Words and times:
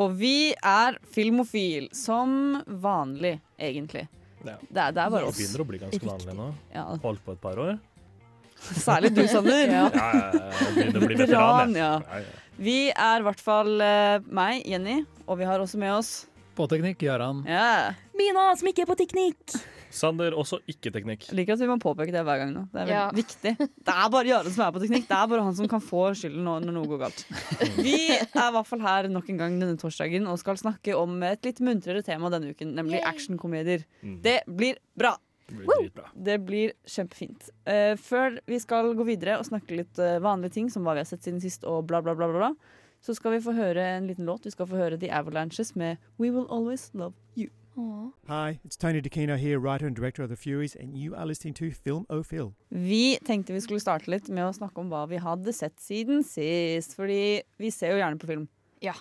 Og 0.00 0.14
vi 0.16 0.52
er 0.56 0.96
filmofil, 1.12 1.88
som 1.94 2.62
vanlig, 2.66 3.36
egentlig. 3.60 4.06
Ja. 4.42 4.56
Det, 4.58 4.80
er, 4.80 4.92
det 4.96 5.02
er 5.04 5.10
bare 5.12 5.26
Det 5.28 5.36
Vi 5.36 5.42
begynner 5.44 5.62
å 5.62 5.66
bli 5.68 5.80
ganske 5.82 6.06
vanlig 6.08 6.36
nå. 6.38 6.46
Ja. 6.74 6.84
Holdt 7.04 7.24
på 7.26 7.34
et 7.36 7.42
par 7.42 7.60
år. 7.62 7.76
Særlig 8.62 9.12
du, 9.14 9.22
Sander. 9.28 9.66
Ja, 9.76 9.84
ja, 9.92 10.30
ja, 10.32 10.70
begynner 10.74 11.02
å 11.02 11.10
bli 11.10 11.18
veteran. 11.20 11.76
Ja. 11.78 11.92
Vi 12.62 12.76
er 12.90 13.22
i 13.22 13.26
hvert 13.26 13.42
fall 13.42 13.74
uh, 13.82 14.16
meg, 14.34 14.62
Jenny, 14.68 15.02
og 15.26 15.38
vi 15.40 15.48
har 15.48 15.62
også 15.62 15.80
med 15.80 15.94
oss 15.96 16.12
På 16.56 16.66
teknikk, 16.70 17.00
Gøran. 17.02 17.44
ja. 17.48 17.92
Mina 18.18 18.50
som 18.58 18.68
ikke 18.68 18.84
er 18.84 18.90
på 18.90 18.96
teknikk. 19.00 19.54
Sander, 19.92 20.34
også 20.38 20.58
ikke-teknikk. 20.70 21.28
Jeg 21.28 21.36
liker 21.38 21.54
at 21.56 21.62
vi 21.62 21.68
må 21.70 21.76
påpeke 21.82 22.12
det 22.14 22.22
hver 22.26 22.40
gang 22.42 22.52
nå. 22.54 22.64
Det 22.72 22.82
er 22.84 22.92
Ja. 22.92 23.02
viktig. 23.14 23.52
Det 23.60 23.94
er 23.94 24.08
bare 24.14 24.24
Jaren 24.30 24.50
som 24.54 24.64
er 24.66 24.72
på 24.72 24.80
teknikk. 24.82 25.06
Det 25.08 25.16
er 25.18 25.26
bare 25.28 25.44
han 25.44 25.54
som 25.58 25.68
kan 25.68 25.80
få 25.84 26.04
skylden 26.16 26.44
når, 26.46 26.64
når 26.66 26.76
noe 26.78 26.88
går 26.90 27.02
galt. 27.04 27.24
Vi 27.84 27.96
er 28.16 28.24
i 28.24 28.52
hvert 28.56 28.66
fall 28.70 28.80
her 28.80 29.08
nok 29.12 29.28
en 29.28 29.42
gang 29.42 29.58
denne 29.60 29.76
torsdagen 29.80 30.26
og 30.30 30.40
skal 30.40 30.56
snakke 30.56 30.96
om 30.98 31.18
et 31.28 31.44
litt 31.44 31.60
muntrere 31.60 32.02
tema 32.06 32.30
denne 32.32 32.54
uken, 32.54 32.74
nemlig 32.74 33.02
actionkomedier. 33.04 33.84
Mm. 34.02 34.16
Det 34.24 34.40
blir 34.48 34.80
bra. 34.96 35.16
Det 35.52 35.58
blir. 35.66 35.90
Det 36.16 36.36
blir 36.46 36.72
kjempefint. 36.88 37.50
Uh, 37.68 37.92
før 38.00 38.38
vi 38.48 38.58
skal 38.62 38.94
gå 38.96 39.04
videre 39.04 39.36
og 39.38 39.44
snakke 39.48 39.76
litt 39.82 39.98
uh, 40.00 40.16
vanlige 40.24 40.54
ting, 40.56 40.70
som 40.72 40.86
hva 40.86 40.94
vi 40.96 41.02
har 41.04 41.10
sett 41.10 41.26
siden 41.26 41.42
sist, 41.42 41.66
og 41.68 41.84
bla, 41.90 42.00
bla, 42.00 42.14
bla, 42.16 42.28
bla, 42.30 42.38
bla, 42.48 42.78
så 43.02 43.12
skal 43.18 43.34
vi 43.36 43.42
få 43.44 43.52
høre 43.56 43.82
en 43.98 44.06
liten 44.08 44.24
låt. 44.24 44.46
Vi 44.46 44.54
skal 44.54 44.68
få 44.70 44.78
høre 44.78 44.96
The 45.02 45.10
Avalanches 45.12 45.74
med 45.76 45.98
We 46.18 46.30
Will 46.30 46.46
Always 46.48 46.88
Love 46.94 47.12
You. 47.36 47.50
Hi, 47.74 48.60
it's 48.64 48.76
Tony 48.76 49.00
DeCino 49.00 49.38
here, 49.38 49.58
writer 49.58 49.86
and 49.86 49.96
director 49.96 50.22
of 50.22 50.28
The 50.28 50.36
Furies, 50.36 50.74
and 50.74 50.94
you 50.94 51.14
are 51.14 51.24
listening 51.24 51.54
to 51.54 51.70
Film 51.70 52.04
O 52.10 52.22
Phil. 52.22 52.52
Vi 52.68 53.18
tenkte 53.24 53.54
vi 53.54 53.60
skulle 53.60 53.80
starte 53.80 54.10
litt 54.10 54.28
med 54.28 54.44
å 54.44 54.52
snakke 54.52 54.82
om 54.82 54.90
hva 54.92 55.06
vi 55.08 55.16
hadde 55.16 55.54
sett 55.56 55.80
siden 55.80 56.20
sist. 56.22 56.92
Fordi 56.98 57.40
vi 57.56 57.70
ser 57.72 57.94
jo 57.94 58.02
gjerne 58.02 58.20
på 58.20 58.28
film. 58.28 58.44
Ja. 58.82 58.94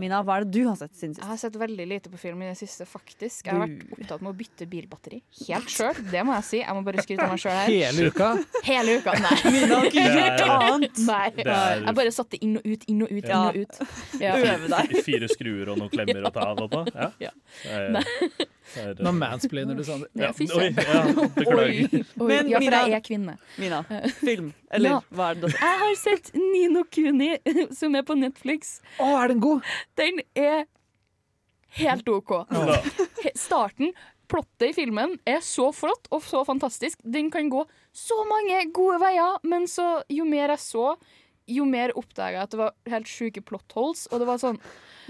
Mina, 0.00 0.22
hva 0.24 0.38
er 0.40 0.44
det 0.46 0.54
du 0.56 0.62
har 0.68 0.76
sett 0.80 0.94
siden 0.96 1.14
Jeg 1.18 1.26
har 1.28 1.36
sett 1.36 1.56
veldig 1.60 1.84
lite 1.90 2.08
på 2.12 2.16
film 2.20 2.40
i 2.42 2.46
det 2.48 2.56
siste, 2.56 2.86
faktisk. 2.88 3.44
Jeg 3.46 3.52
har 3.52 3.66
vært 3.66 3.92
opptatt 3.98 4.22
med 4.24 4.30
å 4.32 4.36
bytte 4.38 4.66
bilbatteri. 4.70 5.18
Helt 5.48 5.68
sjøl, 5.72 5.98
det 6.10 6.22
må 6.24 6.32
jeg 6.38 6.46
si. 6.48 6.60
Jeg 6.62 6.74
må 6.78 6.82
bare 6.86 7.04
skryte 7.04 7.26
av 7.26 7.34
meg 7.34 7.42
sjøl 7.42 7.52
her. 7.58 7.68
Hele 7.74 8.08
uka. 8.10 8.30
Hele 8.64 8.96
uka. 9.02 9.14
Nei. 9.26 9.36
Mina 9.56 9.80
har 9.82 9.90
ikke 9.90 10.06
gjort 10.06 10.44
annet. 10.56 11.02
Nei. 11.06 11.28
Jeg 11.44 11.96
bare 12.00 12.14
satte 12.16 12.40
inn 12.40 12.56
og 12.62 12.66
ut, 12.72 12.88
inn 12.88 13.04
og 13.06 13.12
ut, 13.12 13.24
Ja. 13.28 13.42
inn 13.42 13.46
og 13.46 13.62
ut. 13.62 13.80
Ja. 14.26 14.34
Øve 14.40 14.68
deg. 14.72 14.96
fire 15.04 15.28
skruer 15.28 15.68
og 15.74 15.78
noen 15.82 15.90
klemmer 15.92 16.24
å 16.30 16.32
ta 16.32 16.48
av 16.54 16.64
og 16.64 16.70
på. 16.72 16.84
Ja. 16.96 17.10
Ja. 17.20 17.32
Er- 17.60 18.00
er- 18.82 18.98
Nå 19.04 19.12
mansplainer 19.14 19.76
du, 19.78 19.84
Sander. 19.86 20.08
Ja, 20.18 20.32
Fy 20.34 20.48
oi, 20.50 20.72
søren. 20.72 20.80
ja, 20.80 21.28
beklager. 21.36 21.92
Oi, 21.94 22.26
Men 22.26 22.48
ja, 22.50 22.58
for 22.64 22.74
jeg 22.80 22.96
er 22.96 23.04
kvinne. 23.06 23.36
Mina, 23.62 23.82
film. 24.18 24.48
Eller 24.74 24.90
Ja. 24.96 25.00
hva 25.14 25.30
er 25.30 25.34
det 25.34 25.40
du 25.40 25.46
har 25.46 25.52
sett? 25.52 25.62
Jeg 25.62 25.78
har 25.82 25.94
sett 26.00 26.30
Nino 26.34 26.84
Kuni, 26.90 27.30
som 27.78 27.94
er 27.94 28.02
på 28.08 28.16
Netflix. 28.18 28.80
Å, 28.98 29.12
er 29.22 29.28
den 29.34 29.40
god? 29.44 29.62
Den 29.98 30.20
er 30.34 30.64
helt 31.80 32.08
OK. 32.08 32.32
Ja. 32.50 32.80
Starten, 33.36 33.92
plottet 34.30 34.70
i 34.70 34.74
filmen, 34.74 35.18
er 35.28 35.38
så 35.44 35.68
flott 35.76 36.08
og 36.10 36.24
så 36.26 36.40
fantastisk. 36.48 36.98
Den 37.04 37.30
kan 37.30 37.50
gå 37.52 37.62
så 37.94 38.16
mange 38.26 38.64
gode 38.74 38.98
veier, 39.02 39.38
men 39.46 39.68
så, 39.70 40.00
jo 40.10 40.24
mer 40.26 40.54
jeg 40.56 40.62
så, 40.64 40.96
jo 41.46 41.62
mer 41.68 41.92
oppdaga 41.94 42.40
jeg 42.40 42.42
at 42.48 42.54
det 42.56 42.58
var 42.58 42.72
helt 42.90 43.06
sjuke 43.10 43.42
plot 43.46 43.76
holes. 43.78 44.06
Og 44.10 44.18
det 44.22 44.26
var 44.26 44.40
sånn 44.42 44.58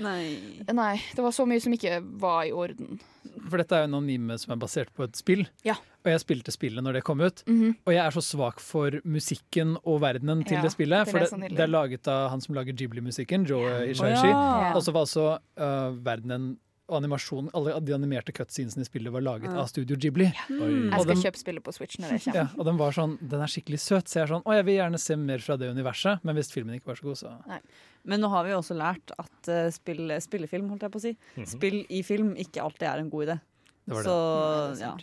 Nei. 0.04 0.60
Nei, 0.68 0.98
det 1.16 1.22
var 1.24 1.32
så 1.32 1.46
mye 1.48 1.62
som 1.64 1.72
ikke 1.72 2.02
var 2.20 2.42
i 2.44 2.50
orden. 2.52 2.98
For 3.44 3.60
dette 3.60 3.76
er 3.76 3.84
jo 3.84 3.90
en 3.90 3.98
anime 4.00 4.38
som 4.40 4.54
er 4.54 4.60
basert 4.62 4.92
på 4.96 5.06
et 5.06 5.18
spill. 5.18 5.46
Ja. 5.66 5.76
Og 6.06 6.12
jeg 6.12 6.22
spilte 6.22 6.54
spillet 6.54 6.84
når 6.84 6.98
det 6.98 7.04
kom 7.06 7.20
ut. 7.20 7.42
Mhm. 7.48 7.76
Og 7.86 7.94
jeg 7.94 8.02
er 8.04 8.14
så 8.14 8.22
svak 8.24 8.60
for 8.62 9.00
musikken 9.04 9.76
og 9.84 10.00
verdenen 10.04 10.44
til 10.46 10.58
Ja, 10.58 10.62
det 10.62 10.72
spillet. 10.74 11.10
For 11.10 11.24
det, 11.24 11.50
det 11.56 11.64
er 11.64 11.72
laget 11.72 12.08
av 12.08 12.30
han 12.30 12.44
som 12.44 12.54
lager 12.54 12.76
Ghibli-musikken, 12.76 13.46
Joe 13.48 13.82
Ishaishi. 13.90 14.30
Og 14.74 14.82
så 14.82 14.94
var 14.94 15.06
altså 15.06 15.26
uh, 15.58 15.90
verdenen 16.06 16.56
og 16.86 17.00
animasjonen, 17.00 17.48
alle 17.56 17.74
de 17.82 17.94
animerte 17.96 18.32
cutscenesene 18.34 18.84
i 18.84 18.88
spillet 18.88 19.10
var 19.14 19.24
laget 19.24 19.50
mm. 19.50 19.56
av 19.58 19.66
Studio 19.70 19.96
Ghibli. 19.98 20.28
Mm. 20.46 20.92
Jeg 20.92 21.02
skal 21.02 21.22
kjøpe 21.24 21.40
spillet 21.40 21.64
på 21.66 21.74
Switch 21.74 21.98
når 21.98 22.14
det 22.14 22.20
kommer. 22.22 22.38
Ja, 22.38 22.46
og 22.54 22.68
den 22.68 22.78
var 22.78 22.94
sånn, 22.94 23.16
den 23.32 23.42
er 23.42 23.50
skikkelig 23.50 23.80
søt, 23.82 24.06
så 24.06 24.20
jeg 24.20 24.26
er 24.26 24.32
sånn 24.36 24.46
Å, 24.46 24.54
jeg 24.54 24.68
vil 24.68 24.78
gjerne 24.78 25.00
se 25.02 25.18
mer 25.18 25.42
fra 25.42 25.58
det 25.58 25.72
universet, 25.74 26.22
men 26.22 26.38
hvis 26.38 26.52
filmen 26.54 26.78
ikke 26.78 26.92
var 26.92 27.00
så 27.00 27.08
god, 27.08 27.20
så 27.22 27.58
Men 28.06 28.22
nå 28.22 28.30
har 28.30 28.46
vi 28.46 28.54
også 28.54 28.78
lært 28.78 29.14
at 29.18 29.50
uh, 29.50 29.66
spill, 29.74 30.14
spillefilm, 30.22 30.70
holdt 30.70 30.86
jeg 30.86 30.94
på 30.94 31.02
å 31.02 31.06
si, 31.08 31.14
spill 31.56 31.82
i 31.90 32.04
film 32.06 32.34
ikke 32.46 32.62
alltid 32.62 32.86
er 32.92 33.02
en 33.02 33.10
god 33.10 33.26
idé. 33.26 33.38
det 33.82 33.98
var 33.98 34.06
det. 34.06 34.12
Så 34.12 34.16
Nei, 34.22 34.78
det 34.78 34.86
ja. 34.86 34.94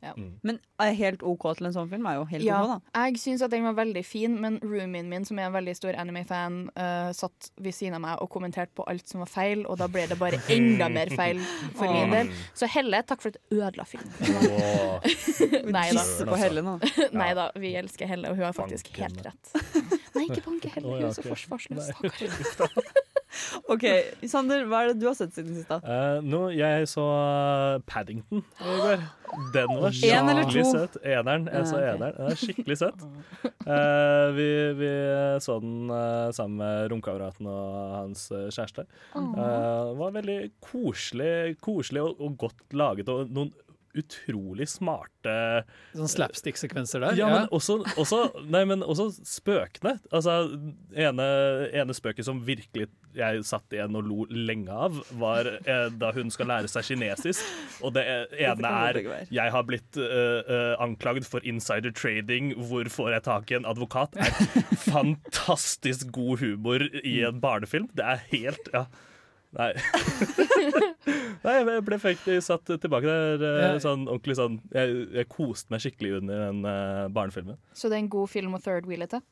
Ja. 0.00 0.12
Mm. 0.14 0.38
Men 0.46 0.58
er 0.78 0.92
helt 0.94 1.22
OK 1.26 1.44
til 1.58 1.66
en 1.66 1.74
sånn 1.74 1.88
film 1.90 2.06
er 2.06 2.20
jo 2.20 2.26
helt 2.30 2.44
Ja, 2.46 2.60
OK, 2.62 2.84
da. 2.94 3.06
jeg 3.08 3.18
syns 3.18 3.42
at 3.42 3.50
den 3.50 3.64
var 3.66 3.74
veldig 3.80 4.04
fin, 4.06 4.36
men 4.38 4.60
roomien 4.62 5.08
min, 5.10 5.24
som 5.26 5.40
er 5.40 5.48
en 5.48 5.56
veldig 5.56 5.74
stor 5.74 5.98
anime-fan, 5.98 6.60
uh, 6.78 7.08
satt 7.16 7.50
ved 7.58 7.74
siden 7.74 7.98
av 7.98 8.04
meg 8.04 8.22
og 8.22 8.30
kommenterte 8.30 8.70
på 8.78 8.86
alt 8.90 9.10
som 9.10 9.24
var 9.24 9.32
feil, 9.32 9.64
og 9.66 9.80
da 9.82 9.88
ble 9.90 10.06
det 10.10 10.18
bare 10.20 10.38
enda 10.54 10.86
mer 10.92 11.10
feil 11.18 11.42
for 11.74 11.90
min 11.90 12.14
del. 12.14 12.30
Så 12.54 12.70
Helle, 12.70 13.02
takk 13.08 13.24
for 13.24 13.34
at 13.34 13.40
du 13.40 13.58
ødela 13.58 13.88
filmen. 13.88 14.14
Åh, 14.54 15.10
Nei 15.78 15.88
da. 15.96 16.06
På 16.28 16.38
Helle 16.38 16.62
nå. 16.62 16.78
Nei 17.18 17.32
da, 17.38 17.50
vi 17.58 17.74
elsker 17.82 18.10
Helle, 18.10 18.30
og 18.30 18.38
hun 18.38 18.46
har 18.46 18.56
faktisk 18.56 18.94
helt 19.00 19.18
rett. 19.26 19.54
Nei, 20.14 20.28
ikke 20.28 20.44
banke 20.46 20.70
Helle, 20.76 20.94
hun 20.94 21.10
er 21.10 21.16
så 21.18 21.26
forsvarsløs. 21.26 21.90
Stakkar. 22.54 23.07
OK, 23.72 23.84
Sander, 24.30 24.64
hva 24.68 24.84
er 24.84 24.92
det 24.92 25.00
du 25.02 25.06
har 25.10 25.16
sett 25.18 25.34
siden 25.36 25.54
sist, 25.56 25.70
da? 25.70 25.78
Uh, 25.84 26.24
no, 26.24 26.46
jeg 26.54 26.88
så 26.90 27.04
uh, 27.04 27.78
Paddington 27.88 28.42
i 28.42 28.76
går. 28.82 29.06
Den 29.52 29.68
var 29.76 29.92
En 29.92 30.30
eller 30.32 30.46
skikkelig 30.48 30.64
to? 30.64 30.70
søt. 30.72 30.94
Eneren. 31.04 31.48
Jeg 31.52 31.66
så 31.68 31.80
eneren. 31.84 32.14
Den 32.16 32.30
er 32.32 32.38
skikkelig 32.40 32.78
søt. 32.84 33.02
Uh, 33.68 34.26
vi, 34.38 34.48
vi 34.78 34.90
så 35.44 35.58
den 35.60 35.90
uh, 35.92 36.30
sammen 36.32 36.56
med 36.62 36.88
romkameraten 36.92 37.48
og 37.50 37.96
hans 37.98 38.28
eh, 38.32 38.48
kjæreste. 38.54 38.86
Uh, 39.14 39.34
det 39.36 39.96
var 40.00 40.14
veldig 40.16 40.38
koselig, 40.64 41.58
koselig 41.64 42.04
og, 42.06 42.20
og 42.24 42.38
godt 42.46 42.76
laget, 42.76 43.12
og 43.12 43.28
noen 43.32 43.52
utrolig 43.96 44.68
smarte 44.70 45.64
Sånn 45.96 46.10
slapstick-sekvenser 46.10 47.02
der. 47.04 47.16
Ja, 47.18 47.28
men 47.32 47.48
også, 47.54 47.80
også, 48.00 48.20
nei, 48.48 48.64
men 48.68 48.84
også 48.84 49.10
spøkene. 49.26 49.96
Altså, 50.14 50.40
ene, 50.96 51.26
ene 51.72 51.96
spøket 51.96 52.28
som 52.28 52.42
virkelig 52.46 52.88
jeg 53.18 53.42
satt 53.48 53.74
igjen 53.74 53.96
og 53.98 54.06
lo 54.06 54.26
lenge 54.30 54.74
av, 54.74 54.98
var 55.18 55.48
eh, 55.58 55.88
da 55.98 56.12
hun 56.14 56.30
skal 56.34 56.50
lære 56.52 56.70
seg 56.70 56.86
kinesisk. 56.90 57.44
Og 57.82 57.94
det 57.96 58.04
ene 58.38 58.68
er 58.68 59.00
'jeg 59.30 59.50
har 59.54 59.64
blitt 59.66 59.96
eh, 59.96 60.40
eh, 60.44 60.74
anklaget 60.78 61.26
for 61.26 61.40
insider 61.40 61.90
trading', 61.90 62.54
hvor 62.68 62.88
får 62.88 63.12
jeg 63.12 63.22
tak 63.22 63.50
i 63.50 63.54
en 63.54 63.66
advokat? 63.66 64.16
er 64.16 64.30
fantastisk 64.92 66.12
god 66.12 66.38
humor 66.38 66.80
i 67.04 67.20
en 67.24 67.40
barnefilm. 67.40 67.88
Det 67.94 68.04
er 68.04 68.20
helt 68.30 68.68
Ja. 68.74 68.84
Nei. 69.56 69.70
Nei, 71.44 71.54
jeg 71.56 71.84
ble 71.86 71.98
faktisk 72.02 72.44
satt 72.50 72.68
tilbake 72.82 73.08
der 73.08 73.44
eh, 73.48 73.60
Ja. 73.62 73.70
sånn 73.80 74.02
ordentlig 74.04 74.36
sånn 74.36 74.58
Jeg, 74.74 75.06
jeg 75.16 75.28
koste 75.32 75.72
meg 75.72 75.80
skikkelig 75.84 76.18
under 76.20 76.42
den 76.48 76.60
eh, 76.68 77.06
barnefilmen. 77.16 77.56
Så 77.72 77.88
det 77.88 77.96
er 77.96 78.04
en 78.04 78.10
god 78.12 78.28
film 78.32 78.58
å 78.58 78.60
third 78.60 78.88
wheel 78.90 79.06
etter? 79.06 79.22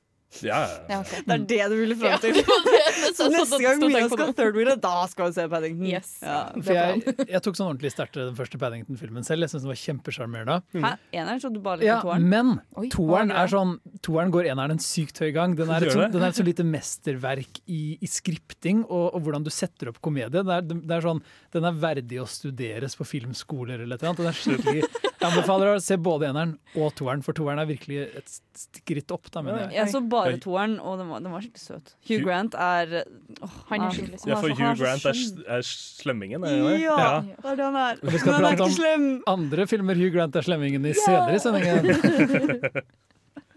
Ja, 0.43 0.67
Ja, 0.91 0.99
Okay. 1.01 1.23
Det 1.27 1.33
er 1.33 1.45
det 1.47 1.67
du 1.71 1.77
ville 1.81 1.97
fram 1.97 2.19
til. 2.21 2.35
Så 3.17 3.29
neste 3.33 3.59
gang 3.63 3.79
Mina 3.81 4.03
skal 4.11 4.33
third 4.37 4.57
wheel, 4.59 4.73
da 4.83 4.95
skal 5.09 5.29
hun 5.31 5.35
se 5.37 5.45
Paddington. 5.49 5.87
Yes. 5.89 6.11
Ja. 6.23 6.39
For 6.59 6.75
jeg, 6.77 7.15
jeg 7.35 7.41
tok 7.47 7.57
sånn 7.59 7.69
ordentlig 7.71 7.93
sterkt 7.95 8.19
den 8.19 8.35
første 8.37 8.59
Paddington-filmen 8.61 9.25
selv. 9.27 9.47
Jeg 9.47 9.53
syns 9.55 9.65
den 9.65 9.71
var 9.73 9.81
kjempesjarmerende. 9.81 10.57
Hæ? 10.83 10.91
Eneren 11.21 11.41
trodde 11.45 11.61
du 11.61 11.63
bare 11.65 11.81
likte 11.81 11.89
Ja, 11.93 11.99
toeren? 12.05 12.27
men 12.33 12.53
Oi, 12.83 12.89
toeren 12.93 13.33
er 13.33 13.53
sånn 13.53 13.77
Toeren 14.07 14.35
går 14.35 14.51
eneren 14.53 14.77
en 14.77 14.83
sykt 14.83 15.23
høy 15.23 15.31
gang. 15.37 15.55
Den 15.59 15.71
er 15.73 15.87
et, 15.87 15.95
så, 15.95 16.05
den 16.13 16.23
er 16.27 16.35
et 16.35 16.39
så 16.41 16.45
lite 16.47 16.67
mesterverk 16.67 17.63
i, 17.71 17.83
i 18.03 18.11
skripting 18.11 18.85
og, 18.87 19.15
og 19.17 19.23
hvordan 19.27 19.47
du 19.47 19.51
setter 19.55 19.91
opp 19.93 20.03
komedie. 20.05 20.31
Det 20.43 20.43
er, 20.59 20.67
det 20.67 20.97
er 20.99 21.07
sånn, 21.07 21.23
den 21.55 21.67
er 21.71 21.79
verdig 21.87 22.21
å 22.23 22.27
studeres 22.29 22.99
på 22.99 23.07
filmskoler 23.09 23.83
eller 23.87 23.97
et 23.97 24.03
eller 24.05 24.13
annet. 24.13 24.23
Den 24.23 24.31
er 24.31 24.41
skikkelig, 24.43 25.07
jeg 25.27 25.33
anbefaler 25.35 25.71
å 25.75 25.81
se 25.83 25.97
både 26.01 26.29
eneren 26.31 26.53
og 26.79 26.95
toeren, 26.99 27.23
for 27.27 27.37
toeren 27.37 27.59
er 27.63 27.69
virkelig 27.69 27.99
et 28.21 28.33
skritt 28.57 29.13
opp. 29.15 29.29
Da, 29.35 29.43
mener 29.45 29.67
jeg. 29.67 29.75
Jeg 29.77 29.93
så 29.93 30.01
bare 30.09 30.39
toeren, 30.43 30.79
og 30.81 30.99
den 31.03 31.11
var, 31.13 31.23
den 31.25 31.35
var 31.35 31.45
skikkelig 31.45 31.65
søt. 31.65 31.93
Hugh 32.07 32.15
Hugh- 32.21 32.27
Grant 32.29 32.55
er 32.55 32.95
oh, 33.43 33.57
Han 33.71 33.87
er 33.89 33.97
skikkelig 33.97 34.21
søt. 34.23 34.31
Ja, 34.31 34.41
for 34.41 34.55
Hugh 34.57 34.75
Grant 34.81 35.09
er, 35.11 35.23
er 35.59 35.67
slemmingen, 35.71 36.47
er 36.47 36.57
det 36.57 36.77
Ja, 36.85 36.97
Ja, 36.97 37.13
det 37.27 37.51
er 37.53 37.61
det 37.61 37.67
han 37.69 37.81
er. 37.83 38.01
Vi 38.03 38.11
Men 38.11 38.19
skal 38.23 38.33
han 38.39 38.45
er 38.45 38.49
prate 38.57 38.69
om- 38.69 38.77
slem. 38.79 39.09
Andre 39.37 39.67
filmer 39.71 39.99
Hugh 39.99 40.13
Grant 40.15 40.37
er 40.37 40.47
slemmingen 40.47 40.87
i 40.87 40.95
senere 40.97 41.37
i 41.37 41.43
sendingen. 41.43 42.85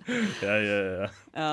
Ja, 0.41 0.55
ja, 0.57 0.77
ja. 0.83 1.07
Ja. 1.37 1.49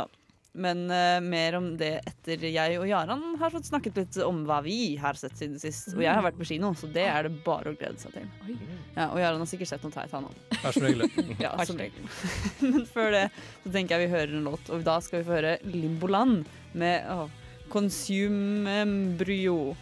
Men 0.56 0.86
uh, 0.88 1.20
mer 1.20 1.58
om 1.58 1.68
det 1.76 1.98
etter 2.08 2.46
jeg 2.48 2.78
og 2.80 2.86
Jaran 2.88 3.22
har 3.40 3.52
fått 3.52 3.68
snakket 3.68 4.00
litt 4.00 4.18
om 4.24 4.42
hva 4.48 4.62
vi 4.64 4.96
har 5.00 5.18
sett 5.20 5.36
siden 5.36 5.60
sist. 5.60 5.92
Og 5.94 6.00
jeg 6.04 6.12
har 6.12 6.24
vært 6.24 6.38
på 6.40 6.48
kino, 6.48 6.72
så 6.78 6.88
det 6.92 7.04
er 7.10 7.28
det 7.28 7.34
bare 7.44 7.74
å 7.74 7.76
glede 7.76 8.00
seg 8.00 8.16
til. 8.16 8.58
Ja, 8.96 9.10
og 9.10 9.20
Jaran 9.20 9.42
har 9.42 9.50
sikkert 9.50 9.74
sett 9.74 9.84
noe 9.84 9.92
teit, 9.92 10.12
han 10.16 10.28
òg. 10.30 10.38
Vær 10.62 10.76
så 10.76 10.84
hyggelig. 10.86 11.10
Ja, 11.44 11.52
som 11.68 11.80
regel. 11.80 12.12
Men 12.72 12.86
før 12.88 13.12
det 13.12 13.24
så 13.64 13.72
tenker 13.74 13.96
jeg 13.96 14.06
vi 14.06 14.14
hører 14.14 14.36
en 14.38 14.46
låt, 14.48 14.70
og 14.72 14.86
da 14.86 14.96
skal 15.04 15.20
vi 15.20 15.28
få 15.28 15.36
høre 15.36 15.56
Limboland 15.68 16.46
med 16.76 17.04
oh, 17.12 17.26
Consume 17.72 18.80
Embryo. 18.86 19.74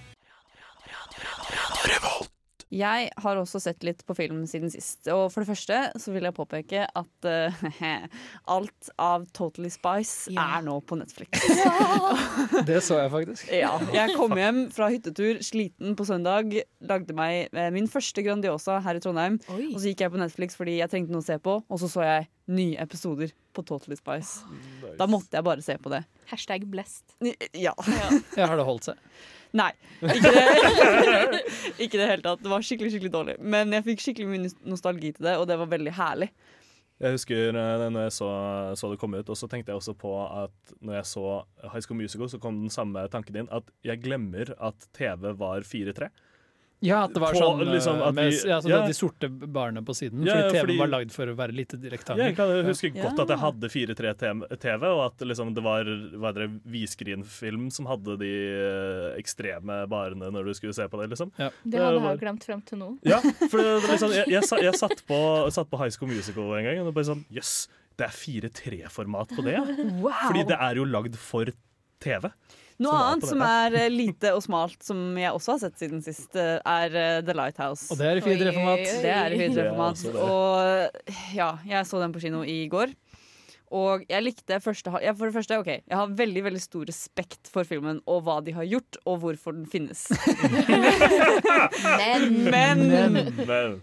Jeg 2.75 3.11
har 3.23 3.39
også 3.39 3.61
sett 3.63 3.85
litt 3.87 4.01
på 4.09 4.17
film 4.19 4.41
siden 4.51 4.73
sist. 4.73 5.07
Og 5.13 5.29
for 5.33 5.45
det 5.45 5.51
første 5.53 5.79
så 6.03 6.15
vil 6.15 6.27
jeg 6.27 6.35
påpeke 6.35 6.85
at 6.91 7.29
uh, 7.29 7.65
alt 8.57 8.91
av 9.01 9.29
Totally 9.37 9.71
Spice 9.73 10.33
Ja. 10.35 10.49
er 10.59 10.65
nå 10.67 10.81
på 10.83 10.99
Netflix. 10.99 11.45
Det 12.69 12.81
så 12.85 12.99
jeg 13.03 13.13
faktisk. 13.13 13.53
Ja, 13.55 13.77
jeg 13.95 14.17
kom 14.19 14.35
hjem 14.39 14.65
fra 14.75 14.89
hyttetur 14.93 15.39
sliten 15.45 15.95
på 15.99 16.07
søndag, 16.09 16.51
lagde 16.85 17.15
meg 17.17 17.53
eh, 17.55 17.71
min 17.75 17.87
første 17.91 18.25
Grandiosa 18.27 18.81
her 18.85 18.99
i 18.99 19.05
Trondheim. 19.05 19.39
Oi. 19.55 19.69
Og 19.73 19.79
så 19.79 19.93
gikk 19.93 20.05
jeg 20.07 20.15
på 20.15 20.21
Netflix 20.23 20.59
fordi 20.59 20.79
jeg 20.81 20.91
trengte 20.93 21.15
noe 21.15 21.23
å 21.25 21.29
se 21.29 21.39
på, 21.43 21.61
og 21.63 21.81
så 21.83 21.91
så 21.95 22.05
jeg 22.05 22.27
nye 22.55 22.77
episoder 22.83 23.31
på 23.57 23.63
Totally 23.65 23.97
Spice. 23.97 24.43
Da 24.99 25.07
måtte 25.09 25.39
jeg 25.39 25.47
bare 25.47 25.63
se 25.65 25.79
på 25.81 25.93
det. 25.95 26.03
Hashtag 26.33 26.67
blessed. 26.69 27.15
Ja. 27.55 27.73
Ja, 28.37 28.49
har 28.51 28.59
det 28.59 28.67
holdt 28.67 28.91
seg? 28.91 29.01
Nei. 29.55 29.71
Ikke 30.03 30.33
det 30.35 30.43
Ikke 31.85 31.99
det 32.01 32.09
hele 32.09 32.25
tatt. 32.25 32.43
Det 32.43 32.51
var 32.51 32.65
skikkelig 32.67 32.91
skikkelig 32.95 33.15
dårlig. 33.15 33.39
Men 33.41 33.73
jeg 33.77 33.87
fikk 33.87 34.03
skikkelig 34.03 34.29
mye 34.33 34.53
nostalgi 34.75 35.15
til 35.15 35.29
det, 35.29 35.37
og 35.39 35.47
det 35.51 35.59
var 35.61 35.71
veldig 35.71 35.95
herlig. 35.95 36.31
Jeg 37.03 37.17
husker 37.17 37.57
eh, 37.59 37.85
når 37.91 38.07
jeg 38.07 38.15
så, 38.15 38.29
så 38.79 38.91
det 38.93 39.01
kom 39.03 39.17
ut, 39.17 39.31
og 39.31 39.39
så 39.39 39.49
tenkte 39.51 39.73
jeg 39.73 39.81
også 39.81 39.97
på 39.99 40.13
at 40.25 40.75
når 40.79 41.01
jeg 41.01 41.09
så 41.11 41.25
High 41.65 41.83
School 41.83 41.99
Musical, 41.99 42.31
så 42.31 42.39
kom 42.43 42.61
den 42.63 42.73
samme 42.73 43.03
tanken 43.11 43.41
inn, 43.43 43.51
at 43.55 43.67
jeg 43.87 44.03
glemmer 44.05 44.55
at 44.63 44.87
TV 44.95 45.33
var 45.41 45.67
4-3. 45.67 46.11
Ja, 46.85 46.99
at 47.07 47.15
det 47.17 47.21
var 47.23 47.33
På, 47.33 47.41
sånn 47.41 47.63
liksom, 47.73 47.97
eh, 47.97 48.07
at 48.11 48.15
med, 48.19 48.27
vi- 48.35 48.49
ja, 48.51 48.59
så 48.61 48.69
ja. 48.69 48.81
de 48.87 48.93
sorte 48.97 49.29
barene 49.33 49.81
på 49.87 49.95
siden. 49.97 50.25
Ja, 50.29 50.35
fordi 50.51 50.61
TV-en 50.61 50.81
var 50.83 50.91
lagd 50.93 51.15
for 51.15 51.31
å 51.33 51.35
være 51.39 51.55
lite 51.57 51.79
Ja, 51.81 51.89
jeg 51.89 51.93
rektangle. 51.97 52.27
kan 52.37 52.53
huske 52.69 52.91
Ja. 52.95 53.03
godt 53.09 53.23
at 53.25 53.29
jeg 53.33 53.39
hadde 53.41 53.71
4-3-TV, 53.73 54.83
og 54.93 55.01
at 55.07 55.25
liksom, 55.27 55.55
det 55.57 55.63
var 55.65 55.85
var 56.21 56.33
det, 56.37 56.51
Viskrin-film 56.69 57.71
som 57.73 57.87
hadde 57.89 58.19
de 58.21 58.31
eh, 58.53 59.19
ekstreme 59.21 59.87
barene 59.89 60.29
når 60.35 60.45
du 60.51 60.53
skulle 60.55 60.75
se 60.77 60.87
på 60.89 61.01
det. 61.01 61.09
liksom. 61.15 61.33
Det 61.39 61.51
Det 61.65 61.81
hadde 61.81 62.03
jeg 62.05 62.21
glemt 62.21 62.45
frem 62.45 62.61
til 62.69 62.79
nå. 62.79 62.91
Ja, 63.03 63.21
for 63.21 63.59
det, 63.63 63.81
det, 63.81 63.91
liksom, 63.95 64.11
jeg, 64.13 64.29
jeg, 64.29 64.43
jeg 64.69 64.75
satt, 64.79 65.03
på, 65.09 65.19
satt 65.51 65.71
på 65.71 65.79
High 65.81 65.91
School 65.97 66.09
Musical 66.13 66.53
en 66.59 66.65
gang, 66.69 66.79
og 66.85 66.91
det 66.91 66.95
bare 67.01 67.09
sånn 67.15 67.25
Jøss, 67.33 67.69
det 67.97 68.07
er 68.09 68.15
4-3-format 68.19 69.29
på 69.37 69.45
det, 69.47 69.55
ja. 69.57 69.65
Fordi 70.27 70.45
det 70.49 70.59
er 70.61 70.75
jo 70.81 70.85
lagd 70.85 71.17
for 71.17 71.47
TV. 72.05 72.31
Noe 72.83 72.91
Som 72.91 73.05
annet 73.07 73.29
som 73.31 73.43
er 73.47 73.77
eh, 73.79 73.91
lite 73.93 74.33
og 74.35 74.43
smalt, 74.43 74.81
som 74.83 75.03
jeg 75.21 75.31
også 75.31 75.55
har 75.55 75.61
sett 75.63 75.79
siden 75.79 76.03
sist, 76.03 76.33
eh, 76.35 76.57
er 76.59 76.97
eh, 76.99 77.21
The 77.23 77.37
Lighthouse. 77.39 77.87
Og 77.95 78.01
det 78.01 78.09
er 78.11 78.19
i 78.19 78.25
4-3-format. 78.25 78.83
Oi, 78.83 78.89
oi, 78.89 79.03
Det 79.05 79.13
er 79.15 79.35
i 79.35 79.39
Det 79.39 79.47
er 79.47 79.55
4-3-format. 79.55 80.03
Og 80.25 81.37
ja, 81.37 81.51
jeg 81.71 81.91
så 81.91 82.03
den 82.03 82.15
på 82.17 82.25
kino 82.25 82.43
i 82.43 82.65
går. 82.73 82.97
Og 83.75 84.05
jeg 84.07 84.23
likte 84.23 84.59
første 84.63 84.93
ja, 85.03 85.15
For 85.17 85.27
det 85.27 85.35
første, 85.35 85.57
ok, 85.59 85.71
jeg 85.81 85.97
har 85.99 86.13
veldig 86.19 86.43
veldig 86.47 86.61
stor 86.63 86.85
respekt 86.91 87.49
for 87.51 87.67
filmen 87.67 88.03
og 88.11 88.21
hva 88.27 88.41
de 88.45 88.55
har 88.55 88.67
gjort, 88.69 89.01
og 89.07 89.23
hvorfor 89.23 89.57
den 89.57 89.67
finnes. 89.71 90.07
Men 92.03 92.31
Men 92.51 92.87
Men 92.91 93.81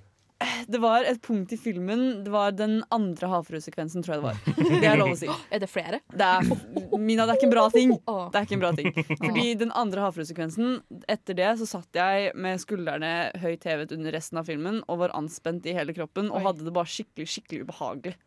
det 0.67 0.81
var 0.81 1.05
et 1.07 1.21
punkt 1.23 1.51
i 1.53 1.57
filmen 1.59 2.23
Det 2.25 2.31
var 2.33 2.53
den 2.55 2.79
andre 2.93 3.29
havfruesekvensen, 3.31 4.03
tror 4.05 4.15
jeg 4.15 4.21
det 4.21 4.27
var. 4.29 4.71
Det 4.81 4.89
er 4.89 4.99
lov 4.99 5.13
å 5.13 5.19
si. 5.19 5.29
er 5.53 5.63
det 5.63 5.69
flere? 5.71 6.01
Det 6.11 6.27
er, 6.27 6.49
Mina, 6.97 7.25
det 7.25 7.35
er 7.35 7.39
ikke 7.39 7.49
en 7.49 7.53
bra 7.55 7.67
ting. 7.73 7.93
Det 7.95 8.39
er 8.39 8.47
ikke 8.47 8.57
en 8.57 8.63
bra 8.63 8.73
ting. 8.77 8.91
Fordi 9.11 9.45
den 9.61 9.75
andre 9.77 10.05
havfruesekvensen, 10.05 10.81
etter 11.11 11.37
det 11.37 11.51
så 11.61 11.69
satt 11.77 12.01
jeg 12.01 12.33
med 12.35 12.61
skuldrene 12.63 13.13
høyt 13.41 13.67
hevet 13.67 13.93
under 13.95 14.15
resten 14.17 14.41
av 14.41 14.49
filmen 14.49 14.81
og 14.87 15.03
var 15.05 15.15
anspent 15.17 15.67
i 15.69 15.75
hele 15.77 15.95
kroppen 15.97 16.31
og 16.31 16.45
hadde 16.45 16.67
det 16.67 16.75
bare 16.75 16.89
skikkelig, 16.89 17.29
skikkelig 17.35 17.65
ubehagelig. 17.67 18.17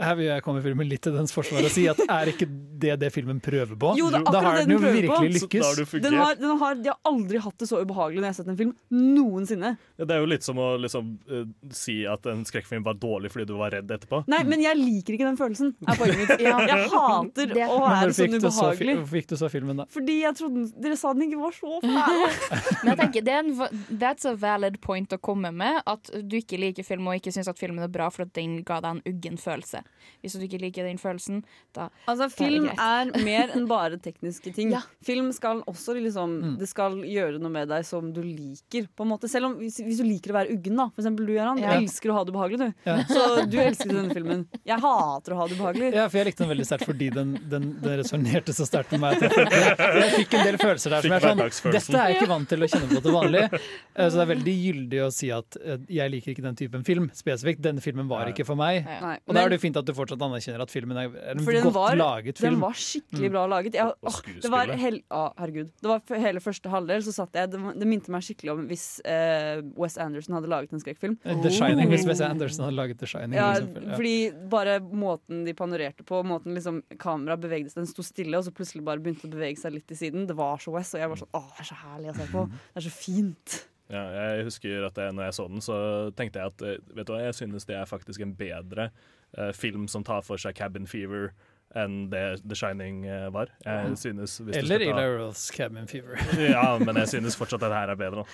Her 0.00 0.14
vil 0.16 0.26
jeg 0.30 0.42
komme 0.46 0.62
filmen 0.64 0.88
litt 0.88 1.02
til 1.04 1.12
dens 1.16 1.32
forsvar 1.34 1.66
og 1.66 1.72
si 1.74 1.86
at 1.90 1.98
er 2.06 2.30
ikke 2.32 2.46
det 2.80 2.94
det 3.02 3.10
filmen 3.12 3.40
prøver 3.42 3.74
på? 3.76 3.90
Jo, 3.98 4.06
det 4.12 4.20
er 4.20 4.24
da 4.24 4.30
akkurat 4.30 4.44
har 4.46 4.54
det 4.56 4.60
den 4.62 4.70
den 4.70 4.76
jo 4.76 4.80
prøver 4.80 5.00
virkelig 5.02 5.42
lykkes. 5.42 5.92
Den 6.06 6.14
har, 6.16 6.34
den 6.40 6.54
har, 6.62 6.78
de 6.80 6.88
har 6.92 6.98
aldri 7.10 7.40
hatt 7.44 7.58
det 7.60 7.68
så 7.68 7.80
ubehagelig 7.82 8.20
når 8.22 8.28
jeg 8.28 8.32
har 8.34 8.38
sett 8.38 8.52
en 8.52 8.58
film. 8.60 8.72
Noensinne. 8.94 9.72
Ja, 10.00 10.06
Det 10.08 10.16
er 10.16 10.22
jo 10.22 10.28
litt 10.30 10.46
som 10.46 10.60
å 10.62 10.68
liksom, 10.80 11.10
uh, 11.30 11.42
si 11.74 11.98
at 12.08 12.24
en 12.32 12.44
skrekkfilm 12.48 12.86
var 12.86 12.96
dårlig 13.02 13.32
fordi 13.34 13.46
du 13.50 13.54
var 13.60 13.74
redd 13.76 13.90
etterpå. 13.92 14.22
Nei, 14.32 14.40
men 14.48 14.62
jeg 14.64 14.78
liker 14.80 15.16
ikke 15.18 15.28
den 15.28 15.38
følelsen. 15.40 15.74
Er 15.86 16.00
poenget 16.00 16.22
mitt. 16.24 16.36
Ja. 16.50 16.56
Jeg 16.64 16.88
hater 16.90 17.50
Det- 17.52 17.66
å 17.68 17.76
være 17.82 18.14
sånn 18.16 18.34
så, 18.40 18.48
ubehagelig. 18.48 18.94
hvorfor 18.96 19.12
fikk 19.18 19.28
du 19.28 19.36
så 19.36 19.48
filmen 19.52 19.76
da? 19.82 19.84
Fordi 19.92 20.16
jeg 20.22 20.36
trodde 20.38 20.64
dere 20.80 20.96
sa 20.96 21.12
den 21.12 21.26
ikke 21.28 21.40
var 21.42 21.52
så 21.52 21.76
fæl. 21.84 22.24
Men 22.82 22.92
jeg 22.94 22.98
tenker, 23.02 23.26
det 23.26 23.34
er 23.34 23.42
en, 23.44 23.84
That's 24.00 24.24
a 24.28 24.34
valid 24.40 24.80
point 24.80 25.12
å 25.12 25.18
komme 25.20 25.52
med. 25.52 25.82
At 25.90 26.08
du 26.24 26.36
ikke 26.40 26.58
liker 26.60 26.86
film 26.86 27.10
og 27.12 27.20
ikke 27.20 27.34
syns 27.34 27.50
at 27.52 27.60
filmen 27.60 27.84
er 27.84 27.92
bra 27.92 28.08
for 28.14 28.24
at 28.24 28.32
den 28.38 28.62
ga 28.66 28.80
deg 28.80 28.96
en 28.98 29.02
uggen 29.12 29.36
følelse. 29.40 29.79
Hvis 30.20 30.34
du 30.36 30.42
ikke 30.44 30.58
liker 30.60 30.84
den 30.84 30.98
følelsen, 31.00 31.38
da 31.72 31.86
Altså, 32.06 32.26
det 32.26 32.34
film 32.36 32.66
greit. 32.66 32.80
er 33.16 33.24
mer 33.28 33.52
enn 33.56 33.66
bare 33.70 33.96
tekniske 34.02 34.52
ting. 34.56 34.72
Ja. 34.74 34.82
Film 35.06 35.30
skal 35.32 35.62
også 35.70 35.94
liksom 35.96 36.34
Det 36.60 36.68
skal 36.68 36.98
gjøre 37.08 37.38
noe 37.40 37.48
med 37.54 37.68
deg 37.72 37.86
som 37.88 38.10
du 38.12 38.20
liker, 38.22 38.88
på 38.96 39.06
en 39.06 39.10
måte. 39.14 39.30
Selv 39.32 39.48
om 39.48 39.54
hvis, 39.60 39.78
hvis 39.80 40.00
du 40.02 40.04
liker 40.04 40.34
å 40.34 40.38
være 40.40 40.52
uggen, 40.56 40.76
da. 40.76 40.88
For 40.92 41.00
eksempel 41.04 41.26
du, 41.30 41.32
Gøran. 41.38 41.60
Du 41.62 41.68
elsker 41.70 42.12
å 42.12 42.18
ha 42.18 42.24
det 42.28 42.34
ubehagelig, 42.34 42.58
du. 42.60 42.84
Ja. 42.90 42.96
Så 43.08 43.46
du 43.48 43.56
elsket 43.62 43.94
denne 43.94 44.12
filmen. 44.16 44.44
Jeg 44.68 44.80
hater 44.84 45.34
å 45.36 45.40
ha 45.40 45.46
det 45.48 45.56
ubehagelig. 45.56 45.92
Ja, 45.96 46.04
for 46.12 46.20
jeg 46.20 46.28
likte 46.30 46.44
den 46.44 46.52
veldig 46.52 46.66
sterkt 46.68 46.86
fordi 46.90 47.08
den, 47.16 47.32
den, 47.50 47.70
den 47.80 47.96
resonnerte 48.02 48.52
så 48.56 48.66
sterkt 48.68 48.92
med 48.96 49.00
meg. 49.06 49.24
at 49.24 49.38
Jeg, 49.40 50.10
fikk 50.18 50.36
en 50.40 50.46
del 50.50 50.58
følelser 50.60 50.96
der 50.98 51.06
som 51.08 51.16
er 51.16 51.24
sånn. 51.24 51.42
Dette 51.72 51.96
er 51.96 52.12
jeg 52.12 52.20
ikke 52.20 52.30
vant 52.34 52.50
til 52.50 52.66
å 52.66 52.70
kjenne 52.70 52.90
på 52.92 53.02
til 53.08 53.16
vanlig. 53.16 53.46
Eh, 54.00 54.06
Så 54.08 54.16
det 54.20 54.22
er 54.22 54.28
veldig 54.30 54.52
gyldig 54.54 54.98
å 55.02 55.08
si 55.12 55.28
at 55.34 55.56
eh, 55.60 55.80
jeg 55.90 56.12
liker 56.12 56.32
ikke 56.32 56.44
den 56.44 56.56
typen 56.58 56.84
film 56.86 57.08
spesifikt. 57.16 57.58
Denne 57.64 57.82
filmen 57.82 58.06
var 58.10 58.28
ikke 58.30 58.44
for 58.46 58.56
meg. 58.58 58.84
Ja. 58.86 59.16
Og 59.26 59.34
da 59.34 59.42
er 59.42 59.50
det 59.52 59.58
jo 59.58 59.62
fint 59.70 59.78
at 59.80 59.86
du 59.86 59.92
fortsatt 59.94 60.20
anerkjenner 60.26 60.62
at 60.66 60.70
filmen 60.74 60.98
er 60.98 61.14
en 61.32 61.40
Fordi 61.46 61.62
godt 61.62 61.74
var- 61.74 61.96
laget 61.96 62.40
Den 62.42 62.58
var 62.60 62.72
skikkelig 62.74 63.30
bra 63.30 63.46
laget. 63.46 63.74
Jeg, 63.78 63.86
Og 63.86 63.96
og 64.10 64.22
det 64.42 64.50
var 64.50 64.66
hel, 64.76 65.00
å, 65.10 65.22
herregud. 65.38 65.70
Det 65.80 65.88
var 65.88 66.02
hele 66.18 66.40
første 66.42 66.68
halvdel 66.72 67.02
så 67.06 67.12
satt 67.14 67.32
jeg 67.38 67.50
Det, 67.50 67.60
det 67.78 67.86
minte 67.88 68.10
meg 68.10 68.22
skikkelig 68.26 68.52
om 68.52 68.66
hvis 68.68 69.00
eh, 69.04 69.62
Wes 69.78 69.96
Anderson 69.96 70.34
hadde 70.36 70.50
laget 70.50 70.72
en 70.74 70.80
skrekkfilm. 70.82 71.16
Eh, 71.24 71.40
The 71.42 71.50
Shining, 71.54 71.88
hvis 71.90 72.06
Wes 72.08 72.20
Anderson 72.20 72.64
hadde 72.66 72.76
laget 72.76 72.98
The 72.98 73.06
Shining. 73.06 73.38
Ja. 73.38 73.54
Ja. 73.60 73.94
fordi 73.96 74.14
bare 74.50 74.80
måten 74.80 75.44
de 75.46 75.54
panorerte 75.54 76.04
på, 76.04 76.22
måten 76.26 76.54
liksom 76.56 76.82
kameraet 76.98 77.40
bevegde 77.40 77.70
seg 77.70 77.80
Den 77.84 77.86
sto 77.90 78.02
stille, 78.02 78.36
og 78.36 78.44
så 78.44 78.52
plutselig 78.52 78.84
bare 78.84 78.98
begynte 79.00 79.28
å 79.28 79.32
bevege 79.32 79.58
seg 79.58 79.72
litt 79.78 79.86
til 79.88 79.96
siden. 79.96 80.26
Det 80.26 80.36
var 80.36 80.58
så 80.58 80.72
Wes, 80.74 80.94
og 80.94 81.00
jeg 81.00 81.08
var 81.12 81.16
sånn 81.16 81.30
Å, 81.34 81.42
det 81.56 81.60
er 81.64 81.68
så 81.70 81.78
herlig 81.84 82.10
å 82.10 82.16
se 82.16 82.26
på. 82.32 82.46
Det 82.50 82.80
er 82.82 82.86
så 82.88 82.94
fint. 82.94 83.60
Ja, 83.90 84.02
jeg 84.36 84.44
husker 84.46 84.84
at 84.86 84.98
jeg, 85.02 85.14
når 85.16 85.24
jeg 85.28 85.34
så 85.34 85.46
den, 85.50 85.62
så 85.64 85.76
tenkte 86.18 86.38
jeg 86.38 86.52
at 86.52 86.62
eh, 86.62 86.76
vet 86.94 87.08
du 87.08 87.14
hva, 87.14 87.22
jeg 87.26 87.34
synes 87.40 87.66
det 87.66 87.74
er 87.76 87.88
faktisk 87.90 88.22
en 88.22 88.34
bedre 88.38 88.90
eh, 89.36 89.50
film 89.56 89.88
som 89.90 90.04
tar 90.06 90.22
for 90.26 90.38
seg 90.38 90.54
Cabin 90.58 90.86
Fever 90.90 91.32
enn 91.78 92.08
det 92.10 92.40
The 92.42 92.56
Shining 92.58 93.04
eh, 93.06 93.28
var. 93.34 93.50
Jeg 93.66 93.98
synes 93.98 94.38
hvis 94.42 94.56
Eller 94.58 94.82
Ila 94.86 95.04
Eli 95.06 95.28
Cabin 95.54 95.86
Fever. 95.90 96.18
Ja, 96.54 96.78
men 96.82 96.96
jeg 97.02 97.08
synes 97.12 97.38
fortsatt 97.38 97.62
at 97.62 97.70
det 97.70 97.78
her 97.82 97.92
er 97.94 98.00
bedre. 98.00 98.24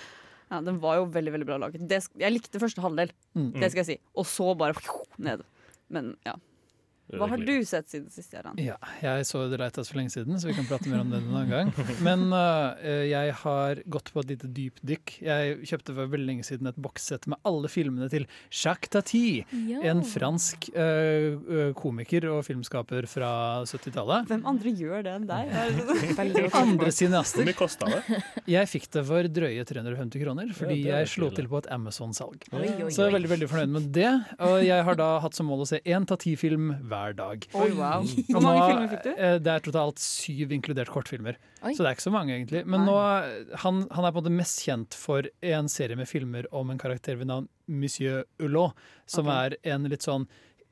Ja, 0.51 0.61
Den 0.63 0.79
var 0.81 0.95
jo 1.01 1.07
veldig 1.11 1.33
veldig 1.35 1.47
bra 1.49 1.57
laget. 1.65 1.83
Det, 1.89 1.99
jeg 2.17 2.33
likte 2.33 2.61
første 2.61 2.81
halvdel, 2.81 3.11
Mm. 3.35 3.51
det 3.59 3.69
skal 3.71 3.83
jeg 3.83 3.89
si. 3.91 3.97
Og 4.15 4.25
så 4.25 4.53
bare 4.57 4.73
ned. 5.21 5.43
Men 5.89 6.15
ja. 6.25 6.33
Hva 7.07 7.29
har 7.31 7.39
du 7.39 7.53
sett 7.63 7.87
siden 7.87 8.09
sist, 8.11 8.33
Jarand? 8.35 8.59
Ja, 8.59 8.75
jeg 8.99 9.23
så 9.29 9.45
The 9.47 9.59
Lighthouse 9.61 9.93
for 9.93 9.99
lenge 10.01 10.11
siden, 10.11 10.35
så 10.41 10.49
vi 10.49 10.55
kan 10.57 10.65
prate 10.67 10.89
mer 10.91 11.05
om 11.05 11.11
det 11.13 11.21
en 11.21 11.29
annen 11.31 11.51
gang. 11.53 11.69
Men 12.03 12.25
uh, 12.35 12.75
jeg 13.15 13.35
har 13.43 13.79
gått 13.87 14.11
på 14.11 14.23
et 14.25 14.33
lite 14.33 14.49
dypdykk. 14.51 15.13
Jeg 15.23 15.69
kjøpte 15.69 15.95
for 15.95 16.11
veldig 16.11 16.27
lenge 16.27 16.47
siden 16.47 16.67
et 16.67 16.79
bokssett 16.83 17.29
med 17.31 17.39
alle 17.47 17.71
filmene 17.71 18.09
til 18.11 18.27
Jacques 18.51 18.91
Tati. 18.91 19.45
En 19.87 20.03
fransk 20.07 20.67
øh, 20.75 21.71
komiker 21.77 22.27
og 22.31 22.41
filmskaper 22.47 23.07
fra 23.09 23.31
70-tallet. 23.67 24.27
Hvem 24.31 24.43
andre 24.51 24.73
gjør 24.75 25.05
det 25.07 25.15
enn 25.15 25.29
deg? 25.29 25.55
andre 26.63 26.91
cineaster. 26.91 27.43
Hvor 27.43 27.49
mye 27.49 27.57
kosta 27.57 27.91
det? 27.91 28.21
Jeg 28.57 28.71
fikk 28.71 28.89
det 28.97 29.05
for 29.07 29.31
drøye 29.39 29.63
350 29.67 30.23
kroner, 30.23 30.51
fordi 30.55 30.77
Ja, 30.87 30.99
jeg 31.01 31.09
slo 31.11 31.27
til 31.35 31.47
på 31.51 31.59
et 31.59 31.67
Amazon-salg. 31.73 32.45
Så 32.47 33.01
jeg 33.03 33.09
er 33.09 33.15
veldig 33.15 33.31
veldig 33.31 33.49
fornøyd 33.51 33.73
med 33.73 33.89
det. 33.95 34.11
Og 34.43 34.61
jeg 34.63 34.85
har 34.87 34.99
da 34.99 35.07
hatt 35.23 35.35
som 35.35 35.49
mål 35.49 35.65
å 35.65 35.67
se 35.69 35.79
én 35.83 36.05
Tati-film 36.07 36.69
hver 36.87 36.96
dag. 37.17 37.45
Oi, 37.57 37.69
wow. 37.77 38.03
Hvor 38.27 38.41
mange 38.43 38.59
nå, 38.61 38.67
filmer 38.71 38.91
fikk 38.93 39.03
du? 39.05 39.11
eh, 39.15 39.37
Det 39.43 39.51
er 39.53 39.63
totalt 39.67 40.01
syv, 40.03 40.51
inkludert 40.57 40.91
kortfilmer. 40.93 41.37
Oi. 41.63 41.71
Så 41.73 41.83
det 41.83 41.91
er 41.91 41.97
ikke 41.97 42.05
så 42.07 42.13
mange, 42.15 42.35
egentlig. 42.35 42.63
Men 42.69 42.83
nå, 42.87 42.95
han, 43.63 43.83
han 43.91 44.07
er 44.07 44.11
på 44.15 44.19
en 44.19 44.25
måte 44.25 44.33
mest 44.37 44.63
kjent 44.65 44.97
for 44.97 45.29
en 45.41 45.69
serie 45.71 45.97
med 45.99 46.09
filmer 46.09 46.47
om 46.55 46.69
en 46.73 46.81
karakter 46.81 47.17
ved 47.19 47.29
navn 47.31 47.47
Monsieur 47.67 48.25
Hulot, 48.41 48.75
som 49.09 49.27
okay. 49.27 49.55
er 49.57 49.75
en 49.75 49.87
litt 49.91 50.05
sånn 50.07 50.27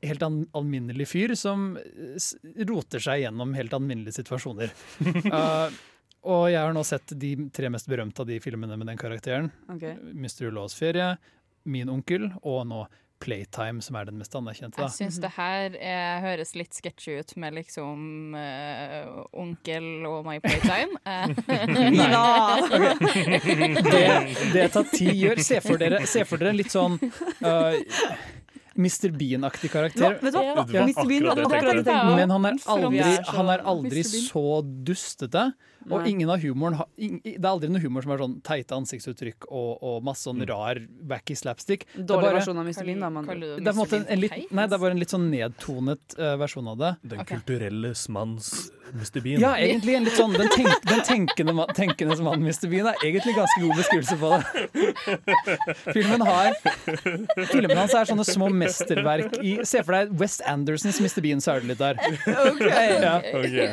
helt 0.06 0.22
alminnelig 0.54 1.06
fyr 1.08 1.32
som 1.40 1.70
eh, 1.80 2.16
s- 2.20 2.34
roter 2.68 3.00
seg 3.02 3.22
gjennom 3.24 3.54
helt 3.56 3.72
alminnelige 3.74 4.18
situasjoner. 4.20 4.74
Uh, 5.32 5.70
og 6.32 6.44
jeg 6.52 6.60
har 6.60 6.74
nå 6.76 6.82
sett 6.86 7.14
de 7.18 7.30
tre 7.54 7.70
mest 7.72 7.88
berømte 7.90 8.22
av 8.22 8.28
de 8.28 8.36
filmene 8.44 8.76
med 8.78 8.90
den 8.92 9.00
karakteren. 9.00 9.48
Okay. 9.72 9.96
Mr. 10.12 10.50
Hulot's 10.50 10.76
ferie, 10.78 11.14
Min 11.66 11.88
onkel 11.90 12.28
og 12.46 12.60
nå 12.70 12.84
Playtime 13.26 13.82
som 13.82 13.96
er 13.98 14.04
den 14.08 14.18
mest 14.20 14.34
anerkjente. 14.38 14.76
Da. 14.78 14.82
Jeg 14.86 14.94
syns 15.00 15.16
det 15.22 15.30
her 15.36 15.68
eh, 15.74 16.16
høres 16.22 16.50
litt 16.58 16.74
sketchy 16.76 17.12
ut 17.20 17.30
med 17.42 17.50
liksom 17.58 17.98
eh, 18.38 19.06
onkel 19.36 19.86
og 20.08 20.18
My 20.28 20.36
Playtime. 20.44 20.92
Eh, 21.06 21.26
Det, 23.86 24.06
det 24.52 24.64
Tati 24.74 25.06
gjør 25.16 25.36
Se 25.44 25.60
for 25.64 25.76
dere, 25.80 25.98
se 26.08 26.24
for 26.28 26.36
dere 26.40 26.50
en 26.52 26.58
litt 26.58 26.72
sånn 26.72 26.94
uh, 26.98 27.74
Mr. 28.76 29.10
Bean-aktig 29.16 29.70
karakter. 29.72 30.18
vet 30.20 30.34
ja? 30.34 30.54
Mr. 30.82 31.06
Bean 31.08 31.28
akkurat 31.32 31.84
det. 31.84 32.16
Men 32.16 32.30
han 32.34 32.44
er 32.50 32.54
aldri, 32.74 33.02
så 33.02 33.32
han 33.38 33.48
er 33.54 33.60
aldri 33.72 34.02
så 34.04 34.62
dustete. 34.62 35.42
Og 35.86 36.02
Nei. 36.02 36.10
ingen 36.10 36.30
av 36.32 36.42
humoren 36.42 36.80
Det 36.96 37.36
er 37.36 37.48
aldri 37.50 37.70
noe 37.70 37.82
humor 37.82 38.02
som 38.02 38.14
er 38.14 38.22
sånn 38.22 38.36
teite 38.46 38.74
ansiktsuttrykk 38.76 39.46
og, 39.48 39.82
og 39.86 40.06
masse 40.06 40.26
sånn 40.26 40.42
rar 40.48 40.80
wacky 41.06 41.36
slapstick. 41.38 41.86
Dårlig 41.94 42.30
bare- 42.30 42.40
versjon 42.40 42.58
av 42.58 42.66
Mr. 42.66 42.84
Bean, 42.88 43.04
da. 43.04 43.10
Man. 43.10 43.26
Det 43.26 43.52
er, 43.60 43.70
en 43.70 43.78
måte 43.78 44.00
en, 44.00 44.08
en 44.08 44.20
litt, 44.20 44.34
nei, 44.50 44.66
det 44.66 44.78
er 44.78 44.82
bare 44.82 44.96
en 44.96 45.02
litt 45.02 45.14
sånn 45.14 45.28
nedtonet 45.30 46.18
uh, 46.18 46.34
versjon 46.40 46.72
av 46.74 46.80
det. 46.82 46.94
Den 47.14 47.22
okay. 47.22 47.38
kulturelle 47.38 47.94
manns 48.08 48.50
Mr. 48.94 49.20
Bean. 49.20 49.40
Ja, 49.40 49.52
egentlig 49.58 49.96
en 49.98 50.06
litt 50.06 50.16
sånn 50.16 50.34
Den, 50.36 50.48
tenk, 50.52 50.84
den 50.86 51.02
tenkende, 51.06 51.54
ma- 51.56 51.66
tenkende 51.74 52.16
mann 52.22 52.42
Mr. 52.44 52.68
Bean 52.70 52.86
er 52.90 53.00
egentlig 53.02 53.34
ganske 53.36 53.62
god 53.62 53.80
beskrivelse 53.80 54.16
på 54.20 54.30
det. 54.32 54.42
Filmen 55.90 56.22
har 56.26 56.54
Filmen 57.50 57.76
hans 57.76 57.94
er 57.96 58.08
sånne 58.10 58.26
små 58.28 58.50
mesterverk 58.54 59.38
i 59.42 59.56
Se 59.66 59.82
for 59.86 59.96
deg 59.96 60.14
West 60.20 60.44
Andersons 60.46 61.00
Mr. 61.02 61.20
Bean, 61.24 61.42
så 61.42 61.56
er 61.56 61.64
det 61.64 61.74
litt 61.74 61.82
der. 61.82 62.00
Ja. 63.06 63.18
Okay. 63.36 63.66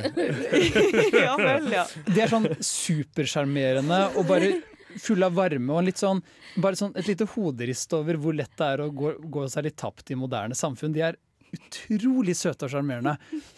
ja 1.23 1.33
vel, 1.39 1.67
ja. 1.73 1.83
De 2.09 2.19
er 2.21 2.31
sånn 2.31 2.47
supersjarmerende 2.59 3.99
og 4.19 4.27
bare 4.29 4.53
full 5.01 5.25
av 5.25 5.35
varme 5.37 5.73
og 5.73 5.87
litt 5.87 6.01
sånn, 6.01 6.21
bare 6.61 6.77
sånn 6.77 6.93
et 6.99 7.07
lite 7.09 7.27
hoderist 7.33 7.93
over 7.97 8.19
hvor 8.21 8.35
lett 8.37 8.51
det 8.59 8.67
er 8.75 8.83
å 8.83 8.89
gå, 8.93 9.15
gå 9.21 9.45
seg 9.49 9.67
litt 9.67 9.77
tapt 9.79 10.11
i 10.13 10.17
moderne 10.19 10.57
samfunn. 10.57 10.93
De 10.93 11.05
er 11.05 11.17
utrolig 11.53 12.35
søte 12.37 12.67
og 12.67 12.73
sjarmerende. 12.73 13.15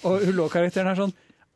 Og 0.08 0.24
Hulå-karakteren 0.30 0.92
er 0.92 1.00
sånn 1.00 1.16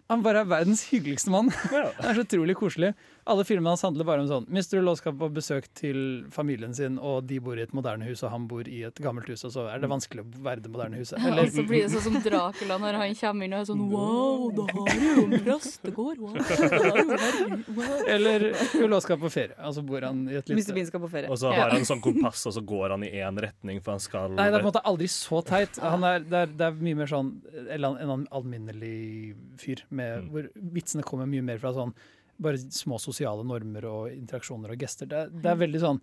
Han 0.09 0.23
bare 0.25 0.41
er 0.41 0.49
verdens 0.49 0.87
hyggeligste 0.89 1.29
mann. 1.33 1.51
Ja. 1.69 1.91
Det 1.99 2.07
er 2.09 2.17
så 2.17 2.23
utrolig 2.25 2.55
koselig. 2.57 2.93
Alle 3.29 3.43
filmene 3.45 3.69
hans 3.75 3.83
handler 3.85 4.07
bare 4.07 4.23
om 4.23 4.27
sånn 4.29 4.45
Mr. 4.49 4.79
Law 4.81 4.95
skal 4.97 5.13
på 5.15 5.27
besøk 5.31 5.67
til 5.77 5.99
familien 6.33 6.73
sin, 6.73 6.95
og 6.97 7.27
de 7.29 7.37
bor 7.43 7.59
i 7.59 7.61
et 7.61 7.73
moderne 7.77 8.07
hus, 8.07 8.23
og 8.25 8.31
han 8.33 8.47
bor 8.49 8.65
i 8.67 8.79
et 8.87 9.01
gammelt 9.03 9.29
hus, 9.29 9.43
og 9.45 9.53
så 9.53 9.67
er 9.69 9.83
det 9.83 9.89
vanskelig 9.91 10.23
å 10.23 10.41
være 10.47 10.63
det 10.65 10.71
moderne 10.73 10.97
huset. 10.97 11.19
Og 11.19 11.29
Eller 11.29 11.51
så 11.53 11.65
blir 11.67 11.85
det 11.85 11.91
sånn 11.93 12.05
som 12.07 12.17
Dracula 12.25 12.79
når 12.81 12.97
han 13.03 13.13
kommer 13.19 13.45
inn 13.45 13.53
og 13.53 13.61
er 13.61 13.67
sånn 13.69 13.83
Wow, 13.91 14.47
da 14.57 14.65
har 14.71 14.89
du 14.89 15.05
jo 15.05 15.25
en 15.27 15.45
prestegård! 15.45 16.23
Wow, 16.25 16.39
wow. 17.77 17.93
Eller 18.15 18.47
Law 18.89 19.03
skal 19.05 19.21
på 19.21 19.31
ferie, 19.33 19.55
og 19.61 19.77
så 19.77 19.85
bor 19.85 20.09
han 20.09 20.25
i 20.25 20.39
et 20.41 20.49
lite 20.49 20.75
Bean 20.79 20.89
skal 20.89 21.05
på 21.05 21.11
ferie. 21.13 21.29
Og 21.29 21.37
så 21.43 21.53
har 21.53 21.75
han 21.75 21.85
sånn 21.87 22.01
kompass, 22.03 22.47
og 22.49 22.57
så 22.57 22.65
går 22.73 22.95
han 22.95 23.05
i 23.05 23.13
én 23.21 23.39
retning, 23.45 23.77
for 23.85 23.93
han 23.93 24.03
skal 24.03 24.33
Nei, 24.33 24.49
det 24.49 24.57
er 24.57 24.63
på 24.63 24.65
en 24.65 24.71
måte 24.71 24.85
aldri 24.89 25.11
så 25.13 25.43
teit. 25.45 25.77
Han 25.85 26.07
er, 26.07 26.25
det, 26.25 26.43
er, 26.47 26.57
det 26.63 26.71
er 26.71 26.81
mye 26.89 27.01
mer 27.03 27.13
sånn 27.13 27.35
en 27.77 27.89
en 27.99 28.27
alminnelig 28.33 29.35
fyr, 29.61 29.85
med, 29.89 29.98
Mm. 29.99 30.29
hvor 30.33 30.49
vitsene 30.77 31.03
kommer 31.07 31.27
mye 31.29 31.43
mer 31.45 31.59
fra 31.61 31.71
sånn 31.75 31.93
bare 32.39 32.57
små 32.71 32.97
sosiale 33.03 33.43
normer 33.43 33.85
og 33.89 34.11
interaksjoner 34.13 34.71
og 34.71 34.79
gester. 34.79 35.05
Det, 35.11 35.17
er- 35.25 35.29
det 35.43 35.49
er 35.51 35.57
veldig 35.59 35.81
sånn 35.83 35.99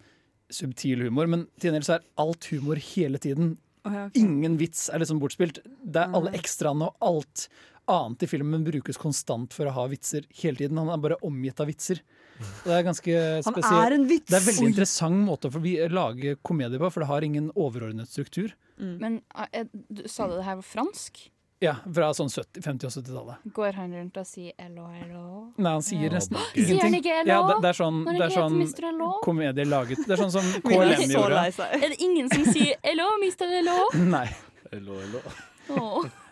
subtil 0.52 1.06
humor, 1.06 1.26
men 1.32 1.46
til 1.58 1.70
gjengjeld 1.70 1.86
så 1.88 1.94
er 1.96 2.04
alt 2.22 2.44
humor 2.52 2.76
hele 2.76 3.18
tiden. 3.18 3.54
Okay, 3.86 4.02
okay. 4.08 4.20
Ingen 4.22 4.56
vits 4.60 4.88
er 4.92 5.00
liksom 5.02 5.18
bortspilt. 5.22 5.62
Det 5.82 6.02
er 6.02 6.12
alle 6.14 6.30
Nei. 6.34 6.38
ekstraene 6.40 6.90
og 6.90 6.96
alt 7.06 7.48
annet 7.88 8.22
i 8.22 8.26
filmen 8.26 8.64
brukes 8.66 8.98
konstant 8.98 9.52
for 9.54 9.66
å 9.70 9.72
ha 9.76 9.84
vitser 9.90 10.24
hele 10.42 10.58
tiden. 10.58 10.78
Han 10.82 10.90
er 10.90 10.98
bare 11.02 11.18
omgitt 11.26 11.60
av 11.62 11.68
vitser. 11.70 12.00
Og 12.38 12.66
det 12.66 12.74
er 12.76 12.82
ganske 12.84 13.14
Han 13.46 13.54
spesielt. 13.54 13.84
er 13.86 13.94
en 13.96 14.06
vits! 14.10 14.26
Det 14.30 14.36
er 14.40 14.46
veldig 14.50 14.66
interessant 14.72 15.22
måte 15.26 15.48
å 15.50 15.62
vi- 15.62 15.78
lage 15.88 16.36
komedie 16.44 16.78
på, 16.82 16.90
for 16.92 17.00
det 17.04 17.08
har 17.08 17.22
ingen 17.26 17.48
overordnet 17.54 18.10
struktur. 18.10 18.52
Men 18.76 19.22
eh, 19.54 19.64
du, 19.72 20.02
sa 20.10 20.26
du 20.28 20.34
det 20.36 20.44
her 20.44 20.58
var 20.60 20.66
fransk? 20.66 21.30
Ja, 21.64 21.78
fra 21.88 22.10
sånn 22.12 22.28
70, 22.28 22.60
50- 22.60 22.84
og 22.84 22.92
70-tallet. 22.92 23.44
Går 23.56 23.76
han 23.78 23.94
rundt 23.96 24.18
og 24.20 24.26
sier 24.28 24.52
hello, 24.60 24.90
hello? 24.92 25.22
Nei, 25.56 25.70
han 25.72 25.84
sier 25.86 26.12
nesten 26.12 26.36
nesten 26.36 26.52
ingenting. 26.52 26.66
Sier 26.68 26.82
han 26.84 26.96
ikke 26.98 27.14
hello? 27.16 27.32
Ja, 27.32 27.38
det, 27.48 27.56
det 27.64 27.70
er 27.70 27.78
sånn, 27.78 28.00
Når 28.04 28.18
det 28.18 28.26
er 28.26 28.34
sånn 28.34 28.58
Hello? 28.84 29.08
komedie 29.24 29.64
laget 29.64 30.02
Det 30.04 30.12
er 30.12 30.20
sånn 30.20 30.34
som 30.34 30.50
KLM 30.66 31.14
gjorde. 31.14 31.46
Er 31.80 31.86
det 31.94 31.98
ingen 32.04 32.28
som 32.28 32.44
sier 32.52 32.76
hello, 32.84 33.08
Mr. 33.24 33.54
Hello? 33.56 33.76
Nei. 34.16 34.26
Hello, 34.68 34.98
hello. 35.00 35.22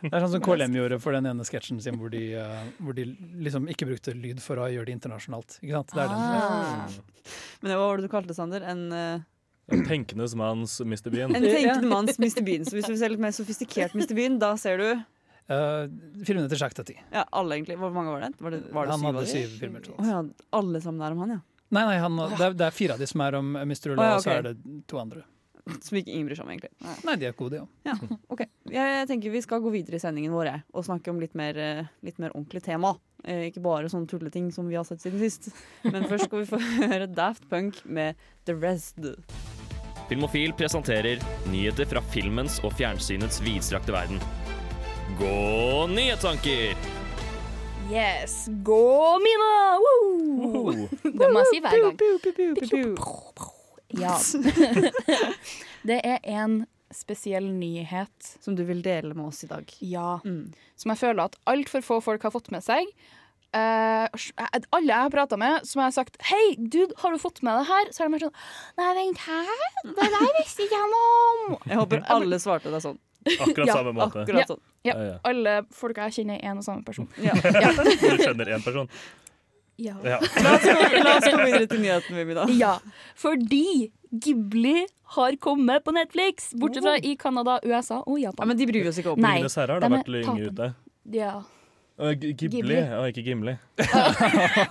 Det 0.05 0.13
er 0.13 0.27
sånn 0.27 0.35
som 0.37 0.45
KLM 0.45 0.77
gjorde 0.77 1.01
for 1.03 1.17
den 1.17 1.31
ene 1.33 1.47
sketsjen 1.49 1.81
sin 1.83 1.97
hvor 1.99 2.13
de, 2.13 2.21
uh, 2.37 2.61
hvor 2.85 2.95
de 2.95 3.09
liksom 3.47 3.65
ikke 3.73 3.89
brukte 3.89 4.13
lyd 4.15 4.45
for 4.45 4.61
å 4.61 4.69
gjøre 4.71 4.91
det 4.91 4.99
internasjonalt. 4.99 5.57
Ikke 5.65 5.81
sant? 5.81 5.97
Det 5.97 6.05
er 6.05 6.13
den. 6.13 6.21
Ja. 6.21 7.33
Men 7.65 7.73
hva 7.79 7.87
var 7.89 7.97
det 7.97 8.05
du 8.05 8.13
kalte 8.13 8.31
det, 8.35 8.37
Sander? 8.37 8.69
En, 8.75 8.91
uh 8.93 9.31
En 9.73 9.81
tenkende 9.89 10.27
manns 10.37 10.77
Mr. 10.85 11.09
Bean. 11.09 11.33
en 11.33 11.41
tenkende 11.41 11.89
manns 11.89 12.19
Mr. 12.21 12.43
Bean. 12.45 12.67
Så 12.69 12.77
hvis 12.77 12.85
du 12.85 12.99
ser 13.01 13.15
litt 13.15 13.23
mer 13.25 13.33
sofistikert 13.33 13.95
Mr. 13.97 14.13
Bean, 14.13 14.37
da 14.37 14.51
ser 14.61 14.77
du 14.77 14.89
Eh, 15.45 15.83
filmene 16.25 16.49
til 16.49 16.57
Jacques 16.57 16.79
Tati. 16.79 16.97
ja, 17.13 17.25
alle, 17.31 17.59
egentlig. 17.59 17.77
Hvor 17.81 17.93
mange 17.93 18.15
var 18.15 18.25
det? 18.25 18.33
Var 18.41 18.51
det, 18.57 18.63
var 18.73 18.87
det 18.87 18.95
Han 18.95 19.01
syv 19.01 19.11
hadde 19.11 19.27
syv 19.29 19.59
filmer. 19.61 19.85
jeg. 19.85 20.09
ja, 20.09 20.23
alle 20.57 20.81
sammen 20.81 21.05
er 21.05 21.13
om 21.13 21.19
han, 21.25 21.37
ja. 21.37 21.41
Nei, 21.75 21.85
nei, 21.91 21.99
han, 21.99 22.17
det, 22.17 22.41
er, 22.41 22.57
det 22.57 22.67
er 22.67 22.75
fire 22.75 22.95
av 22.95 23.01
de 23.03 23.07
som 23.11 23.21
er 23.25 23.37
om 23.41 23.55
Mr. 23.57 23.93
Ulla, 23.93 24.03
oh, 24.03 24.09
ja, 24.09 24.17
og 24.17 24.23
så 24.25 24.31
er 24.39 24.43
det 24.47 24.57
to 24.89 25.01
andre. 25.01 25.25
Som 25.85 25.97
ikke 25.97 26.13
ingen 26.13 26.27
bryr 26.29 26.37
seg 26.37 26.45
om, 26.45 26.51
egentlig. 26.53 26.71
Nei. 26.85 26.95
Nei, 27.09 27.15
de 27.23 27.27
er 27.31 27.37
gode, 27.39 27.57
ja. 27.57 27.65
Ja, 27.89 27.95
ok. 28.29 28.43
Jeg, 28.69 28.91
jeg 28.99 29.07
tenker 29.09 29.33
vi 29.33 29.41
skal 29.41 29.63
gå 29.65 29.73
videre 29.73 29.97
i 29.97 30.03
sendingen 30.03 30.35
vår 30.37 30.51
jeg, 30.51 30.63
og 30.77 30.85
snakke 30.85 31.09
om 31.13 31.23
litt 31.23 31.33
mer, 31.41 31.57
eh, 31.57 31.89
litt 32.05 32.21
mer 32.21 32.35
ordentlig 32.37 32.61
tema. 32.67 32.93
Eh, 33.25 33.47
ikke 33.49 33.63
bare 33.65 33.89
sånne 33.89 34.09
tulleting 34.11 34.51
som 34.53 34.69
vi 34.69 34.77
har 34.77 34.85
sett 34.85 35.01
siden 35.01 35.23
sist. 35.25 35.49
Men 35.89 36.05
først 36.11 36.29
skal 36.29 36.45
vi 36.45 36.51
få 36.53 36.61
høre 36.93 37.09
Daft 37.09 37.49
Punk 37.49 37.81
med 37.89 38.21
The 38.45 38.57
Rest. 38.61 39.01
Filmofil 40.11 40.53
presenterer 40.53 41.25
nyheter 41.49 41.89
fra 41.89 42.05
filmens 42.13 42.61
og 42.61 42.77
fjernsynets 42.77 43.41
vidstrakte 43.47 43.97
verden. 43.97 44.21
Gå 45.19 45.87
nyhetstanker! 45.87 46.75
Yes, 47.93 48.49
gå 48.49 49.19
mine! 49.19 49.79
Woo! 49.85 50.89
Det 51.19 51.29
må 51.31 51.43
jeg 51.43 51.51
si 51.51 51.61
hver 51.65 51.81
gang. 51.85 51.97
Ja. 53.95 54.17
Det 55.89 55.99
er 56.01 56.19
en 56.25 56.63
spesiell 56.95 57.47
nyhet, 57.53 58.33
Som 58.43 58.57
du 58.57 58.65
vil 58.67 58.81
dele 58.85 59.15
med 59.15 59.27
oss 59.29 59.45
i 59.45 59.51
dag. 59.51 59.69
ja, 59.81 60.19
Mm. 60.25 60.53
som 60.77 60.91
jeg 60.95 60.99
føler 60.99 61.25
at 61.29 61.37
altfor 61.47 61.83
få 61.83 62.01
folk 62.03 62.23
har 62.23 62.31
fått 62.35 62.51
med 62.55 62.63
seg. 62.65 62.87
Uh, 63.55 64.09
alle 64.75 64.91
jeg 64.91 64.99
har 64.99 65.11
prata 65.15 65.37
med, 65.39 65.63
som 65.67 65.79
jeg 65.81 65.87
har 65.87 65.95
sagt 65.95 66.17
'Hei, 66.23 66.57
dude, 66.59 66.93
har 66.99 67.13
du 67.13 67.19
fått 67.23 67.41
med 67.43 67.55
det 67.61 67.67
her?' 67.69 67.91
Så 67.93 68.01
er 68.03 68.09
de 68.09 68.11
mer 68.11 68.19
sånn 68.27 68.35
'Nei, 68.79 68.95
vent, 68.99 69.19
hæ? 69.19 69.43
Det 69.85 69.95
der 70.11 70.33
visste 70.41 70.63
ikke 70.67 70.75
jeg 70.81 70.91
noe 70.91 71.55
om'. 71.55 71.59
Jeg 71.69 71.77
håper 71.79 72.03
alle 72.11 72.37
svarte 72.43 72.71
deg 72.73 72.83
sånn. 72.83 72.99
Akkurat 73.25 73.67
Ja, 73.69 73.75
samme 73.75 73.93
måte. 73.97 74.23
Akkurat 74.23 74.51
sånn. 74.53 74.61
Ja. 74.85 74.95
Ja, 74.95 75.05
ja. 75.09 75.19
Alle 75.25 75.55
folka 75.73 76.09
jeg 76.11 76.19
kjenner, 76.21 76.41
er 76.43 76.51
en 76.53 76.59
og 76.61 76.67
samme 76.67 76.85
person. 76.85 77.09
Ja. 77.25 77.33
Du 77.41 78.19
kjenner 78.21 78.51
én 78.57 78.65
person. 78.65 78.89
Ja. 79.81 79.97
Ja. 80.07 80.21
La, 80.45 80.53
oss 80.55 80.67
gå, 80.69 81.03
la 81.03 81.17
oss 81.19 81.25
gå 81.27 81.39
videre 81.41 81.67
til 81.67 81.81
nyheten, 81.83 82.15
Mimmi. 82.15 82.37
Ja, 82.61 82.77
fordi 83.19 83.91
Ghibli 84.13 84.85
har 85.17 85.35
kommet 85.43 85.83
på 85.85 85.95
Netflix, 85.97 86.53
bortsett 86.55 86.85
fra 86.87 86.95
i 87.01 87.17
Canada, 87.19 87.59
USA 87.65 88.03
og 88.05 88.21
Ja, 88.21 88.29
Japan. 88.31 88.49
men 88.53 88.57
de 88.61 88.67
bryr 88.71 88.87
oss 88.93 89.01
ikke 89.03 89.17
om. 89.17 89.21
Nei. 89.25 89.39
Ringenes 89.41 89.57
herrer 89.59 89.81
har 89.83 89.91
vært 89.97 90.13
lenge 90.15 90.51
ute. 90.53 90.69
Ja. 91.17 91.33
Å, 91.95 92.09
Ghibli, 92.19 92.75
ikke 93.07 93.23
Gimli. 93.23 93.53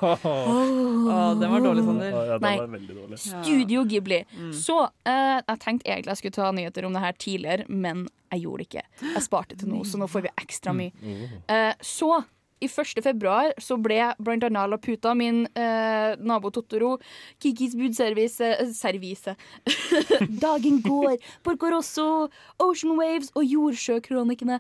oh, 0.04 1.30
den 1.40 1.52
var 1.54 1.62
dårlig, 1.64 1.86
Sander. 1.88 2.10
Å, 2.12 2.24
Ja, 2.28 2.36
den 2.36 2.44
Nei. 2.44 2.58
var 2.60 2.74
veldig 2.74 2.96
dårlig. 2.98 3.20
Studio 3.24 3.84
Ghibli. 3.88 4.20
Mm. 4.36 4.50
Så 4.60 4.76
uh, 4.84 5.40
jeg 5.40 5.62
tenkte 5.64 5.88
egentlig 5.88 6.12
jeg 6.12 6.20
skulle 6.20 6.36
ta 6.36 6.50
nyheter 6.52 6.88
om 6.88 6.98
det 6.98 7.04
her 7.06 7.16
tidligere, 7.16 7.68
men 7.72 8.04
jeg 8.34 8.44
gjorde 8.44 8.60
det 8.60 8.68
ikke. 8.68 8.86
Jeg 9.14 9.24
sparte 9.24 9.60
til 9.62 9.72
nå, 9.72 9.80
så 9.88 10.02
nå 10.02 10.10
får 10.12 10.26
vi 10.28 10.34
ekstra 10.44 10.76
mye. 10.76 10.92
Uh, 11.48 11.72
så 11.80 12.12
i 12.64 12.70
1. 12.70 13.04
februar 13.04 13.54
så 13.62 13.78
ble 13.82 14.00
blant 14.24 14.46
annet 14.48 14.72
Laputa, 14.72 15.14
min 15.18 15.44
eh, 15.60 16.16
nabo 16.24 16.52
Totoro, 16.54 16.96
Kikis 17.44 17.76
budservice 17.80 18.44
eh, 18.44 18.72
Servise. 18.74 19.36
Dagen 20.46 20.82
går, 20.86 21.18
Porco 21.44 21.72
Rosso, 21.74 22.08
Ocean 22.64 22.96
Waves 23.00 23.34
og 23.38 23.48
Jordsjøkronikene 23.48 24.60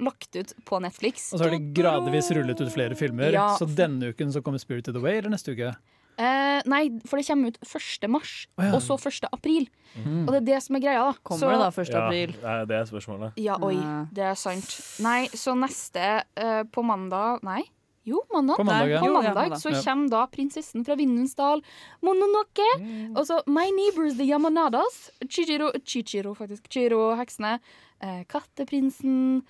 lagt 0.00 0.36
ut 0.36 0.54
på 0.68 0.80
Netflix. 0.82 1.30
Og 1.34 1.40
så 1.40 1.48
har 1.48 1.56
de 1.56 1.62
gradvis 1.76 2.30
rullet 2.36 2.60
ut 2.60 2.74
flere 2.74 2.98
filmer. 2.98 3.34
Ja. 3.34 3.50
Så 3.58 3.68
denne 3.68 4.12
uken 4.14 4.32
så 4.32 4.42
kommer 4.44 4.60
the 4.60 5.00
Way, 5.00 5.18
eller 5.18 5.34
neste 5.34 5.54
uke? 5.56 5.74
Eh, 6.20 6.60
nei, 6.68 6.82
for 7.08 7.16
det 7.16 7.24
kommer 7.30 7.48
ut 7.54 7.58
1. 7.64 8.08
mars, 8.12 8.32
oh, 8.58 8.64
ja. 8.66 8.74
og 8.76 8.82
så 8.84 8.98
1. 9.00 9.24
april. 9.32 9.66
Mm. 9.96 10.26
Og 10.26 10.34
det 10.34 10.38
er 10.42 10.46
det 10.50 10.58
som 10.66 10.76
er 10.76 10.82
greia, 10.84 11.02
da. 11.08 11.14
Kommer 11.24 11.40
Så- 11.40 11.50
det 11.50 11.60
da 11.64 11.70
1. 11.72 11.94
April? 11.96 12.34
Ja, 12.42 12.64
det 12.68 12.76
er 12.76 12.84
spørsmålet. 12.90 13.32
Ja, 13.40 13.56
oi, 13.64 13.76
det 14.12 14.24
er 14.28 14.34
sant. 14.36 14.68
Nei, 15.00 15.28
så 15.32 15.56
neste 15.56 16.24
eh, 16.36 16.62
på 16.70 16.84
mandag 16.84 17.40
Nei, 17.42 17.62
jo, 18.04 18.20
mandag. 18.32 18.56
På 18.56 18.64
mandag, 18.64 18.90
ja. 18.90 19.00
På 19.00 19.12
mandag 19.12 19.56
så 19.60 19.70
kommer 19.84 20.08
da 20.10 20.26
prinsessen 20.26 20.84
fra 20.84 20.96
Vindens 20.96 21.34
dal, 21.36 21.60
Mononoke. 22.02 22.68
Og 23.14 23.24
så 23.28 23.40
My 23.46 23.68
Neighbors 23.70 24.16
The 24.16 24.24
Yamanadas. 24.24 25.10
Chichiro, 25.28 25.70
Chichiro 25.84 26.34
faktisk. 26.34 26.68
Chiro-heksene. 26.72 27.58
Eh, 28.02 28.24
Katteprinsen. 28.28 29.42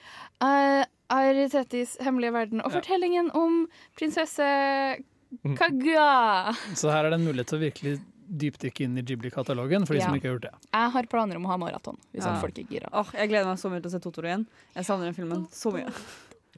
Eh, 0.43 0.85
Aritetis 1.11 1.97
hemmelige 2.03 2.33
verden. 2.33 2.61
Og 2.65 2.71
Ja. 2.73 2.81
fortellingen 2.81 3.31
om 3.35 3.67
prinsesse 3.97 4.99
Kaguya. 5.57 6.55
Så 6.75 6.91
her 6.91 7.05
er 7.07 7.11
det 7.15 7.21
en 7.21 7.27
mulighet 7.29 7.47
til 7.53 7.59
å 7.61 7.63
virkelig 7.65 8.01
dypdykke 8.31 8.85
inn 8.87 8.99
i 8.99 9.03
Ghibli-katalogen, 9.03 9.87
for 9.87 9.95
de 9.95 10.01
Ja. 10.01 10.07
som 10.07 10.15
ikke 10.15 10.29
har 10.29 10.35
gjort 10.39 10.43
det. 10.49 10.55
Jeg 10.73 10.91
har 10.95 11.07
planer 11.11 11.37
om 11.37 11.45
å 11.47 11.49
ha 11.51 11.57
maraton, 11.59 11.97
hvis 12.15 12.25
Ja. 12.25 12.37
folk 12.41 12.59
er 12.59 12.65
gira. 12.71 12.89
Oh, 12.93 13.09
jeg 13.15 13.29
gleder 13.29 13.47
meg 13.47 13.59
så 13.59 13.71
mye 13.71 13.81
til 13.83 13.91
å 13.91 13.95
se 13.95 13.99
Totoro 13.99 14.27
igjen. 14.29 14.47
Jeg 14.77 14.85
savner 14.87 15.05
den 15.11 15.15
filmen 15.15 15.47
så 15.51 15.73
mye. 15.73 15.91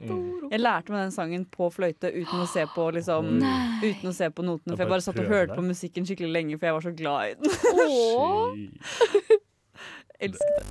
Jeg 0.03 0.59
lærte 0.59 0.89
meg 0.89 1.05
den 1.05 1.11
sangen 1.11 1.45
på 1.45 1.69
fløyte 1.71 2.09
uten 2.13 2.39
å 2.41 2.47
se 2.47 2.65
på 2.65 2.91
liksom, 2.93 3.39
Uten 3.83 4.09
å 4.09 4.13
se 4.13 4.29
på 4.29 4.43
notene. 4.43 4.75
For 4.75 4.83
jeg 4.83 4.89
bare 4.89 5.01
satt 5.01 5.19
og 5.19 5.25
hørte 5.29 5.55
på 5.55 5.63
musikken 5.63 6.05
skikkelig 6.05 6.31
lenge, 6.33 6.57
for 6.59 6.65
jeg 6.65 6.73
var 6.73 6.81
så 6.81 6.95
glad 6.95 7.21
i 7.29 7.33
den. 7.35 8.71
Elsket 10.23 10.55
det. 10.57 10.65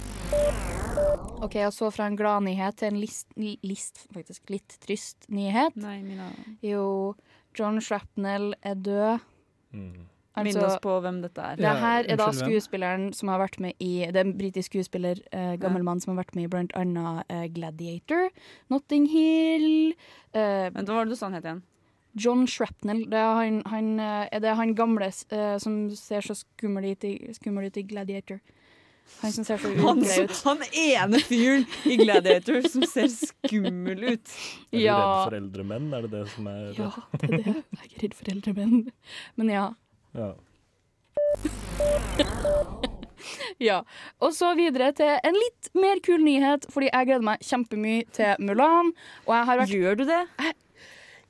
OK, 1.42 1.56
og 1.66 1.72
så 1.74 1.90
fra 1.92 2.06
en 2.06 2.16
gladnyhet 2.16 2.76
til 2.78 2.92
en 2.92 3.00
list, 3.00 3.26
list 3.66 4.04
faktisk 4.14 4.50
litt 4.54 4.76
trist 4.84 5.26
nyhet. 5.32 5.74
Nei, 5.76 5.98
Mina. 6.06 6.28
Jo, 6.62 7.14
John 7.58 7.80
Shrapnel 7.80 8.54
er 8.62 8.74
død. 8.74 9.28
Mm. 9.72 10.08
Minn 10.32 10.56
Altså, 10.56 10.64
oss 10.64 10.78
på 10.80 10.94
hvem 11.04 11.18
dette 11.20 11.44
er. 11.44 11.58
det 11.60 11.72
her 11.76 12.06
er 12.08 12.16
da 12.16 12.30
skuespilleren 12.32 13.10
som 13.12 13.28
har 13.28 13.42
vært 13.42 13.58
med 13.60 13.74
i 13.84 14.06
Det 14.08 14.16
er 14.16 14.24
en 14.24 14.38
britisk 14.38 14.72
skuespiller, 14.72 15.20
eh, 15.30 15.58
gammel 15.60 15.84
mann, 15.84 16.00
som 16.00 16.14
har 16.14 16.24
vært 16.24 16.34
med 16.34 16.46
i 16.46 16.52
blant 16.54 16.72
annet 16.72 17.28
eh, 17.28 17.48
Gladiator, 17.52 18.30
Notting 18.72 19.10
Hill 19.12 19.92
eh, 20.32 20.70
Vent, 20.72 20.88
hva 20.88 21.02
var 21.02 21.04
det 21.04 21.12
du 21.12 21.20
sa 21.20 21.28
han 21.28 21.36
het 21.36 21.44
igjen? 21.44 21.60
John 22.16 22.46
Shrapnel. 22.46 23.04
Det 23.10 23.18
er 23.18 23.34
han, 23.36 23.60
han, 23.72 23.92
eh, 24.00 24.28
er 24.32 24.40
det 24.44 24.56
han 24.56 24.74
gamle 24.76 25.08
eh, 25.08 25.58
som 25.60 25.90
ser 25.96 26.24
så 26.24 26.36
skummel 26.36 26.92
ut, 26.92 27.04
i, 27.04 27.32
skummel 27.36 27.68
ut 27.68 27.76
i 27.76 27.84
Gladiator. 27.88 28.40
Han 29.22 29.32
som 29.32 29.44
ser 29.46 29.58
så 29.62 29.70
Han, 29.78 30.00
ugrei 30.02 30.24
ut. 30.24 30.38
han 30.44 30.62
ene 30.82 31.18
fyren 31.22 31.66
i 31.86 31.96
Gladiator 32.00 32.64
som 32.68 32.82
ser 32.90 33.06
skummel 33.12 34.02
ut. 34.14 34.32
Er 34.72 34.78
du 34.78 34.78
Ja. 34.82 34.96
redd 34.98 35.28
for 35.28 35.36
eldre 35.38 35.64
menn? 35.68 35.92
Er 35.94 36.02
det 36.08 36.10
det 36.16 36.24
som 36.32 36.46
er 36.50 36.72
Ja, 36.78 36.90
det 37.20 37.28
er 37.30 37.36
det. 37.36 37.44
Jeg 37.46 37.78
er 37.78 37.84
ikke 37.86 38.02
redd 38.06 38.14
for 38.18 38.32
eldre 38.34 38.54
menn. 38.58 38.92
Men 39.36 39.48
ja. 39.54 39.66
Ja. 40.14 40.32
ja. 43.62 43.78
Og 44.22 44.34
så 44.36 44.52
videre 44.58 44.90
til 44.96 45.12
en 45.22 45.38
litt 45.38 45.70
mer 45.78 46.00
kul 46.04 46.22
nyhet, 46.24 46.66
fordi 46.72 46.90
jeg 46.90 47.08
gleder 47.10 47.26
meg 47.26 47.44
kjempemye 47.46 48.04
til 48.16 48.34
Mulan. 48.42 48.92
Og 49.28 49.34
jeg 49.36 49.48
har 49.50 49.62
vært 49.62 49.76
Gjør 49.76 50.00
du 50.02 50.04
det? 50.08 50.20
Jeg 50.42 50.54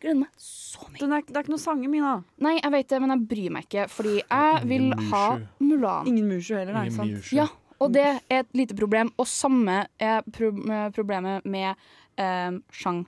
gleder 0.03 0.21
meg 0.25 0.29
så 0.43 0.89
mye. 0.89 1.03
Er, 1.03 1.23
det 1.29 1.37
er 1.37 1.45
ikke 1.45 1.53
noen 1.55 1.63
sanger, 1.63 1.89
Mina. 1.93 2.15
Nei, 2.43 2.57
jeg 2.59 2.73
vet 2.75 2.89
det, 2.91 3.01
men 3.05 3.13
jeg 3.15 3.27
bryr 3.31 3.53
meg 3.55 3.69
ikke, 3.69 3.85
fordi 3.93 4.15
jeg 4.23 4.63
vil 4.73 4.89
ha 5.13 5.27
Mulan. 5.63 6.09
Ingen 6.11 6.27
Mushu 6.33 6.57
heller, 6.57 6.73
nei. 6.75 6.87
Ingen 6.89 6.97
sant? 6.97 7.13
Mushu. 7.21 7.37
Ja, 7.39 7.47
og 7.83 7.95
det 7.95 8.05
er 8.07 8.43
et 8.43 8.51
lite 8.57 8.77
problem. 8.79 9.13
Og 9.19 9.29
samme 9.29 9.85
er 10.01 10.23
pro 10.35 10.53
eh, 10.53 10.89
problemet 10.95 11.47
med 11.49 11.73
eh, 12.19 12.61
Shang. 12.73 13.05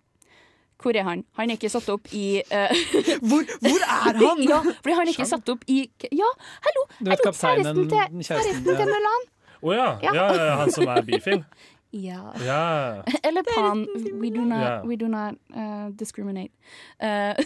Hvor 0.82 0.96
er 0.96 1.06
han? 1.06 1.22
Han 1.38 1.50
er 1.50 1.56
ikke 1.56 1.70
satt 1.72 1.88
opp 1.88 2.10
i 2.12 2.42
eh, 2.42 2.72
Hvor, 3.28 3.44
hvor 3.62 3.84
er 3.86 4.18
han? 4.20 4.42
Ja, 4.52 4.58
fordi 4.60 4.96
han 4.98 5.06
er 5.06 5.12
ikke 5.14 5.28
satt 5.30 5.48
opp 5.48 5.62
i 5.70 5.84
Ja, 6.12 6.32
hallo! 6.66 6.88
Du 6.98 7.12
vet 7.12 7.22
kapteinen, 7.24 7.86
kjæresten 7.88 8.26
kjæresten, 8.26 8.66
til 8.68 8.82
ja. 8.82 8.90
Mulan. 8.90 9.30
Å 9.64 9.70
oh, 9.70 9.76
Ja. 9.76 9.86
Ja, 10.02 10.26
ja, 10.34 10.50
han 10.60 10.74
som 10.74 10.90
er 10.92 11.06
bifil? 11.06 11.44
Ja. 11.94 12.32
Ja. 12.42 13.04
Eller 13.22 13.44
Pan. 13.46 13.86
We 14.20 14.30
do 14.34 14.40
not, 14.42 14.58
yeah. 14.58 14.82
we 14.82 14.96
do 14.96 15.06
not 15.06 15.36
uh, 15.54 15.90
discriminate. 15.94 16.50
Uh, 16.98 17.38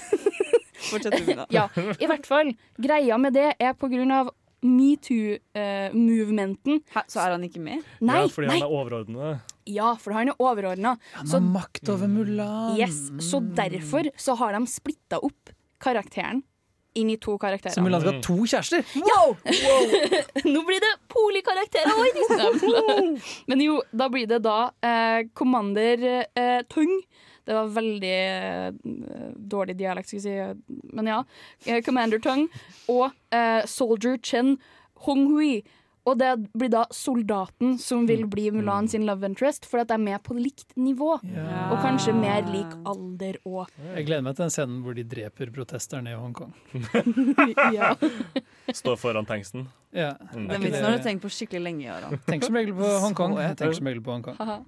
Fortsett 0.88 1.20
vi 1.26 1.34
da. 1.36 1.44
ja, 1.52 1.66
i 2.00 2.08
hvert 2.08 2.26
fall. 2.26 2.54
Greia 2.80 3.18
med 3.20 3.36
det 3.36 3.50
er 3.60 3.74
på 3.76 3.90
grunn 3.92 4.14
av 4.14 4.30
metoo-movementen. 4.62 6.80
Så 7.08 7.20
er 7.22 7.30
han 7.36 7.44
ikke 7.46 7.60
med? 7.62 7.82
nei, 8.00 8.20
ja, 8.24 8.28
fordi 8.32 8.46
nei, 8.50 8.58
han 8.60 8.68
er 8.68 8.72
overordnet. 8.80 9.40
ja, 9.68 9.92
for 10.00 10.12
han 10.16 10.28
er 10.32 10.36
overordna. 10.42 10.90
Han 11.18 11.26
Så, 11.26 11.32
har 11.38 11.44
makt 11.54 11.88
over 11.92 12.06
Mulan. 12.08 12.76
yes, 12.78 12.98
så 13.30 13.36
derfor 13.54 14.02
så 14.16 14.34
har 14.40 14.52
de 14.58 14.66
splitta 14.70 15.16
opp 15.22 15.50
karakteren 15.80 16.42
inn 16.98 17.10
i 17.12 17.16
to 17.22 17.36
karakterer. 17.38 17.74
Så 17.76 17.82
Mulan 17.84 18.00
skal 18.02 18.14
ha 18.16 18.20
to 18.24 18.36
kjærester? 18.48 18.82
Nå 20.54 20.60
blir 20.66 20.80
det 20.82 20.94
polikarakterer 21.12 21.92
òg! 21.94 22.14
Men 23.48 23.58
jo, 23.62 23.82
da 23.92 24.08
blir 24.10 24.26
det 24.26 24.40
da 24.42 24.70
eh, 24.82 25.22
Commander 25.36 25.98
eh, 26.34 26.62
Tung. 26.72 27.02
Det 27.48 27.56
var 27.56 27.72
veldig 27.72 28.16
uh, 28.84 29.32
dårlig 29.56 29.78
dialekt, 29.80 30.12
skal 30.12 30.20
jeg 30.20 30.28
si. 30.28 30.82
Men 30.92 31.08
ja. 31.08 31.22
Commander 31.86 32.20
Tung 32.20 32.46
og 32.92 33.08
uh, 33.32 33.64
Soldier 33.64 34.20
Chen 34.20 34.58
Honghui. 35.06 35.62
Og 36.08 36.16
det 36.16 36.30
blir 36.56 36.70
da 36.72 36.84
soldaten 36.94 37.74
som 37.80 38.06
vil 38.08 38.24
bli 38.30 38.48
Mulan 38.54 38.88
sin 38.88 39.04
love 39.06 39.26
interest, 39.28 39.66
for 39.68 39.82
at 39.82 39.90
de 39.90 39.96
er 39.98 40.02
med 40.02 40.22
på 40.24 40.36
likt 40.38 40.72
nivå. 40.80 41.18
Og 41.18 41.76
kanskje 41.84 42.14
mer 42.16 42.46
lik 42.48 42.70
alder 42.88 43.36
òg. 43.44 43.74
Jeg 43.92 44.06
gleder 44.08 44.24
meg 44.24 44.38
til 44.38 44.46
den 44.46 44.54
scenen 44.54 44.78
hvor 44.84 44.96
de 44.96 45.04
dreper 45.08 45.52
protesterne 45.52 46.14
i 46.14 46.16
Hongkong. 46.16 46.54
ja. 47.78 47.92
Står 48.80 48.96
foran 49.00 49.28
tanksen. 49.28 49.68
Ja. 49.92 50.14
Mm. 50.32 50.48
Den 50.48 50.64
vitsen 50.64 50.88
har 50.88 50.96
du 50.96 51.04
tenkt 51.04 51.24
på 51.26 51.32
skikkelig 51.32 51.66
lenge. 51.66 52.00
Tenk 52.28 52.48
som 52.48 52.56
regel 52.56 52.76
på 52.78 52.94
Hongkong. 53.04 53.36
Jeg 53.42 53.56
tenker 53.60 53.80
som 53.80 53.92
regel 53.92 54.04
på 54.04 54.16
Hongkong. 54.16 54.64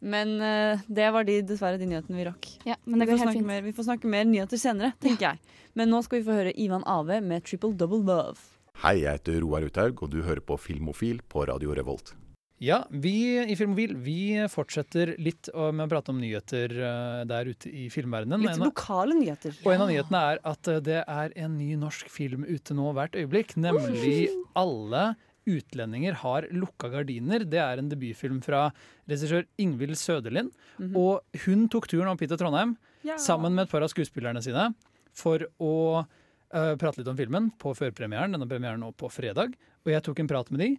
Men 0.00 0.36
uh, 0.38 0.84
det 0.86 1.08
var 1.14 1.26
de, 1.26 1.40
dessverre 1.46 1.80
de 1.80 1.88
nyhetene 1.90 2.20
vi 2.20 2.28
rakk. 2.28 2.50
ja, 2.68 2.76
men 2.84 3.00
det 3.00 3.08
vi, 3.08 3.12
går 3.12 3.18
får 3.18 3.24
helt 3.24 3.26
snakke 3.26 3.38
fint. 3.40 3.50
mer, 3.50 3.64
vi 3.66 3.74
får 3.74 3.88
snakke 3.88 4.12
mer 4.12 4.28
nyheter 4.30 4.62
senere, 4.62 4.92
tenker 5.02 5.32
jeg. 5.32 5.58
Men 5.78 5.90
nå 5.92 6.02
skal 6.06 6.20
vi 6.20 6.28
få 6.28 6.38
høre 6.38 6.54
Ivan 6.54 6.86
Ave 6.86 7.20
med 7.24 7.44
'Triple 7.44 7.74
Double 7.74 8.04
Love'. 8.06 8.54
Hei, 8.84 9.00
jeg 9.02 9.18
heter 9.18 9.40
Roar 9.42 9.66
Uthaug, 9.66 10.04
og 10.06 10.10
du 10.14 10.22
hører 10.22 10.44
på 10.44 10.54
Filmofil 10.54 11.18
på 11.26 11.48
Radio 11.50 11.74
Revolt. 11.74 12.14
Ja, 12.58 12.80
vi 12.90 13.38
i 13.38 13.54
Filmofil 13.58 13.94
vi 14.02 14.20
fortsetter 14.50 15.12
litt 15.22 15.46
med 15.54 15.84
å 15.84 15.88
prate 15.90 16.10
om 16.10 16.18
nyheter 16.18 16.72
eh, 16.74 17.20
der 17.30 17.50
ute 17.52 17.70
i 17.70 17.86
filmverdenen. 17.90 18.42
Litt 18.42 18.58
lokale 18.58 19.14
nyheter. 19.14 19.54
Og 19.62 19.70
en 19.74 19.84
av 19.84 19.92
nyhetene 19.92 20.22
er 20.32 20.40
at 20.50 20.70
eh, 20.70 20.80
det 20.82 20.98
er 21.04 21.36
en 21.38 21.54
ny 21.58 21.76
norsk 21.78 22.10
film 22.10 22.42
ute 22.48 22.74
nå 22.74 22.90
hvert 22.98 23.14
øyeblikk, 23.18 23.54
nemlig 23.62 24.30
'Alle 24.58 25.04
utlendinger 25.48 26.12
har 26.20 26.46
lukka 26.52 26.90
gardiner'. 26.92 27.48
Det 27.48 27.58
er 27.62 27.78
en 27.80 27.88
debutfilm 27.88 28.42
fra 28.44 28.66
regissør 29.08 29.46
Ingvild 29.58 29.96
Søderlind. 29.96 30.52
Mhm. 30.78 30.94
Og 30.96 31.22
hun 31.46 31.66
tok 31.68 31.88
turen 31.88 32.08
opp 32.12 32.20
hit 32.20 32.28
til 32.30 32.38
Trondheim 32.38 32.76
Ja. 33.04 33.16
sammen 33.16 33.54
med 33.54 33.64
et 33.66 33.70
par 33.70 33.82
av 33.82 33.88
skuespillerne 33.90 34.42
sine 34.42 34.74
for 35.14 35.38
å 35.60 36.06
uh, 36.54 36.74
prate 36.76 36.98
litt 36.98 37.08
om 37.08 37.16
filmen 37.16 37.50
på 37.58 37.74
førpremieren. 37.76 38.32
Denne 38.32 38.48
premieren 38.48 38.80
nå 38.80 38.92
på 38.96 39.10
fredag. 39.10 39.54
Og 39.84 39.92
jeg 39.92 40.02
tok 40.02 40.20
en 40.20 40.28
prat 40.28 40.50
med 40.50 40.60
de. 40.60 40.70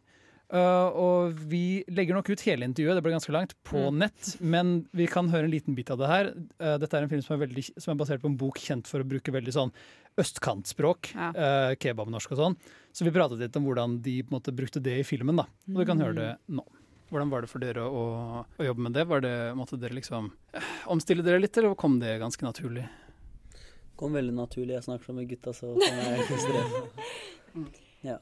Uh, 0.52 0.90
og 0.98 1.34
vi 1.46 1.84
legger 1.94 2.16
nok 2.18 2.30
ut 2.32 2.42
hele 2.42 2.66
intervjuet, 2.66 2.96
det 2.98 3.04
ble 3.06 3.12
ganske 3.14 3.30
langt, 3.32 3.54
på 3.64 3.92
Mm. 3.92 4.00
nett. 4.00 4.42
Men 4.42 4.88
vi 4.96 5.06
kan 5.06 5.30
høre 5.30 5.44
en 5.46 5.52
liten 5.52 5.76
bit 5.76 5.92
av 5.92 6.00
det 6.00 6.08
her. 6.10 6.26
Uh, 6.60 6.78
dette 6.82 6.92
er 6.98 7.04
en 7.04 7.10
film 7.10 7.22
som 7.22 7.36
er, 7.40 7.46
veldig, 7.46 7.64
som 7.78 7.92
er 7.94 8.00
basert 8.04 8.20
på 8.24 8.26
en 8.32 8.36
bok 8.38 8.58
kjent 8.58 8.88
for 8.88 9.00
å 9.00 9.08
bruke 9.08 9.30
veldig 9.32 9.54
sånn 9.54 9.72
østkantspråk. 10.18 11.12
Ja. 11.14 11.30
Uh, 11.36 11.76
kebabnorsk 11.80 12.32
og 12.34 12.38
sånn. 12.42 12.58
Så 13.00 13.06
vi 13.08 13.14
pratet 13.16 13.40
litt 13.40 13.56
om 13.56 13.64
hvordan 13.64 13.94
de 14.04 14.18
på 14.28 14.34
en 14.34 14.36
måte 14.42 14.52
brukte 14.52 14.82
det 14.84 14.98
i 15.00 15.04
filmen. 15.08 15.38
da. 15.40 15.46
Og 15.72 15.78
vi 15.80 15.86
kan 15.88 16.02
høre 16.04 16.16
det 16.18 16.32
nå. 16.52 16.66
Hvordan 17.10 17.30
var 17.32 17.42
det 17.46 17.50
for 17.50 17.64
dere 17.64 17.86
å, 17.88 18.02
å 18.60 18.66
jobbe 18.68 18.84
med 18.86 18.94
det? 18.98 19.06
Var 19.08 19.22
det, 19.24 19.32
Måtte 19.58 19.80
dere 19.80 19.96
liksom 19.96 20.28
eh, 20.54 20.68
omstille 20.92 21.24
dere 21.24 21.40
litt, 21.40 21.56
eller 21.58 21.78
kom 21.80 21.96
det 22.02 22.18
ganske 22.20 22.44
naturlig? 22.44 22.84
Det 23.56 23.96
kom 23.98 24.18
veldig 24.20 24.36
naturlig. 24.36 24.76
Jeg 24.76 24.86
snakker 24.90 25.08
sånn 25.10 25.18
med 25.22 25.30
gutta, 25.32 25.54
så 25.56 25.72
kan 25.80 26.04
jeg 26.04 26.28
ikke. 26.28 27.66
Ja. 28.10 28.20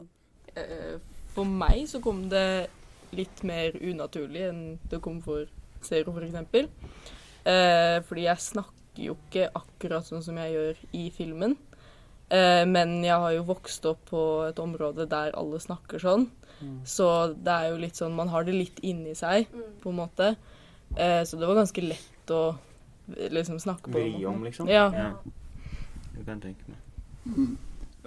Eh, 0.56 0.96
For 1.34 1.46
meg 1.50 1.84
så 1.90 2.00
kom 2.02 2.24
det 2.32 2.70
litt 3.18 3.42
mer 3.46 3.76
unaturlig 3.82 4.46
enn 4.48 4.62
det 4.94 5.02
kom 5.04 5.20
for 5.26 5.50
Zero, 5.86 6.14
for 6.14 6.24
eksempel. 6.26 6.70
Eh, 7.50 7.98
fordi 8.08 8.28
jeg 8.30 8.46
snakker 8.46 9.04
jo 9.10 9.18
ikke 9.20 9.50
akkurat 9.58 10.06
sånn 10.08 10.24
som 10.26 10.38
jeg 10.42 10.54
gjør 10.56 10.80
i 11.02 11.04
filmen. 11.18 11.58
Eh, 12.30 12.66
men 12.68 13.00
jeg 13.06 13.16
har 13.16 13.34
jo 13.38 13.46
vokst 13.48 13.86
opp 13.88 14.10
på 14.10 14.22
et 14.50 14.60
område 14.60 15.08
der 15.08 15.36
alle 15.38 15.60
snakker 15.64 16.02
sånn. 16.04 16.28
Mm. 16.60 16.80
Så 16.90 17.08
det 17.38 17.54
er 17.54 17.70
jo 17.70 17.78
litt 17.78 18.00
sånn 18.00 18.16
Man 18.18 18.32
har 18.34 18.48
det 18.48 18.56
litt 18.56 18.80
inni 18.82 19.14
seg, 19.16 19.48
på 19.84 19.94
en 19.94 20.00
måte. 20.02 20.34
Eh, 20.98 21.22
så 21.24 21.40
det 21.40 21.48
var 21.48 21.60
ganske 21.62 21.84
lett 21.86 22.34
å 22.34 22.58
liksom 23.08 23.62
snakke 23.64 23.92
på. 23.92 23.96
Vri 23.96 24.26
om, 24.28 24.44
liksom? 24.44 24.68
Ja. 24.68 24.90
Det 24.92 26.26
kan 26.26 26.42
jeg 26.42 26.50
tenke 26.50 26.74
meg. 26.74 27.56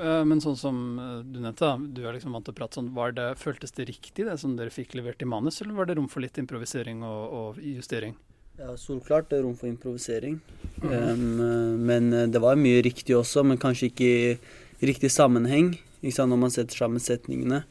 Eh, 0.01 0.25
Men 0.25 0.43
sånn 0.45 0.59
som 0.59 0.77
du 1.25 1.39
nevnte, 1.41 1.65
da, 1.65 1.77
du 1.79 2.03
er 2.05 2.17
liksom 2.17 2.37
vant 2.37 2.45
til 2.45 2.53
å 2.53 2.61
prate 2.61 2.77
sånn. 2.77 2.93
Var 2.97 3.17
det, 3.17 3.31
føltes 3.41 3.73
det 3.77 3.89
riktig 3.89 4.29
det 4.29 4.37
som 4.43 4.59
dere 4.59 4.75
fikk 4.75 4.99
levert 4.99 5.23
i 5.23 5.29
manus, 5.29 5.63
eller 5.63 5.79
var 5.79 5.89
det 5.89 5.97
rom 5.97 6.11
for 6.13 6.21
litt 6.25 6.37
improvisering 6.41 7.05
og, 7.07 7.23
og 7.41 7.63
justering? 7.65 8.19
Ja, 8.61 8.75
solklart 8.77 9.33
rom 9.33 9.55
for 9.57 9.71
improvisering. 9.71 10.41
Um, 10.83 11.81
men 11.87 12.13
eh, 12.13 12.27
det 12.29 12.41
var 12.43 12.59
mye 12.61 12.83
riktig 12.85 13.15
også, 13.17 13.43
men 13.47 13.57
kanskje 13.61 13.89
ikke 13.89 14.09
i 14.11 14.87
riktig 14.91 15.11
sammenheng. 15.15 15.73
Ikke 16.03 16.17
sant, 16.19 16.33
når 16.33 16.41
man 16.43 16.53
setter 16.53 16.77
sammen 16.77 17.01
setningene. 17.01 17.63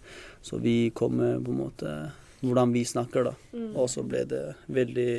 Så 0.46 0.58
vi 0.62 0.90
kom 0.98 1.18
med 1.20 1.44
på 1.46 1.54
en 1.54 1.60
måte 1.62 1.94
hvordan 2.42 2.74
vi 2.74 2.84
snakker, 2.88 3.28
da. 3.30 3.34
Mm. 3.54 3.72
Og 3.78 3.90
så 3.92 4.02
ble 4.08 4.24
det 4.30 4.42
veldig, 4.72 5.10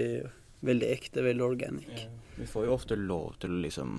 veldig 0.67 0.91
ekte, 0.95 1.23
veldig 1.27 1.45
organic. 1.47 2.05
Vi 2.41 2.49
får 2.49 2.67
jo 2.67 2.75
ofte 2.75 2.97
lov 2.99 3.35
til 3.43 3.53
å 3.53 3.63
liksom 3.67 3.99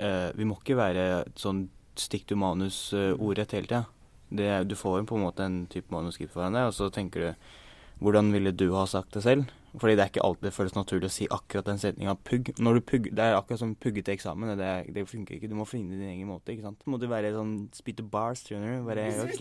eh, 0.00 0.30
Vi 0.38 0.46
må 0.48 0.56
ikke 0.62 0.78
være 0.78 1.06
sånn 1.38 1.66
stikk 2.00 2.26
du 2.30 2.36
manus 2.40 2.88
eh, 2.96 3.12
ordrett 3.20 3.52
hele 3.54 3.68
tida. 3.68 3.82
Det- 4.30 4.66
Du 4.70 4.74
får 4.78 5.00
jo 5.02 5.06
på 5.10 5.18
en 5.18 5.26
måte 5.26 5.44
en 5.44 5.66
type 5.70 5.90
manuskript 5.92 6.32
foran 6.32 6.54
deg, 6.56 6.70
og 6.70 6.74
så 6.74 6.88
tenker 6.90 7.20
du 7.20 7.34
hvordan 8.00 8.30
ville 8.32 8.52
du 8.56 8.70
ha 8.72 8.86
sagt 8.88 9.12
det 9.12 9.22
selv? 9.26 9.50
Fordi 9.78 9.94
det 9.94 10.02
er 10.02 10.08
ikke 10.10 10.24
alltid 10.26 10.42
det 10.48 10.52
føles 10.56 10.74
naturlig 10.74 11.06
å 11.06 11.12
si 11.14 11.26
akkurat 11.30 11.64
den 11.64 11.78
setninga 11.78 12.16
pugg. 12.26 12.48
Når 12.58 12.74
du 12.74 12.80
pugg, 12.80 13.04
Det 13.14 13.22
er 13.22 13.36
akkurat 13.36 13.58
som 13.60 13.74
pugge 13.76 14.02
til 14.02 14.14
eksamen. 14.16 14.56
Det, 14.58 14.66
er- 14.66 14.92
det 14.92 15.04
funker 15.08 15.36
ikke. 15.36 15.48
Du 15.48 15.54
må 15.54 15.66
finne 15.68 15.90
din 15.94 16.08
egen 16.10 16.26
måte. 16.26 16.50
ikke 16.50 16.62
sant? 16.62 16.80
Må 16.86 16.98
du 16.98 17.06
være 17.06 17.30
sånn 17.32 17.68
spytte 17.72 18.02
bars, 18.02 18.42
skjønner 18.48 18.80
du. 18.80 18.88
Bare 18.88 19.06
OK. 19.22 19.40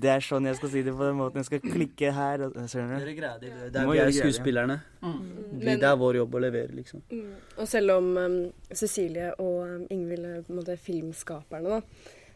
Det 0.00 0.10
er 0.14 0.20
sånn 0.20 0.46
jeg 0.46 0.56
skal 0.60 0.70
si 0.70 0.82
det 0.86 0.94
på 0.94 1.04
den 1.08 1.16
måten. 1.18 1.42
Jeg 1.42 1.46
skal 1.50 1.60
klikke 1.60 2.12
her. 2.14 2.42
og- 2.46 2.54
Skjønner 2.70 2.98
du? 2.98 3.04
Det. 3.04 3.40
Du 3.40 3.70
Det 3.70 3.76
er 3.80 3.86
må 3.86 3.92
vi 3.92 3.98
gjøre 3.98 4.08
er 4.14 4.20
skuespillerne. 4.22 4.80
Mm. 5.02 5.20
Men- 5.64 5.80
det 5.80 5.88
er 5.90 5.96
vår 5.96 6.14
jobb 6.22 6.34
å 6.34 6.40
levere, 6.40 6.70
liksom. 6.74 7.02
Mm. 7.10 7.32
Og 7.58 7.66
selv 7.68 7.90
om 7.98 8.16
um, 8.16 8.52
Cecilie 8.72 9.32
og 9.38 9.62
um, 9.68 9.86
Ingvild 9.90 10.24
er 10.24 10.42
på 10.42 10.50
en 10.50 10.60
måte 10.62 10.78
filmskaperne, 10.78 11.68
da, 11.68 11.80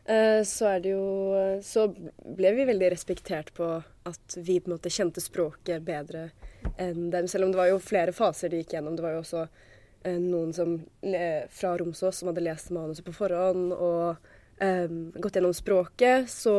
eh, 0.07 0.43
så 0.43 0.75
er 0.77 0.81
det 0.81 0.91
jo 0.93 1.61
Så 1.63 1.89
ble 2.37 2.53
vi 2.55 2.65
veldig 2.65 2.91
respektert 2.93 3.53
på 3.55 3.83
at 4.07 4.37
vi 4.37 4.59
på 4.61 4.69
en 4.71 4.77
måte 4.79 4.91
kjente 4.91 5.21
språket 5.21 5.85
bedre 5.85 6.31
enn 6.77 7.09
dem. 7.11 7.29
Selv 7.29 7.47
om 7.47 7.55
det 7.55 7.61
var 7.61 7.71
jo 7.73 7.81
flere 7.83 8.15
faser 8.17 8.53
de 8.53 8.63
gikk 8.63 8.77
gjennom. 8.77 8.97
Det 8.97 9.05
var 9.05 9.17
jo 9.17 9.23
også 9.23 9.47
eh, 9.47 10.19
noen 10.19 10.53
som 10.57 10.77
le, 11.07 11.25
fra 11.55 11.77
Romsås 11.79 12.21
som 12.21 12.31
hadde 12.33 12.45
lest 12.47 12.73
manuset 12.75 13.07
på 13.07 13.17
forhånd 13.17 13.73
og 13.77 14.31
eh, 14.63 14.87
gått 15.19 15.41
gjennom 15.41 15.57
språket. 15.57 16.31
Så 16.33 16.55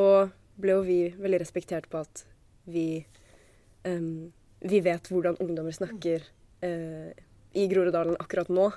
ble 0.60 0.76
jo 0.76 0.84
vi 0.88 1.00
veldig 1.16 1.42
respektert 1.44 1.88
på 1.92 2.04
at 2.04 2.26
vi 2.70 2.90
eh, 3.88 4.04
vi 4.60 4.80
vet 4.84 5.08
hvordan 5.12 5.40
ungdommer 5.40 5.72
snakker 5.72 6.24
eh, 6.62 7.12
i 7.54 7.68
Groruddalen 7.68 8.18
akkurat 8.20 8.50
nå. 8.52 8.70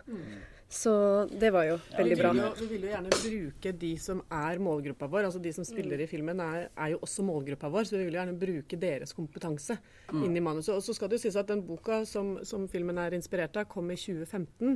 Så 0.72 0.92
det 1.28 1.50
var 1.52 1.66
jo 1.68 1.74
veldig 1.98 2.14
vi 2.16 2.20
bra. 2.22 2.30
vil, 2.32 2.40
jo, 2.40 2.50
vi 2.62 2.66
vil 2.70 2.84
jo 2.86 2.92
gjerne 2.94 3.10
bruke 3.12 3.72
de 3.82 3.90
som 4.00 4.22
er 4.32 4.60
målgruppa 4.64 5.08
vår. 5.12 5.26
altså 5.28 5.42
De 5.44 5.52
som 5.52 5.66
spiller 5.68 6.00
i 6.00 6.06
filmen, 6.08 6.40
er, 6.40 6.70
er 6.72 6.94
jo 6.94 7.00
også 7.04 7.24
målgruppa 7.28 7.68
vår. 7.74 7.84
Så 7.90 7.98
vi 7.98 8.06
vil 8.06 8.14
jo 8.16 8.20
gjerne 8.22 8.38
bruke 8.40 8.78
deres 8.80 9.12
kompetanse 9.16 9.76
Mm. 10.12 10.24
inn 10.26 10.36
i 10.36 10.40
manuset. 10.44 10.74
Og 10.74 10.82
så 10.84 10.92
skal 10.92 11.08
det 11.08 11.16
jo 11.16 11.22
sies 11.22 11.36
at 11.40 11.48
den 11.48 11.62
boka 11.64 12.02
som, 12.04 12.34
som 12.44 12.66
filmen 12.68 12.98
er 13.00 13.14
inspirert 13.16 13.56
av, 13.56 13.64
kom 13.70 13.88
i 13.92 13.96
2015. 13.96 14.74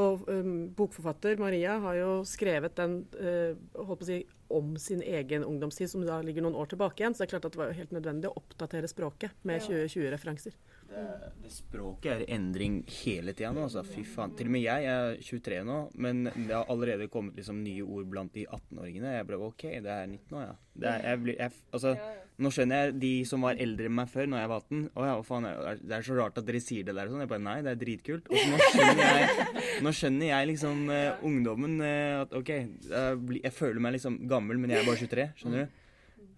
Og 0.00 0.22
um, 0.32 0.68
bokforfatter 0.78 1.36
Maria 1.40 1.74
har 1.82 1.98
jo 1.98 2.12
skrevet 2.24 2.76
den 2.78 2.94
uh, 3.18 3.52
holdt 3.84 4.00
på 4.00 4.06
å 4.06 4.08
si, 4.08 4.18
om 4.48 4.70
sin 4.80 5.02
egen 5.04 5.44
ungdomstid, 5.44 5.90
som 5.92 6.06
da 6.08 6.22
ligger 6.24 6.46
noen 6.46 6.56
år 6.56 6.70
tilbake 6.72 7.02
igjen. 7.02 7.12
Så 7.12 7.20
det 7.24 7.28
er 7.28 7.34
klart 7.34 7.48
at 7.50 7.56
det 7.56 7.60
var 7.60 7.68
jo 7.72 7.76
helt 7.82 7.92
nødvendig 7.98 8.30
å 8.30 8.38
oppdatere 8.40 8.88
språket 8.88 9.36
med 9.44 9.60
2020-referanser. 9.66 10.56
Det, 10.88 11.00
det 11.42 11.50
språket 11.52 12.06
er 12.14 12.22
i 12.24 12.28
endring 12.32 12.78
hele 13.02 13.34
tida 13.36 13.50
nå, 13.52 13.66
altså. 13.66 13.82
Fy 13.84 14.06
faen. 14.08 14.30
Til 14.38 14.48
og 14.48 14.52
med 14.54 14.62
jeg 14.64 14.86
er 14.88 15.18
23 15.20 15.58
nå, 15.68 15.74
men 16.00 16.22
det 16.30 16.54
har 16.54 16.64
allerede 16.72 17.10
kommet 17.12 17.36
liksom 17.36 17.58
nye 17.62 17.84
ord 17.84 18.06
blant 18.08 18.32
de 18.32 18.46
18-åringene. 18.46 19.10
Jeg 19.18 19.26
ble 19.28 19.36
OK, 19.50 19.66
det 19.84 19.92
er 19.92 20.06
19 20.08 20.38
år, 20.38 20.46
ja. 20.46 20.54
Det 20.78 20.88
er, 20.88 21.02
jeg 21.10 21.20
blir, 21.26 21.36
jeg, 21.42 21.52
altså, 21.74 21.92
nå 22.38 22.52
skjønner 22.54 22.80
jeg 22.86 22.94
de 23.02 23.10
som 23.28 23.44
var 23.44 23.60
eldre 23.60 23.88
enn 23.90 23.96
meg 23.98 24.08
før, 24.12 24.28
når 24.32 24.40
jeg 24.44 24.50
var 24.54 24.62
18. 24.64 24.84
Å 24.94 25.06
ja, 25.08 25.16
hva 25.18 25.26
faen, 25.28 25.48
det 25.82 25.96
er- 25.98 26.06
så 26.08 26.16
rart 26.20 26.38
at 26.40 26.46
dere 26.48 26.60
sier 26.64 26.86
det 26.88 26.94
der 26.96 27.04
og 27.10 27.12
sånn. 27.16 27.24
Jeg 27.26 27.32
bare 27.34 27.44
nei, 27.44 27.56
det 27.66 27.72
er 27.74 27.80
dritkult. 27.82 28.30
Og 28.30 28.38
så 28.38 28.46
nå 28.54 28.60
skjønner 28.70 29.04
jeg, 29.04 29.82
nå 29.84 29.92
skjønner 30.00 30.30
jeg 30.32 30.50
liksom 30.54 30.84
uh, 30.88 31.26
ungdommen 31.28 31.76
uh, 31.84 32.22
at 32.22 32.32
OK, 32.40 32.54
jeg, 32.54 33.20
blir- 33.28 33.44
jeg 33.44 33.52
føler 33.58 33.84
meg 33.84 33.98
liksom 33.98 34.22
gammel, 34.30 34.56
men 34.62 34.72
jeg 34.72 34.80
er 34.84 34.88
bare 34.88 35.02
23. 35.04 35.28
Skjønner 35.42 35.66
du? 35.68 35.84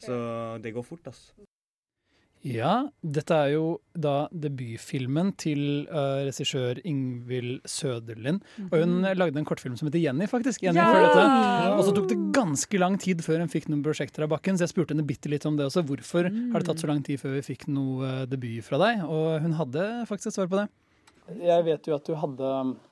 Så 0.01 0.17
det 0.65 0.75
går 0.75 0.89
fort, 0.91 1.07
ass. 1.13 1.29
Ja, 2.42 2.87
dette 3.05 3.37
er 3.37 3.50
jo 3.53 3.64
da 3.92 4.26
debutfilmen 4.33 5.35
til 5.37 5.61
uh, 5.90 6.22
regissør 6.24 6.79
Ingvild 6.88 7.59
Søderlind. 7.68 8.40
Og 8.70 8.76
hun 8.81 8.94
Mhm. 9.03 9.18
lagde 9.18 9.37
en 9.37 9.44
kortfilm 9.44 9.76
som 9.76 9.88
heter 9.90 10.00
Jenny, 10.00 10.26
faktisk. 10.26 10.62
Jenny 10.64 10.81
Ja! 10.81 11.76
Og 11.76 11.85
så 11.85 11.92
tok 11.94 12.09
det 12.09 12.18
ganske 12.33 12.79
lang 12.81 12.96
tid 12.98 13.20
før 13.20 13.40
hun 13.40 13.48
fikk 13.53 13.68
noen 13.68 13.83
prosjekter 13.85 14.24
av 14.24 14.31
bakken, 14.33 14.57
så 14.57 14.64
jeg 14.64 14.72
spurte 14.72 14.94
henne 14.94 15.07
bitte 15.07 15.29
litt 15.29 15.44
om 15.44 15.57
det 15.57 15.66
også. 15.68 15.85
Hvorfor 15.85 16.24
har 16.24 16.59
det 16.61 16.66
tatt 16.66 16.81
så 16.81 16.88
lang 16.88 17.03
tid 17.05 17.20
før 17.20 17.37
vi 17.37 17.42
fikk 17.55 17.68
noe 17.68 18.22
uh, 18.22 18.26
debut 18.26 18.64
fra 18.64 18.79
deg? 18.79 19.05
Og 19.05 19.40
hun 19.44 19.53
hadde 19.61 20.07
faktisk 20.09 20.29
et 20.33 20.35
svar 20.40 20.48
på 20.48 20.57
det. 20.64 20.68
Jeg 21.38 21.64
vet 21.64 21.87
jo 21.87 21.95
at 21.95 22.05
du 22.09 22.14
hadde 22.19 22.49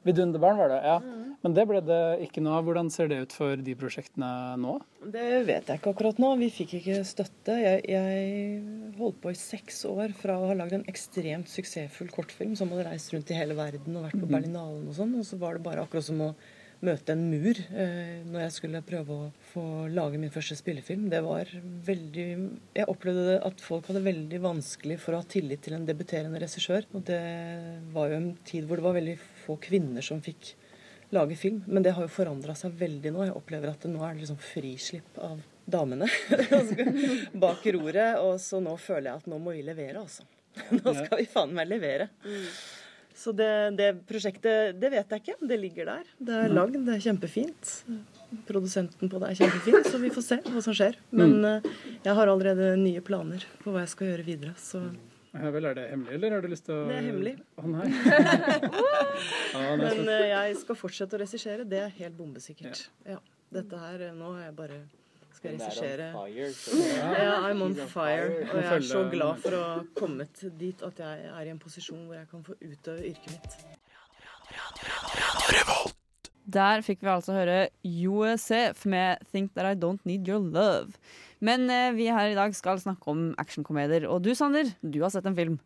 Vidunderbarn, 0.06 0.58
var 0.60 0.68
det? 0.72 0.78
Ja. 0.84 0.98
Men 1.42 1.54
det 1.54 1.64
ble 1.70 1.80
det 1.86 1.98
ikke 2.26 2.42
noe 2.42 2.56
av. 2.58 2.64
Hvordan 2.66 2.88
ser 2.90 3.08
det 3.10 3.18
ut 3.22 3.32
for 3.36 3.56
de 3.62 3.74
prosjektene 3.78 4.28
nå? 4.58 4.76
Det 5.14 5.26
vet 5.46 5.68
jeg 5.70 5.78
ikke 5.80 5.92
akkurat 5.94 6.18
nå. 6.22 6.32
Vi 6.40 6.48
fikk 6.50 6.74
ikke 6.80 6.96
støtte. 7.06 7.54
Jeg, 7.62 7.82
jeg 7.88 8.94
holdt 8.98 9.20
på 9.22 9.30
i 9.30 9.38
seks 9.38 9.84
år 9.90 10.14
fra 10.18 10.38
å 10.38 10.48
ha 10.50 10.56
lagd 10.58 10.74
en 10.80 10.86
ekstremt 10.90 11.50
suksessfull 11.52 12.10
kortfilm 12.14 12.56
som 12.58 12.70
hadde 12.74 12.88
reist 12.90 13.12
rundt 13.14 13.30
i 13.30 13.38
hele 13.38 13.54
verden 13.58 13.96
og 14.00 14.08
vært 14.08 14.18
på 14.18 14.26
Mhm. 14.26 14.32
Berlinalen 14.34 14.88
og 14.90 14.94
sånn, 14.98 15.14
og 15.18 15.24
så 15.28 15.38
var 15.38 15.54
det 15.58 15.62
bare 15.66 15.84
akkurat 15.86 16.04
som 16.10 16.20
å 16.26 16.34
møte 16.84 17.14
en 17.14 17.24
mur 17.30 17.58
eh, 17.58 18.20
når 18.28 18.44
jeg 18.44 18.54
skulle 18.54 18.82
prøve 18.86 19.14
å 19.14 19.30
få 19.50 19.64
lage 19.90 20.20
min 20.20 20.32
første 20.34 20.56
spillefilm. 20.58 21.08
Det 21.10 21.20
var 21.24 21.50
veldig 21.88 22.26
Jeg 22.76 22.88
opplevde 22.90 23.38
at 23.46 23.64
folk 23.64 23.90
hadde 23.90 24.04
veldig 24.06 24.40
vanskelig 24.44 24.98
for 25.02 25.14
å 25.14 25.22
ha 25.22 25.28
tillit 25.28 25.64
til 25.64 25.76
en 25.78 25.86
debuterende 25.88 26.40
regissør. 26.42 26.86
Og 26.94 27.04
det 27.08 27.20
var 27.94 28.12
jo 28.12 28.20
en 28.20 28.32
tid 28.46 28.68
hvor 28.68 28.80
det 28.80 28.86
var 28.86 28.98
veldig 28.98 29.18
få 29.44 29.58
kvinner 29.68 30.04
som 30.06 30.22
fikk 30.24 30.54
lage 31.14 31.38
film. 31.40 31.62
Men 31.66 31.86
det 31.86 31.96
har 31.96 32.06
jo 32.06 32.14
forandra 32.14 32.54
seg 32.58 32.78
veldig 32.78 33.14
nå. 33.14 33.26
Jeg 33.26 33.38
opplever 33.38 33.72
at 33.72 33.84
det 33.84 33.92
nå 33.92 34.04
er 34.04 34.14
det 34.14 34.24
liksom 34.24 34.40
frislipp 34.42 35.22
av 35.24 35.42
damene 35.68 36.08
bak 37.44 37.66
roret. 37.74 38.18
Og 38.22 38.38
så 38.42 38.62
nå 38.62 38.76
føler 38.80 39.10
jeg 39.10 39.24
at 39.24 39.30
nå 39.30 39.40
må 39.42 39.56
vi 39.56 39.66
levere, 39.66 40.04
altså. 40.04 40.26
Nå 40.74 40.90
skal 40.96 41.20
vi 41.20 41.26
faen 41.30 41.52
meg 41.54 41.68
levere. 41.70 42.08
Så 43.18 43.32
det, 43.34 43.50
det 43.74 43.88
prosjektet, 44.06 44.76
det 44.78 44.92
vet 44.92 45.10
jeg 45.10 45.22
ikke. 45.24 45.34
Det 45.50 45.56
ligger 45.58 45.88
der. 45.90 46.10
Det 46.22 46.36
er 46.44 46.52
lagd, 46.54 46.76
det 46.86 46.94
er 46.94 47.02
kjempefint. 47.02 47.72
Produsenten 48.46 49.10
på 49.10 49.18
det 49.18 49.32
er 49.32 49.40
kjempefin, 49.40 49.78
så 49.88 49.98
vi 49.98 50.10
får 50.14 50.26
se 50.26 50.38
hva 50.44 50.62
som 50.62 50.76
skjer. 50.76 51.00
Men 51.10 51.34
mm. 51.42 51.66
jeg 52.04 52.14
har 52.20 52.30
allerede 52.30 52.76
nye 52.78 53.02
planer 53.02 53.46
på 53.64 53.74
hva 53.74 53.82
jeg 53.82 53.94
skal 53.96 54.12
gjøre 54.12 54.26
videre. 54.28 54.54
Så 54.62 54.84
Ja, 55.32 55.50
vel, 55.54 55.66
Er 55.66 55.74
det 55.76 55.88
hemmelig, 55.90 56.14
eller 56.14 56.36
har 56.36 56.46
du 56.46 56.48
lyst 56.52 56.68
til 56.68 56.76
å 56.76 56.84
Det 56.88 57.00
er 57.00 57.08
hemmelig. 57.08 57.34
Å 57.58 57.72
nei. 57.72 57.88
Ja, 59.48 59.74
det 59.74 59.74
er 59.74 59.82
Men 59.82 60.12
eh, 60.14 60.24
jeg 60.30 60.54
skal 60.62 60.78
fortsette 60.78 61.18
å 61.18 61.22
regissere. 61.24 61.66
Det 61.66 61.82
er 61.88 61.92
helt 61.98 62.16
bombesikkert. 62.20 62.86
Ja. 63.08 63.18
Dette 63.50 63.82
her, 63.82 64.06
eh, 64.06 64.14
Nå 64.14 64.30
har 64.36 64.46
jeg 64.46 64.56
bare 64.62 64.78
skal 65.38 65.54
er 65.54 65.60
regissere. 65.62 66.08
Ja, 67.22 67.34
I'm 67.48 67.62
on 67.64 67.74
fire. 67.74 67.88
fire. 67.94 68.26
Og 68.48 68.56
jeg 68.60 68.72
er 68.76 68.86
så 68.90 69.04
glad 69.12 69.42
for 69.44 69.58
å 69.58 69.62
ha 69.64 69.76
kommet 69.98 70.42
dit 70.60 70.82
at 70.86 71.02
jeg 71.04 71.30
er 71.32 71.46
i 71.46 71.54
en 71.54 71.62
posisjon 71.62 72.04
hvor 72.06 72.18
jeg 72.18 72.28
kan 72.30 72.44
få 72.46 72.58
utøve 72.60 73.12
yrket 73.12 73.30
mitt. 73.36 73.52
Der 76.48 76.80
fikk 76.80 77.02
vi 77.04 77.10
altså 77.12 77.34
høre 77.36 77.56
USF 77.84 78.86
med 78.88 79.20
'Think 79.28 79.52
That 79.54 79.68
I 79.68 79.76
Don't 79.78 80.00
Need 80.08 80.28
Your 80.28 80.40
Love'. 80.40 80.96
Men 81.40 81.70
eh, 81.70 81.92
vi 81.94 82.08
her 82.08 82.32
i 82.32 82.38
dag 82.38 82.54
skal 82.56 82.80
snakke 82.80 83.08
om 83.12 83.34
actionkomedier. 83.38 84.08
Og 84.08 84.24
du, 84.24 84.34
Sander, 84.34 84.72
du 84.82 85.02
har 85.02 85.12
sett 85.12 85.26
en 85.28 85.36
film. 85.36 85.58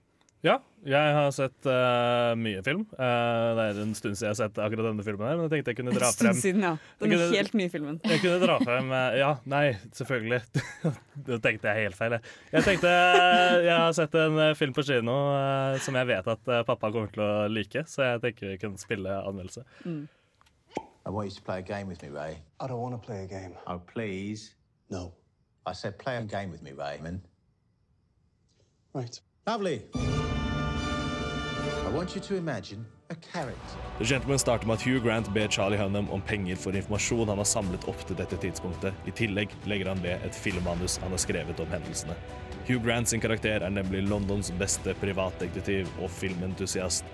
Ja, 0.43 0.57
jeg 0.83 1.11
har 1.15 1.29
sett 1.31 1.67
uh, 1.71 2.33
mye 2.35 2.59
film. 2.67 2.81
Uh, 2.97 3.53
det 3.55 3.67
er 3.69 3.77
en 3.85 3.93
stund 3.95 4.17
siden 4.19 4.27
jeg 4.27 4.33
har 4.33 4.39
sett 4.41 4.57
akkurat 4.59 4.89
denne 4.89 5.05
filmen, 5.07 5.23
her, 5.29 5.37
men 5.39 5.47
jeg 5.47 5.53
tenkte 5.53 5.71
jeg 5.71 5.79
kunne 5.79 5.93
En 5.95 5.99
dra 6.01 6.09
stund 6.11 6.27
frem 6.33 6.41
siden, 6.41 6.65
ja. 6.67 6.73
Den 6.99 7.13
kunne- 7.13 7.29
helt 7.37 7.55
nye 7.61 7.71
filmen. 7.71 8.01
Jeg 8.11 8.23
kunne 8.25 8.41
dra 8.43 8.57
frem 8.65 8.91
uh, 8.91 9.15
Ja, 9.21 9.29
nei, 9.47 9.63
selvfølgelig. 9.95 10.41
Det 11.29 11.39
tenkte 11.45 11.71
jeg 11.71 11.87
helt 11.87 11.99
feil. 12.01 12.17
jeg. 12.19 12.35
Jeg 12.57 12.67
tenkte 12.67 12.91
Jeg 13.69 13.77
har 13.85 13.95
sett 13.95 14.19
en 14.19 14.41
film 14.59 14.75
på 14.75 14.83
kino 14.89 15.15
som 15.87 16.01
jeg 16.01 16.11
vet 16.11 16.33
at 16.35 16.51
pappa 16.67 16.91
kommer 16.91 17.15
til 17.15 17.23
å 17.23 17.31
like, 17.53 17.85
så 17.87 18.09
jeg 18.11 18.25
tenker 18.27 18.51
vi 18.57 18.59
kunne 18.65 18.83
spille 18.83 19.15
anmeldelse. 19.23 19.63
I 21.07 21.11
want 21.11 21.31
you 21.31 21.35
to 21.37 21.43
play 21.43 21.59
a 21.59 21.63
game 21.63 21.87
with 21.89 22.03
me, 22.03 22.09
Ray. 22.11 22.39
I 22.61 22.67
don't 22.67 22.81
want 22.83 22.95
to 22.95 22.99
play 23.07 23.23
a 23.23 23.27
game. 23.27 23.55
Oh, 23.67 23.79
please. 23.79 24.55
No. 24.91 25.13
I 25.67 25.73
said 25.73 25.99
play 25.99 26.17
a 26.17 26.23
game 26.23 26.51
with 26.51 26.63
me, 26.63 26.73
Raymond. 26.73 27.23
Right. 28.95 29.21
Lovely. 29.47 29.83
The 33.99 34.05
Gentleman 34.05 34.39
starter 34.39 34.67
med 34.67 34.75
at 34.75 34.83
Hugh 34.83 35.05
Grant 35.05 35.35
ber 35.35 35.49
Charlie 35.49 35.77
Hunnam 35.79 36.11
om 36.11 36.23
penger 36.25 36.57
for 36.57 36.77
informasjon 36.77 37.29
han 37.29 37.37
har 37.43 37.45
samlet 37.45 37.85
opp 37.91 38.07
til 38.09 38.17
dette 38.17 38.39
tidspunktet. 38.41 38.97
I 39.05 39.13
tillegg 39.13 39.53
legger 39.69 39.91
han 39.93 40.01
ved 40.01 40.25
et 40.25 40.39
filmmanus 40.39 40.97
han 41.03 41.13
har 41.13 41.21
skrevet 41.21 41.61
om 41.61 41.69
hendelsene. 41.69 42.17
Hugh 42.65 42.81
Grant 42.87 43.13
sin 43.13 43.21
karakter 43.21 43.61
er 43.61 43.75
nemlig 43.75 44.07
Londons 44.07 44.49
beste 44.57 44.95
privatdetektiv 45.03 45.91
og 46.01 46.09
filmentusiast. 46.17 47.05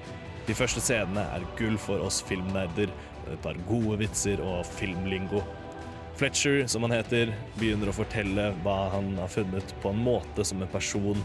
De 0.46 0.54
første 0.54 0.84
scenene 0.84 1.26
er 1.34 1.48
gull 1.58 1.74
for 1.82 1.98
oss 2.06 2.22
filmnerder, 2.28 2.94
et 3.26 3.42
par 3.42 3.58
gode 3.66 3.98
vitser 4.04 4.38
og 4.44 4.62
filmlingo. 4.78 5.42
Fletcher, 6.22 6.62
som 6.70 6.86
han 6.86 6.94
heter, 6.94 7.34
begynner 7.58 7.90
å 7.90 7.98
fortelle 7.98 8.52
hva 8.62 8.78
han 8.94 9.10
har 9.18 9.34
funnet 9.34 9.74
på 9.82 9.90
en 9.90 10.06
måte 10.06 10.46
som 10.46 10.62
en 10.62 10.70
person 10.70 11.18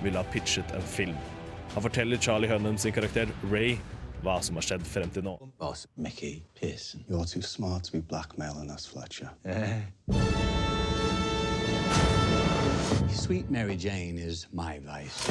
ville 0.00 0.18
ha 0.18 0.30
pitchet 0.30 0.78
en 0.78 0.90
film. 0.94 1.18
Han 1.74 1.82
forteller 1.82 2.16
Charlie 2.16 2.48
Hunnam 2.48 2.78
sin 2.78 2.92
karakter 2.92 3.28
Ray 3.50 3.76
hva 4.22 4.40
som 4.42 4.58
har 4.58 4.64
skjedd 4.66 4.84
frem 4.84 5.10
til 5.14 5.24
nå. 5.24 5.36
Boss 5.58 5.86
Mickey 5.96 6.42
Pearson. 6.58 7.04
You're 7.08 7.24
too 7.24 7.42
smart 7.42 7.84
to 7.84 7.92
be 7.92 8.00
blackmailing 8.00 8.70
us, 8.70 8.86
Fletcher. 8.86 9.30
Sweet 13.08 13.50
Mary 13.50 13.76
Jane 13.76 14.18
is 14.18 14.46
my 14.52 14.80
vice. 14.80 15.30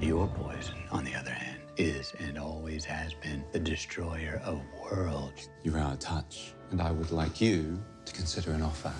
Your 0.00 0.26
poison, 0.26 0.74
on 0.90 1.04
the 1.04 1.14
other 1.14 1.30
hand, 1.30 1.60
is 1.76 2.12
and 2.18 2.38
always 2.38 2.84
has 2.84 3.14
been 3.14 3.44
the 3.52 3.60
destroyer 3.60 4.42
of 4.44 4.60
worlds. 4.82 5.48
You're 5.62 5.78
out 5.78 5.92
of 5.92 5.98
touch, 6.00 6.54
and 6.70 6.82
I 6.82 6.90
would 6.90 7.12
like 7.12 7.40
you 7.40 7.78
to 8.04 8.12
consider 8.12 8.50
an 8.52 8.62
offer. 8.62 8.92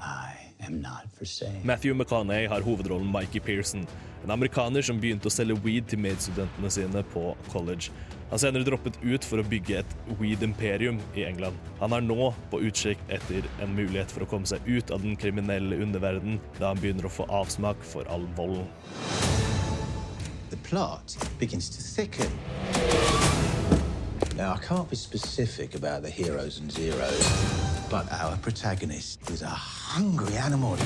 I 0.00 0.43
Matthew 1.62 1.94
McConaughey 1.94 2.48
har 2.48 2.64
hovedrollen 2.64 3.10
Mikey 3.12 3.40
Pearson, 3.40 3.86
en 4.24 4.32
amerikaner 4.32 4.82
som 4.82 5.00
begynte 5.00 5.28
å 5.28 5.32
selge 5.32 5.56
weed 5.64 5.88
til 5.90 6.00
medstudentene 6.04 6.70
sine 6.72 7.04
på 7.12 7.32
college. 7.52 7.92
Han 8.30 8.40
senere 8.40 8.66
droppet 8.66 8.96
ut 9.04 9.26
for 9.26 9.38
å 9.38 9.46
bygge 9.46 9.82
et 9.82 9.96
weed-imperium 10.18 10.98
i 11.14 11.26
England. 11.28 11.58
Han 11.78 11.94
er 11.94 12.02
nå 12.02 12.32
på 12.50 12.62
utkikk 12.66 13.02
etter 13.12 13.46
en 13.62 13.76
mulighet 13.76 14.10
for 14.10 14.24
å 14.24 14.30
komme 14.30 14.48
seg 14.48 14.64
ut 14.66 14.90
av 14.94 15.04
den 15.04 15.18
kriminelle 15.20 15.78
underverden, 15.84 16.40
da 16.58 16.72
han 16.72 16.80
begynner 16.82 17.06
å 17.06 17.14
få 17.20 17.28
avsmak 17.28 17.84
for 17.84 18.08
all 18.10 18.26
volden. 18.38 18.66
The 20.50 20.60
plot 20.64 21.16
begins 21.38 21.68
to 21.70 21.82
thicken. 21.82 23.43
Now, 24.36 24.52
I 24.54 24.58
can't 24.58 24.90
be 24.90 24.96
specific 24.96 25.76
about 25.76 26.02
the 26.02 26.10
heroes 26.10 26.58
and 26.58 26.70
zeros, 26.70 27.22
but 27.88 28.10
our 28.10 28.36
protagonist 28.38 29.30
is 29.30 29.42
a 29.42 29.46
hungry 29.46 30.36
animal. 30.36 30.76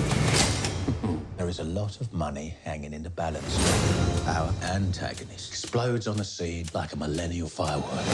There 1.38 1.48
is 1.48 1.58
a 1.58 1.64
lot 1.64 1.98
of 2.02 2.12
money 2.12 2.54
hanging 2.62 2.92
in 2.92 3.02
the 3.02 3.10
balance. 3.10 3.56
Our 4.26 4.52
antagonist 4.74 5.48
explodes 5.48 6.06
on 6.06 6.18
the 6.18 6.24
scene 6.24 6.66
like 6.74 6.92
a 6.92 6.96
millennial 6.96 7.48
firework 7.48 8.04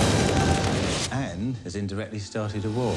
and 1.11 1.57
has 1.65 1.75
indirectly 1.75 2.21
started 2.21 2.65
a 2.65 2.71
war. 2.71 2.95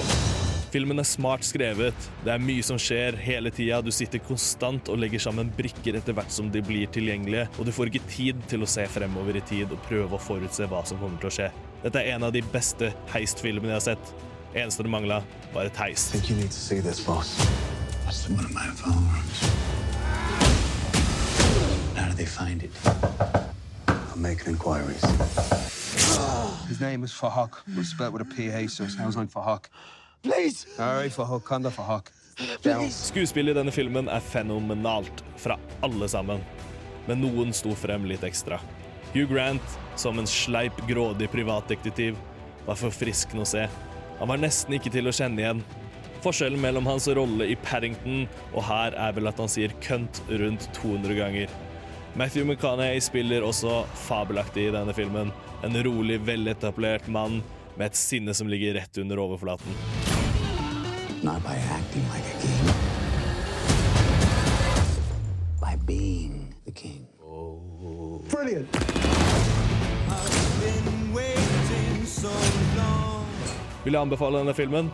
Filmen 0.69 0.99
er 0.99 1.07
smart 1.07 1.45
skrevet, 1.47 2.09
det 2.25 2.33
er 2.33 2.41
mye 2.43 2.61
som 2.61 2.77
skjer 2.77 3.15
hele 3.23 3.49
tida, 3.55 3.79
du 3.81 3.89
sitter 3.89 4.19
konstant 4.19 4.91
og 4.91 4.99
legger 4.99 5.23
sammen 5.23 5.49
brikker 5.57 5.95
etter 5.97 6.13
hvert 6.13 6.33
som 6.35 6.51
de 6.51 6.61
blir 6.61 6.91
tilgjengelige, 6.91 7.47
og 7.57 7.65
du 7.65 7.71
får 7.71 7.89
ikke 7.89 8.09
tid 8.11 8.43
til 8.51 8.65
å 8.65 8.69
se 8.69 8.83
fremover 8.91 9.39
i 9.39 9.45
tid 9.47 9.71
og 9.71 9.79
prøve 9.87 10.19
å 10.19 10.21
forutse 10.21 10.67
hva 10.67 10.83
som 10.85 10.99
kommer 10.99 11.23
til 11.23 11.31
å 11.31 11.35
skje. 11.39 11.47
Dette 11.87 12.01
er 12.03 12.17
en 12.17 12.23
av 12.27 12.33
de 12.35 12.41
beste 12.51 12.89
heistfilmene 13.13 13.69
jeg 13.71 13.77
har 13.77 13.83
sett. 13.85 14.09
Eneste 14.51 14.83
det 14.83 14.89
mangla, 14.91 15.21
var 15.53 15.69
et 15.69 15.77
heist. 15.79 16.11
think 16.11 16.29
you 16.29 16.35
need 16.35 16.51
to 16.51 16.59
see 16.59 16.81
this, 16.81 16.99
boss. 16.99 17.37
That's 18.03 18.27
one 18.27 18.43
of 18.43 18.51
my 18.51 18.67
firearms. 18.75 19.39
How 21.95 22.09
did 22.09 22.17
they 22.17 22.25
find 22.25 22.63
it? 22.63 22.71
I'm 23.87 24.21
making 24.21 24.51
inquiries. 24.51 25.01
His 26.67 26.81
name 26.81 27.05
is 27.05 27.13
Fahak, 27.13 27.63
but 27.67 27.85
spelled 27.85 28.11
with 28.11 28.21
a 28.21 28.35
PH, 28.35 28.71
so 28.71 28.83
it 28.83 28.91
sounds 28.91 29.15
like 29.15 29.29
Fahak. 29.29 29.69
Please! 30.23 30.67
All 30.77 30.95
right, 30.95 31.11
Fahak, 31.11 31.45
Kanda 31.45 31.69
Fahak. 31.69 32.11
Skuespillet 32.91 33.55
i 33.55 33.59
denne 33.61 33.71
filmen 33.71 34.11
er 34.11 34.19
fenomenalt 34.19 35.23
fra 35.39 35.55
alle 35.81 36.11
sammen, 36.11 36.43
men 37.07 37.23
noen 37.23 37.55
sto 37.55 37.71
frem 37.79 38.11
litt 38.11 38.27
ekstra. 38.27 38.59
Hugh 39.13 39.29
Grant 39.31 39.79
som 39.99 40.19
en 40.19 40.27
sleip, 40.29 40.77
grådig 40.87 41.29
privatdetektiv 41.31 42.17
var 42.67 42.79
forfriskende 42.79 43.45
å 43.45 43.49
se. 43.49 43.67
Han 44.19 44.31
var 44.31 44.41
nesten 44.41 44.77
ikke 44.77 44.91
til 44.93 45.09
å 45.09 45.13
kjenne 45.15 45.43
igjen. 45.43 45.61
Forskjellen 46.23 46.61
mellom 46.61 46.87
hans 46.89 47.07
rolle 47.13 47.45
i 47.51 47.55
Paddington 47.61 48.25
og 48.51 48.65
her 48.67 48.95
er 48.97 49.13
vel 49.15 49.29
at 49.29 49.37
han 49.39 49.51
sier 49.51 49.73
'kønt' 49.81 50.21
rundt 50.41 50.69
200 50.73 51.15
ganger. 51.15 51.49
Matthew 52.17 52.45
McConaughey 52.45 52.99
spiller 53.01 53.45
også 53.45 53.85
fabelaktig 54.07 54.67
i 54.67 54.73
denne 54.73 54.93
filmen. 54.93 55.31
En 55.63 55.83
rolig, 55.83 56.19
veletablert 56.25 57.07
mann 57.07 57.43
med 57.77 57.85
et 57.91 57.95
sinne 57.95 58.33
som 58.33 58.47
ligger 58.47 58.73
rett 58.73 58.97
under 58.97 59.19
overflaten. 59.21 59.69
Not 61.23 61.43
by 61.43 61.55
acting 61.55 62.05
like 62.13 62.25
a 62.25 62.37
king, 62.41 62.65
by 65.61 65.75
being 65.85 66.55
the 66.65 66.71
king. 66.71 67.07
Brilliant! 68.29 69.66
Vil 73.87 73.95
jeg 73.95 74.03
anbefale 74.03 74.41
denne 74.41 74.51
filmen? 74.51 74.89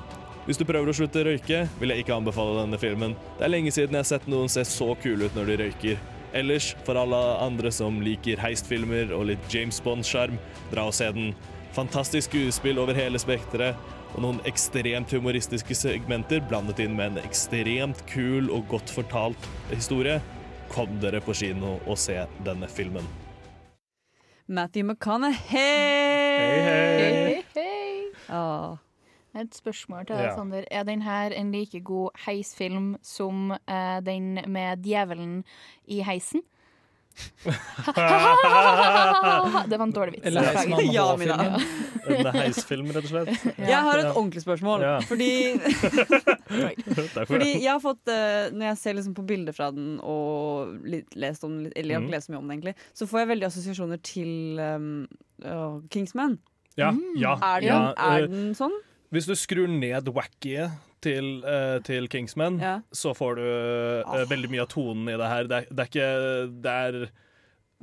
Hvis 0.45 0.59
du 0.59 0.67
prøver 0.69 0.91
å 0.91 0.93
slutte 0.93 1.21
å 1.23 1.25
røyke, 1.25 1.63
vil 1.79 1.93
jeg 1.93 2.03
ikke 2.03 2.13
anbefale 2.13 2.59
denne 2.59 2.77
filmen. 2.77 3.15
Det 3.39 3.47
er 3.47 3.49
lenge 3.49 3.71
siden 3.73 3.95
jeg 3.95 4.03
har 4.03 4.09
sett 4.09 4.27
noen 4.29 4.51
se 4.51 4.61
så 4.69 4.91
kule 5.01 5.25
ut 5.25 5.37
når 5.37 5.49
de 5.49 5.55
røyker. 5.63 6.03
Ellers, 6.37 6.67
for 6.85 6.99
alle 7.01 7.21
andre 7.41 7.71
som 7.73 7.97
liker 8.05 8.41
heistfilmer 8.41 9.15
og 9.17 9.31
litt 9.31 9.47
James 9.49 9.81
Bond-sjarm, 9.81 10.37
dra 10.69 10.85
og 10.91 10.93
se 10.97 11.09
den. 11.15 11.31
Fantastisk 11.73 12.29
skuespill 12.29 12.77
over 12.83 12.93
hele 12.93 13.17
spekteret, 13.17 13.81
og 14.13 14.21
noen 14.27 14.43
ekstremt 14.45 15.13
humoristiske 15.17 15.79
segmenter 15.79 16.45
blandet 16.45 16.83
inn 16.85 16.93
med 16.99 17.15
en 17.15 17.25
ekstremt 17.25 18.05
kul 18.13 18.53
og 18.53 18.69
godt 18.75 18.93
fortalt 18.93 19.51
historie. 19.73 20.19
Kom 20.73 20.99
dere 21.01 21.21
på 21.23 21.33
kino 21.37 21.79
og 21.87 21.97
se 21.97 22.19
denne 22.45 22.69
filmen. 22.69 23.09
Matthew 24.47 24.83
McConaughey! 24.83 25.57
Hei, 25.57 27.43
hei. 27.55 28.09
Ah. 28.29 28.75
Et 29.39 29.55
spørsmål 29.55 30.05
til 30.05 30.15
deg, 30.15 30.25
Ja. 30.25 30.35
Sander. 30.35 30.65
Er 30.71 30.83
den 30.83 31.01
her 31.01 31.31
en 31.31 31.51
like 31.51 31.79
god 31.81 32.09
heisfilm 32.25 32.97
som 33.01 33.51
uh, 33.51 33.99
den 34.05 34.39
med 34.47 34.83
djevelen 34.83 35.43
i 35.87 36.01
heisen? 36.03 36.41
det 39.69 39.77
var 39.77 39.83
en 39.83 39.91
dårlig 39.91 40.13
vits. 40.13 40.25
Eller 40.27 40.41
Heismann 40.41 40.93
Ja, 40.93 41.17
Mina. 41.17 41.59
En 42.07 42.29
heisfilm, 42.35 42.87
rett 42.95 43.05
og 43.05 43.11
slett. 43.11 43.29
Jeg 43.71 43.81
har 43.87 44.01
et 44.01 44.09
ordentlig 44.11 44.41
spørsmål. 44.43 44.81
Ja. 44.83 44.95
Fordi, 45.07 45.59
fordi 47.31 47.49
jeg 47.63 47.69
har 47.69 47.81
fått 47.83 48.07
eh, 48.11 48.49
Når 48.53 48.65
jeg 48.65 48.77
ser 48.81 48.93
liksom 48.97 49.13
på 49.17 49.25
bilder 49.27 49.55
fra 49.55 49.69
den 49.73 49.99
og 50.03 50.73
lest 51.19 51.43
om 51.47 51.53
eller 51.63 51.89
jeg 51.89 51.97
har 51.97 52.03
ikke 52.03 52.15
lest 52.15 52.27
så 52.27 52.33
mye 52.33 52.41
om 52.41 52.47
den, 52.47 52.55
egentlig, 52.57 52.75
så 52.97 53.07
får 53.09 53.23
jeg 53.23 53.29
veldig 53.33 53.47
assosiasjoner 53.47 54.01
til 54.03 54.59
um, 54.59 54.89
uh, 55.45 55.77
Kingsman. 55.93 56.39
Ja, 56.79 56.91
ja, 57.19 57.37
Er 57.37 57.61
den, 57.61 57.69
ja, 57.69 57.93
er 57.93 58.27
den 58.27 58.51
sånn? 58.57 58.73
Hvis 59.13 59.29
du 59.29 59.35
skrur 59.37 59.69
ned 59.69 60.09
wackyet 60.09 60.73
til, 61.03 61.27
uh, 61.43 61.77
til 61.85 62.07
Kingsman, 62.11 62.57
Ja. 62.63 62.77
så 62.95 63.11
får 63.17 63.35
du 63.39 63.43
eh, 63.43 64.23
veldig 64.31 64.49
mye 64.53 64.63
av 64.65 64.71
tonen 64.71 65.09
i 65.11 65.17
det 65.19 65.29
her. 65.29 65.43
Det 65.51 65.59
er, 65.59 65.67
det 65.69 65.83
er 65.85 65.91
ikke 65.91 66.09
det 66.63 66.73
er, 66.73 66.97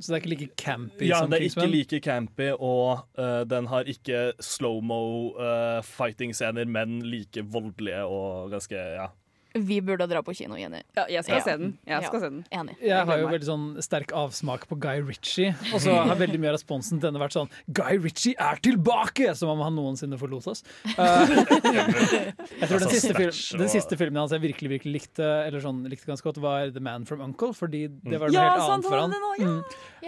Så 0.01 0.09
det 0.09 0.15
er 0.17 0.21
ikke 0.23 0.31
like 0.33 0.55
campy 0.57 1.05
Ja, 1.11 1.19
som 1.21 1.29
det 1.29 1.37
er 1.37 1.43
Kingsman? 1.45 1.65
ikke 1.67 1.75
like 1.77 1.99
campy, 2.01 2.49
og 2.57 3.03
uh, 3.21 3.43
den 3.45 3.67
har 3.69 3.83
ikke 3.85 4.21
slow-mo 4.41 5.01
uh, 5.37 5.81
fighting-scener, 5.85 6.65
men 6.65 7.01
like 7.05 7.43
voldelige 7.53 8.03
og 8.09 8.49
ganske 8.55 8.75
Ja. 8.75 9.07
Vi 9.53 9.81
burde 9.83 10.07
dra 10.07 10.21
på 10.23 10.31
kino, 10.35 10.55
Jenny. 10.55 10.79
Ja, 10.95 11.05
jeg 11.11 11.23
skal 11.25 11.35
Ja. 11.37 11.43
se 11.43 11.57
den. 11.57 11.77
Jeg 11.85 12.03
skal 12.05 12.13
Ja. 12.13 12.19
se 12.19 12.29
den. 12.29 12.45
Enig. 12.51 12.75
Jeg 12.81 13.05
har 13.05 13.17
jo 13.19 13.27
veldig 13.27 13.47
sånn 13.49 13.81
sterk 13.83 14.11
avsmak 14.15 14.67
på 14.67 14.77
Guy 14.79 15.01
Ritchie. 15.01 15.55
Og 15.73 15.81
så 15.81 15.91
har 16.07 16.15
veldig 16.15 16.39
mye 16.39 16.53
av 16.53 16.55
responsen 16.59 16.99
til 17.01 17.11
denne 17.11 17.19
vært 17.19 17.33
sånn 17.35 17.49
Guy 17.71 17.97
Ritchie 17.99 18.35
er 18.39 18.55
tilbake! 18.63 19.35
Som 19.35 19.49
om 19.49 19.59
han 19.59 19.75
noensinne 19.75 20.17
forlot 20.17 20.47
oss. 20.47 20.63
Uh, 20.97 21.27
jeg 21.27 22.67
tror 22.69 22.79
den 22.79 22.87
Altså, 22.87 22.89
siste, 22.95 23.13
film, 23.15 23.59
den 23.59 23.69
siste 23.69 23.97
filmen 23.99 24.21
hans 24.21 24.31
jeg 24.31 24.41
virkelig 24.41 24.69
virkelig 24.79 24.93
likte 25.01 25.27
Eller 25.47 25.59
sånn, 25.63 25.83
likte 25.89 26.07
ganske 26.07 26.23
godt, 26.23 26.37
var 26.41 26.71
The 26.71 26.79
Man 26.79 27.05
from 27.05 27.21
Uncle. 27.21 27.51
Fordi 27.53 27.87
det 27.87 28.19
var 28.19 28.29
noe 28.29 28.33
Ja, 28.33 28.49
helt 28.55 28.61
sant, 28.61 28.85
annet 28.85 28.89
for 28.89 28.99
han 28.99 29.11
den 29.11 29.19
Mm. 29.41 29.63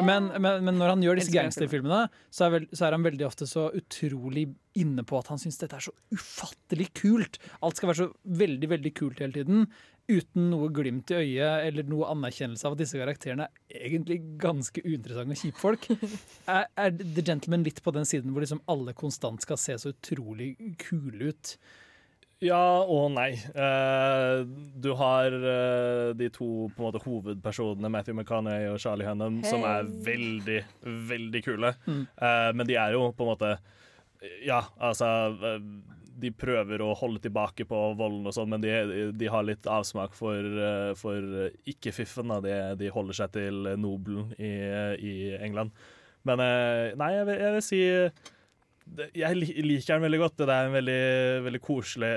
Men, 0.06 0.42
men, 0.42 0.64
men 0.66 0.76
når 0.78 0.88
han 0.94 1.02
gjør 1.02 1.16
disse 1.20 1.32
gangsterfilmene, 1.34 2.08
så 2.32 2.46
er, 2.48 2.50
vel, 2.56 2.66
så 2.74 2.88
er 2.88 2.92
han 2.98 3.04
veldig 3.06 3.26
ofte 3.28 3.46
så 3.50 3.68
utrolig 3.74 4.48
inne 4.80 5.06
på 5.08 5.20
at 5.20 5.30
han 5.32 5.42
syns 5.42 5.60
dette 5.62 5.78
er 5.78 5.86
så 5.86 5.94
ufattelig 6.14 6.90
kult. 6.98 7.40
Alt 7.62 7.80
skal 7.80 7.92
være 7.92 8.02
så 8.04 8.38
veldig, 8.44 8.70
veldig 8.74 8.94
kult 8.98 9.22
hele 9.24 9.36
tiden. 9.36 9.68
Uten 10.12 10.50
noe 10.52 10.68
glimt 10.76 11.14
i 11.14 11.20
øyet 11.22 11.68
eller 11.70 11.88
noe 11.88 12.10
anerkjennelse 12.12 12.68
av 12.68 12.76
at 12.76 12.82
disse 12.82 13.00
karakterene 13.00 13.48
er 13.72 13.86
egentlig 13.88 14.20
ganske 14.42 14.84
uinteressante 14.84 15.38
og 15.38 15.44
kjipe 15.46 15.62
folk. 15.62 15.88
Er, 16.50 16.68
er 16.76 16.92
The 17.00 17.24
Gentleman 17.24 17.64
litt 17.64 17.80
på 17.86 17.94
den 17.96 18.08
siden 18.10 18.34
hvor 18.34 18.44
liksom 18.44 18.64
alle 18.72 18.96
konstant 18.98 19.46
skal 19.46 19.62
se 19.62 19.78
så 19.80 19.94
utrolig 19.94 20.56
kule 20.82 21.32
ut? 21.32 21.56
Ja 22.44 22.84
og 22.84 23.14
nei. 23.16 23.32
Eh, 23.40 24.42
du 24.84 24.90
har 25.00 25.32
eh, 25.32 26.10
de 26.20 26.28
to 26.34 26.50
på 26.74 26.82
en 26.82 26.88
måte, 26.88 27.02
hovedpersonene, 27.06 27.92
Matthew 27.94 28.18
McConaughey 28.18 28.68
og 28.72 28.82
Charlie 28.84 29.08
Hunnam, 29.08 29.40
som 29.48 29.64
er 29.68 29.88
veldig, 30.08 30.60
veldig 31.14 31.44
kule. 31.46 31.72
Mm. 31.88 32.04
Eh, 32.04 32.50
men 32.58 32.68
de 32.68 32.78
er 32.80 32.98
jo 32.98 33.08
på 33.16 33.24
en 33.24 33.32
måte 33.32 33.54
Ja, 34.46 34.62
altså 34.80 35.08
eh, 35.44 35.58
De 36.24 36.32
prøver 36.32 36.84
å 36.84 36.94
holde 36.98 37.24
tilbake 37.24 37.66
på 37.68 37.80
volden 38.00 38.30
og 38.30 38.36
sånn, 38.36 38.52
men 38.54 38.64
de, 38.64 38.72
de 39.18 39.32
har 39.32 39.46
litt 39.48 39.68
avsmak 39.68 40.16
for, 40.18 40.38
eh, 40.40 40.92
for 41.00 41.50
ikke-fiffen. 41.70 42.36
De, 42.46 42.56
de 42.80 42.94
holder 42.94 43.20
seg 43.24 43.34
til 43.36 43.74
nobelen 43.82 44.32
i, 44.38 44.54
i 45.00 45.16
England. 45.40 45.74
Men 46.28 46.44
eh, 46.44 46.94
nei, 47.00 47.12
jeg 47.18 47.28
vil, 47.28 47.44
jeg 47.44 47.58
vil 47.58 47.68
si 47.68 47.82
jeg 49.16 49.38
liker 49.40 49.96
den 49.96 50.04
veldig 50.04 50.20
godt. 50.22 50.36
Det 50.44 50.54
er 50.54 50.68
en 50.68 50.76
veldig, 50.76 50.98
veldig 51.46 51.62
koselig 51.64 52.10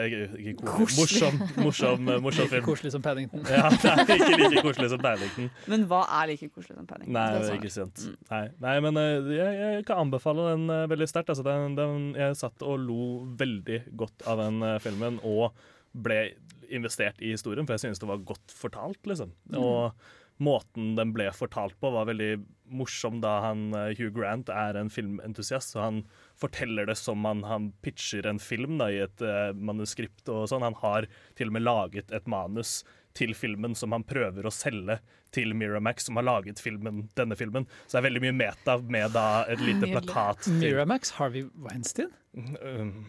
koselig, 0.61 0.97
morsom, 0.99 1.39
morsom, 1.63 2.11
morsom 2.25 2.51
film. 2.51 2.65
koselig 2.67 2.93
som 2.93 3.05
Paddington. 3.05 3.45
Ja, 3.49 3.71
det 3.83 3.93
er 3.93 4.17
ikke 4.17 4.39
like 4.43 4.65
koselig 4.67 4.91
som 4.93 5.03
Paddington. 5.05 5.49
Men 5.73 5.87
hva 5.91 6.03
er 6.19 6.33
like 6.33 6.51
koselig 6.51 6.77
som 6.77 6.89
Paddington? 6.89 7.17
Nei, 7.17 7.55
ikke 7.57 7.73
sant. 7.73 8.03
Nei, 8.33 8.43
nei 8.63 8.75
men 8.85 9.01
eh, 9.01 9.31
jeg, 9.39 9.55
jeg 9.63 9.87
kan 9.89 10.03
anbefale 10.05 10.51
den 10.51 10.67
eh, 10.75 10.85
veldig 10.93 11.09
sterkt. 11.11 11.33
Altså, 11.33 11.47
den, 11.47 11.79
den, 11.79 12.11
jeg 12.19 12.37
satt 12.43 12.67
og 12.67 12.83
lo 12.83 13.09
veldig 13.41 13.81
godt 14.03 14.27
av 14.29 14.43
den 14.45 14.61
eh, 14.67 14.77
filmen, 14.85 15.23
og 15.25 15.57
ble 15.97 16.21
investert 16.67 17.23
i 17.25 17.33
historien, 17.33 17.65
for 17.65 17.77
jeg 17.77 17.87
synes 17.87 18.03
det 18.03 18.11
var 18.11 18.27
godt 18.27 18.53
fortalt, 18.53 19.01
liksom. 19.09 19.33
Mm. 19.49 19.59
Og 19.63 20.45
måten 20.45 20.93
den 20.99 21.15
ble 21.17 21.31
fortalt 21.33 21.79
på, 21.81 21.95
var 21.95 22.11
veldig 22.11 22.35
morsom, 22.77 23.23
da 23.23 23.39
han 23.47 23.71
Hugh 23.97 24.11
Grant 24.13 24.51
er 24.53 24.77
en 24.77 24.91
filmentusiast. 24.93 25.73
Så 25.73 25.81
han 25.81 26.03
forteller 26.41 26.87
det 26.87 26.97
som 27.01 27.25
han, 27.25 27.43
han 27.49 27.71
pitcher 27.83 28.27
en 28.29 28.39
film 28.43 28.79
da, 28.79 28.91
i 28.93 28.99
et 29.07 29.23
uh, 29.25 29.53
manuskript 29.57 30.29
og 30.29 30.47
sånn. 30.51 30.63
Han 30.67 30.77
har 30.83 31.07
til 31.39 31.49
og 31.49 31.57
med 31.57 31.63
laget 31.67 32.13
et 32.13 32.27
manus 32.29 32.83
til 33.17 33.33
filmen 33.33 33.73
som 33.75 33.93
han 33.97 34.05
prøver 34.05 34.45
å 34.45 34.53
selge 34.53 34.99
til 35.33 35.55
Miramax, 35.57 36.05
som 36.11 36.17
har 36.21 36.27
laget 36.29 36.61
filmen, 36.61 37.07
denne 37.17 37.37
filmen. 37.37 37.65
Så 37.87 37.97
det 37.97 38.03
er 38.03 38.09
veldig 38.11 38.25
mye 38.27 38.37
meta 38.37 38.77
med 38.85 39.13
da 39.17 39.45
et 39.49 39.61
lite 39.65 39.89
plakat. 39.95 40.43
til- 40.45 40.59
Miramax, 40.61 41.11
Harvey 41.17 41.47
Weinstein? 41.57 42.13
Mm 42.37 42.55
-hmm. 42.57 43.05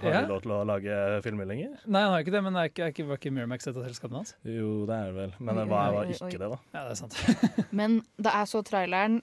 Har 0.00 0.10
Ja. 0.10 0.20
de 0.22 0.28
lov 0.28 0.40
til 0.42 0.50
å 0.50 0.64
lage 0.66 1.22
filmer 1.24 1.44
lenger? 1.46 1.74
Nei, 1.86 2.00
han 2.02 2.12
har 2.12 2.20
ikke 2.22 2.32
det, 2.32 2.42
men 2.42 2.56
er 2.56 2.68
ikke, 2.70 2.84
er 2.84 2.92
ikke, 2.92 3.06
var 3.08 3.16
ikke 3.16 3.32
Miramax 3.32 3.66
et 3.66 3.76
av 3.76 3.84
selskapene 3.84 4.16
hans? 4.22 4.34
Jo, 4.44 4.86
det 4.86 4.94
er 4.96 5.04
det 5.10 5.14
vel. 5.14 5.34
Men 5.40 5.56
det 5.56 5.68
var, 5.68 5.92
var 5.92 6.04
ikke 6.06 6.24
oi. 6.24 6.30
det, 6.30 6.38
da. 6.38 6.58
Ja, 6.74 6.84
det 6.84 6.90
er 6.90 6.94
sant. 6.94 7.14
Men 7.80 8.02
da 8.20 8.30
jeg 8.30 8.46
så 8.46 8.62
traileren, 8.66 9.20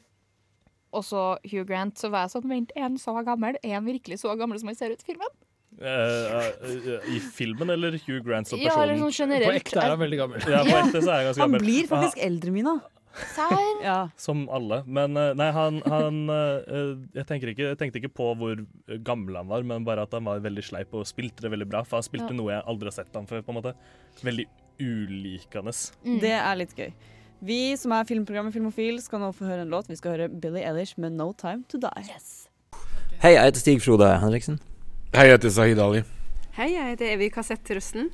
og 0.94 1.04
så 1.04 1.38
Hugh 1.52 1.66
Grant, 1.68 1.98
så 2.00 2.10
var 2.14 2.26
jeg 2.26 2.36
sånn 2.38 2.50
Vent, 2.50 2.72
er 2.76 2.82
han 2.88 2.98
så 3.02 3.14
gammel? 3.28 3.58
Er 3.64 3.76
han 3.80 3.86
virkelig 3.86 4.20
så 4.24 4.36
gammel 4.40 4.60
som 4.62 4.68
han 4.72 4.76
ser 4.80 4.92
ut 4.96 5.04
i 5.04 5.08
filmen? 5.12 5.34
Eh, 5.78 6.48
eh, 6.66 7.10
I 7.14 7.20
filmen 7.22 7.70
eller 7.70 7.98
Hugh 8.08 8.22
Grant 8.26 8.48
som 8.50 8.58
Ja, 8.60 8.72
person? 8.72 8.84
eller 8.84 9.02
sånn 9.04 9.14
generelt. 9.14 9.50
På 9.52 9.58
ekte 9.60 9.82
er 9.84 9.90
han 9.94 10.00
veldig 10.00 10.18
gammel. 10.24 10.46
Ja, 10.50 10.62
på 10.66 10.78
ekte 10.80 11.02
så 11.04 11.12
er 11.12 11.18
han 11.20 11.28
ganske 11.28 11.44
Han 11.44 11.58
blir 11.62 11.90
faktisk 11.92 12.18
Ah, 12.18 12.26
eldre, 12.30 12.52
Mina. 12.56 12.76
Serr? 13.34 13.84
Ja. 13.84 13.98
Som 14.18 14.44
alle. 14.54 14.84
Men 14.86 15.18
eh, 15.18 15.34
nei, 15.38 15.50
han, 15.52 15.82
han 15.90 16.18
jeg, 16.30 17.26
ikke, 17.52 17.68
jeg 17.72 17.78
tenkte 17.78 18.02
ikke 18.02 18.14
på 18.14 18.32
hvor 18.38 18.64
gammel 19.06 19.38
han 19.42 19.48
var, 19.50 19.64
men 19.66 19.86
bare 19.86 20.06
at 20.06 20.14
han 20.18 20.26
var 20.30 20.40
veldig 20.46 20.64
sleip 20.66 20.94
og 20.98 21.06
spilte 21.10 21.42
det 21.46 21.52
veldig 21.54 21.70
bra. 21.70 21.84
For 21.86 21.98
han 21.98 22.06
spilte 22.10 22.30
Ja. 22.34 22.38
noe 22.40 22.54
jeg 22.56 22.66
aldri 22.66 22.90
har 22.92 22.98
sett 22.98 23.14
ham 23.18 23.26
før. 23.30 23.42
på 23.46 23.54
en 23.54 23.60
måte 23.62 23.76
Veldig 24.24 24.48
ulikende. 24.82 25.74
Det 26.22 26.32
er 26.34 26.56
litt 26.58 26.74
gøy. 26.78 26.92
Vi 27.40 27.76
som 27.78 27.94
er 27.94 28.06
filmprogrammet 28.10 28.54
Filmofil, 28.56 28.98
skal 29.02 29.22
nå 29.22 29.30
få 29.36 29.46
høre 29.46 29.62
en 29.62 29.70
låt. 29.70 29.90
Vi 29.90 29.98
skal 30.00 30.16
høre 30.16 30.30
Billie 30.30 30.66
Eilish 30.66 30.98
med 30.98 31.12
'No 31.14 31.34
Time 31.38 31.64
To 31.70 31.78
Die'. 31.78 32.48
Hei, 33.22 33.34
jeg 33.34 33.44
heter 33.44 33.60
Stig 33.60 33.82
Frode 33.82 34.20
Henriksen. 34.20 34.60
Hei, 35.14 35.26
jeg 35.26 35.38
heter 35.38 35.50
Sahid 35.50 35.80
Ali. 35.80 36.04
Hei, 36.54 36.74
jeg 36.74 36.90
heter 36.90 37.14
Evy 37.14 37.30
Kassett 37.30 37.70
Rusten. 37.70 38.10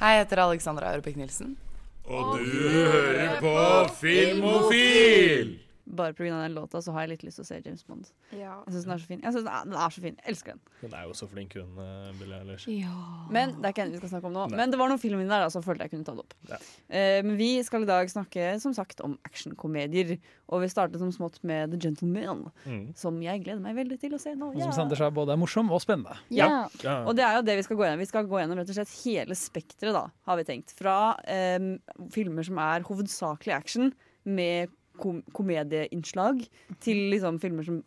Hei, 0.00 0.16
jeg 0.16 0.26
heter 0.26 0.42
Alexandra 0.42 0.92
Aurebekk 0.92 1.16
Nilsen. 1.16 1.56
Og 2.04 2.38
du 2.38 2.44
hører 2.44 3.40
på 3.40 3.94
Filmofil! 4.00 5.63
Bare 5.86 6.14
pga. 6.16 6.30
den 6.42 6.54
låta 6.54 6.80
så 6.82 6.92
har 6.92 7.02
jeg 7.04 7.10
litt 7.10 7.22
lyst 7.26 7.36
til 7.36 7.44
å 7.44 7.46
se 7.46 7.58
James 7.64 7.82
Bond. 7.84 8.06
Ja. 8.32 8.62
Jeg 8.66 8.72
syns 8.74 8.84
den 8.86 8.92
er 8.94 8.98
så 9.02 9.06
fin. 9.10 9.20
Jeg 9.20 9.32
synes 9.34 9.44
den, 9.44 9.52
er, 9.52 9.64
den 9.64 9.74
er 9.84 9.90
så 9.92 10.00
fin. 10.00 10.16
Jeg 10.16 10.32
elsker 10.32 10.52
den. 10.54 10.60
Hun 10.80 10.94
er 10.96 11.02
jo 11.04 11.12
så 11.18 11.28
flink, 11.28 11.54
hun 11.58 11.76
uh, 11.76 12.12
Billie 12.18 12.38
Eilish. 12.40 12.64
Men 13.30 13.52
det 13.58 13.68
er 13.68 13.74
ikke 13.74 13.82
henne 13.84 13.92
vi 13.92 14.00
skal 14.00 14.12
snakke 14.14 14.30
om 14.30 14.32
nå. 14.36 14.46
Nei. 14.48 14.56
Men 14.62 14.72
det 14.72 14.78
var 14.80 14.88
noen 14.88 15.02
filmer 15.02 15.28
der 15.28 15.44
da, 15.44 15.50
som 15.52 15.62
følte 15.66 15.84
jeg 15.84 15.92
kunne 15.92 16.04
ta 16.08 16.14
det 16.16 16.24
opp. 16.24 16.34
Ja. 16.48 16.58
Uh, 16.88 17.20
men 17.28 17.36
vi 17.36 17.50
skal 17.66 17.84
i 17.84 17.90
dag 17.90 18.08
snakke 18.12 18.46
som 18.64 18.72
sagt 18.76 19.00
om 19.04 19.18
actionkomedier. 19.28 20.16
Og 20.48 20.64
vi 20.64 20.68
startet 20.72 21.00
som 21.00 21.12
smått 21.12 21.38
med 21.44 21.72
The 21.74 21.80
Gentleman, 21.84 22.46
Mm. 22.64 22.94
som 22.96 23.20
jeg 23.22 23.42
gleder 23.44 23.60
meg 23.60 23.76
veldig 23.76 23.98
til 24.00 24.14
å 24.16 24.18
se 24.20 24.32
nå. 24.34 24.48
Og 24.52 24.56
Ja. 24.58 24.64
som 24.70 24.72
Sander 24.72 24.96
sa, 24.96 25.10
både 25.10 25.32
er 25.32 25.36
morsom 25.40 25.70
og 25.72 25.80
spennende. 25.84 26.16
Ja. 26.30 26.64
Og 27.04 27.14
det 27.16 27.24
er 27.24 27.36
jo 27.36 27.42
det 27.42 27.56
vi 27.56 27.62
skal 27.62 27.76
gå 27.76 27.84
gjennom. 27.84 27.98
Vi 27.98 28.06
skal 28.10 28.24
gå 28.26 28.40
gjennom 28.40 28.58
rett 28.58 28.68
og 28.72 28.74
slett 28.76 28.94
hele 29.04 29.34
spekteret, 29.34 29.92
da, 29.92 30.06
har 30.26 30.36
vi 30.40 30.44
tenkt. 30.44 30.72
Fra 30.76 31.16
um, 31.58 31.78
filmer 32.10 32.42
som 32.44 32.58
er 32.58 32.80
hovedsakelig 32.88 33.54
action 33.54 33.92
med 34.24 34.68
kom 35.00 35.22
komedieinnslag, 35.36 36.42
til 36.84 37.06
liksom 37.12 37.40
filmer 37.42 37.66
som 37.66 37.82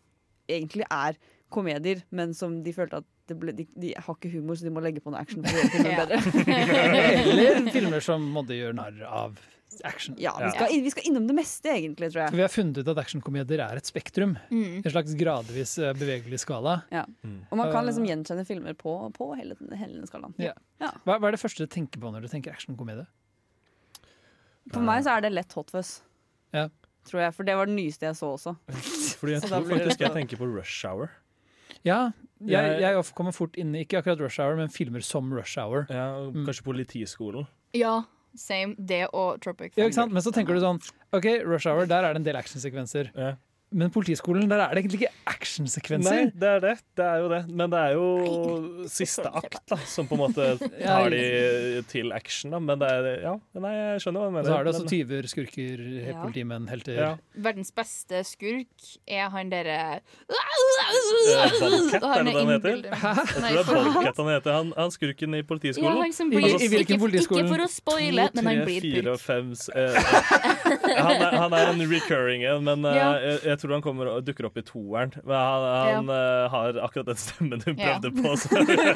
egentlig 0.48 0.86
er 0.90 1.18
komedier, 1.52 2.02
men 2.12 2.34
som 2.36 2.60
de 2.64 2.72
følte 2.76 3.02
at 3.02 3.08
det 3.28 3.36
ble, 3.36 3.52
de, 3.52 3.66
de 3.76 3.92
har 3.92 4.16
ikke 4.16 4.30
humor, 4.32 4.56
så 4.56 4.64
de 4.64 4.72
må 4.72 4.80
legge 4.80 5.02
på 5.04 5.12
noe 5.12 5.20
action 5.20 5.44
for 5.44 5.52
å 5.52 5.60
gjøre 5.60 5.72
filmen 5.74 6.00
bedre. 6.00 6.18
Eller 7.32 7.70
filmer 7.72 8.04
som 8.04 8.24
måtte 8.32 8.56
gjøre 8.56 8.76
narr 8.78 9.02
av 9.04 9.36
action. 9.84 10.14
Ja, 10.18 10.32
vi 10.40 10.50
skal, 10.50 10.82
vi 10.82 10.90
skal 10.90 11.08
innom 11.10 11.26
det 11.28 11.36
meste, 11.36 11.68
egentlig, 11.68 12.08
tror 12.12 12.22
For 12.22 12.24
jeg. 12.24 12.38
vi 12.38 12.44
har 12.46 12.52
funnet 12.52 12.80
ut 12.80 12.90
at 12.92 13.00
actionkomedier 13.02 13.62
er 13.64 13.80
et 13.80 13.88
spektrum. 13.88 14.34
Mm. 14.50 14.80
En 14.80 14.90
slags 14.94 15.14
gradvis 15.18 15.76
eh, 15.82 15.92
bevegelig 15.98 16.40
skala. 16.44 16.80
Ja. 16.94 17.04
Og 17.50 17.54
man 17.60 17.68
kan 17.72 17.82
Eh, 17.82 17.90
liksom 17.90 18.08
gjenkjenne 18.08 18.44
filmer 18.48 18.76
på, 18.78 18.96
på 19.14 19.30
hele, 19.38 19.58
hele 19.76 20.00
den 20.00 20.08
skalaen. 20.08 20.34
Ja. 20.40 20.54
Hva, 20.80 21.18
hva 21.18 21.28
er 21.28 21.36
det 21.36 21.42
første 21.42 21.66
du 21.66 21.70
tenker 21.72 22.00
på 22.00 22.12
når 22.14 22.24
du 22.24 22.32
tenker 22.32 22.56
actionkomedie? 22.56 23.06
For 24.72 24.84
meg 24.84 25.04
så 25.06 25.16
er 25.16 25.24
det 25.24 25.32
lett 25.36 25.52
hot 25.56 25.72
fuzz, 25.72 25.98
Ja. 26.56 26.68
Tror 27.10 27.20
jeg. 27.24 27.34
For 27.34 27.44
det 27.48 27.56
var 27.56 27.66
det 27.70 27.74
nyeste 27.76 28.06
jeg 28.06 28.16
så 28.18 28.32
også. 28.36 28.54
Fordi 29.20 29.32
jeg 29.36 29.42
Så 29.42 29.48
tror 29.48 29.66
faktisk 29.72 30.00
jeg 30.04 30.12
tenker 30.14 30.36
på 30.40 30.46
Rush 30.56 30.86
Hour. 30.86 31.10
Ja, 31.86 32.10
jeg, 32.44 32.80
Jeg- 32.80 33.04
kommer 33.14 33.32
fort 33.32 33.56
inn 33.56 33.74
i 33.74 33.84
ikke 33.84 33.98
akkurat 34.02 34.20
Rush 34.20 34.40
Hour, 34.40 34.56
men 34.56 34.68
filmer 34.68 35.00
som 35.04 35.32
Rush 35.32 35.58
Hour. 35.58 35.86
Ja, 35.90 36.08
og 36.20 36.34
Kanskje 36.46 36.62
Politiskolen. 36.66 37.46
Ja, 37.74 38.02
same. 38.36 38.74
Det 38.78 39.06
og 39.12 39.40
Tropic 39.42 39.76
Ja, 39.76 39.84
ikke 39.84 39.94
sant? 39.94 40.10
Thunder. 40.10 40.14
Men 40.14 40.22
så 40.22 40.32
tenker 40.34 40.54
du 40.54 40.60
sånn 40.60 40.80
OK, 41.12 41.26
Rush 41.46 41.68
Hour, 41.68 41.86
der 41.86 42.04
er 42.04 42.12
det 42.14 42.20
en 42.22 42.24
del 42.28 42.36
actionsekvenser. 42.36 43.10
Men 43.70 43.90
Politiskolen, 43.92 44.48
der 44.48 44.62
er 44.64 44.70
det 44.72 44.80
egentlig 44.84 45.02
ikke 45.02 45.10
Nei, 45.12 45.24
actionsekvenser. 45.34 46.30
det 46.40 46.48
er 46.48 46.60
det. 46.62 46.70
Det 46.96 47.04
er 47.04 47.18
jo 47.20 47.28
det. 47.28 47.40
Men 47.52 47.68
det 47.70 47.78
er 47.78 47.92
jo 47.98 48.86
siste 48.88 49.28
akt 49.28 49.58
da, 49.68 49.76
som 49.84 50.06
på 50.08 50.16
en 50.16 50.22
måte 50.22 50.46
tar 50.86 51.10
de 51.12 51.82
til 51.90 52.12
action. 52.16 52.50
da 52.54 52.58
Men 52.64 52.78
det 52.80 52.88
er 52.88 53.08
Ja, 53.26 53.34
nei, 53.60 53.74
jeg 53.74 54.00
skjønner 54.06 54.20
hva 54.24 54.30
du 54.30 54.36
mener. 54.38 54.48
så 54.48 54.56
er 54.58 54.64
det 54.64 54.72
også 54.74 54.88
tyver, 54.88 55.28
skurker, 55.28 55.82
Ja. 56.08 56.16
politimenn, 56.22 56.66
helter. 56.72 56.96
Ja. 56.96 57.10
Verdens 57.36 57.70
beste 57.76 58.22
skurk 58.24 58.88
er 59.06 59.28
han 59.36 59.50
derre 59.52 60.00
Eh, 60.28 61.50
Bobcat, 61.60 62.02
er 62.02 62.08
Han 62.08 62.26
det 62.26 62.34
han 62.34 62.50
heter? 62.54 62.76
Jeg 62.78 63.40
Nei, 63.42 63.52
det 63.52 63.60
er 63.60 63.68
Bobcat 63.68 64.16
han 64.16 64.28
heter. 64.32 64.52
Han, 64.56 64.72
han 64.76 64.90
skurken 64.94 65.34
i 65.36 65.42
politiskolen. 65.46 65.96
Ja, 65.98 66.02
han 66.02 66.12
som 66.16 66.30
blir- 66.30 66.46
I- 66.46 66.64
i 66.64 66.68
hvilken 66.68 66.96
ikke- 66.96 67.02
politiskolen? 67.04 67.44
ikke 67.46 67.54
for 67.54 67.64
å 67.64 67.68
spoile, 67.68 68.28
men 68.34 68.46
han 68.46 68.64
blir 68.64 68.80
purk. 69.02 69.20
fem 69.20 69.52
eh, 69.74 69.94
han, 70.98 71.20
han 71.36 71.52
er 71.52 71.72
en 71.72 71.82
recurring 71.90 72.44
en, 72.48 72.64
men 72.64 72.84
eh, 72.84 72.96
Ja. 72.96 73.12
jeg, 73.18 73.40
jeg 73.44 73.57
tror 73.58 73.72
han 73.76 73.82
kommer 73.84 74.08
og 74.12 74.24
dukker 74.26 74.46
opp 74.48 74.56
i 74.60 74.62
toeren. 74.66 75.12
Men 75.24 75.36
han, 75.36 75.66
han 75.88 76.12
eh, 76.14 76.48
har 76.54 76.78
akkurat 76.86 77.06
den 77.12 77.20
stemmen 77.20 77.62
hun 77.66 77.76
Ja. 77.78 77.98
prøvde 77.98 78.10
på, 78.22 78.34
så 78.38 78.48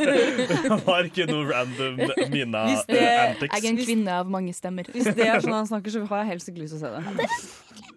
han 0.73 0.81
har 0.87 1.09
ikke 1.11 1.27
noe 1.31 1.45
random 1.51 2.01
Mina 2.33 2.65
Hvis 2.71 2.87
det- 2.87 2.99
eh, 3.03 3.37
Jeg 3.49 3.65
er 3.65 3.69
en 3.75 3.83
kvinne 3.85 4.19
av 4.23 4.31
mange 4.31 4.55
stemmer. 4.57 4.85
Hvis 4.95 5.11
det 5.15 5.27
er 5.27 5.41
sånn 5.45 5.53
han 5.59 5.67
snakker, 5.71 5.91
så 5.95 6.07
har 6.11 6.25
jeg 6.25 6.33
helst 6.35 6.49
ikke 6.53 6.65
lyst 6.65 6.79
til 6.79 6.83
å 6.83 6.89
se 6.89 6.95
det. 6.97 7.03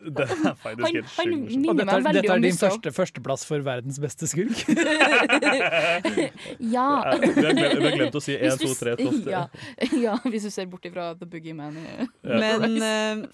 Det 0.06 0.21
er 0.21 0.54
faktisk 0.62 0.86
Han- 0.86 0.93
helt 0.93 1.08
han 1.17 1.32
sjukt 1.32 1.69
Og 1.69 1.78
dette 1.80 1.93
er, 1.95 2.13
dette 2.13 2.34
er 2.36 2.41
din 2.43 2.58
første 2.60 2.91
førsteplass 2.93 3.45
for 3.49 3.63
verdens 3.65 3.97
beste 4.04 4.28
skurk. 4.30 4.60
Ja. 6.60 6.86
Ja, 7.06 7.15
vi 7.19 7.28
har 7.28 7.34
glemt- 7.34 7.84
har 7.84 7.95
glemt 7.97 8.15
å 8.15 8.21
si 8.23 8.36
Hvis 8.38 8.54
en, 8.54 8.60
du 8.60 8.65
to, 8.67 8.73
tre, 8.78 8.93
s- 8.95 9.23
tre. 9.23 9.32
Ja, 9.32 9.43
ja, 10.06 10.15
hvis 10.30 10.43
du 10.47 10.51
ser 10.54 10.65
bort 10.71 10.86
ifra 10.86 11.13
The 11.19 11.25
Boogeyman. 11.25 11.75
i- 11.78 12.08
Men, 12.23 12.78
eh, 12.82 13.25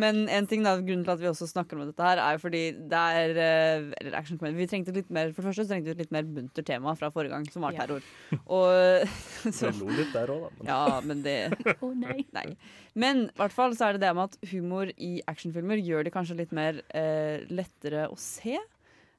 men 0.00 0.28
en 0.28 0.46
ting 0.50 0.62
da, 0.66 0.72
grunnen 0.78 1.04
til 1.06 1.12
at 1.14 1.20
vi 1.22 1.28
også 1.30 1.46
snakker 1.50 1.78
om 1.78 1.86
dette 1.88 2.02
her, 2.06 2.20
er 2.22 2.36
jo 2.36 2.42
fordi 2.42 2.62
det 2.90 3.00
er 3.00 3.30
Eller 3.34 3.90
Eller 4.00 4.38
comedy. 4.38 4.56
Vi 4.58 4.66
trengte 4.70 4.94
litt 4.96 5.10
mer 5.10 5.32
For 5.32 5.42
det 5.42 5.50
første 5.50 5.64
så 5.66 5.72
trengte 5.72 5.90
vi 5.90 5.94
et 5.96 6.02
litt 6.04 6.12
mer 6.14 6.22
bunter 6.24 6.62
tema 6.66 6.94
fra 6.98 7.10
forrige 7.14 7.30
gang, 7.34 7.46
som 7.52 7.62
var 7.66 7.72
Ja. 7.76 7.84
terror. 7.86 8.02
Og 8.46 9.06
Jeg 9.60 9.74
lo 9.80 9.88
litt 9.90 10.12
der 10.12 10.28
òg, 10.34 10.46
da. 10.46 10.50
men- 10.58 10.68
Ja, 10.70 11.00
men 11.04 11.22
det 11.22 11.36
oh, 11.82 11.94
nei. 11.94 12.56
Men 12.94 13.24
i 13.28 13.38
hvert 13.38 13.52
fall 13.52 13.74
så 13.74 13.88
er 13.88 13.92
det 13.98 14.04
det 14.06 14.14
med 14.14 14.30
at 14.30 14.50
humor 14.52 14.90
i 14.96 15.20
actionfilmer 15.26 15.80
gjør 15.82 16.04
det 16.04 16.12
kanskje 16.14 16.36
litt 16.38 16.52
mer 16.52 16.82
eh, 16.94 17.42
lettere 17.50 18.08
å 18.10 18.16
se, 18.18 18.58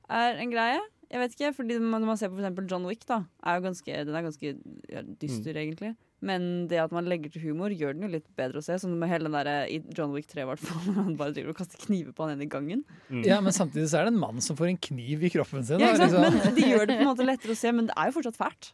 er 0.10 0.38
en 0.40 0.52
greie. 0.52 0.80
Jeg 1.12 1.22
vet 1.22 1.36
ikke, 1.36 1.52
fordi 1.56 1.76
Når 1.80 2.02
man 2.06 2.18
ser 2.18 2.30
på 2.34 2.42
for 2.42 2.66
John 2.70 2.86
Wick, 2.90 3.06
da, 3.06 3.24
er 3.46 3.60
jo 3.60 3.66
ganske, 3.68 3.94
den 4.08 4.16
er 4.16 4.24
ganske 4.26 4.56
ja, 4.90 5.02
dyster, 5.22 5.54
egentlig. 5.54 5.96
Men 6.24 6.68
det 6.72 6.78
at 6.80 6.94
man 6.96 7.06
legger 7.12 7.30
til 7.34 7.44
humor, 7.50 7.74
gjør 7.76 7.94
den 7.94 8.06
jo 8.08 8.12
litt 8.14 8.26
bedre 8.40 8.62
å 8.62 8.64
se. 8.64 8.78
Sånn 8.80 8.96
med 8.98 9.10
hele 9.12 9.28
den 9.28 9.36
der, 9.36 9.68
I 9.68 9.82
John 9.94 10.14
Wick 10.16 10.28
3, 10.32 10.46
i 10.46 10.48
hvert 10.48 10.62
fall, 10.64 10.82
når 10.88 11.00
han 11.04 11.16
bare 11.20 11.36
driver 11.36 11.52
og 11.52 11.58
kaster 11.60 11.82
kniver 11.86 12.16
på 12.16 12.24
han 12.26 12.38
ene 12.38 12.48
i 12.48 12.52
gangen. 12.52 12.84
Ja, 13.26 13.42
Men 13.44 13.54
samtidig 13.54 13.90
så 13.92 14.00
er 14.00 14.08
det 14.08 14.14
en 14.16 14.22
mann 14.24 14.40
som 14.42 14.58
får 14.58 14.72
en 14.72 14.78
kniv 14.90 15.24
i 15.28 15.32
kroppen 15.34 15.66
sin. 15.68 15.80
Ja, 15.84 15.92
da, 15.94 16.08
ikke 16.08 16.14
sant? 16.16 16.38
liksom. 16.38 16.46
Men 16.48 16.56
De 16.56 16.70
gjør 16.72 16.86
det 16.88 16.96
på 17.00 17.06
en 17.06 17.10
måte 17.14 17.28
lettere 17.28 17.56
å 17.58 17.60
se, 17.60 17.74
men 17.76 17.90
det 17.92 17.98
er 18.00 18.10
jo 18.12 18.16
fortsatt 18.20 18.40
fælt. 18.40 18.72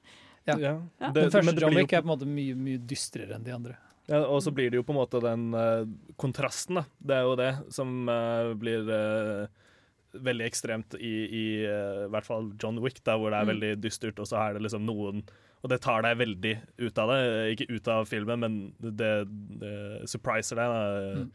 Ja. 0.49 0.55
Ja. 0.57 0.75
Den 1.13 1.29
første 1.33 1.47
men 1.51 1.59
John 1.61 1.75
Wick 1.77 1.91
er 1.93 2.01
på 2.05 2.07
en 2.09 2.13
måte 2.15 2.29
mye, 2.29 2.55
mye 2.57 2.79
dystrere 2.89 3.35
enn 3.37 3.43
de 3.45 3.53
andre. 3.57 3.75
Ja, 4.09 4.23
og 4.25 4.39
så 4.43 4.51
blir 4.53 4.71
det 4.73 4.79
jo 4.79 4.83
på 4.85 4.93
en 4.95 4.97
måte 5.01 5.19
den 5.23 5.49
uh, 5.53 5.83
kontrasten, 6.19 6.79
da. 6.81 6.85
Det 6.97 7.17
er 7.19 7.27
jo 7.27 7.35
det 7.39 7.51
som 7.71 7.91
uh, 8.09 8.49
blir 8.59 8.89
uh, 8.89 9.45
veldig 10.17 10.43
ekstremt 10.47 10.97
i, 10.99 11.11
i 11.31 11.43
eh, 11.63 12.01
hvert 12.11 12.25
fall 12.27 12.49
John 12.59 12.81
Wick, 12.83 12.97
da, 13.07 13.13
hvor 13.15 13.31
det 13.31 13.37
er 13.37 13.45
Mm. 13.47 13.51
veldig 13.53 13.69
dystert, 13.79 14.17
og 14.19 14.27
så 14.27 14.41
er 14.41 14.57
det 14.57 14.65
liksom 14.65 14.83
noen 14.83 15.21
Og 15.61 15.69
det 15.69 15.77
tar 15.83 16.03
deg 16.05 16.19
veldig 16.21 16.51
ut 16.81 16.99
av 17.01 17.11
det. 17.13 17.21
Ikke 17.53 17.67
ut 17.69 17.89
av 17.93 18.05
filmen, 18.09 18.41
men 18.41 18.59
det, 18.81 19.11
det 19.61 19.73
surpriser 20.09 20.57
deg. 20.57 20.71
Da. 20.73 21.17
Mm. 21.21 21.27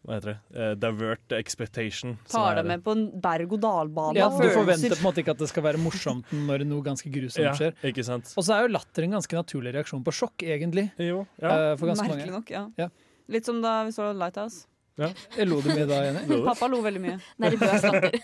Hva 0.00 0.16
heter 0.16 0.30
det? 0.30 0.38
Uh, 0.56 0.70
divert 0.80 1.34
expectation. 1.36 2.14
Tar 2.32 2.56
deg 2.56 2.70
med 2.70 2.80
på 2.86 2.94
en 2.96 3.02
berg-og-dal-bane 3.20 4.16
Ja, 4.16 4.30
du 4.32 4.48
forventer 4.48 4.94
på 4.94 5.02
en 5.02 5.08
måte 5.10 5.20
ikke 5.20 5.34
at 5.36 5.42
det 5.42 5.50
skal 5.50 5.66
være 5.66 5.82
morsomt 5.82 6.32
når 6.32 6.64
noe 6.70 6.86
ganske 6.86 7.12
grusomt 7.12 7.44
Ja, 7.44 7.52
skjer. 7.58 7.76
ikke 7.90 8.06
sant? 8.06 8.32
Og 8.40 8.46
så 8.46 8.56
er 8.56 8.64
jo 8.64 8.72
latter 8.72 9.04
en 9.04 9.18
ganske 9.18 9.36
naturlig 9.36 9.74
reaksjon 9.76 10.06
på 10.06 10.16
sjokk, 10.22 10.46
egentlig. 10.48 10.88
Jo, 10.96 11.26
ja. 11.36 11.76
for 11.76 11.92
ganske 11.92 12.08
Merkelig 12.08 12.32
mange. 12.32 12.38
nok, 12.38 12.56
ja. 12.56 12.64
Ja. 12.80 12.88
Litt 13.30 13.46
som 13.46 13.60
da 13.60 13.82
vi 13.84 13.92
så 13.94 14.08
Lighthouse. 14.16 14.64
Ja. 15.00 15.12
Jeg 15.36 15.48
lo 15.48 15.60
du 15.64 15.70
mye 15.70 15.86
da, 15.88 16.00
Jenny? 16.04 16.40
Pappa 16.48 16.68
lo 16.68 16.80
veldig 16.84 17.00
mye. 17.04 17.20
Nervøs 17.40 17.84
latter. 17.86 18.16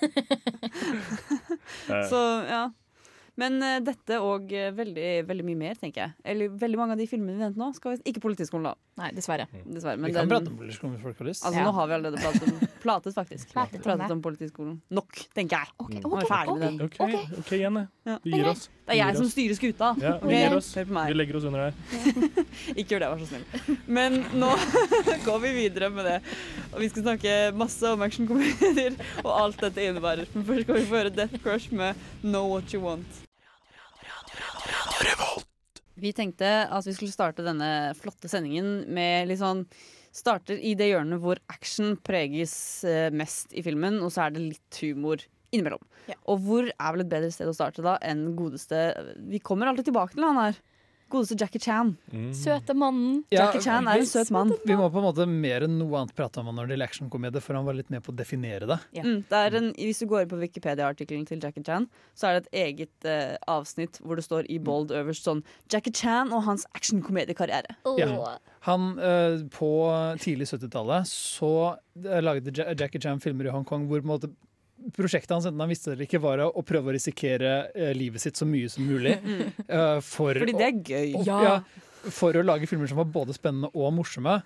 Så 2.11 2.21
ja. 2.49 2.65
Men 3.41 3.59
uh, 3.61 3.77
dette 3.85 4.21
og 4.25 4.53
uh, 4.53 4.69
veldig, 4.77 5.09
veldig 5.29 5.47
mye 5.47 5.61
mer, 5.61 5.81
tenker 5.81 6.07
jeg. 6.07 6.17
Eller 6.33 6.53
veldig 6.63 6.81
mange 6.81 6.97
av 6.97 7.03
de 7.03 7.09
filmene 7.11 7.37
vi 7.37 7.45
nevnte 7.45 7.61
nå. 7.61 7.71
Skal 7.77 7.97
vi, 7.97 8.03
ikke 8.13 8.23
Politiskolen, 8.25 8.71
da. 8.71 8.75
Nei, 8.97 9.11
dessverre. 9.17 9.45
dessverre 9.65 10.01
Vi 10.01 10.15
kan 10.17 10.31
prate 10.31 10.49
om 10.49 10.57
Politiskolen 10.57 10.97
hvis 10.97 11.05
folk 11.05 11.21
har 11.21 11.29
lyst. 11.29 11.45
Altså, 11.45 11.65
Nå 11.67 11.75
har 11.77 11.91
vi 11.91 11.97
allerede 11.99 12.23
pratet 12.23 12.49
om 12.49 12.63
Platet, 12.87 13.15
faktisk. 13.17 13.51
Platet, 13.53 13.81
om 13.81 13.85
pratet 13.85 14.15
om 14.15 14.23
Politiskolen. 14.25 14.79
Nok, 14.95 15.21
tenker 15.37 15.67
jeg. 15.67 15.75
Ok, 15.83 15.93
okay, 15.99 16.23
er 16.23 16.31
ferdig 16.31 16.57
med 16.57 16.67
den. 16.67 16.81
OK, 16.87 17.39
okay 17.43 17.61
Jenny. 17.61 17.85
Ja. 18.07 18.17
Du 18.23 18.31
gir 18.31 18.49
oss. 18.53 18.69
Det 18.87 18.95
er 18.95 19.01
jeg 19.01 19.19
som 19.19 19.29
styrer 19.29 19.59
skuta. 19.59 19.91
Ja, 19.99 20.13
vi 20.23 20.39
gir 20.39 20.55
oss. 20.55 20.71
Hør 20.79 20.87
på 20.87 20.97
meg. 20.97 21.11
Vi 21.11 21.19
legger 21.19 21.41
oss 21.41 21.49
under 21.51 21.65
her. 21.67 21.75
Ikke 22.79 22.95
gjør 22.95 23.03
det, 23.03 23.11
vær 23.11 23.25
så 23.25 23.29
snill. 23.33 23.77
Men 23.99 24.21
nå 24.39 24.53
går 25.27 25.43
vi 25.43 25.53
videre 25.59 25.91
med 25.91 26.07
det. 26.07 26.17
Og 26.71 26.81
vi 26.85 26.91
skal 26.95 27.09
snakke 27.09 27.37
masse 27.59 27.93
om 27.93 28.07
actionkomedier 28.07 28.97
og 29.25 29.33
alt 29.35 29.67
dette 29.67 29.91
innebærer. 29.91 30.31
Men 30.33 30.49
først 30.49 30.69
skal 30.69 30.81
vi 30.81 30.89
få 30.89 31.01
høre 31.03 31.15
Death 31.19 31.43
Crush 31.43 31.75
med 31.75 32.09
Know 32.23 32.53
What 32.55 32.71
You 32.73 32.87
Want. 32.87 33.26
Vi 35.97 36.13
tenkte 36.13 36.49
at 36.69 36.87
vi 36.87 36.95
skulle 36.97 37.15
starte 37.15 37.45
denne 37.45 37.95
flotte 37.97 38.29
sendingen 38.29 38.85
med 38.93 39.31
litt 39.31 39.41
sånn 39.41 39.65
Starter 40.17 40.57
i 40.65 40.71
det 40.73 40.87
hjørnet 40.89 41.21
hvor 41.21 41.37
action 41.53 41.91
preges 42.01 42.55
eh, 42.89 43.11
mest 43.13 43.51
i 43.53 43.61
filmen, 43.61 43.99
og 44.01 44.09
så 44.15 44.23
er 44.25 44.33
det 44.33 44.45
litt 44.47 44.79
humor 44.81 45.21
innimellom. 45.53 45.83
Og 46.25 46.41
hvor 46.47 46.71
er 46.71 46.95
vel 46.95 47.05
et 47.05 47.11
bedre 47.11 47.29
sted 47.35 47.51
å 47.51 47.57
starte 47.57 47.85
da 47.85 47.99
enn 48.01 48.31
godeste 48.39 48.79
Vi 49.29 49.43
kommer 49.45 49.69
alltid 49.69 49.91
tilbake 49.91 50.17
til 50.17 50.25
han 50.25 50.41
her. 50.41 50.57
Godeste 51.13 51.37
Jackie 51.39 51.63
Chan. 51.63 51.93
Søte 52.35 52.75
mannen. 52.75 53.21
Jackie 53.31 53.63
Chan 53.63 53.87
er 53.87 54.03
en 54.03 54.09
søt 54.09 54.31
mann. 54.35 54.51
Vi 54.67 54.75
må 54.79 54.89
på 54.91 54.99
en 54.99 55.07
måte 55.07 55.27
mer 55.31 55.67
enn 55.67 55.77
noe 55.79 56.01
annet 56.01 56.17
prate 56.19 56.41
om 56.43 56.51
han 56.51 56.59
når 56.59 56.67
det 56.67 56.77
gjelder 56.77 56.91
actionkomedie, 56.91 57.43
for 57.45 57.59
han 57.59 57.67
var 57.69 57.79
litt 57.79 57.93
med 57.95 58.03
på 58.03 58.11
å 58.11 58.17
definere 58.19 58.67
det. 58.67 58.79
Mm, 58.99 59.21
det 59.31 59.43
er 59.43 59.59
en, 59.61 59.69
hvis 59.79 60.03
du 60.03 60.09
går 60.11 60.25
inn 60.25 60.33
på 60.33 60.41
Wikipedia-artikkelen 60.41 61.27
til 61.29 61.43
Jackie 61.43 61.63
Chan, 61.67 61.87
så 62.19 62.31
er 62.31 62.39
det 62.39 62.43
et 62.47 62.59
eget 62.65 63.09
eh, 63.09 63.37
avsnitt 63.51 64.01
hvor 64.03 64.19
det 64.19 64.27
står 64.27 64.51
i 64.51 64.59
bold 64.63 64.95
øverst 64.97 65.29
sånn 65.29 65.45
Jackie 65.73 65.95
Chan 65.95 66.35
og 66.35 66.43
hans 66.49 66.67
actionkomediekarriere. 66.75 67.79
Ja. 68.01 68.11
Han, 68.67 68.97
eh, 68.99 69.45
på 69.55 69.71
tidlig 70.23 70.51
70-tallet 70.51 71.07
så 71.11 71.53
eh, 72.03 72.19
lagde 72.25 72.51
Jackie 72.51 73.03
Chan 73.03 73.23
filmer 73.23 73.47
i 73.47 73.55
Hongkong 73.55 73.87
hvor 73.87 74.03
på 74.03 74.09
en 74.09 74.15
måte 74.17 74.35
prosjektet 74.97 75.31
hans, 75.35 75.47
enten 75.49 75.61
han 75.61 75.69
visste 75.73 75.91
det 75.91 75.97
eller 75.97 76.07
ikke, 76.09 76.21
var 76.23 76.39
å, 76.47 76.63
prøve 76.67 76.93
å 76.93 76.95
risikere 76.97 77.71
eh, 77.75 77.93
livet 77.97 78.21
sitt 78.23 78.37
så 78.37 78.47
mye 78.47 78.69
som 78.71 78.87
mulig. 78.87 79.17
eh, 79.69 79.99
for 80.05 80.35
Fordi 80.35 80.53
det 80.57 80.69
er 80.71 80.81
gøy. 80.83 81.13
å- 81.17 81.27
Ja. 81.27 81.43
ja, 81.43 81.61
for 82.15 82.37
å 82.39 82.43
lage 82.45 82.69
filmer 82.71 82.87
som 82.87 82.99
var 83.01 83.09
både 83.11 83.35
spennende 83.35 83.67
og 83.75 83.91
morsomme. 83.97 84.37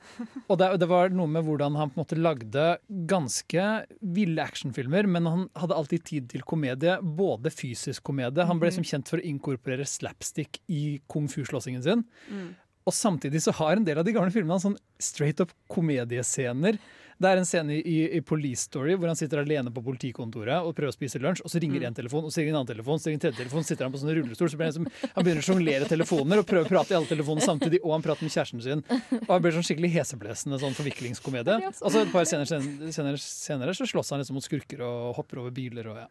Og 0.49 0.57
det, 0.57 0.69
det 0.81 0.87
var 0.89 1.11
noe 1.13 1.29
med 1.29 1.45
hvordan 1.45 1.75
han 1.77 1.91
på 1.93 1.99
en 1.99 2.05
måte 2.07 2.17
lagde 2.17 2.79
ganske 3.11 3.67
ville 4.01 4.41
actionfilmer, 4.41 5.05
men 5.07 5.27
han 5.29 5.43
hadde 5.61 5.77
alltid 5.77 6.05
tid 6.09 6.31
til 6.33 6.41
komedie, 6.49 6.95
både 7.03 7.53
fysisk 7.53 8.03
komedie. 8.09 8.47
Han 8.49 8.59
ble 8.63 8.71
Mhm. 8.71 8.79
som 8.81 8.85
kjent 8.85 9.09
for 9.13 9.19
å 9.21 9.27
inkorporere 9.29 9.85
slapstick 9.85 10.61
i 10.73 11.01
kung 11.07 11.29
fu-slåssingen 11.29 11.83
sin. 11.85 12.05
Mm. 12.33 12.55
Og 12.89 12.95
samtidig 12.97 13.43
så 13.45 13.53
har 13.61 13.77
en 13.77 13.85
del 13.85 13.99
av 14.01 14.07
de 14.07 14.15
gamle 14.17 14.33
filmene 14.35 14.61
sånn 14.63 14.79
straight 15.01 15.41
up 15.45 15.53
komediescener. 15.71 16.79
Det 17.21 17.29
er 17.29 17.37
en 17.37 17.45
scene 17.45 17.75
i, 17.77 17.97
i 18.17 18.21
Police 18.25 18.63
Story 18.65 18.95
hvor 18.97 19.11
han 19.11 19.17
sitter 19.19 19.43
alene 19.43 19.69
på 19.75 19.83
politikontoret 19.85 20.65
og 20.65 20.73
prøver 20.73 20.89
å 20.89 20.97
spise 20.97 21.21
lunsj, 21.21 21.43
og 21.45 21.53
så 21.53 21.61
ringer 21.61 21.83
Mm. 21.83 21.87
en 21.91 21.97
telefon, 21.99 22.25
og 22.25 22.33
så 22.33 22.41
ringer 22.41 22.55
en 22.55 22.61
annen 22.63 22.71
telefon, 22.73 22.97
så 22.97 23.11
ringer 23.11 23.19
en 23.21 23.25
tredje 23.27 23.41
telefon, 23.43 23.61
så 23.61 23.69
sitter 23.75 23.85
han 23.85 23.93
på 23.93 24.01
sånn 24.01 24.15
rullestol, 24.17 24.49
så 24.49 24.57
blir 24.57 24.71
han, 24.71 24.73
som, 24.79 24.87
han 25.13 25.27
begynner 25.27 25.45
å 25.45 25.49
sjonglere 25.51 25.89
telefoner 25.91 26.41
og 26.41 26.47
prøver 26.49 26.65
å 26.65 26.73
prate 26.73 26.95
i 26.95 26.97
alle 26.97 27.11
telefonene 27.13 27.45
samtidig, 27.45 27.83
og 27.85 27.93
han 27.93 28.07
prater 28.07 28.25
med 28.25 28.33
kjæresten 28.33 28.65
sin. 28.65 28.83
Og 29.21 29.29
han 29.35 29.45
blir 29.45 29.53
sånn 29.53 29.69
skikkelig 29.69 29.93
heseblesende 29.99 30.63
sånn 30.65 30.79
forviklingskomedie. 30.81 31.59
Og 31.77 31.93
så 31.93 32.01
et 32.07 32.13
par 32.17 32.25
scener 32.25 32.49
senere, 32.49 32.89
senere, 32.97 33.21
senere 33.21 33.77
så 33.77 33.85
slåss 33.93 34.15
han 34.17 34.25
liksom 34.25 34.41
mot 34.41 34.49
skurker 34.49 34.81
og 34.89 35.13
hopper 35.21 35.45
over 35.45 35.53
biler 35.53 35.93
og 35.93 36.01
ja. 36.01 36.09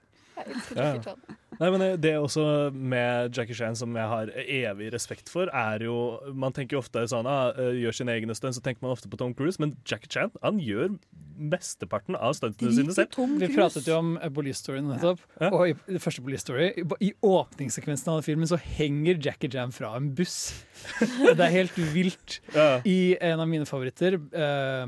Ja. 0.75 1.15
Nei, 1.59 1.69
men 1.73 1.79
det- 1.81 2.01
det 2.01 2.13
også 2.15 2.71
med 2.73 3.33
Jackie 3.35 3.53
Chan 3.57 3.75
som 3.75 3.93
jeg 3.95 4.07
har 4.07 4.27
evig 4.37 4.93
respekt 4.93 5.27
for, 5.29 5.49
er 5.51 5.79
jo 5.83 6.19
Man 6.33 6.53
tenker 6.53 6.77
jo 6.77 6.79
ofte 6.79 7.03
sånn 7.11 7.27
ah, 7.27 7.49
eh, 7.57 7.73
gjør 7.83 7.93
sine 7.97 8.13
egne 8.15 8.35
stunt, 8.37 8.55
så 8.55 8.61
tenker 8.63 8.81
man 8.81 8.91
ofte 8.95 9.09
på 9.11 9.17
Tom 9.19 9.33
Cruise, 9.33 9.59
men 9.59 9.75
Jackie 9.85 10.07
Chan 10.07 10.31
han 10.41 10.59
gjør 10.63 10.97
mesteparten 11.39 12.15
av 12.19 12.33
stuntene 12.35 12.71
sine 12.75 12.93
selv. 12.95 13.11
Vi 13.39 13.47
pratet 13.55 13.85
jo 13.87 13.97
om 13.97 14.17
eh, 14.21 14.29
Police 14.29 14.59
Story 14.63 14.79
nettopp, 14.85 15.19
og 15.51 15.67
i 15.67 15.75
i 15.95 15.99
første 15.99 16.23
Police 16.23 16.41
Story 16.45 16.69
i, 16.77 16.83
I 17.09 17.13
åpningssekvensen 17.23 18.07
av 18.13 18.23
filmen 18.23 18.47
så 18.47 18.57
henger 18.59 19.19
Jackie 19.21 19.49
Chan 19.51 19.71
fra 19.75 19.95
en 19.97 20.13
buss. 20.15 20.63
det 20.99 21.39
er 21.39 21.51
helt 21.51 21.75
vilt. 21.93 22.39
I 22.85 23.17
en 23.21 23.39
av 23.43 23.47
mine 23.51 23.65
favoritter, 23.67 24.15
eh, 24.31 24.87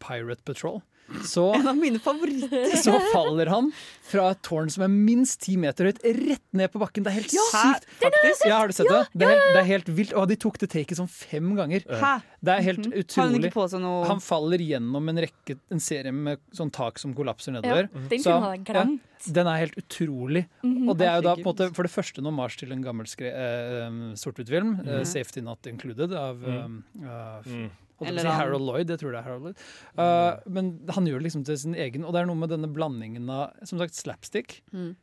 Pirate 0.00 0.42
Patrol, 0.44 0.82
så, 1.26 1.54
En 1.54 1.66
av 1.68 1.76
mine 1.76 1.98
favoritter. 1.98 2.76
så 2.84 2.94
faller 3.12 3.46
han 3.50 3.72
fra 4.10 4.30
et 4.32 4.40
tårn 4.42 4.70
som 4.70 4.82
er 4.82 4.88
minst 4.90 5.40
ti 5.44 5.56
meter 5.60 5.86
høyt, 5.86 6.00
rett 6.02 6.42
ned 6.56 6.70
på 6.72 6.80
bakken. 6.82 7.04
Det 7.06 7.12
er 7.12 7.18
helt 7.20 7.32
Ja, 7.34 7.44
sykt. 7.52 7.86
sett! 8.00 8.46
Ja, 8.48 8.58
har 8.58 8.66
du 8.68 8.74
sett 8.74 8.86
Ja, 8.90 9.04
det? 9.04 9.20
Det 9.20 9.26
er, 9.26 9.30
helt, 9.34 9.52
det 9.54 9.60
er 9.60 9.68
helt 9.70 9.90
vilt. 10.00 10.14
Og 10.18 10.26
de 10.28 10.36
tok 10.36 10.58
det 10.58 10.70
taket 10.72 10.98
sånn 10.98 11.10
fem 11.10 11.52
ganger. 11.58 11.84
Hæ? 11.86 12.12
Det 12.42 12.54
er 12.56 12.62
helt 12.64 12.78
Mhm. 12.80 12.92
Han 12.92 13.02
utrolig. 13.04 13.44
ikke 13.50 13.52
på 13.58 13.64
seg 13.68 13.80
noe 13.82 14.06
Han 14.08 14.20
faller 14.24 14.58
gjennom 14.64 15.08
en 15.10 15.18
rekke 15.20 15.58
En 15.70 15.78
serie 15.80 16.10
med 16.12 16.38
sånn 16.56 16.70
tak 16.72 16.98
som 16.98 17.12
kollapser 17.14 17.52
nedover. 17.52 17.90
Ja, 17.92 18.08
den 18.08 18.18
Så 18.24 18.32
han-. 18.40 18.64
Ja, 18.66 19.32
den 19.32 19.46
er 19.46 19.58
helt 19.60 19.76
utrolig. 19.76 20.46
Mhm. 20.64 20.88
Og 20.88 20.96
det 20.98 21.06
er 21.06 21.16
jo 21.20 21.22
da 21.28 21.34
på 21.36 21.40
en 21.40 21.44
måte 21.52 21.74
for 21.76 21.82
det 21.84 21.92
første 21.92 22.22
noe 22.24 22.32
mars 22.32 22.56
til 22.56 22.72
en 22.72 22.82
gammel 22.82 23.04
skre- 23.06 23.34
eh, 23.34 23.90
sort-hvitt-film, 24.16 24.80
eh, 24.80 25.00
Mhm. 25.00 25.06
'Safety 25.06 25.40
Not 25.42 25.62
Included', 25.68 26.12
av 26.16 26.36
Mm. 26.40 26.82
uh, 27.04 27.42
Mm. 27.44 27.70
Eller 28.08 28.24
si 28.24 28.32
Harold 28.40 28.64
Lloyd. 28.66 28.88
Jeg 28.90 29.00
tror 29.02 29.12
det 29.12 29.20
er 29.20 29.26
Harold 29.28 29.44
Lloyd. 29.48 29.62
Uh, 29.98 30.40
men 30.48 30.70
han 30.96 31.06
gjør 31.10 31.20
det 31.20 31.26
liksom 31.28 31.44
til 31.48 31.58
sin 31.60 31.74
egen, 31.74 32.04
og 32.04 32.14
det 32.14 32.22
er 32.22 32.28
noe 32.30 32.40
med 32.40 32.50
denne 32.54 32.70
blandingen 32.72 33.28
av 33.30 33.52
som 33.68 33.78
sagt 33.82 33.94
slapstick 33.98 34.60
Mm. 34.72 34.94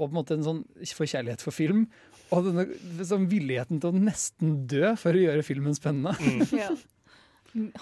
og 0.00 0.06
på 0.06 0.10
en 0.10 0.16
måte 0.18 0.34
en 0.38 0.46
sånn 0.46 0.62
forkjærlighet 0.96 1.42
for 1.44 1.52
film. 1.54 1.86
Og 2.30 2.46
denne 2.46 2.64
sånn 3.04 3.26
villigheten 3.30 3.80
til 3.82 3.90
å 3.90 3.98
nesten 4.00 4.66
dø 4.70 4.94
for 4.96 5.12
å 5.12 5.24
gjøre 5.26 5.42
filmen 5.46 5.74
spennende. 5.74 6.14
Ja. 6.62 6.70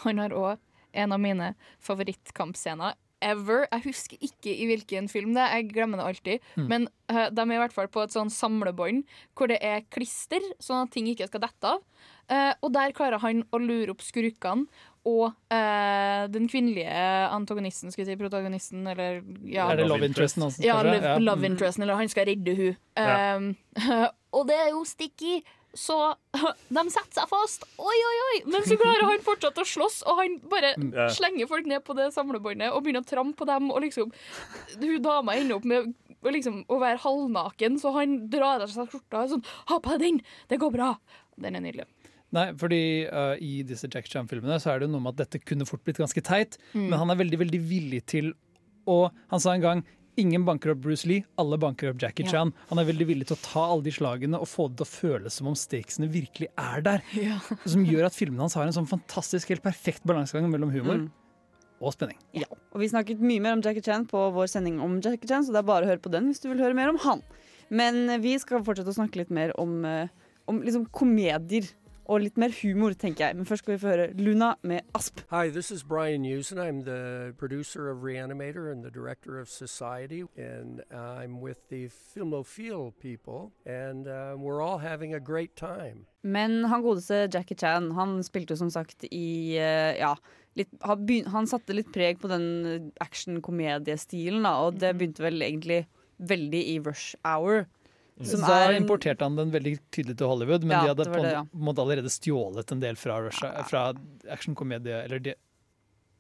Han 0.05 0.17
har 0.19 0.33
òg 0.33 0.57
en 0.97 1.13
av 1.13 1.21
mine 1.21 1.51
favorittkampscener 1.85 2.95
ever. 3.21 3.67
Jeg 3.73 3.85
husker 3.89 4.21
ikke 4.25 4.53
i 4.55 4.67
hvilken 4.71 5.09
film 5.11 5.35
det 5.37 5.43
er, 5.45 5.59
jeg 5.59 5.73
glemmer 5.75 6.01
det 6.01 6.07
alltid. 6.07 6.47
Mm. 6.57 6.69
Men 6.71 6.87
uh, 7.13 7.27
de 7.35 7.45
er 7.45 7.57
i 7.57 7.61
hvert 7.65 7.75
fall 7.75 7.91
på 7.93 8.05
et 8.05 8.15
sånn 8.15 8.31
samlebånd 8.33 9.05
hvor 9.37 9.51
det 9.51 9.59
er 9.65 9.85
klister, 9.93 10.41
sånn 10.63 10.87
at 10.87 10.95
ting 10.95 11.11
ikke 11.11 11.29
skal 11.31 11.45
dette 11.45 11.75
av. 11.75 11.83
Eh, 12.29 12.53
og 12.61 12.73
der 12.75 12.93
klarer 12.93 13.21
han 13.23 13.43
å 13.55 13.61
lure 13.63 13.95
opp 13.95 14.03
skurkene 14.05 14.67
og 15.09 15.31
eh, 15.55 16.27
den 16.29 16.49
kvinnelige 16.51 16.93
antagonisten, 17.33 17.89
skal 17.95 18.05
vi 18.05 18.11
si, 18.11 18.17
protagonisten, 18.21 18.83
eller 18.91 19.23
ja. 19.49 19.71
Er 19.73 19.79
det 19.81 19.87
love 19.89 20.05
interesten 20.05 20.45
hans? 20.45 20.59
Ja, 20.61 20.81
love, 20.85 20.99
love, 21.01 21.23
love 21.25 21.49
interesten, 21.49 21.87
eller 21.87 21.97
han 21.97 22.11
skal 22.13 22.27
redde 22.29 22.53
hun. 22.59 22.75
Ja. 22.99 23.37
Um, 23.39 23.55
og 24.37 24.45
det 24.51 24.59
er 24.61 24.69
jo 24.75 24.83
sticky, 24.85 25.39
så 25.73 25.97
de 26.77 26.85
setter 26.93 27.23
seg 27.23 27.31
fast. 27.31 27.65
Oi, 27.81 27.97
oi, 28.11 28.17
oi! 28.27 28.37
Men 28.53 28.67
så 28.69 28.77
klarer 28.81 29.07
han 29.09 29.25
fortsatt 29.25 29.63
å 29.63 29.65
slåss, 29.69 30.03
og 30.11 30.21
han 30.21 30.37
bare 30.53 30.75
Mm. 30.77 30.93
Ja. 30.93 31.09
slenger 31.15 31.49
folk 31.49 31.65
ned 31.71 31.81
på 31.87 31.97
det 31.97 32.11
samlebåndet 32.15 32.75
og 32.75 32.83
begynner 32.85 33.07
å 33.07 33.09
trampe 33.09 33.41
på 33.41 33.49
dem. 33.49 33.71
Og 33.73 33.81
liksom, 33.87 34.13
hun 34.83 35.01
dama 35.03 35.39
ender 35.39 35.57
opp 35.57 35.65
med 35.65 35.95
liksom, 36.29 36.67
å 36.69 36.77
være 36.83 37.01
halvnaken, 37.07 37.79
så 37.81 37.95
han 37.97 38.19
drar 38.29 38.67
av 38.67 38.69
seg 38.75 38.91
skjorta 38.93 39.25
og 39.25 39.33
sånn 39.33 39.47
Ha 39.71 39.79
på 39.81 39.95
deg 39.97 40.05
den! 40.05 40.21
Det 40.53 40.61
går 40.61 40.75
bra! 40.77 40.91
Den 41.39 41.55
er 41.57 41.63
nydelig. 41.65 41.87
Nei, 42.37 42.51
fordi 42.61 42.81
uh, 43.09 43.37
i 43.41 43.63
disse 43.65 43.89
Jack 43.89 44.05
Chan-filmene 44.13 44.59
så 44.61 44.75
er 44.75 44.81
det 44.83 44.89
jo 44.89 44.93
noe 44.93 45.01
med 45.07 45.15
at 45.17 45.23
dette 45.31 45.41
kunne 45.49 45.65
fort 45.69 45.81
blitt 45.87 45.97
ganske 46.03 46.21
teit, 46.23 46.59
Mm. 46.75 46.89
men 46.91 46.99
han 47.01 47.11
er 47.11 47.17
veldig, 47.23 47.39
veldig 47.41 47.61
villig 47.71 48.03
til 48.07 48.35
å 48.89 49.11
Han 49.31 49.41
sa 49.41 49.53
en 49.55 49.61
gang 49.65 49.85
Ingen 50.19 50.43
banker 50.45 50.73
opp 50.73 50.81
Bruce 50.83 51.07
Lee, 51.07 51.23
alle 51.39 51.57
banker 51.63 51.93
opp 51.93 52.01
Jackie 52.03 52.25
Ja. 52.27 52.31
Chan. 52.33 52.53
Han 52.71 52.79
er 52.81 52.85
veldig 52.89 53.07
villig 53.07 53.27
til 53.29 53.37
å 53.37 53.41
ta 53.41 53.61
alle 53.71 53.85
de 53.87 53.93
slagene 53.95 54.35
og 54.41 54.49
få 54.51 54.67
det 54.69 54.81
til 54.81 54.87
å 54.89 54.91
føles 54.91 55.33
som 55.39 55.47
om 55.47 55.55
stakesene 55.55 56.09
virkelig 56.11 56.49
er 56.59 56.81
der. 56.83 57.05
Som 57.71 57.85
gjør 57.87 58.07
at 58.09 58.17
filmene 58.19 58.41
hans 58.43 58.55
har 58.59 58.67
en 58.67 58.75
sånn 58.75 58.89
fantastisk, 58.91 59.47
helt 59.55 59.63
perfekt 59.63 60.03
balansegang 60.05 60.51
mellom 60.51 60.73
humor 60.75 60.97
Mm. 61.05 61.11
og 61.81 61.93
spenning. 61.95 62.19
Ja. 62.35 62.49
Og 62.75 62.81
vi 62.83 62.89
snakket 62.91 63.21
mye 63.23 63.41
mer 63.41 63.53
om 63.55 63.63
Jackie 63.63 63.81
Chan 63.87 64.07
på 64.11 64.25
vår 64.35 64.49
sending 64.51 64.81
om 64.83 64.99
Jackie 65.01 65.29
Chan, 65.31 65.45
så 65.47 65.53
det 65.55 65.63
er 65.63 65.69
bare 65.71 65.87
å 65.87 65.91
høre 65.93 66.03
på 66.03 66.11
den 66.11 66.27
hvis 66.33 66.43
du 66.43 66.49
vil 66.51 66.59
høre 66.67 66.75
mer 66.75 66.89
om 66.91 66.99
han. 66.99 67.23
Men 67.71 68.09
eh, 68.11 68.19
vi 68.19 68.35
skal 68.43 68.65
fortsette 68.67 68.91
å 68.91 68.99
snakke 68.99 69.23
litt 69.23 69.31
mer 69.31 69.53
om, 69.57 69.85
eh, 69.85 70.09
om 70.49 70.59
liksom 70.67 70.89
komedier. 70.91 71.71
Og 72.09 72.23
litt 72.25 72.39
mer 72.41 72.49
humor, 72.63 72.95
tenker 72.97 73.27
jeg. 73.27 73.37
Men 73.37 73.45
først 73.45 73.63
skal 73.67 73.75
vi 73.75 73.81
få 73.83 73.91
høre 73.93 74.07
Luna 74.17 74.55
med 74.65 74.87
Asp. 74.97 75.21
Hi, 75.29 75.51
this 75.53 75.69
is 75.71 75.83
Brian 75.85 76.25
Usen. 76.25 76.57
I'm 76.59 76.79
the 76.87 77.35
producer 77.37 77.91
of 77.91 77.99
Reanimator 78.03 78.71
and 78.73 78.83
the 78.83 78.91
director 78.91 79.39
of 79.39 79.51
Society, 79.51 80.23
and 80.39 80.81
I'm 80.91 81.41
with 81.43 81.59
the 81.69 81.91
Filmophile 81.93 82.95
people, 82.99 83.53
and 83.67 84.09
uh, 84.09 84.37
we're 84.39 84.63
all 84.65 84.79
having 84.79 85.13
a 85.13 85.21
great 85.21 85.55
time. 85.55 86.07
Men 86.25 86.65
han 86.65 86.81
godeste 86.83 87.29
Jackie 87.35 87.55
Chan, 87.61 87.91
han 87.93 88.23
spilte 88.25 88.57
som 88.57 88.71
sagt 88.73 89.05
i 89.13 89.59
eh, 89.61 89.93
Ja, 90.01 90.15
litt, 90.57 90.73
han, 90.83 91.05
begyn- 91.07 91.29
han 91.31 91.47
satte 91.47 91.77
litt 91.77 91.93
preg 91.93 92.19
på 92.25 92.29
den 92.33 92.91
action-komediestilen, 93.05 94.49
og 94.49 94.81
det 94.81 94.95
begynte 94.97 95.23
vel 95.29 95.43
egentlig 95.45 95.85
veldig 96.19 96.65
i 96.73 96.79
Rush 96.89 97.15
Hour. 97.25 97.67
Som 98.27 98.41
da 98.41 98.57
er 98.69 98.75
importerte 98.81 99.23
han 99.23 99.37
den 99.37 99.51
veldig 99.53 99.79
tydelig 99.95 100.17
til 100.19 100.27
Hollywood, 100.27 100.65
men 100.65 100.71
Ja, 100.75 100.81
de 100.83 100.89
hadde 100.89 101.05
det 101.05 101.13
på 101.15 101.23
det, 101.23 101.35
en 101.55 101.61
måte 101.69 101.79
allerede 101.85 102.11
stjålet 102.11 102.73
en 102.73 102.81
del 102.81 102.97
fra, 102.97 103.21
Russia- 103.23 103.63
fra 103.69 103.93
actionkomedie 104.29 105.05
Eller 105.05 105.19
de, 105.21 105.35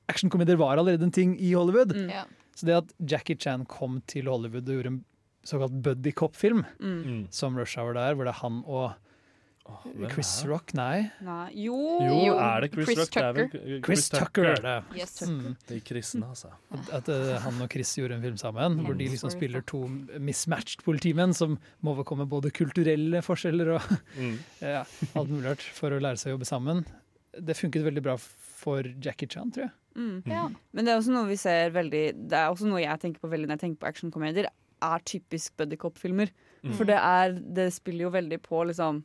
actionkomedier 0.08 0.56
var 0.56 0.76
allerede 0.78 1.02
en 1.04 1.10
ting 1.12 1.36
i 1.40 1.52
Hollywood. 1.54 1.94
Mm. 1.96 2.10
Ja. 2.10 2.24
Så 2.54 2.66
det 2.66 2.74
at 2.76 2.94
Jackie 3.10 3.36
Chan 3.36 3.64
kom 3.66 4.00
til 4.06 4.26
Hollywood 4.30 4.68
og 4.68 4.74
gjorde 4.78 4.86
en 4.94 5.04
såkalt 5.44 5.82
buddy 5.82 6.12
cop-film, 6.12 6.64
Mm. 6.80 7.26
som 7.30 7.56
Rush 7.56 7.78
Hour 7.78 7.94
der, 7.94 8.14
hvor 8.14 8.24
det 8.24 8.34
er 8.34 8.40
han 8.42 8.62
og 8.66 8.94
hvem 9.84 10.10
Chris 10.12 10.30
er? 10.42 10.48
Rock, 10.50 10.72
nei. 10.78 11.10
Nei, 11.24 11.46
jo, 11.64 11.76
Jo, 12.02 12.34
er 12.40 12.64
det 12.64 12.70
Chris, 12.74 12.90
Rock? 12.98 13.10
Det 13.14 13.22
er 13.24 13.32
vel 13.36 13.48
Chris, 13.52 13.82
Chris 13.86 14.08
Tucker 14.14 14.48
er 14.52 14.62
det. 14.64 14.76
Yes. 14.98 15.14
Mm. 15.28 15.56
De 15.68 15.80
kristne, 15.84 16.28
altså. 16.28 16.50
At, 16.94 17.08
eh, 17.12 17.34
han 17.44 17.60
og 17.64 17.70
Chris 17.72 17.92
gjorde 17.98 18.18
en 18.18 18.24
film 18.24 18.38
sammen, 18.40 18.78
hvor 18.84 18.96
de 18.98 19.08
liksom 19.12 19.32
spiller 19.34 19.64
to 19.68 19.82
mismatched 20.18 20.84
politimenn 20.86 21.34
som 21.36 21.58
må 21.84 21.94
overkomme 21.96 22.28
både 22.28 22.52
kulturelle 22.54 23.22
forskjeller 23.24 23.74
og 23.76 23.92
Mm. 24.18 24.38
ja, 24.64 24.84
alt 25.14 25.28
mulig 25.30 25.44
rart 25.46 25.62
for 25.74 25.94
å 25.94 25.98
lære 26.00 26.18
seg 26.20 26.32
å 26.32 26.36
jobbe 26.36 26.46
sammen. 26.48 26.84
Det 27.38 27.56
funket 27.56 27.84
veldig 27.86 28.02
bra 28.04 28.16
for 28.18 28.86
Jackie 29.04 29.28
Chan, 29.30 29.50
tror 29.54 29.68
jeg. 29.68 29.74
Mm. 29.98 30.22
Ja. 30.30 30.44
Men 30.72 30.86
det 30.86 30.92
er 30.92 31.00
også 31.00 31.10
noe 31.14 31.26
vi 31.26 31.36
ser 31.40 31.72
veldig 31.74 32.02
Det 32.30 32.36
er 32.38 32.52
også 32.52 32.68
noe 32.70 32.78
jeg 32.78 33.00
tenker 33.02 33.22
på 33.24 33.30
veldig 33.32 33.48
når 33.48 33.56
jeg 33.56 33.62
tenker 33.64 33.80
på 33.82 33.88
actionkomedier, 33.90 34.46
er 34.84 35.02
typisk 35.10 35.56
buddycop-filmer. 35.58 36.30
Mm. 36.62 36.74
For 36.78 36.86
det 36.86 36.98
er 36.98 37.32
Det 37.58 37.68
spiller 37.74 38.06
jo 38.06 38.12
veldig 38.14 38.38
på 38.44 38.62
liksom 38.70 39.02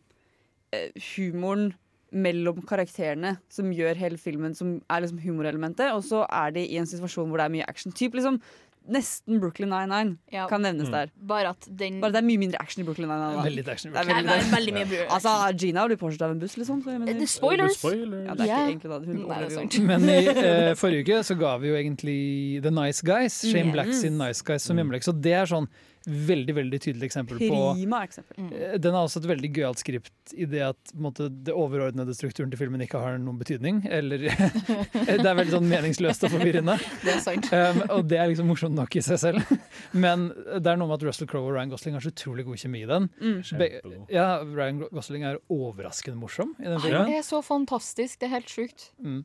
humoren 1.15 1.73
mellom 2.13 2.59
karakterene 2.69 3.37
som 3.49 3.71
gjør 3.73 3.97
hele 3.97 4.19
filmen, 4.21 4.53
som 4.55 4.75
er 4.89 5.01
liksom 5.01 5.21
humorelementet, 5.23 5.89
og 5.95 6.03
så 6.05 6.27
er 6.29 6.51
de 6.53 6.67
i 6.69 6.77
en 6.77 6.85
situasjon 6.85 7.25
hvor 7.31 7.41
det 7.41 7.47
er 7.49 7.55
mye 7.57 7.65
action. 7.67 7.91
Typ 7.91 8.13
liksom 8.19 8.41
Nesten 8.83 9.37
Brooklyn 9.39 9.69
99 9.71 10.17
Ja. 10.33 10.45
kan 10.51 10.59
nevnes 10.61 10.89
Mm. 10.89 10.91
der. 10.91 11.07
Bare 11.25 11.47
at 11.55 11.67
den 11.73 12.01
Bare 12.01 12.11
det 12.11 12.17
er 12.19 12.27
mye 12.27 12.37
mindre 12.37 12.59
action 12.59 12.81
i 12.83 12.85
Brooklyn 12.85 13.07
99. 13.07 13.37
da. 13.37 13.43
Veldig 13.47 13.67
action 13.71 13.91
i 13.91 13.93
Brooklyn. 13.95 14.25
veldig, 14.51 14.73
mye 14.73 14.83
action. 14.83 15.07
Altså, 15.09 15.57
Gina 15.57 15.85
blir 15.87 15.95
påkjørt 15.95 16.21
av 16.21 16.31
en 16.31 16.39
buss, 16.41 16.57
liksom. 16.57 16.83
Så 16.83 16.91
jeg 16.91 16.99
mener, 16.99 17.13
Det 17.13 17.21
er 17.21 17.31
spoilers. 17.31 17.81
Ja, 17.81 18.33
det 18.35 18.41
er 18.41 18.45
Ja. 18.45 18.67
ikke 18.67 18.81
egentlig 18.83 19.27
Nei, 19.29 19.47
det. 19.47 19.79
Men 19.87 20.09
i 20.09 20.27
uh, 20.27 20.75
forrige 20.83 20.99
uke 21.07 21.23
så 21.23 21.39
ga 21.39 21.57
vi 21.59 21.67
jo 21.69 21.75
egentlig 21.79 22.61
The 22.61 22.71
Nice 22.71 23.01
Guys, 23.01 23.39
Shane 23.41 23.67
Yes. 23.67 23.71
Black 23.73 23.93
sin 23.93 24.17
Nice 24.17 24.43
Guys 24.43 24.63
som 24.63 24.75
hjemmelek. 24.75 25.01
Så 25.07 25.13
det 25.21 25.31
er 25.31 25.45
sånn 25.45 25.67
veldig 26.05 26.55
veldig 26.55 26.79
tydelig 26.81 27.07
eksempel 27.07 27.37
på 27.39 27.59
Prima 27.73 28.01
eksempel. 28.03 28.37
Mm. 28.37 28.81
Den 28.81 28.95
har 28.95 29.05
også 29.05 29.21
et 29.21 29.27
veldig 29.29 29.49
gøyalt 29.55 29.79
skript 29.79 30.33
i 30.35 30.47
det 30.49 30.63
at 30.65 30.79
på 30.91 30.97
en 30.97 31.05
måte, 31.05 31.27
det 31.47 31.55
overordnede 31.55 32.15
strukturen 32.17 32.51
til 32.51 32.59
filmen 32.59 32.83
ikke 32.83 32.99
har 32.99 33.19
noen 33.21 33.39
betydning. 33.39 33.83
Eller 33.87 34.25
Det 35.13 35.19
er 35.23 35.37
veldig 35.37 35.55
sånn 35.55 35.69
meningsløst 35.69 36.25
og 36.27 36.33
forvirrende. 36.35 36.75
Det 37.05 37.13
er 37.15 37.21
sant. 37.23 37.47
Um, 37.53 37.83
og 37.97 38.09
det 38.09 38.19
er 38.19 38.31
liksom 38.31 38.49
morsomt 38.51 38.75
nok 38.77 38.97
i 38.99 39.03
seg 39.05 39.21
selv. 39.21 39.53
Men 40.05 40.29
det 40.33 40.73
er 40.73 40.79
noe 40.79 40.89
med 40.89 40.99
at 40.99 41.07
Russell 41.07 41.29
Crowe 41.29 41.51
og 41.51 41.57
Ryan 41.57 41.71
Gosling 41.71 41.95
har 41.97 42.03
så 42.03 42.11
utrolig 42.13 42.47
god 42.47 42.59
kjemi 42.59 42.83
i 42.83 42.89
den. 42.89 43.07
Mm. 43.21 43.37
Be 43.59 43.69
ja, 44.11 44.27
Ryan 44.43 44.83
Gosling 44.89 45.25
er 45.27 45.39
overraskende 45.53 46.19
morsom 46.19 46.53
i 46.59 46.67
den 46.67 46.77
Han 46.79 46.85
filmen. 46.85 47.15
er 47.15 47.25
så 47.27 47.39
fantastisk. 47.45 48.19
Det 48.19 48.29
er 48.29 48.35
helt 48.37 48.51
sjukt. 48.51 48.89
Mm. 49.03 49.23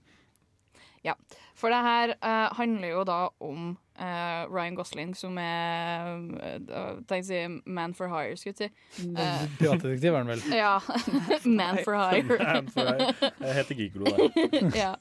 Ja. 1.06 1.14
For 1.58 1.72
det 1.74 1.82
her 1.84 2.14
uh, 2.22 2.48
handler 2.58 2.92
jo 2.92 3.04
da 3.08 3.20
om 3.44 3.76
eh, 3.98 4.42
Ryan 4.50 4.76
Gosling, 4.78 5.14
som 5.18 5.38
er 5.42 6.08
uh, 6.38 6.98
Tenk 7.08 7.24
å 7.24 7.28
si 7.28 7.40
man 7.66 7.94
for 7.98 8.10
hire, 8.12 8.36
skulle 8.40 8.54
jeg 8.56 8.70
si. 8.70 9.06
Eh, 9.12 9.46
Privatdetektiv 9.60 10.12
er 10.12 10.18
han 10.18 10.32
vel. 10.32 10.44
ja. 10.54 10.74
man 11.60 11.80
for 11.84 11.98
hire. 11.98 12.38
Man 12.48 12.70
for 12.74 12.92
hire. 12.92 13.32
Jeg 13.44 13.56
heter 13.60 13.80
Gigolo, 13.80 14.12
da. 14.14 14.60
ja. 14.76 14.92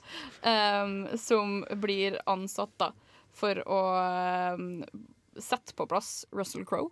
Um, 0.41 0.97
som 1.19 1.59
blir 1.81 2.19
ansatt 2.29 2.73
da 2.81 2.91
for 3.37 3.61
å 3.69 3.81
um, 4.57 4.81
sette 5.37 5.75
på 5.77 5.85
plass 5.89 6.25
Russell 6.33 6.65
Crowe, 6.65 6.89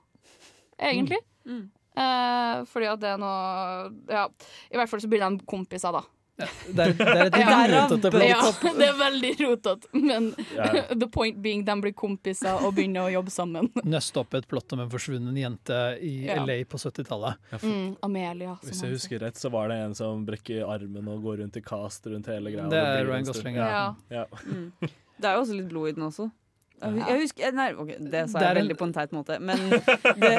egentlig. 0.77 1.19
Mm. 1.49 1.65
Eh, 1.95 2.57
fordi 2.67 2.87
at 2.91 2.99
det 2.99 3.11
er 3.13 3.19
noe 3.21 3.91
Ja, 4.11 4.25
i 4.67 4.75
hvert 4.75 4.91
fall 4.91 4.99
så 4.99 5.07
blir 5.07 5.21
de 5.23 5.45
kompiser, 5.47 5.95
da. 5.95 6.03
Det 6.35 6.83
er, 6.83 6.93
det 6.99 7.05
er 7.07 7.29
et 7.29 7.37
Ja. 7.39 7.59
rotete 7.71 8.09
plott. 8.11 8.25
Ja, 8.27 8.71
det 8.75 8.87
er 8.89 8.97
veldig 8.99 9.29
rotete, 9.39 9.87
men 9.93 10.25
yeah. 10.55 10.89
the 11.01 11.07
point 11.07 11.37
being 11.41 11.63
de 11.65 11.75
blir 11.81 11.93
kompiser 11.95 12.59
og 12.59 12.73
begynner 12.75 13.07
å 13.07 13.13
jobbe 13.13 13.31
sammen. 13.31 13.69
Nøste 13.95 14.19
opp 14.19 14.35
et 14.35 14.47
plott 14.51 14.75
om 14.75 14.83
en 14.83 14.91
forsvunnen 14.91 15.37
jente 15.39 15.79
i 16.03 16.25
Ja. 16.25 16.41
LA 16.43 16.57
på 16.67 16.77
70-tallet. 16.81 17.39
Mm, 17.63 17.95
Amelia. 18.03 18.57
Hvis 18.65 18.83
jeg 18.83 18.91
husker 18.97 19.23
rett, 19.23 19.39
så 19.39 19.51
var 19.53 19.71
det 19.71 19.79
en 19.85 19.95
som 19.95 20.25
brekker 20.27 20.65
armen 20.67 21.07
og 21.13 21.23
går 21.23 21.43
rundt 21.43 21.55
i 21.57 21.63
cast 21.63 22.07
rundt 22.11 22.27
hele 22.31 22.51
greia. 22.51 22.67
Det 22.71 22.83
er 22.83 23.05
Ryan. 23.07 23.25
Gosling, 23.31 23.55
ja. 23.55 23.69
ja. 24.09 24.25
ja. 24.25 24.25
Mm. 24.43 24.71
Det 25.15 25.29
er 25.29 25.37
jo 25.37 25.45
også 25.45 25.55
litt 25.55 25.69
blod 25.71 25.87
i 25.87 25.91
den 25.95 26.03
også. 26.09 26.25
Jeg 26.83 27.17
husker, 27.21 27.53
nei, 27.55 27.69
okay, 27.79 27.95
det 28.11 28.21
sa 28.29 28.41
jeg 28.43 28.55
veldig 28.59 28.75
på 28.77 28.85
en 28.89 28.93
teit 28.93 29.13
måte, 29.15 29.37
men 29.39 29.61
det, 30.21 30.31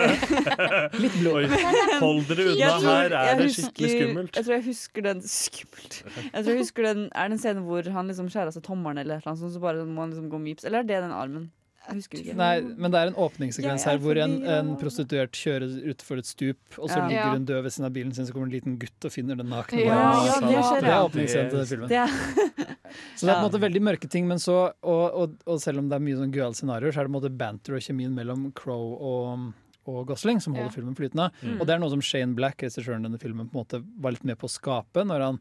Litt 1.00 1.16
blå 1.22 1.32
Hold 2.04 2.26
dere 2.28 2.44
unna, 2.52 2.68
tror- 2.76 2.86
her 2.86 3.16
er 3.16 3.40
det 3.40 3.46
husker- 3.48 3.70
skikkelig 3.70 3.90
skummelt. 3.94 4.36
Jeg 4.36 4.44
tror 4.46 4.54
jeg 4.58 4.64
husker 4.68 5.06
den 5.08 5.22
Skummelt. 5.26 5.98
Jeg 6.04 6.36
tror 6.44 6.50
jeg 6.52 6.60
husker 6.60 6.88
den 6.90 7.04
Er 7.12 7.28
det 7.32 7.38
en 7.38 7.42
scene 7.42 7.64
hvor 7.66 7.90
han 7.96 8.12
liksom 8.12 8.28
skjærer 8.30 8.52
av 8.52 8.56
seg 8.58 8.66
tommelen 8.68 9.00
eller 9.02 9.24
noe 9.26 9.36
sånt, 9.40 9.54
så 9.56 9.62
bare 9.64 9.86
må 9.88 10.04
han 10.04 10.12
liksom 10.14 10.28
gå 10.30 10.38
med 10.44 10.52
gips? 10.54 10.68
Eller 10.68 10.84
er 10.84 10.90
det 10.92 11.00
den 11.06 11.16
armen? 11.16 11.48
Nei, 11.86 12.54
men 12.76 12.90
det 12.92 12.98
er 13.00 13.10
en 13.12 13.18
åpningssekvens 13.26 13.84
er 13.86 13.92
her 13.94 13.98
hvor 14.02 14.18
en, 14.18 14.34
en 14.44 14.72
prostituert 14.80 15.32
kjører 15.38 15.76
utfor 15.92 16.18
et 16.22 16.26
stup, 16.28 16.58
og 16.78 16.88
så 16.90 16.98
Ja. 16.98 17.06
ligger 17.08 17.36
hun 17.36 17.44
død 17.48 17.62
ved 17.66 17.72
siden 17.76 17.86
av 17.88 17.92
bilen 17.94 18.14
sin, 18.16 18.26
så 18.26 18.32
kommer 18.34 18.46
en 18.50 18.54
liten 18.56 18.78
gutt 18.82 19.04
og 19.06 19.12
finner 19.14 19.36
den 19.38 19.48
nakne. 19.52 19.84
Ja, 19.84 20.00
ja, 20.26 20.40
det 20.40 20.56
skjer, 20.56 20.80
det 20.80 20.88
er 20.90 20.94
ja. 20.96 21.04
åpningsscenen 21.06 21.50
til 21.50 21.58
den 21.62 21.70
filmen. 21.70 21.88
Det 21.88 22.74
Så 23.16 23.26
det 23.26 23.30
er 23.30 23.36
på 23.36 23.42
en 23.42 23.46
måte 23.50 23.60
veldig 23.62 23.82
mørke 23.82 24.08
ting, 24.10 24.26
men 24.28 24.38
så, 24.42 24.56
og, 24.82 25.04
og, 25.22 25.36
og 25.46 25.60
selv 25.62 25.78
om 25.82 25.88
det 25.90 25.96
er 25.98 26.04
mye 26.06 26.16
sånn 26.18 26.32
gøyale 26.34 26.54
scenarioer, 26.58 26.92
så 26.94 27.00
er 27.02 27.06
det 27.06 27.12
på 27.12 27.14
en 27.14 27.20
måte 27.20 27.36
banter 27.38 27.76
og 27.78 27.84
kjemien 27.86 28.14
mellom 28.16 28.48
Crow 28.56 28.96
og, 28.96 29.46
og 29.86 30.00
Gosling 30.10 30.40
som 30.42 30.54
holder 30.56 30.70
Ja. 30.72 30.74
filmen 30.80 30.96
flytende. 30.98 31.30
Mm. 31.42 31.60
Og 31.60 31.66
det 31.66 31.74
er 31.76 31.78
noe 31.82 31.92
som 31.92 32.02
Shane 32.02 32.34
Black, 32.38 32.62
regissøren 32.66 33.04
i 33.04 33.08
denne 33.10 33.20
filmen, 33.22 33.46
på 33.50 33.54
en 33.58 33.62
måte 33.64 33.82
var 34.02 34.16
litt 34.16 34.24
med 34.26 34.38
på 34.40 34.48
å 34.50 34.54
skape 34.56 35.04
når 35.06 35.20
han 35.28 35.40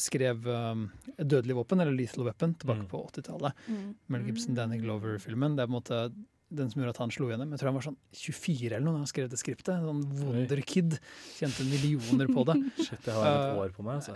skrev 0.00 0.46
um, 0.48 0.86
'Dødelig 1.18 1.56
våpen', 1.58 1.82
eller 1.82 1.92
'Lethal 1.92 2.24
Weapon', 2.28 2.54
tilbake 2.58 2.86
på 2.90 3.02
80-tallet. 3.10 3.66
Mm. 3.68 3.90
Mel 4.06 4.28
Gibson, 4.28 4.54
Danny 4.56 4.78
Glover-filmen. 4.80 5.56
Det 5.56 5.64
er 5.64 5.68
på 5.68 5.74
en 5.74 5.80
måte 5.80 5.98
den 6.54 6.70
som 6.70 6.80
gjorde 6.80 6.94
at 6.94 7.00
han 7.02 7.12
slo 7.14 7.28
gjennom. 7.30 7.52
Jeg 7.54 7.60
tror 7.60 7.70
han 7.70 7.78
var 7.78 7.86
sånn 7.86 7.96
24 8.14 8.68
eller 8.70 8.84
noe 8.84 8.96
da 8.96 9.02
han 9.02 9.10
skrev 9.10 9.30
det 9.32 9.40
skriptet. 9.40 9.84
Sånn 9.84 10.02
wonderkid. 10.20 10.96
Tjente 11.38 11.66
millioner 11.68 12.30
på 12.30 12.44
det. 12.48 12.56
Shit, 12.86 13.08
jeg 13.08 13.16
har 13.16 13.28
et 13.30 13.42
Uh, 13.44 13.60
år 13.64 13.72
på 13.74 13.84
meg, 13.86 14.00
altså. 14.00 14.12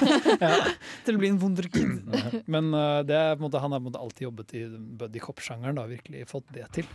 ja. 0.44 0.72
Til 1.06 1.18
å 1.18 1.22
bli 1.22 1.32
en 1.32 1.40
wonderkid. 1.42 2.12
Men 2.54 2.70
uh, 2.74 3.02
det 3.06 3.18
er, 3.18 3.34
på 3.34 3.42
en 3.42 3.46
måte, 3.48 3.62
han 3.62 3.74
har 3.74 3.82
på 3.82 3.86
en 3.86 3.90
måte 3.90 4.02
alltid 4.02 4.28
jobbet 4.28 4.54
i 4.58 4.64
buddy 5.02 5.22
cop-sjangeren 5.22 5.82
virkelig 5.92 6.28
fått 6.30 6.48
det 6.56 6.68
til. 6.78 6.88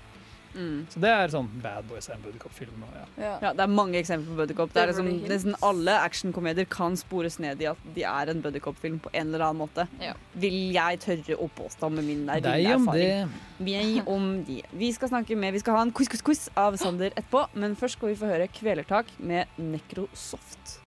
Mm. 0.57 0.77
Så 0.89 1.01
det 1.03 1.09
er 1.13 1.29
sånn 1.31 1.47
Bad 1.61 1.85
Boys 1.89 2.09
er 2.09 2.15
en 2.17 2.23
buddy 2.25 2.39
cop-film. 2.41 2.83
og 2.83 2.95
Ja. 3.21 3.33
Ja, 3.41 3.51
det 3.53 3.63
er 3.63 3.69
mange 3.69 3.99
eksempler 3.99 4.33
på 4.33 4.37
buddycop. 4.41 4.73
Det 4.73 4.81
er 4.81 4.91
liksom, 4.91 5.09
nesten 5.29 5.55
alle 5.61 5.97
actionkomedier 6.01 6.67
kan 6.69 6.97
spores 6.97 7.37
ned 7.39 7.61
i 7.61 7.69
at 7.69 7.77
de 7.95 8.03
er 8.03 8.31
en 8.33 8.41
buddycop-film 8.41 8.99
på 9.03 9.11
en 9.13 9.27
eller 9.33 9.45
annen 9.45 9.61
måte. 9.61 9.87
Vil 10.33 10.57
jeg 10.73 10.99
tørre 11.05 11.37
å 11.37 11.49
påstå 11.57 11.91
med 11.93 12.07
min 12.07 12.25
Deg 12.27 12.43
lille 12.43 12.75
om 12.75 12.87
erfaring. 12.87 13.37
Meg 13.59 14.09
om 14.09 14.27
de. 14.47 14.61
Vi 14.73 14.91
skal 14.93 15.13
snakke 15.13 15.37
med, 15.37 15.53
vi 15.53 15.59
skal 15.63 15.77
ha 15.77 15.85
en 15.85 15.93
quiz-quiz-quiz 15.93 16.49
av 16.57 16.77
Sander 16.81 17.13
etterpå, 17.13 17.47
men 17.53 17.75
først 17.75 17.97
skal 17.97 18.13
vi 18.13 18.19
få 18.19 18.29
høre 18.33 18.49
Kvelertak 18.49 19.13
med 19.19 19.47
Necrosoft. 19.57 20.79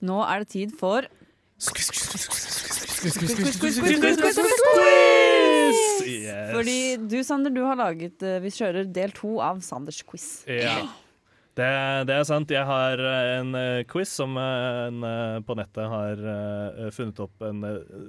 Nå 0.00 0.20
er 0.22 0.44
det 0.44 0.48
tid 0.52 0.74
for 0.78 1.08
Yes. 5.68 6.52
Fordi 6.54 6.78
du, 7.10 7.18
Sander, 7.26 7.52
du 7.54 7.62
har 7.66 7.78
laget 7.78 8.22
uh, 8.24 8.38
Vi 8.44 8.52
kjører 8.54 8.88
del 8.88 9.14
to 9.16 9.36
av 9.44 9.60
Sanders 9.64 10.00
quiz. 10.06 10.28
Ja. 10.48 10.80
Det, 11.58 11.68
det 12.06 12.14
er 12.14 12.26
sant. 12.28 12.52
Jeg 12.54 12.62
har 12.62 13.00
eh, 13.02 13.28
en 13.40 13.48
eh, 13.58 13.80
quiz 13.90 14.12
som 14.14 14.36
en 14.38 15.02
på 15.42 15.56
nettet 15.58 15.90
har 15.90 16.20
funnet 16.94 17.18
opp 17.24 17.42
en 17.42 17.64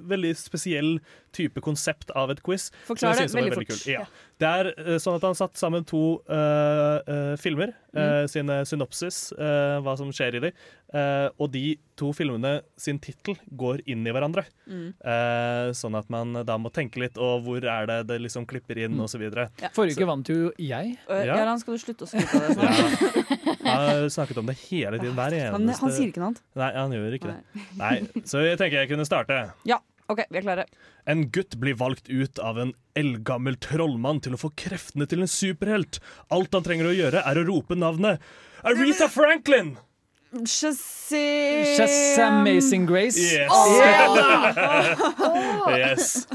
veldig 0.06 0.30
spesiell 0.38 0.92
type 1.32 1.60
konsept 1.64 2.10
av 2.16 2.30
et 2.34 2.42
quiz. 2.42 2.70
Forklar 2.88 3.16
det 3.16 3.28
veldig 3.32 3.50
veldig 3.54 3.58
fort. 3.60 3.84
kul. 3.84 3.92
Ja. 3.94 4.04
Det 4.40 4.48
er 4.48 4.68
eh, 4.72 4.96
sånn 5.02 5.18
at 5.18 5.24
han 5.28 5.34
satt 5.36 5.58
sammen 5.60 5.84
to 5.84 6.00
uh, 6.32 7.00
uh, 7.04 7.34
filmer, 7.36 7.74
eh, 7.92 8.24
sine 8.32 8.62
synopsis, 8.64 9.32
eh, 9.36 9.76
hva 9.84 9.92
som 10.00 10.08
skjer 10.16 10.38
i 10.38 10.40
de, 10.46 10.50
eh, 10.96 11.26
og 11.36 11.50
de 11.52 11.74
to 12.00 12.08
filmene 12.16 12.62
sin 12.80 12.96
tittel 13.04 13.36
går 13.60 13.82
inn 13.92 14.06
i 14.08 14.14
hverandre. 14.16 14.46
Mm. 14.64 14.94
Eh, 14.96 15.72
sånn 15.76 15.98
at 15.98 16.08
man 16.08 16.32
da 16.48 16.56
må 16.56 16.72
tenke 16.72 17.02
litt, 17.02 17.18
og 17.20 17.44
hvor 17.44 17.60
er 17.68 17.84
det 17.90 17.98
det 18.08 18.16
liksom 18.24 18.46
klipper 18.48 18.80
inn, 18.86 18.96
Mm. 18.96 19.04
så 19.12 19.20
videre. 19.20 19.50
Forrige 19.76 19.98
uke 20.00 20.08
vant 20.08 20.32
jo 20.32 20.50
jeg. 20.56 20.96
Ja. 21.08 21.36
Ja. 21.44 21.56
Skal 21.60 21.76
du 21.76 21.84
slutte 21.84 22.08
å 22.08 22.08
skryte 22.08 22.40
av 22.40 22.48
det? 22.48 22.56
snart? 22.56 23.60
Jeg 23.60 23.76
har 23.76 24.08
snakket 24.16 24.38
om 24.40 24.46
det 24.48 24.56
hele 24.70 24.98
tiden. 24.98 25.14
Hver 25.14 25.36
eneste 25.36 25.52
Han, 25.52 25.68
han 25.68 25.92
sier 25.92 26.08
ikke 26.08 26.22
noe 26.24 26.30
annet. 26.32 26.42
Nei, 26.56 26.72
han 26.80 26.96
gjør 26.96 27.16
ikke 27.20 27.28
det. 27.34 27.66
Nei, 27.76 27.94
Så 28.24 28.40
jeg 28.46 28.56
tenker 28.58 28.80
jeg 28.80 28.88
kunne 28.94 29.04
starte. 29.06 29.36
Ja, 29.68 29.78
OK, 30.10 30.24
vi 30.26 30.40
er 30.40 30.44
klare. 30.44 30.64
En 31.06 31.28
gutt 31.34 31.54
blir 31.62 31.76
valgt 31.78 32.08
ut 32.10 32.40
av 32.42 32.58
en 32.58 32.72
eldgammel 32.98 33.54
trollmann 33.62 34.18
til 34.24 34.34
å 34.34 34.40
få 34.40 34.50
kreftene 34.58 35.06
til 35.10 35.22
en 35.22 35.30
superhelt. 35.30 36.00
Alt 36.34 36.56
han 36.56 36.66
trenger 36.66 36.90
å 36.90 36.96
gjøre, 36.96 37.22
er 37.22 37.38
å 37.38 37.46
rope 37.46 37.78
navnet 37.78 38.22
Aretha 38.66 39.06
Franklin! 39.12 39.76
Shazam 40.30 41.66
Shazam 41.76 42.34
Amazing 42.40 42.86
Grace. 42.86 43.18
Yes. 43.18 43.50
yes. 45.80 46.26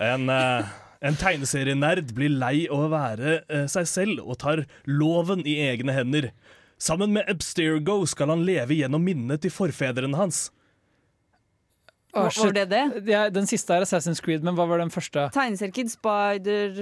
En, 0.00 0.30
eh, 0.32 0.70
en 1.04 1.18
tegneserienerd 1.20 2.14
blir 2.16 2.32
lei 2.32 2.64
av 2.70 2.86
å 2.86 2.88
være 2.92 3.34
eh, 3.42 3.66
seg 3.68 3.86
selv 3.90 4.24
og 4.24 4.40
tar 4.40 4.64
loven 4.88 5.44
i 5.44 5.58
egne 5.66 5.92
hender. 5.96 6.30
Sammen 6.80 7.12
med 7.12 7.28
Abstergo 7.28 8.00
skal 8.08 8.32
han 8.32 8.46
leve 8.48 8.80
gjennom 8.80 9.04
minnene 9.04 9.36
til 9.40 9.52
forfedrene 9.54 10.18
hans. 10.18 10.46
Å, 12.12 12.26
Var- 12.28 12.52
det 12.52 12.66
det? 12.68 12.80
Ja, 13.08 13.22
den 13.32 13.46
siste 13.48 13.72
er 13.72 13.86
Assassin's 13.86 14.20
Creed, 14.20 14.42
men 14.44 14.52
hva 14.52 14.66
var 14.68 14.82
den 14.82 14.90
første? 14.92 15.30
Tegneserkid, 15.32 15.88
Spider 15.88 16.74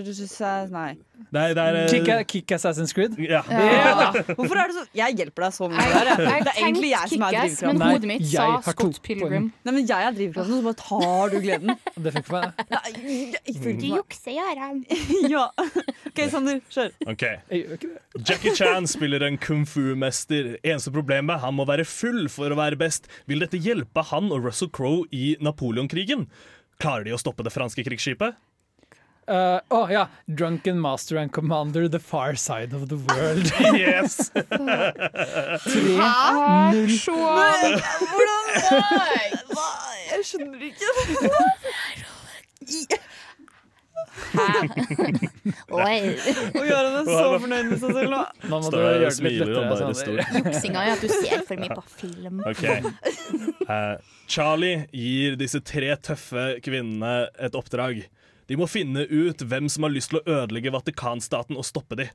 Nei. 0.75 0.97
Det 1.31 1.39
er, 1.39 1.53
det 1.55 1.63
er, 1.63 1.77
eh, 1.77 1.91
Kick, 1.93 2.09
kick 2.33 2.55
Assassin's 2.57 2.91
Creed? 2.97 3.15
Ja. 3.23 3.43
Ja. 3.47 4.09
Hvorfor 4.35 4.57
er 4.59 4.73
det 4.73 4.75
så 4.75 4.85
Jeg 4.97 5.19
hjelper 5.21 5.45
deg 5.45 5.55
så 5.55 5.69
mye 5.71 5.85
der. 5.85 6.09
jeg. 6.09 6.25
Jeg 6.25 6.47
Det 6.49 6.51
er 6.51 6.65
egentlig 6.65 6.91
jeg 6.91 7.13
som 7.13 7.23
er 7.23 7.37
drivkraften. 7.37 7.79
Men 7.79 7.93
hodet 7.93 8.09
mitt 8.11 8.27
sa 8.27 8.47
Scott 8.67 8.99
Pilgrim. 9.05 9.47
Nei, 9.69 9.75
men 9.77 9.87
jeg 9.87 10.07
er 10.09 10.17
drivkraften, 10.17 10.57
så 10.59 10.67
bare 10.67 10.81
tar 10.81 11.31
du 11.31 11.39
gleden. 11.45 11.77
Det 12.09 12.15
fikk 12.17 12.33
meg. 12.35 13.79
Du 13.79 13.87
jukser, 13.87 14.33
Jarand. 14.35 14.83
ja. 15.31 15.45
OK, 16.11 16.25
Sander, 16.33 16.59
kjør. 16.75 16.91
Ok. 17.13 17.25
Jackie 18.27 18.57
Chan 18.59 18.89
spiller 18.91 19.23
en 19.29 19.39
kung 19.39 19.63
fu-mester. 19.69 20.57
Eneste 20.65 20.91
problemet, 20.91 21.39
han 21.45 21.55
må 21.55 21.69
være 21.71 21.87
full 21.87 22.27
for 22.33 22.51
å 22.51 22.59
være 22.59 22.81
best. 22.81 23.07
Vil 23.31 23.45
dette 23.45 23.61
hjelpe 23.63 24.03
han 24.11 24.33
og 24.35 24.49
Russell 24.49 24.73
Crowe 24.75 25.05
i 25.15 25.20
Napoleonkrigen? 25.45 26.27
Klarer 26.81 27.05
de 27.09 27.17
å 27.17 27.21
stoppe 27.21 27.45
det 27.47 27.53
franske 27.55 27.85
krigsskipet? 27.87 28.39
Uh, 29.31 29.61
oh, 29.69 29.87
ja! 29.93 30.09
Drunken 30.27 30.81
Master 30.81 31.17
and 31.17 31.33
Commander, 31.33 31.89
The 31.89 31.99
Far 32.01 32.35
Side 32.35 32.75
of 32.75 32.89
the 32.89 32.97
World. 32.97 33.53
Yes! 33.79 34.31
Tre, 34.35 34.43
Hæ? 36.01 36.73
null 36.73 36.91
Så 36.99 37.15
Hvordan 37.15 38.47
Hva? 39.53 39.69
Jeg 40.11 40.25
skjønner 40.27 40.61
ikke. 40.73 40.89
Oi. 45.81 45.99
Å 46.57 46.65
gjøre 46.67 46.89
er 47.01 47.09
så 47.09 47.27
fornøyd 47.43 47.69
med 47.71 47.83
seg 47.83 47.95
selv 47.97 48.13
nå. 48.13 48.23
Nå 48.51 48.61
må 48.63 48.71
du 48.73 48.79
gjøre 48.79 49.11
det 49.11 49.11
litt 49.27 49.43
lettere. 49.43 50.27
Juksinga 50.39 50.85
er 50.85 50.95
at 50.95 51.05
du 51.05 51.13
ser 51.13 51.45
for 51.49 51.63
mye 51.63 51.77
på 51.77 51.85
film. 51.97 52.41
Okay. 52.51 52.81
Uh, 53.67 53.97
Charlie 54.31 54.87
gir 54.95 55.39
disse 55.41 55.63
tre 55.67 55.93
tøffe 56.03 56.47
kvinnene 56.65 57.31
et 57.39 57.59
oppdrag. 57.59 58.05
De 58.51 58.59
må 58.59 58.67
finne 58.71 59.07
ut 59.07 59.47
hvem 59.47 59.71
som 59.71 59.87
har 59.87 59.95
lyst 59.95 60.11
til 60.11 60.21
å 60.21 60.27
ødelegge 60.41 60.75
Vatikanstaten 60.75 61.59
og 61.59 61.67
stoppe 61.69 61.99
de. 62.01 62.11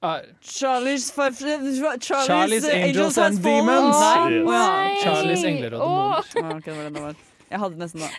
Ah, 0.00 0.20
Charlies, 0.40 1.10
Charlies, 1.10 1.80
Charlie's 2.06 2.64
Angels 2.64 3.18
Angels 3.18 3.18
and. 3.18 3.42
Demons. 3.42 3.98
Nei. 3.98 4.38
Å, 4.38 4.52
ja. 4.54 4.68
Nei. 4.70 4.92
Charlie's 5.02 5.42
Engler 5.44 5.74
og 5.74 5.82
demoner. 6.32 6.54
Oh. 6.54 7.16
ok, 7.18 7.37
Jeg 7.48 7.60
hadde 7.62 7.80
nesten 7.80 8.00
det. 8.04 8.12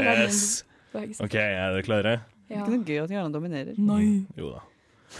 Yes. 0.00 0.64
OK, 0.96 1.34
er 1.36 1.74
dere 1.74 1.84
klare? 1.84 2.12
Det 2.46 2.54
er 2.56 2.62
ikke 2.62 2.72
noe 2.72 2.86
gøy 2.86 2.98
at 3.02 3.12
Jarand 3.12 3.34
dominerer. 3.36 3.76
Nei. 3.76 4.24
Jo 4.38 4.54
da. 4.54 4.60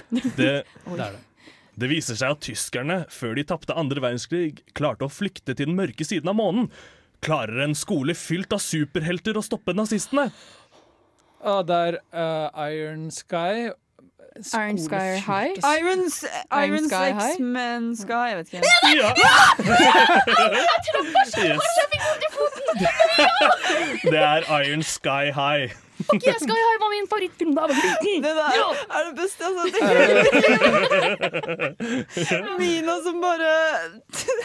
Det, 0.08 0.22
Det 0.38 0.50
er 0.56 1.00
det. 1.02 1.08
det 1.82 1.90
viser 1.90 2.16
seg 2.18 2.36
at 2.36 2.44
tyskerne, 2.46 2.98
før 3.12 3.34
de 3.36 3.44
tapte 3.50 3.76
andre 3.76 4.00
verdenskrig, 4.04 4.62
klarte 4.78 5.04
å 5.08 5.12
flykte 5.12 5.52
til 5.56 5.68
den 5.68 5.76
mørke 5.78 6.06
siden 6.06 6.30
av 6.32 6.38
månen. 6.38 6.70
Klarer 7.24 7.64
en 7.66 7.76
skole 7.76 8.14
fylt 8.16 8.52
av 8.56 8.62
superhelter 8.62 9.36
å 9.36 9.44
stoppe 9.44 9.74
nazistene? 9.76 10.30
Ah, 11.44 11.60
det 11.66 11.76
er 11.90 11.98
uh, 12.16 12.48
Iron 12.72 13.10
Sky. 13.14 13.68
Iron 14.54 14.78
Sky 14.78 15.08
High? 15.28 15.52
Irons, 15.78 16.24
Iron 16.52 16.68
Irons 16.68 16.86
Sky 16.92 17.08
High? 17.18 17.32
X-Men 17.36 17.96
Sky, 17.96 18.26
jeg 18.30 18.36
vet 18.36 18.46
ikke. 18.52 18.62
Ja. 18.96 19.10
Jeg 19.66 20.80
trodde 20.86 21.10
Yes. 21.16 21.64
jeg 21.78 21.86
fikk 21.92 22.02
vondt 22.06 22.22
i 22.26 22.30
foten! 22.36 22.76
Det 24.12 24.18
er 24.18 24.40
Iron 24.60 24.82
Sky 24.82 25.24
High. 25.40 25.66
Ok, 26.12 26.20
Sky 26.22 26.56
High 26.66 26.78
var 26.82 26.90
min 26.96 27.06
favorittfilm 27.12 27.52
da 27.56 27.60
jeg 27.62 27.68
var 27.70 27.76
liten! 27.84 28.20
Det 28.26 28.34
der 28.40 28.50
Ja. 28.60 28.68
er 28.96 29.02
det 29.08 29.14
beste 29.20 29.40
jeg 29.44 29.50
har 29.56 29.66
sett. 29.74 29.86
Mina 32.60 32.94
som 33.06 33.16
bare 33.24 33.50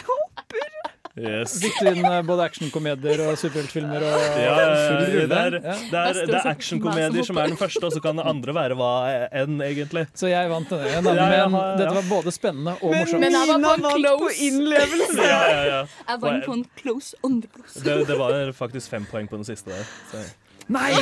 hopper. 0.08 0.68
Yes. 1.12 1.58
Fikk 1.60 1.76
du 1.82 1.88
inn 1.90 2.06
uh, 2.08 2.22
både 2.24 2.46
actionkomedier 2.48 3.20
og 3.26 3.34
superheltfilmer 3.36 4.04
og 4.08 4.22
Ja, 4.40 4.52
det 4.56 4.64
er, 4.64 5.26
det 5.28 5.36
er, 5.36 6.20
det 6.24 6.38
er 6.38 6.46
actionkomedier 6.48 7.26
som 7.28 7.36
er 7.36 7.52
den 7.52 7.58
første, 7.60 7.82
og 7.84 7.92
så 7.92 8.00
kan 8.00 8.16
det 8.16 8.24
andre 8.30 8.54
være 8.56 8.78
hva 8.78 8.92
enn, 9.28 9.60
egentlig. 9.60 10.06
Så 10.16 10.30
jeg 10.32 10.48
vant 10.48 10.72
gangen, 10.72 11.04
da, 11.04 11.14
Ja, 11.18 11.26
ja, 11.28 11.44
ja. 11.44 11.64
dette 11.76 11.94
var 11.98 12.08
både 12.08 12.32
spennende 12.32 12.78
og 12.80 12.94
Men 12.94 13.04
morsomt. 13.04 13.24
Men 13.26 13.36
jeg 13.36 13.48
var 13.50 13.82
på 13.84 13.94
close. 13.98 14.22
på 14.22 14.30
innlevelse. 14.48 15.18
Ja, 15.20 15.40
ja, 15.50 15.64
ja. 15.68 15.82
Jeg 16.08 16.22
vant 16.24 16.46
på 16.48 16.56
en 16.56 16.64
close 16.80 17.20
andreplass. 17.28 17.74
Det, 17.84 17.98
det 18.08 18.18
var 18.18 18.52
faktisk 18.56 18.96
fem 18.96 19.04
poeng 19.10 19.28
på 19.28 19.36
den 19.36 19.44
siste 19.48 19.74
der. 19.74 19.92
Så. 20.12 20.24
Nei! 20.70 20.92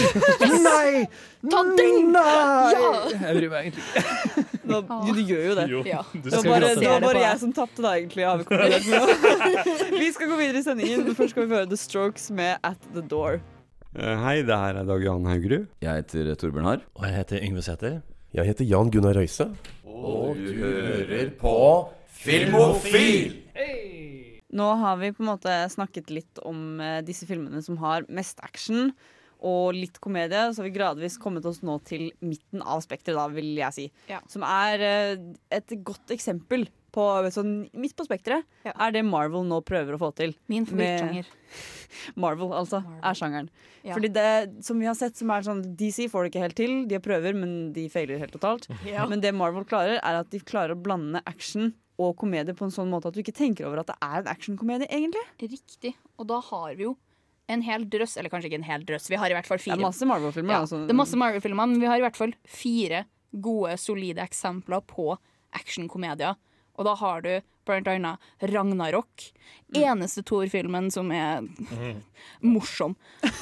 Nei! 0.65 1.05
Ta 1.51 1.61
den! 1.77 2.11
Nei! 2.15 2.73
Ja. 2.73 2.91
Jeg 3.13 3.37
bryr 3.37 3.51
meg 3.53 3.69
egentlig 3.69 3.85
ikke. 3.85 4.45
Jo, 4.71 4.81
du 5.15 5.21
gjør 5.27 5.45
jo 5.49 5.55
det. 5.59 5.65
Jo, 5.73 5.81
Ja. 5.89 6.03
Det 6.15 6.33
var 6.37 6.47
bare, 6.47 6.73
det 6.79 6.89
var 6.89 7.05
bare 7.05 7.23
jeg 7.25 7.41
som 7.43 7.53
tapte, 7.57 7.83
da, 7.85 7.95
egentlig. 7.99 8.27
Vi, 10.01 10.11
skal 10.15 10.31
gå 10.31 10.39
videre 10.39 10.63
i 10.63 10.67
sendingen, 10.67 11.05
men 11.09 11.17
først 11.19 11.35
skal 11.35 11.47
vi 11.47 11.57
høre 11.59 11.69
The 11.71 11.81
Strokes 11.81 12.31
med 12.37 12.57
At 12.67 12.81
The 12.95 13.03
Door. 13.03 13.41
Eh, 13.97 14.17
Hei, 14.25 14.37
det 14.47 14.55
her 14.55 14.79
er 14.81 14.87
Dag 14.87 15.03
Jan 15.05 15.27
Haugerud. 15.27 15.67
Jeg 15.83 16.05
heter 16.05 16.33
Torbjørn 16.39 16.69
Harr. 16.71 16.85
Og 16.95 17.07
jeg 17.09 17.17
heter 17.19 17.45
Yngve 17.49 17.65
Sæther. 17.67 18.01
Jeg 18.37 18.47
heter 18.47 18.69
Jan 18.71 18.93
Gunnar 18.95 19.19
Røise. 19.19 19.49
Og 19.85 20.39
du 20.39 20.53
hører 20.63 21.33
på 21.41 21.55
Filmofil! 22.21 23.35
Nå 24.51 24.67
har 24.81 24.97
vi 24.99 25.13
på 25.15 25.23
en 25.23 25.29
måte 25.31 25.53
snakket 25.71 26.11
litt 26.11 26.41
om 26.47 26.81
eh, 26.83 27.01
disse 27.07 27.27
filmene 27.29 27.63
som 27.63 27.77
har 27.83 28.07
mest 28.11 28.41
action 28.43 28.91
og 29.41 29.73
litt 29.77 30.01
komedie, 30.03 30.49
så 30.53 30.61
har 30.63 30.69
vi 30.69 30.75
gradvis 30.75 31.19
kommet 31.21 31.47
oss 31.49 31.63
nå 31.67 31.79
til 31.89 32.11
midten 32.21 32.63
av 32.63 32.83
spekteret, 32.85 33.17
da, 33.19 33.27
vil 33.33 33.55
jeg 33.59 33.77
si. 33.77 33.87
Ja. 34.11 34.21
Som 34.31 34.45
er 34.47 34.85
eh, 34.85 35.17
et 35.57 35.75
godt 35.87 36.13
eksempel 36.15 36.67
på 36.91 37.05
sånn 37.31 37.69
midt 37.79 37.95
på 37.95 38.03
spekteret, 38.07 38.43
Ja. 38.67 38.73
er 38.75 38.91
det 38.97 39.05
Marvel 39.07 39.45
nå 39.47 39.61
prøver 39.63 39.95
å 39.95 40.01
få 40.01 40.09
til. 40.19 40.33
Min 40.51 40.67
favorittsjanger. 40.67 41.29
Marvel, 42.23 42.51
altså, 42.57 42.81
er 43.03 43.15
sjangeren. 43.19 43.51
Ja. 43.85 43.95
Fordi 43.95 44.11
det 44.13 44.65
som 44.67 44.81
vi 44.81 44.89
har 44.89 44.97
sett, 44.99 45.17
som 45.17 45.31
er 45.31 45.47
sånn 45.47 45.63
DC 45.79 46.09
får 46.11 46.27
det 46.27 46.33
ikke 46.33 46.43
helt 46.45 46.59
til. 46.59 46.75
De 46.91 46.99
har 46.99 47.05
prøver, 47.05 47.37
men 47.39 47.73
de 47.77 47.87
feiler 47.93 48.19
helt 48.23 48.35
totalt. 48.35 48.67
Ja. 48.91 49.07
Men 49.11 49.23
det 49.23 49.33
Marvel 49.37 49.65
klarer, 49.71 50.01
er 50.03 50.19
at 50.23 50.31
de 50.35 50.41
klarer 50.43 50.75
å 50.75 50.83
blande 50.83 51.23
action 51.31 51.73
og 52.01 52.15
komedie 52.19 52.55
på 52.57 52.65
en 52.67 52.73
sånn 52.75 52.91
måte 52.91 53.11
at 53.11 53.15
du 53.17 53.21
ikke 53.23 53.37
tenker 53.37 53.67
over 53.69 53.83
at 53.83 53.91
det 53.93 53.97
er 54.03 54.23
en 54.23 54.31
actionkomedie, 54.33 54.89
egentlig. 54.91 55.23
Riktig. 55.43 55.95
Og 56.19 56.27
da 56.31 56.41
har 56.51 56.75
vi 56.79 56.87
jo 56.89 56.95
en 57.51 57.65
hel 57.67 57.87
drøss, 57.91 58.17
eller 58.21 58.33
kanskje 58.33 58.51
ikke 58.51 58.61
en 58.61 58.69
hel 58.69 58.85
drøss, 58.89 59.09
vi 59.11 59.19
har 59.21 59.33
i 59.33 59.37
hvert 59.37 59.49
fall 59.49 59.61
fire. 59.63 59.77
Det 59.77 59.83
er 59.83 59.89
masse 59.89 60.09
Marvel-filmer. 60.09 60.55
Ja, 60.55 60.61
altså. 60.65 60.83
det 60.87 60.95
er 60.95 61.01
masse 61.01 61.19
Marvel-filmer, 61.21 61.71
men 61.71 61.83
vi 61.83 61.89
har 61.91 62.01
i 62.01 62.05
hvert 62.05 62.19
fall 62.19 62.35
fire 62.49 63.05
gode, 63.31 63.77
solide 63.79 64.25
eksempler 64.25 64.83
på 64.91 65.13
actionkomedier. 65.57 66.39
Og 66.79 66.87
da 66.87 66.95
har 66.99 67.27
du 67.27 67.33
blant 67.67 67.89
annet 67.89 68.19
Ragnarok. 68.41 69.31
Mm. 69.71 69.83
Eneste 69.83 70.23
Thor-filmen 70.27 70.89
som 70.91 71.11
er 71.15 71.45
morsom. 72.41 72.95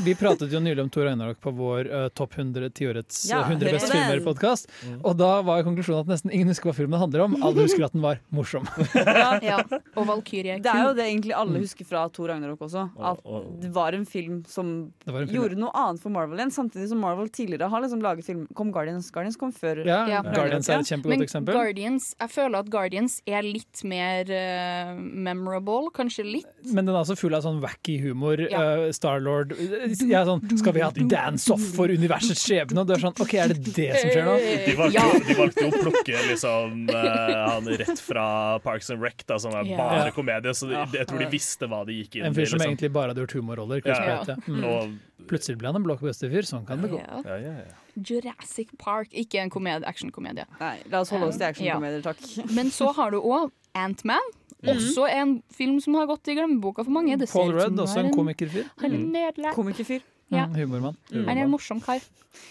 Vi 0.04 0.14
pratet 0.18 0.52
jo 0.52 0.60
nylig 0.60 0.82
om 0.82 0.90
Thor 0.92 1.04
Ragnarok 1.08 1.40
på 1.40 1.50
vår 1.56 1.88
uh, 1.92 2.08
Topp 2.16 2.34
100 2.38 2.68
tiårets 2.76 3.22
Ja, 3.30 3.40
uh, 3.44 3.50
100 3.50 3.68
hør 3.68 3.76
beste 3.78 3.88
på 3.88 3.94
den. 3.94 4.04
filmer-podkast. 4.10 4.68
Og 5.08 5.16
da 5.20 5.30
var 5.46 5.62
konklusjonen 5.66 6.02
at 6.04 6.10
nesten 6.12 6.32
ingen 6.34 6.50
husker 6.52 6.70
hva 6.70 6.74
filmen 6.76 7.00
handler 7.00 7.24
om. 7.26 7.36
Alle 7.44 7.64
husker 7.64 7.86
at 7.88 7.96
den 7.96 8.04
var 8.04 8.20
morsom. 8.34 8.68
Ja, 9.48 9.58
og 9.96 10.04
Valkyrie. 10.08 10.58
Det 10.62 10.70
er 10.72 10.82
jo 10.88 10.92
det 10.98 11.04
egentlig 11.06 11.32
alle 11.36 11.60
husker 11.62 11.86
fra 11.88 12.04
Thor 12.12 12.28
Ragnarok 12.32 12.60
også. 12.66 12.84
At 13.12 13.22
det 13.62 13.70
var 13.74 13.96
en 13.96 14.04
film 14.08 14.40
som 14.50 14.70
en 15.06 15.14
film. 15.14 15.32
gjorde 15.36 15.58
noe 15.60 15.72
annet 15.78 16.02
for 16.02 16.12
Marvel 16.14 16.40
igjen. 16.42 16.52
Samtidig 16.54 16.88
som 16.92 17.00
Marvel 17.02 17.30
tidligere 17.32 17.68
har 17.72 17.84
liksom 17.84 18.02
laget 18.04 18.26
film 18.26 18.44
Kom 18.58 18.72
Guardians? 18.74 19.08
Guardians 19.14 19.38
kom 19.40 19.52
før. 19.54 19.80
Ja, 19.88 20.02
Ja. 20.10 20.22
Guardians 20.26 20.68
er 20.68 20.82
et 20.82 20.90
kjempegodt 20.90 21.14
Men 21.14 21.24
eksempel. 21.26 21.56
Guardians, 21.56 22.10
jeg 22.20 22.32
føler 22.34 22.60
at 22.64 22.70
Guardians 22.72 23.18
er 23.28 23.46
litt 23.46 23.84
mer 23.88 24.07
eh, 24.34 24.92
memorable, 24.98 25.90
kanskje 25.96 26.24
litt. 26.26 26.48
Men 26.72 26.86
den 26.88 26.94
er 26.94 27.00
også 27.02 27.16
full 27.18 27.34
av 27.36 27.42
sånn 27.44 27.60
wacky 27.62 27.98
humor. 28.02 28.40
Ja. 28.50 28.62
Uh, 28.86 28.92
Starlord 28.94 29.52
er 29.58 29.94
sånn 30.28 30.42
Skal 30.58 30.74
vi 30.76 30.82
ha 30.84 30.90
dance-off 30.92 31.64
for 31.76 31.88
universets 31.92 32.42
skjebne? 32.46 32.82
Og 32.82 32.88
du 32.88 32.94
er 32.96 33.02
sånn 33.02 33.16
OK, 33.20 33.34
er 33.38 33.52
det 33.54 33.74
det 33.76 33.88
som 34.00 34.10
skjer 34.14 34.24
nå? 34.28 34.36
De 34.66 34.76
valgte, 34.78 34.94
Ja. 34.98 35.06
jo, 35.12 35.20
de 35.28 35.38
valgte 35.38 35.66
jo 35.66 35.70
å 35.70 35.82
plukke 35.84 36.22
liksom, 36.30 36.78
eh, 36.90 37.34
han 37.52 37.68
rett 37.82 38.00
fra 38.04 38.26
Parks 38.64 38.90
and 38.94 39.02
Rec, 39.02 39.24
da, 39.26 39.38
som 39.38 39.52
er 39.54 39.64
Ja. 39.68 39.76
bare 39.76 40.06
Ja. 40.06 40.10
komedie. 40.16 40.54
Så 40.54 40.68
de, 40.68 40.74
jeg 40.98 41.06
tror 41.06 41.18
de 41.18 41.30
visste 41.32 41.68
hva 41.68 41.84
de 41.86 41.92
gikk 42.02 42.16
inn 42.16 42.26
En 42.26 42.34
fyr 42.34 42.46
som 42.46 42.58
Liksom. 42.58 42.72
egentlig 42.76 42.92
bare 42.92 43.08
hadde 43.14 43.26
gjort 43.26 43.36
humorroller. 43.38 43.82
Ja. 43.84 44.24
Ja. 44.26 44.36
Mm. 44.48 44.98
Plutselig 45.28 45.58
ble 45.58 45.68
han 45.68 45.76
en 45.76 45.84
blockbuster-fyr. 45.84 46.46
Sånn 46.48 46.66
kan 46.66 46.80
det 46.80 46.90
gå. 46.90 46.98
Ja. 47.02 47.22
ja, 47.26 47.36
ja, 47.36 47.52
ja. 47.66 47.76
Jurassic 47.98 48.68
Park, 48.78 49.08
ikke 49.12 49.40
en 49.42 49.50
komedie, 49.50 49.84
actionkomedie. 49.88 50.44
Nei, 50.60 50.76
la 50.90 51.00
oss 51.00 51.10
holde 51.10 51.28
oss 51.32 51.36
til 51.40 51.48
actionkomedier, 51.50 52.02
takk. 52.06 52.52
Men 52.54 52.70
så 52.74 52.92
har 52.94 53.10
du 53.10 53.18
òg 53.20 53.50
Antman. 53.78 54.34
Også 54.66 55.06
en 55.06 55.38
film 55.54 55.78
som 55.80 55.94
har 55.94 56.08
gått 56.10 56.28
i 56.32 56.34
glemmeboka 56.34 56.82
for 56.82 56.94
mange. 56.94 57.18
Det 57.18 57.30
Paul 57.30 57.52
Rudd, 57.54 57.78
også 57.78 58.02
en 58.02 58.10
er 58.10 58.16
komikerfyr. 58.16 58.70
Han 58.82 58.94
er 58.96 59.04
nedlagt. 59.16 59.54
Komikerfyr. 59.58 60.02
Ja. 60.34 60.44
Mm, 60.44 60.56
humormann. 60.58 60.96
Han 61.14 61.30
er 61.36 61.46
en 61.46 61.52
morsom 61.52 61.80
kar. 61.80 62.02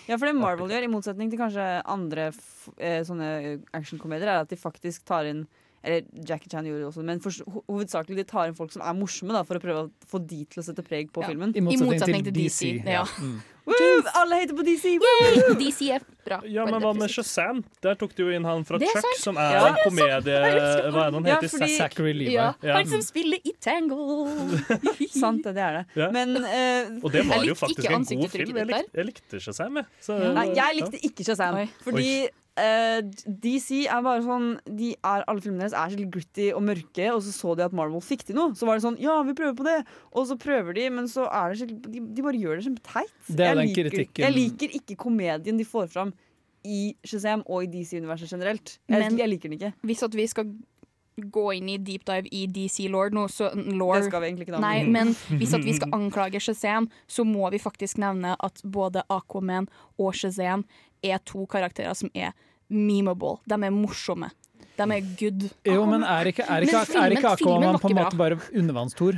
Ja, 0.07 0.15
for 0.17 0.25
det 0.25 0.33
Marvel 0.35 0.71
gjør, 0.71 0.87
i 0.87 0.91
motsetning 0.91 1.29
til 1.29 1.39
kanskje 1.39 1.65
andre 1.85 2.31
f 2.33 2.69
eh, 2.79 3.03
sånne 3.05 3.59
actionkomedier, 3.77 4.31
er 4.31 4.41
at 4.45 4.49
de 4.51 4.57
faktisk 4.59 5.05
tar 5.07 5.29
inn 5.29 5.45
eller 5.87 6.07
Jackie 6.27 6.49
Chan 6.51 6.65
gjorde 6.65 6.81
det 6.81 6.87
også, 6.89 7.03
men 7.05 7.21
for, 7.23 7.35
ho 7.47 7.61
hovedsakelig 7.69 8.17
de 8.17 8.25
tar 8.27 8.49
inn 8.49 8.57
folk 8.57 8.73
som 8.73 8.81
er 8.83 8.95
morsomme, 8.97 9.31
da, 9.35 9.43
for 9.47 9.59
å 9.59 9.63
prøve 9.63 9.83
å 9.85 10.09
få 10.09 10.19
de 10.25 10.41
til 10.49 10.59
å 10.59 10.65
sette 10.65 10.83
preg 10.83 11.13
på 11.13 11.21
Ja. 11.23 11.29
filmen. 11.29 11.53
I 11.55 11.61
motsetning, 11.63 12.25
til 12.25 12.33
DC. 12.35 12.81
Ja. 12.83 13.05
Mm. 13.21 13.37
Woo! 13.67 14.01
Alle 14.21 14.35
hater 14.41 14.55
på 14.55 14.63
DC! 14.63 14.93
Woo! 15.03 15.55
DC 15.59 15.89
er 15.91 16.05
bra. 16.25 16.37
Ja, 16.47 16.63
men 16.67 16.79
hva 16.83 16.93
med. 16.95 17.11
Shazam? 17.11 17.59
Der 17.83 17.95
tok 17.99 18.13
du 18.15 18.23
jo 18.25 18.29
inn 18.35 18.45
han 18.47 18.63
fra 18.67 18.79
Chuck, 18.79 18.95
sant. 19.03 19.19
som 19.21 19.37
er 19.39 19.51
Ja. 19.57 19.65
en 19.67 19.77
komedie... 19.83 20.21
Hva 20.23 20.47
er 20.47 20.89
det 20.89 21.03
han 21.17 21.25
Ja, 21.27 21.35
heter? 21.35 21.51
fordi- 21.53 21.77
Zachary 21.77 22.13
Levi. 22.13 22.33
Ja, 22.33 22.53
Ja. 22.63 22.77
Han 22.79 22.87
som 22.87 23.01
spiller 23.05 23.37
i 23.43 23.53
Tangle. 23.59 24.27
Sant, 25.21 25.43
det, 25.43 25.53
det 25.55 25.63
er 25.67 25.77
det. 25.81 25.85
Ja. 25.99 26.09
Men 26.15 26.35
uh, 26.37 27.03
Og 27.03 27.11
det 27.11 27.25
var 27.27 27.43
jo 27.43 27.55
faktisk 27.55 27.89
en 27.91 28.03
god 28.07 28.29
film. 28.29 28.57
Jeg 28.57 28.67
likte, 28.71 28.83
jeg 29.01 29.05
likte 29.11 29.39
Shazam, 29.43 29.75
jeg. 29.81 29.85
Så, 30.01 30.17
Nei, 30.33 30.47
jeg 30.55 30.79
likte 30.81 31.03
ikke 31.11 31.23
Shazam. 31.27 31.59
Fordi 31.83 32.09
eh, 32.57 33.01
DC 33.27 33.83
er 33.87 34.01
bare 34.05 34.23
sånn 34.25 34.47
de 34.65 34.91
er, 34.97 35.23
Alle 35.27 35.41
filmene 35.43 35.63
deres 35.67 35.75
er 35.77 35.93
så 35.95 36.07
gritty 36.11 36.49
og 36.57 36.63
mørke, 36.67 37.09
og 37.13 37.21
så 37.25 37.33
så 37.35 37.55
de 37.59 37.65
at 37.67 37.75
Marvel 37.77 38.01
fikk 38.03 38.23
til 38.27 38.35
noe. 38.39 38.53
Så 38.57 38.65
var 38.67 38.77
det 38.79 38.85
sånn 38.87 38.99
Ja, 39.01 39.19
vi 39.27 39.33
prøver 39.37 39.55
på 39.59 39.67
det! 39.67 39.77
Og 40.13 40.27
så 40.29 40.37
prøver 40.41 40.73
de, 40.77 40.87
men 40.89 41.07
så 41.11 41.27
er 41.31 41.53
det 41.53 41.59
skikkelig 41.61 41.91
de, 41.97 42.05
de 42.17 42.25
bare 42.25 42.41
gjør 42.41 42.57
det 42.61 42.67
kjempeteit. 42.69 43.11
Det 43.27 43.39
er 43.39 43.53
Jeg 43.53 43.57
den 43.57 43.67
liker, 43.67 43.91
kritikken- 43.91 44.25
jeg 44.27 44.33
liker 44.37 44.77
ikke 44.81 44.97
komedien 45.05 45.57
de 45.61 45.67
får 45.67 45.87
fram 45.93 46.13
i 46.67 46.95
Shazam 47.05 47.43
og 47.47 47.63
i 47.63 47.67
DC-universet 47.77 48.27
generelt. 48.33 48.79
Jeg, 48.89 48.99
Men- 48.99 49.17
jeg 49.17 49.29
liker 49.29 49.49
den 49.49 49.59
ikke. 49.59 49.73
Hvis 49.85 50.03
at 50.03 50.15
vi 50.17 50.25
skal 50.27 50.49
gå 51.17 51.43
inn 51.57 51.69
i 51.73 51.77
deep 51.81 52.03
dive 52.05 52.27
i 52.29 52.43
DC 52.45 52.83
Lord 52.93 53.11
nå, 53.17 53.23
så 53.27 53.47
Lore, 53.73 54.01
Det 54.03 54.09
skal 54.11 54.21
vi 54.21 54.27
egentlig 54.27 54.45
ikke 54.45 54.53
nevne. 54.59 54.67
Nei, 54.67 54.83
men 54.85 55.13
hvis 55.39 55.53
at 55.57 55.63
vi 55.65 55.73
skal 55.73 55.89
anklage 55.97 56.37
Shazam, 56.45 56.85
så 57.09 57.25
må 57.25 57.49
vi 57.49 57.57
faktisk 57.57 57.97
nevne 57.97 58.35
at 58.37 58.61
både 58.63 59.01
Aquaman 59.09 59.65
og 59.97 60.13
Shazam 60.13 60.63
er 61.13 61.23
to 61.25 61.45
karakterer 61.49 61.95
som 61.97 62.11
er 62.13 62.33
memeable. 62.69 63.37
De 63.47 63.55
er 63.57 63.73
morsomme. 63.73 64.29
De 64.77 64.85
er 64.93 65.07
good. 65.17 65.47
Jo, 65.65 65.85
men 65.89 66.03
er 66.05 66.29
ikke, 66.33 66.45
er 66.45 66.67
ikke, 66.67 66.83
er 67.01 67.15
ikke 67.17 67.31
Aquaman 67.37 67.79
på 67.81 67.89
en 67.89 67.97
måte 67.97 68.19
bare 68.19 68.37
undervannstor? 68.53 69.17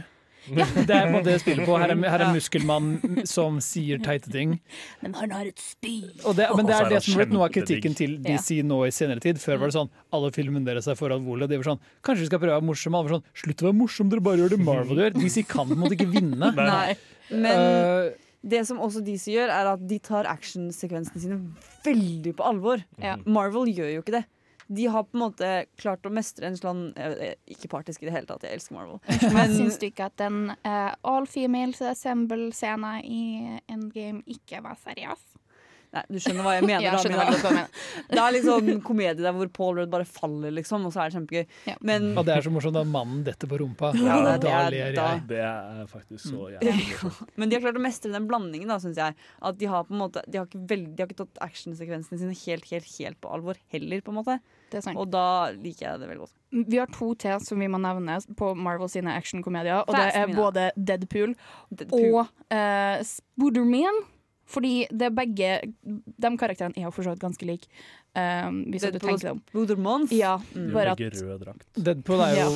Det 0.49 0.95
er 0.95 1.09
på 1.11 1.19
det 1.21 1.33
jeg 1.35 1.41
spiller 1.43 1.65
på. 1.67 1.75
Her 1.77 1.91
er, 1.93 1.97
her 2.09 2.21
er 2.25 2.29
muskelmann 2.33 2.87
som 3.27 3.59
sier 3.61 3.99
teite 4.01 4.31
ting. 4.33 4.55
Men 5.03 5.13
han 5.19 5.33
har 5.35 5.49
et 5.49 5.59
spyd. 5.61 6.23
Og 6.25 6.37
det, 6.39 6.47
men 6.57 6.65
det 6.65 6.77
er 6.77 6.87
det 6.89 7.01
som 7.05 7.13
har 7.13 7.21
blitt 7.25 7.35
noe 7.35 7.43
av 7.45 7.51
kritikken 7.53 7.93
til 7.99 8.15
Ja. 8.23 8.37
DC 8.39 8.61
nå 8.65 8.79
i 8.87 8.93
senere 8.95 9.21
tid. 9.21 9.37
Før 9.43 9.59
var 9.61 9.69
det 9.69 9.75
sånn 9.77 9.91
alle 10.15 10.31
filmene 10.33 10.65
deres 10.65 10.87
er 10.89 10.97
for 10.97 11.13
alvorlige. 11.13 11.51
De 11.51 11.59
var 11.59 11.67
sånn 11.73 11.83
Kanskje 12.07 12.23
vi 12.23 12.29
skal 12.31 12.41
prøve 12.41 12.55
å 12.55 12.61
være 12.61 12.69
morsomme? 12.71 12.97
Alle 13.03 13.09
var 13.11 13.19
sånn 13.19 13.43
Slutt 13.43 13.61
å 13.61 13.67
være 13.69 13.79
morsom, 13.83 14.09
dere 14.15 14.25
bare 14.25 14.41
gjør 14.41 14.55
det 14.55 14.61
Marvel 14.71 15.03
gjør. 15.03 15.19
DC 15.19 15.43
kan 15.51 15.69
på 15.69 15.77
en 15.77 15.83
måte 15.83 15.99
ikke 15.99 16.09
vinne. 16.15 16.53
Nei. 16.57 16.97
Men 17.29 17.67
Eh, 17.67 18.09
det 18.41 18.61
som 18.67 18.79
også 18.79 19.01
DC 19.03 19.33
gjør, 19.33 19.51
er 19.51 19.73
at 19.73 19.81
de 19.89 19.99
tar 20.03 20.29
actionsekvensene 20.31 21.21
sine 21.21 21.39
veldig 21.85 22.35
på 22.39 22.45
alvor. 22.47 22.83
Ja. 23.01 23.17
Marvel 23.27 23.71
gjør 23.73 23.95
jo 23.97 24.03
ikke 24.03 24.19
det. 24.19 24.25
De 24.69 24.85
har 24.85 25.07
på 25.07 25.17
en 25.17 25.23
måte 25.23 25.47
klart 25.81 26.05
å 26.05 26.11
mestre 26.13 26.45
en 26.45 26.57
sånn 26.57 26.81
er 26.93 27.39
Ikke 27.49 27.71
partisk 27.71 28.03
i 28.03 28.05
det 28.05 28.13
hele 28.13 28.29
tatt, 28.29 28.45
jeg 28.45 28.59
elsker 28.59 28.77
Marvel. 28.77 28.99
Men 29.35 29.55
syns 29.57 29.79
du 29.81 29.87
ikke 29.87 30.11
at 30.11 30.17
den 30.21 30.53
uh, 30.61 30.93
all 31.01 31.25
females 31.29 31.81
assemble-scenen 31.81 33.01
i 33.01 33.23
Endgame 33.65 34.21
ikke 34.29 34.61
var 34.65 34.77
seriøs? 34.83 35.25
Nei, 35.89 36.03
Du 36.13 36.19
skjønner 36.21 36.45
hva 36.45 36.51
jeg 36.53 36.65
mener? 36.69 36.83
Ja, 36.85 36.91
da, 36.93 37.01
jeg 37.01 37.39
mener. 37.41 37.69
Det 38.13 38.19
er 38.21 38.33
liksom 38.35 38.67
komedie 38.85 39.23
der 39.25 39.33
hvor 39.33 39.49
Paul 39.53 39.79
Rudd 39.79 39.89
bare 39.89 40.05
faller, 40.05 40.51
liksom, 40.53 40.83
og 40.85 40.93
så 40.93 41.01
er 41.01 41.09
det 41.09 41.17
kjempegøy. 41.17 41.77
Men 41.89 42.11
og 42.17 42.27
det 42.27 42.35
er 42.35 42.45
så 42.45 42.51
morsomt 42.53 42.77
da 42.77 42.83
mannen 42.85 43.23
detter 43.25 43.49
på 43.49 43.57
rumpa. 43.63 43.89
Ja, 43.97 44.19
det- 44.27 44.35
da 44.45 44.51
er- 44.67 44.69
ler 44.75 44.93
da- 44.93 45.07
jeg. 45.15 45.23
Det 45.31 45.39
er 45.47 45.87
faktisk 45.89 46.27
så 46.29 46.51
jævlig 46.53 46.75
morsomt. 47.03 47.33
Men 47.41 47.49
de 47.49 47.57
har 47.57 47.63
klart 47.65 47.79
å 47.81 47.85
mestre 47.87 48.11
den 48.13 48.27
blandingen, 48.29 48.67
da, 48.69 48.77
syns 48.83 49.01
jeg. 49.01 49.15
At 49.41 49.57
de 49.57 49.65
har 49.71 49.83
på 49.89 49.95
en 49.97 50.03
måte 50.03 50.21
De 50.29 50.37
har 50.37 50.45
ikke, 50.45 50.61
veldig, 50.69 50.93
de 50.95 51.01
har 51.03 51.09
ikke 51.09 51.23
tatt 51.25 51.41
actionsekvensene 51.49 52.19
sine 52.21 52.37
helt, 52.45 52.69
helt, 52.69 52.91
helt 52.99 53.19
på 53.25 53.33
alvor 53.33 53.57
heller, 53.73 54.01
på 54.05 54.13
en 54.13 54.19
måte. 54.21 54.37
Det 54.69 54.77
er 54.83 54.85
sant. 54.85 54.97
Og 55.01 55.09
da 55.09 55.25
liker 55.57 55.87
jeg 55.87 55.99
det 56.03 56.09
veldig 56.11 56.21
godt. 56.27 56.35
Vi 56.69 56.77
har 56.77 56.87
to 56.93 57.07
til 57.17 57.41
som 57.41 57.57
vi 57.61 57.65
må 57.69 57.77
nevne 57.81 58.19
på 58.37 58.51
Marvel 58.57 58.89
sine 58.89 59.15
actionkomedier. 59.17 59.81
Og 59.87 59.93
det 59.97 60.05
er 60.17 60.29
både 60.37 60.69
Deadpool, 60.77 61.33
Deadpool. 61.73 62.13
og 62.21 62.29
uh, 62.53 63.01
Spiderman. 63.05 63.99
Fordi 64.49 64.87
det 64.89 65.05
er 65.09 65.13
begge 65.13 65.49
De 65.85 66.31
karakterene 66.41 66.73
er 66.77 66.87
jo 66.87 66.91
for 66.95 67.05
så 67.05 67.13
vidt 67.13 67.21
ganske 67.21 67.45
like. 67.45 67.67
Um, 68.17 68.63
hvis 68.73 68.81
du 68.81 68.89
Deadpool 68.89 69.13
og 69.13 69.19
tenker 69.21 69.27
deg 69.27 69.31
om. 69.35 69.41
Spidermans. 69.53 70.11
Ja, 70.17 70.37
Mm. 70.55 70.71
bare 70.73 70.91
at 70.95 70.97
Begge 70.97 71.23
rød 71.27 71.41
drakt. 71.45 71.65
Deadpool 71.77 72.21
er 72.25 72.35
jo 72.41 72.51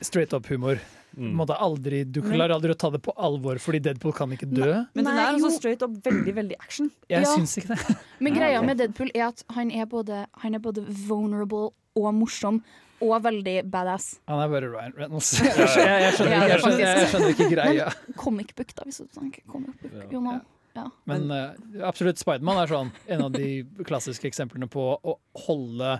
straight 0.00 0.32
up 0.32 0.46
humor. 0.48 0.80
Mm. 1.14 1.30
Måtte 1.38 1.54
aldri, 1.62 2.00
du 2.10 2.22
klarer 2.24 2.50
aldri 2.56 2.72
å 2.72 2.76
ta 2.76 2.88
det 2.90 2.98
på 3.04 3.12
alvor 3.14 3.54
fordi 3.62 3.78
Deadpool 3.84 4.12
kan 4.16 4.32
ikke 4.34 4.48
dø. 4.50 4.70
Men 4.96 5.04
den 5.04 5.14
er 5.14 5.36
jo. 5.36 5.44
også 5.44 5.58
straight 5.60 5.82
up 5.86 5.92
veldig, 6.02 6.32
veldig 6.34 6.56
action. 6.58 6.88
Jeg 7.12 7.22
Ja. 7.22 7.34
syns 7.36 7.54
ikke 7.60 7.76
det. 7.76 7.96
Men 8.24 8.34
greia 8.34 8.62
med 8.64 8.78
Deadpool 8.80 9.12
er 9.14 9.28
at 9.28 9.44
han 9.54 9.70
er 9.70 9.86
både, 9.86 10.24
han 10.42 10.54
er 10.54 10.58
både 10.64 10.82
vulnerable 11.06 11.70
og 11.94 12.14
morsom. 12.14 12.62
Og 13.04 13.20
veldig 13.22 13.68
badass. 13.70 14.18
Han 14.30 14.40
er 14.40 14.48
bare 14.48 14.68
Ryan 14.72 14.92
Reynolds. 14.96 15.32
Jeg, 15.42 15.52
jeg, 15.54 15.68
skjønner, 15.68 16.00
ikke- 16.08 16.48
jeg, 16.48 16.60
skjønner, 16.62 16.78
jeg, 16.80 17.08
skjønner 17.12 17.32
ikke 17.34 17.48
greia. 17.52 17.88
Men 18.08 18.16
comic 18.16 18.54
book, 18.56 18.70
da, 18.74 18.84
hvis 18.88 18.98
du 19.02 19.06
tenker 19.20 19.42
comic 19.50 19.74
book. 19.82 20.12
You 20.12 20.20
know. 20.22 20.40
Ja. 20.74 20.88
Men 21.10 21.28
uh, 21.30 21.54
absolutt, 21.86 22.18
Spiderman 22.18 22.58
er 22.64 22.70
sånn 22.70 22.92
en 23.06 23.24
av 23.28 23.32
de 23.34 23.64
klassiske 23.86 24.26
eksemplene 24.30 24.66
på 24.70 24.88
å 24.98 25.16
holde 25.46 25.98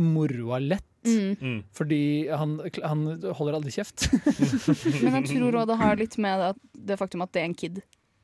moroa 0.00 0.58
lett. 0.62 0.84
Mm. 1.06 1.36
Mm. 1.40 1.60
Fordi 1.72 2.00
han, 2.28 2.58
han 2.84 3.06
holder 3.38 3.56
aldri 3.56 3.72
kjeft. 3.72 4.10
Men 5.02 5.16
jeg 5.22 5.30
tror 5.32 5.56
òg 5.62 5.70
det 5.72 5.78
har 5.80 5.96
litt 5.96 6.18
med 6.20 6.42
det, 6.44 6.50
det 6.92 6.98
faktum 7.00 7.24
at 7.24 7.32
det 7.32 7.40
er 7.42 7.48
en 7.50 7.56
kid. 7.56 7.80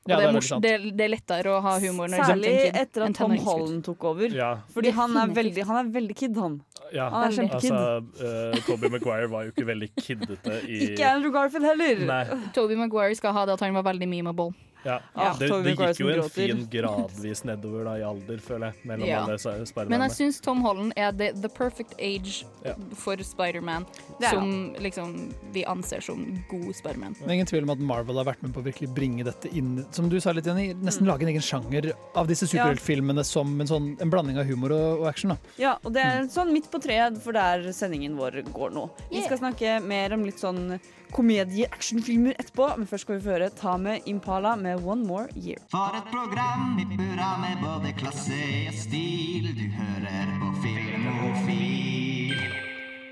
Og 0.06 0.12
Ja, 0.12 0.18
det, 0.20 0.26
det 0.28 0.38
er 0.38 0.60
det, 0.62 0.70
er- 0.76 0.92
det 0.94 1.04
er 1.06 1.10
lettere 1.10 1.54
å 1.56 1.62
ha 1.64 1.72
humor 1.82 2.06
når 2.12 2.20
Særlig 2.28 2.50
en 2.52 2.60
kid. 2.60 2.76
etter 2.84 3.04
at 3.08 3.16
Tom. 3.18 3.32
Holland 3.42 3.80
tok 3.88 4.04
over. 4.12 4.28
Ja. 4.30 4.50
Fordi 4.70 4.92
han 4.94 5.16
er, 5.18 5.32
veldig, 5.34 5.64
han 5.66 5.80
er 5.80 5.88
veldig 5.96 6.16
kid, 6.20 6.36
han. 6.38 6.60
Ja, 6.94 7.08
Han 7.10 7.24
er 7.26 7.34
kjempekid. 7.34 7.72
altså, 7.74 8.52
uh, 8.54 8.60
Toby 8.68 8.92
Maguire 8.92 9.26
var 9.32 9.48
jo 9.48 9.50
ikke 9.50 9.66
veldig 9.66 9.88
kiddete 9.98 10.60
i 10.70 10.76
Ikke 10.92 11.08
Andrew 11.16 11.32
Garfield 11.34 11.66
heller. 11.66 12.04
Nei. 12.06 12.22
Toby 12.54 12.78
Maguire 12.78 13.16
skal 13.18 13.34
ha 13.34 13.42
det 13.48 13.56
at 13.56 13.64
han 13.66 13.74
var 13.74 13.88
veldig 13.88 14.06
memeable. 14.12 14.52
Ja. 14.86 14.98
Ja, 15.16 15.32
det, 15.38 15.48
det 15.66 15.72
gikk 15.74 16.00
jo 16.00 16.08
en 16.12 16.20
gråter. 16.20 16.34
fin 16.36 16.60
gradvis 16.70 17.42
nedover 17.48 17.84
da, 17.88 17.94
i 17.98 18.04
alder, 18.06 18.38
føler 18.44 18.70
jeg, 18.70 18.86
mellom 18.86 19.08
Ja. 19.08 19.22
alle 19.24 19.36
disse 19.36 19.86
Men 19.90 20.04
jeg 20.06 20.14
syns 20.16 20.40
Tom 20.44 20.62
Holland 20.64 20.92
er 20.96 21.12
the, 21.12 21.32
the 21.34 21.48
perfect 21.50 21.94
age 21.98 22.44
Ja. 22.64 22.74
for 22.94 23.16
Spiderman, 23.26 23.86
Det 24.20 24.28
er 24.28 24.36
som 24.36 24.74
liksom 24.78 25.12
vi 25.52 25.64
anser 25.64 26.00
som 26.02 26.22
god 26.50 26.72
Spiderman. 26.78 27.14
Det 27.18 27.26
er 27.26 27.34
ingen 27.40 27.46
tvil 27.50 27.62
om 27.66 27.70
at 27.74 27.78
Marvel 27.78 28.16
har 28.22 28.28
vært 28.30 28.42
med 28.46 28.54
på 28.54 28.62
å 28.62 28.66
virkelig 28.66 28.92
bringe 28.94 29.24
dette 29.26 29.50
inn 29.52 29.84
Som 29.90 30.08
du 30.08 30.18
sa 30.20 30.32
litt, 30.32 30.46
Jenny, 30.46 30.72
nesten 30.74 31.06
lage 31.06 31.22
en 31.26 31.28
egen 31.34 31.42
sjanger 31.42 31.92
av 32.14 32.26
disse 32.30 32.46
superheltfilmene 32.46 33.24
som 33.26 33.60
en, 33.60 33.66
sånn, 33.66 33.96
en 34.00 34.10
blanding 34.10 34.38
av 34.38 34.44
humor 34.46 34.72
og, 34.72 35.00
og 35.02 35.06
action. 35.10 35.30
Da. 35.34 35.36
Ja, 35.58 35.76
og 35.84 35.92
det 35.96 36.02
er 36.04 36.28
sånn 36.30 36.52
midt 36.54 36.70
på 36.70 36.80
treet 36.82 37.18
for 37.22 37.32
der 37.36 37.66
sendingen 37.72 38.16
vår 38.16 38.42
går 38.54 38.70
nå. 38.76 38.86
Vi 39.10 39.22
skal 39.26 39.38
snakke 39.42 39.80
mer 39.82 40.14
om 40.14 40.24
litt 40.24 40.38
sånn 40.42 40.78
komedie-actionfilmer 41.14 42.34
etterpå, 42.40 42.68
men 42.78 42.88
først 42.90 43.06
skal 43.06 43.18
vi 43.18 43.24
få 43.24 43.34
høre 43.36 43.50
Ta 43.54 43.76
med 43.80 44.06
Impala 44.10 44.54
med 44.58 44.82
One 44.84 45.06
More 45.06 45.28
Year. 45.36 45.60
For 45.72 45.94
et 45.98 46.08
program 46.10 46.78
i 46.82 46.86
burra 46.90 47.30
med 47.42 47.62
både 47.62 47.92
klasse 47.98 48.40
og 48.70 48.76
stil. 48.80 49.50
Du 49.56 49.64
hører 49.76 50.32
på 50.40 50.50
Filmofil. 50.64 52.34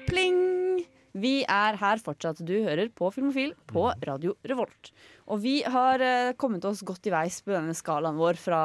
Pling! 0.09 0.42
Vi 1.14 1.34
er 1.47 1.78
her 1.78 2.03
fortsatt. 2.03 2.42
Du 2.42 2.55
hører 2.66 2.90
på 2.90 3.12
Filmofil 3.14 3.55
på 3.70 3.86
Radio 4.07 4.34
Revolt. 4.51 4.90
Og 5.30 5.42
vi 5.45 5.61
har 5.62 6.03
eh, 6.03 6.34
kommet 6.34 6.64
oss 6.66 6.82
godt 6.86 7.07
i 7.07 7.14
veis 7.14 7.38
på 7.45 7.55
denne 7.55 7.76
skalaen 7.78 8.18
vår 8.18 8.40
fra 8.40 8.62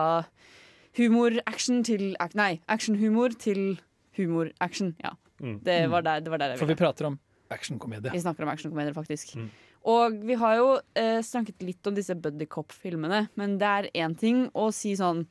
humor-action 0.97 1.83
til 1.85 2.15
Nei, 2.35 2.55
action-humor 2.67 3.37
til 3.39 3.79
humor-action. 4.17 4.95
Ja. 5.03 5.13
Mm. 5.39 5.59
Det 5.63 5.79
var 5.91 6.03
der, 6.03 6.19
det 6.25 6.31
var 6.33 6.41
der 6.41 6.55
jeg 6.55 6.59
For 6.59 6.67
vi 6.67 6.75
prater 6.75 7.07
om 7.13 7.19
actionkomedie. 7.53 8.11
Vi 8.13 8.21
snakker 8.23 8.45
om 8.45 8.51
actionkomedier, 8.53 8.93
faktisk. 8.97 9.35
Mm. 9.39 9.49
Og 9.89 10.19
vi 10.27 10.35
har 10.41 10.57
jo 10.59 10.67
eh, 10.99 11.21
snakket 11.23 11.63
litt 11.63 11.87
om 11.87 11.95
disse 11.95 12.15
buddy 12.19 12.45
cop-filmene, 12.51 13.27
men 13.39 13.57
det 13.61 13.67
er 13.77 13.89
én 14.03 14.15
ting 14.19 14.45
å 14.53 14.69
si 14.75 14.95
sånn 14.99 15.25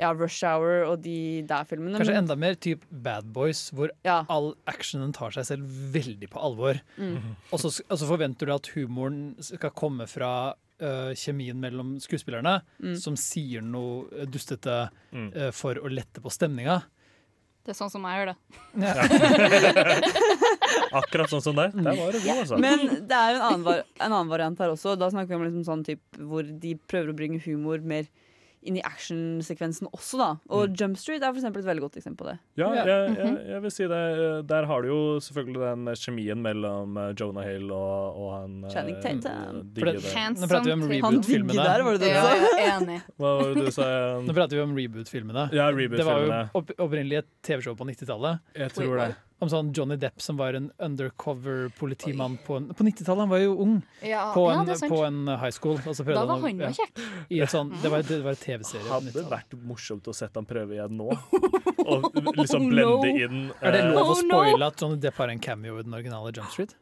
ja, 0.00 0.08
Rush 0.16 0.40
Hour 0.48 0.86
og 0.88 1.02
de 1.04 1.42
der 1.44 1.66
filmene. 1.68 1.98
Kanskje 2.00 2.16
enda 2.16 2.36
mer 2.40 2.56
typ 2.56 2.86
Bad 2.88 3.28
Boys, 3.34 3.66
hvor 3.76 3.92
all 4.08 4.54
actionen 4.70 5.12
tar 5.12 5.34
seg 5.36 5.44
selv 5.50 5.68
veldig 5.92 6.30
på 6.32 6.40
alvor. 6.40 6.80
Mm. 6.96 7.34
Og, 7.50 7.58
så, 7.60 7.68
og 7.84 8.00
så 8.00 8.08
forventer 8.08 8.48
du 8.48 8.54
at 8.56 8.70
humoren 8.72 9.34
skal 9.44 9.74
komme 9.76 10.08
fra 10.08 10.32
uh, 10.56 11.12
kjemien 11.12 11.60
mellom 11.60 11.98
skuespillerne, 12.00 12.62
Mm. 12.82 12.96
som 12.98 13.14
sier 13.20 13.60
noe 13.62 14.24
dustete 14.26 14.88
øh, 15.12 15.52
for 15.54 15.76
å 15.78 15.92
lette 15.92 16.24
på 16.24 16.32
stemninga. 16.32 16.80
Det 17.62 17.70
er 17.70 17.76
sånn 17.78 17.92
som 17.92 18.02
jeg 18.08 18.18
gjør 18.18 18.28
det. 18.32 18.36
Akkurat 21.00 21.30
sånn 21.30 21.44
som 21.44 21.54
deg. 21.54 21.76
Der 21.78 21.94
var 21.94 22.16
det 22.16 22.22
god, 22.24 22.40
altså. 22.42 22.56
Men 22.58 22.82
det 23.06 23.18
er 23.18 23.36
jo 23.36 23.38
en 23.38 23.44
annen, 23.46 23.66
var 23.68 23.84
en 23.84 24.08
annen 24.08 24.32
variant 24.32 24.62
her 24.64 24.72
også. 24.74 24.96
Da 24.98 25.06
snakker 25.12 25.30
vi 25.30 25.38
om 25.38 25.44
liksom 25.46 25.66
sånn 25.68 25.84
typ 25.86 26.02
hvor 26.18 26.42
de 26.42 26.72
prøver 26.90 27.12
å 27.12 27.18
bringe 27.20 27.38
humor 27.44 27.84
mer 27.86 28.08
inn 28.62 28.76
i 28.78 28.82
actionsekvensen 28.86 29.88
også, 29.92 30.18
da. 30.20 30.28
Og 30.50 30.68
Mm. 30.70 30.76
Jump 30.78 30.96
Street 30.98 31.22
er 31.22 31.32
for 31.34 31.42
et 31.48 31.64
veldig 31.66 31.82
godt 31.82 31.96
eksempel 31.98 32.16
på 32.22 32.28
det. 32.30 32.38
Ja, 32.56 32.68
jeg, 32.72 32.86
jeg, 32.86 33.10
Mhm. 33.32 33.38
jeg 33.50 33.62
vil 33.62 33.70
si 33.70 33.82
det. 33.88 34.46
Der 34.46 34.66
har 34.66 34.82
du 34.82 34.88
jo 34.88 35.00
selvfølgelig 35.20 35.60
den 35.60 35.84
kjemien 35.98 36.42
mellom 36.42 36.96
eh, 36.96 37.12
Jonah 37.18 37.44
Hill 37.44 37.70
og, 37.72 38.16
og 38.22 38.28
han 38.40 38.64
eh, 38.64 38.70
Channing 38.70 39.00
Tatum. 39.02 39.72
Nå 39.74 40.46
prater 40.48 40.66
vi 40.66 40.72
om 40.72 40.86
reboot-filmene. 40.88 41.54
Ja, 41.54 42.22
sa? 42.22 42.34
jeg 42.56 42.70
enig. 42.76 43.00
Hva 43.18 43.32
var 43.40 43.54
det 43.54 43.64
du 43.66 43.70
sa? 43.74 43.88
Nå 44.22 44.34
prater 44.36 44.56
vi 44.56 44.62
om 44.62 44.74
reboot-filmene. 44.76 45.48
Ja, 45.52 45.68
reboot 45.74 45.98
Det 45.98 46.06
var 46.06 46.22
jo 46.22 46.32
opp, 46.60 46.72
opprinnelig 46.78 47.18
et 47.22 47.28
TV-show 47.42 47.74
på 47.78 47.86
90-tallet. 47.88 48.40
Jeg 48.56 48.70
tror 48.76 48.96
det. 49.02 49.10
Om 49.42 49.50
sånn 49.50 49.72
Johnny 49.74 49.96
Depp 49.98 50.22
som 50.22 50.36
var 50.38 50.54
en 50.54 50.68
undercover 50.82 51.68
politimann 51.78 52.36
på, 52.46 52.60
på 52.70 52.84
90-tallet. 52.86 53.24
Han 53.24 53.32
var 53.32 53.42
jo 53.42 53.56
ung 53.64 53.74
Ja, 54.06 54.28
på, 54.34 54.44
ja, 54.52 54.60
en, 54.62 54.90
på 54.92 55.00
en 55.06 55.20
high 55.40 55.50
school. 55.54 55.80
og 55.82 55.96
så 55.98 56.06
Da 56.06 56.24
var 56.28 56.38
han 56.44 56.60
jo 56.62 56.68
ja, 56.68 56.72
kjekk. 56.78 57.02
I 57.34 57.40
et 57.42 57.50
sånn, 57.52 57.72
det 57.82 57.90
var, 57.90 58.04
var 58.06 58.36
en 58.36 58.42
TV-serie. 58.44 58.86
Hadde 58.86 59.10
90-tallet. 59.10 59.32
vært 59.34 59.56
morsomt 59.72 60.06
å 60.10 60.14
sette 60.16 60.38
han 60.38 60.46
prøve 60.48 60.78
igjen 60.78 60.94
nå. 61.00 61.10
Og 61.92 62.06
liksom 62.38 62.62
Oh, 62.62 62.68
blende 62.70 63.08
no. 63.08 63.16
inn 63.18 63.38
Er 63.58 63.74
det 63.74 63.80
eh, 63.82 63.88
lov 63.90 64.12
å 64.12 64.14
spoile 64.20 64.68
at 64.70 64.78
Johnny 64.78 65.00
Depp 65.02 65.16
har 65.18 65.32
en 65.32 65.40
cameo 65.42 65.80
i 65.80 65.82
den 65.82 65.96
originale 65.98 66.30
Jump 66.36 66.52
Street? 66.54 66.76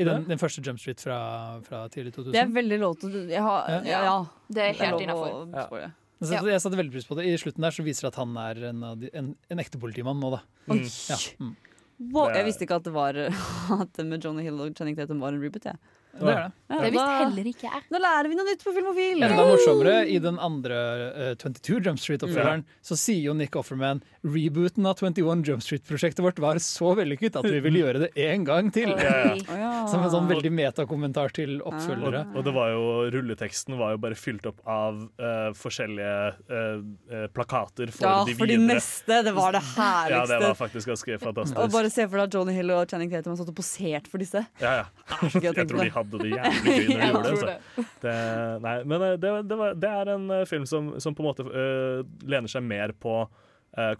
I 0.00 0.06
den, 0.08 0.24
den 0.28 0.40
første 0.40 0.62
Jump 0.64 0.80
Street 0.80 1.00
fra, 1.04 1.18
fra 1.66 1.82
tidlig 1.92 2.14
2000? 2.16 2.32
Det 2.32 2.40
er 2.40 2.50
veldig 2.56 2.80
lov 2.80 2.96
til 3.02 3.12
å 3.20 3.44
har, 3.50 3.70
Ja. 3.74 3.78
ja. 3.84 4.00
ja. 4.08 4.16
Det 4.48 4.64
er 4.70 4.80
helt 4.80 5.04
innafor. 5.04 5.46
Ja. 5.52 5.92
Så 6.16 6.38
Jeg 6.48 6.60
satte 6.64 6.78
veldig 6.78 6.94
pris 6.94 7.04
på 7.04 7.16
det. 7.18 7.26
I 7.28 7.36
slutten 7.36 7.64
der 7.66 7.74
så 7.76 7.84
viser 7.84 8.06
det 8.06 8.14
at 8.14 8.18
han 8.22 8.32
er 8.40 8.60
en, 8.70 8.78
en, 9.12 9.26
en 9.52 9.60
ekte 9.60 9.76
politimann 9.80 10.16
nå, 10.22 10.30
da. 10.32 10.40
Mm. 10.72 10.80
Ja. 11.12 11.18
Mm. 11.44 11.50
Wow, 11.98 12.28
jeg 12.28 12.44
visste 12.44 12.66
ikke 12.66 12.76
at 12.76 12.84
det 12.84 12.92
var 12.92 13.16
at 13.82 13.92
det 13.96 14.04
med 14.06 14.24
Johnny 14.24 14.44
Hill 14.44 14.60
og 14.60 14.74
Channing 14.76 14.98
Tatum 14.98 15.22
var 15.24 15.32
en 15.32 15.40
reboot. 15.42 15.64
Jeg. 15.64 15.80
Det 16.20 16.32
er 16.32 16.46
det. 16.46 16.52
Ja, 16.66 16.80
Det 16.82 16.90
visste 16.96 17.10
heller 17.20 17.48
ikke 17.52 17.68
jeg. 17.68 17.82
Nå 17.94 17.98
lærer 18.02 18.26
vi 18.26 18.36
noe 18.38 18.46
nytt 18.48 18.62
på 18.66 18.72
Filmofil! 18.74 19.22
Enda 19.22 19.44
morsommere, 19.46 19.98
i 20.10 20.16
den 20.22 20.38
andre 20.42 20.78
uh, 21.14 21.28
22 21.38 21.78
Jump 21.84 22.00
Street-oppfølgeren, 22.02 22.64
så 22.82 22.98
sier 22.98 23.28
jo 23.28 23.34
Nick 23.38 23.54
Offerman 23.58 24.00
rebooten 24.26 24.88
av 24.90 24.98
21 24.98 25.44
Jump 25.46 25.62
Street-prosjektet 25.62 26.24
vårt 26.26 26.40
var 26.42 26.58
så 26.62 26.90
vellykket 26.98 27.38
at 27.38 27.46
vi 27.46 27.60
ville 27.62 27.84
gjøre 27.84 28.02
det 28.02 28.10
én 28.18 28.42
gang 28.48 28.72
til. 28.74 28.90
Ja, 28.98 29.36
ja. 29.46 29.70
Som 29.86 30.02
en 30.02 30.10
sånn 30.10 30.26
veldig 30.30 30.50
metakommentar 30.56 31.30
til 31.36 31.60
Og, 31.60 31.70
oppfølgere. 31.70 32.24
og 32.34 32.46
det 32.48 32.56
var 32.56 32.72
jo, 32.74 32.82
rulleteksten 33.14 33.78
var 33.78 33.94
jo 33.94 34.02
bare 34.02 34.18
fylt 34.18 34.48
opp 34.50 34.58
av 34.66 34.98
uh, 35.22 35.52
forskjellige 35.56 36.16
uh, 36.50 36.82
eh, 37.12 37.26
plakater 37.34 37.92
for 37.94 38.08
Ja, 38.08 38.16
de 38.26 38.34
for 38.38 38.50
de 38.50 38.58
neste, 38.58 39.20
det 39.22 39.34
var 39.36 39.54
det 39.54 39.62
herligste. 39.62 40.14
Ja, 40.16 40.24
det 40.26 40.38
var 40.42 40.54
faktisk 40.58 40.90
ganske 40.90 41.18
fantastisk. 41.20 41.58
Og 41.60 41.72
bare 41.74 41.90
se 41.92 42.06
for 42.08 42.22
deg 42.22 42.34
Johnny 42.34 42.54
Hill 42.56 42.72
og 42.74 42.90
Channing 42.90 43.10
Tatum 43.12 43.34
har 43.34 43.38
stått 43.38 43.52
og 43.52 43.58
posert 43.58 44.10
for 44.10 44.22
disse. 44.22 44.42
Ja, 44.62 44.72
ja. 44.80 44.86
Jeg 45.36 45.54
tror 45.54 45.84
de 45.84 45.90
det. 45.90 46.05
Hadde 46.06 46.22
det 46.22 46.30
jævlig 46.32 46.74
gøy 46.76 46.86
når 46.88 47.00
de 47.00 47.08
gjorde 47.12 47.32
det. 47.32 47.56
Altså. 47.56 47.86
det 48.02 48.14
nei, 48.64 48.76
men 48.84 49.06
eh, 49.06 49.16
det, 49.22 49.32
det, 49.50 49.58
var, 49.60 49.74
det 49.82 49.90
er 50.00 50.12
en 50.14 50.30
eh, 50.38 50.46
film 50.48 50.66
som, 50.68 50.94
som 51.02 51.16
på 51.16 51.24
en 51.24 51.28
måte 51.30 51.46
uh, 51.46 52.06
lener 52.26 52.50
seg 52.50 52.64
mer 52.66 52.94
på 52.96 53.18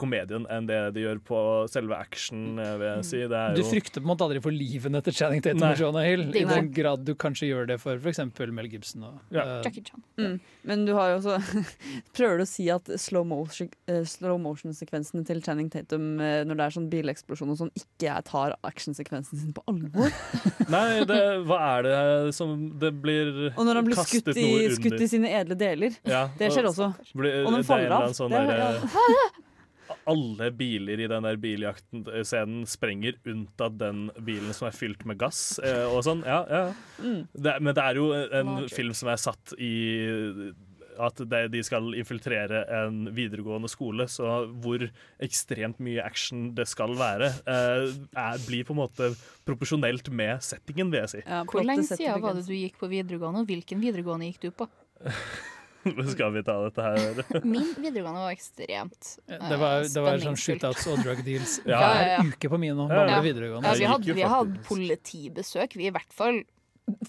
komedien 0.01 0.47
enn 0.49 0.67
det 0.69 0.79
de 0.97 1.03
gjør 1.05 1.19
på 1.29 1.39
selve 1.69 1.97
action, 2.01 2.59
eh, 2.59 2.77
vil 2.81 2.87
jeg 2.89 3.05
si. 3.05 3.19
Det 3.29 3.37
er 3.37 3.55
Du 3.57 3.61
jo 3.61 3.69
frykter 3.69 4.01
på 4.01 4.07
en 4.07 4.11
måte 4.15 4.25
aldri 4.25 4.41
for 4.45 4.55
livene 4.57 5.03
til 5.05 5.13
Channing 5.13 5.43
Tatum 5.45 5.61
Nei. 5.61 5.73
og 5.75 5.83
Jonah 5.83 6.07
Hill, 6.09 6.23
i 6.33 6.45
den 6.49 6.71
grad 6.73 7.05
du 7.05 7.13
kanskje 7.15 7.51
gjør 7.51 7.67
det 7.69 7.77
for 7.83 8.01
f.eks. 8.01 8.23
Mel 8.57 8.69
Gibson. 8.73 9.05
Og, 9.05 9.19
eh, 9.37 9.61
Jackie 9.67 9.83
Chan. 9.85 10.03
Mm. 10.17 10.41
Men 10.65 10.85
du 10.89 10.95
har 10.97 11.11
jo 11.13 11.19
også 11.21 11.37
Prøver 12.17 12.41
du 12.41 12.45
å 12.47 12.49
si 12.49 12.69
at 12.73 12.89
slow 13.01 13.25
motion-sekvensene 13.29 14.41
motion 14.43 15.25
til 15.29 15.43
Channing 15.45 15.69
Tatum 15.73 16.21
eh, 16.21 16.41
når 16.49 16.57
det 16.61 16.65
er 16.67 16.77
sånn 16.79 16.89
bileksplosjon 16.93 17.53
og 17.53 17.61
sånn, 17.61 17.73
ikke 17.77 18.17
tar 18.27 18.57
actionsekvensen 18.67 19.39
sin 19.45 19.53
på 19.57 19.65
alvor? 19.69 20.09
Nei, 20.73 21.05
det, 21.09 21.21
hva 21.47 21.61
er 21.77 21.87
det 21.87 22.35
som 22.37 22.57
det 22.81 22.93
blir 23.03 23.27
kastet 23.27 23.45
noe 23.45 23.53
under? 23.53 23.59
Og 23.61 23.67
når 23.69 23.75
han 23.83 23.89
blir 23.91 24.01
skutt 24.07 24.33
i, 24.37 24.47
skutt 24.77 25.01
i 25.05 25.11
sine 25.11 25.33
edle 25.37 25.57
deler. 25.59 25.97
Ja, 26.09 26.27
det 26.39 26.53
skjer 26.55 26.65
og- 26.67 26.73
også. 26.75 26.93
Blir- 27.17 27.45
Og 27.45 27.53
når 27.53 27.65
er 27.65 27.69
faller 27.69 27.93
av. 28.01 28.11
sånn 28.17 28.31
Det 28.33 28.41
er- 28.41 28.47
der, 28.47 28.59
ja. 28.65 29.29
alle 30.07 30.51
biler 30.55 31.03
i 31.03 31.09
den 31.11 31.27
der 31.27 31.39
biljakten-scenen 31.43 32.67
sprenger 32.71 33.19
unntatt 33.27 33.79
den 33.81 34.07
bilen 34.27 34.55
som 34.57 34.69
er 34.69 34.77
fylt 34.77 35.03
med 35.09 35.19
gass 35.21 35.59
eh, 35.65 35.85
og 35.91 36.05
sånn. 36.07 36.23
Ja, 36.27 36.45
ja. 36.47 36.63
Mm. 37.03 37.27
Det, 37.33 37.59
men 37.61 37.75
det 37.77 37.85
er 37.85 38.01
jo 38.01 38.09
en 38.15 38.53
Magic. 38.53 38.77
film 38.77 38.95
som 38.97 39.11
er 39.13 39.21
satt 39.21 39.57
i 39.59 39.75
at 40.97 41.19
det, 41.29 41.41
de 41.53 41.61
skal 41.67 41.91
infiltrere 41.99 42.63
en 42.73 43.11
videregående 43.13 43.69
skole, 43.69 44.07
så 44.09 44.47
hvor 44.63 44.87
ekstremt 45.23 45.81
mye 45.85 46.05
action 46.05 46.51
det 46.57 46.65
skal 46.71 46.97
være, 46.97 47.33
eh, 47.45 47.91
er, 48.17 48.47
blir 48.47 48.65
på 48.65 48.73
en 48.73 48.81
måte 48.81 49.11
proporsjonelt 49.49 50.09
med 50.09 50.41
settingen, 50.45 50.89
vil 50.93 51.03
jeg 51.05 51.13
si. 51.19 51.27
Hvor 51.51 51.67
lenge 51.67 51.85
siden 51.91 52.25
var 52.25 52.39
det 52.39 52.47
du 52.49 52.55
gikk 52.57 52.81
på 52.81 52.89
videregående, 52.93 53.45
og 53.45 53.51
hvilken 53.53 53.83
videregående 53.83 54.31
gikk 54.31 54.47
du 54.47 54.51
på? 54.63 54.71
Skal 56.13 56.33
vi 56.35 56.43
ta 56.47 56.57
dette 56.65 56.83
her? 56.83 57.21
Min 57.45 57.69
videregående 57.79 58.25
var 58.25 58.33
ekstremt 58.35 59.13
uh, 59.31 59.37
Det 59.51 59.59
var, 59.61 59.87
det 59.93 60.03
var 60.07 60.23
sånn 60.25 60.39
shootouts 60.41 60.87
og 60.93 61.01
drug 61.05 61.23
deals 61.27 61.59
Ja. 61.65 61.79
hver 61.83 62.01
Ja, 62.01 62.03
ja, 62.03 62.19
ja. 62.19 62.27
uke 62.27 62.51
på 62.53 62.61
min 62.63 62.75
og 62.79 62.91
Ja. 62.91 63.03
Bamble 63.05 63.23
videregående. 63.29 63.71
Ja, 63.71 63.79
vi 63.79 63.89
hadde, 63.93 64.17
vi 64.19 64.29
hadde 64.35 64.61
politibesøk, 64.69 65.77
vi 65.79 65.89
i 65.91 65.95
hvert 65.95 66.13
fall 66.17 66.43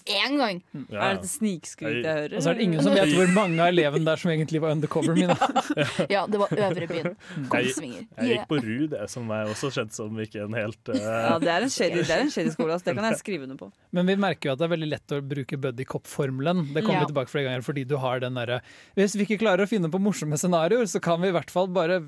én 0.08 0.34
gang. 0.40 0.58
Er 0.90 1.14
dette 1.18 1.28
snikskryt 1.30 2.00
jeg 2.02 2.14
hører? 2.18 2.34
Og 2.38 2.42
så 2.42 2.50
er 2.50 2.58
det 2.58 2.64
ingen 2.66 2.82
som 2.82 2.94
vet 2.96 3.12
hvor 3.14 3.30
mange 3.36 3.60
av 3.62 3.70
elevene 3.70 4.08
der 4.08 4.20
som 4.20 4.30
egentlig 4.32 4.60
var 4.64 4.74
undercover 4.74 5.14
mine. 5.16 5.36
Ja, 6.14 6.24
det 6.30 6.40
var 6.40 6.50
Øvre 6.54 6.86
byen. 6.90 7.10
Jeg, 7.14 7.48
Kongsvinger. 7.52 8.04
jeg 8.18 8.30
gikk 8.32 8.46
på 8.50 8.58
RU, 8.64 8.86
det 8.94 9.04
som 9.12 9.30
er 9.34 9.50
også 9.52 9.70
kjent 9.74 9.94
som 9.94 10.18
ikke 10.22 10.42
en 10.46 10.56
helt 10.56 10.90
uh... 10.90 10.98
Ja, 10.98 11.36
det 11.42 11.50
er 11.52 11.66
en 11.66 11.72
shady, 11.72 12.00
det 12.02 12.14
er 12.14 12.24
en 12.24 12.32
shady 12.34 12.50
skole, 12.54 12.72
altså. 12.74 12.88
det 12.88 12.96
kan 12.98 13.08
jeg 13.10 13.20
skrive 13.24 13.46
under 13.46 13.60
på. 13.60 13.70
Men 13.94 14.08
vi 14.10 14.16
merker 14.20 14.50
jo 14.50 14.56
at 14.56 14.62
det 14.62 14.68
er 14.68 14.72
veldig 14.74 14.90
lett 14.94 15.14
å 15.14 15.20
bruke 15.34 15.60
buddy 15.68 15.86
cop-formelen. 15.88 16.64
Det 16.74 16.82
kommer 16.82 16.98
Ja. 16.98 17.04
vi 17.06 17.12
tilbake 17.12 17.32
flere 17.32 17.50
ganger 17.50 17.66
fordi 17.68 17.84
du 17.88 17.96
har 18.02 18.22
den 18.24 18.34
derre 18.38 18.60
Hvis 18.98 19.14
vi 19.18 19.26
ikke 19.28 19.40
klarer 19.44 19.66
å 19.66 19.70
finne 19.70 19.90
på 19.92 20.00
morsomme 20.02 20.38
scenarioer, 20.40 20.88
så 20.90 21.00
kan 21.04 21.20
vi 21.22 21.30
i 21.30 21.36
hvert 21.36 21.52
fall 21.54 21.68
bare 21.70 22.00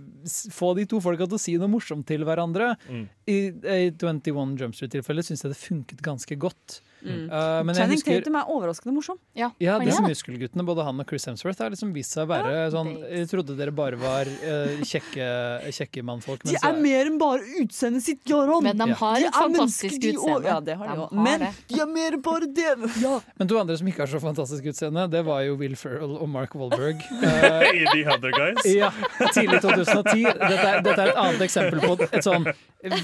få 0.50 0.72
de 0.78 0.86
to 0.90 1.00
folka 1.04 1.28
til 1.30 1.38
å 1.38 1.42
si 1.42 1.56
noe 1.60 1.70
morsomt 1.70 2.06
til 2.08 2.24
hverandre. 2.26 2.72
Mm. 2.90 3.04
I, 3.30 3.38
I 3.62 3.80
21 3.94 4.56
Jump 4.58 4.74
Street-tilfellet 4.78 5.28
syns 5.30 5.44
jeg 5.46 5.52
det 5.54 5.60
funket 5.60 6.02
ganske 6.06 6.38
godt. 6.40 6.80
Mm. 7.00 7.26
Uh, 7.30 7.60
men 7.64 7.74
jeg 7.74 7.80
Channing 7.80 8.00
husker 8.00 8.18
Tatum 8.20 8.38
er 8.40 8.50
overraskende 8.52 8.94
morsom. 8.96 9.18
Ja, 9.38 9.50
ja, 9.62 9.78
disse 9.82 10.02
muskelguttene, 10.04 10.64
både 10.68 10.84
han 10.86 11.00
og 11.02 11.08
Chris 11.08 11.26
Hemsworth, 11.28 11.62
har 11.62 11.72
liksom 11.72 11.94
vist 11.96 12.16
seg 12.16 12.26
å 12.26 12.30
være 12.30 12.66
sånn 12.74 12.90
Jeg 13.08 13.28
trodde 13.30 13.56
dere 13.58 13.74
bare 13.74 13.98
var 14.00 14.28
uh, 14.28 14.82
kjekke, 14.86 15.28
kjekke 15.76 16.04
mannfolk. 16.06 16.44
De 16.48 16.58
er 16.58 16.80
mer 16.80 17.10
enn 17.10 17.18
bare 17.20 17.44
utseendet 17.62 18.04
sitt, 18.04 18.22
Jaron! 18.28 18.64
Men 18.66 18.80
de 18.80 18.90
har 19.00 19.20
ja. 19.22 19.30
et 19.30 19.38
fantastisk 19.38 19.96
utseende. 20.12 20.48
Ja, 20.50 20.58
det 20.64 20.76
har 20.80 20.90
de 20.90 20.96
De 20.98 21.06
har 21.06 21.24
Men 21.28 21.46
det. 21.46 21.52
de 21.70 21.80
er 21.84 21.90
mer 21.90 22.18
enn 22.18 22.24
bare 22.24 22.50
det! 22.50 22.68
Ja. 23.00 23.14
Men 23.40 23.48
to 23.48 23.56
andre 23.56 23.76
som 23.78 23.88
ikke 23.88 24.02
har 24.02 24.10
så 24.10 24.18
fantastisk 24.20 24.66
utseende, 24.72 25.06
det 25.10 25.22
var 25.24 25.40
jo 25.46 25.54
Will 25.60 25.76
Ferrell 25.78 26.16
og 26.20 26.28
Mark 26.28 26.52
Wahlberg. 26.58 27.00
Eh, 27.22 27.70
I 27.80 27.84
The 27.92 28.02
Other 28.12 28.34
Guys. 28.34 28.66
Ja, 28.66 28.90
tidlig 29.32 29.62
2010. 29.64 30.26
Dette 30.26 30.66
er, 30.66 30.82
dette 30.84 30.98
er 30.98 31.12
et 31.12 31.20
annet 31.22 31.44
eksempel 31.46 31.80
på 31.84 31.96
et 32.10 32.26
sånn 32.26 32.48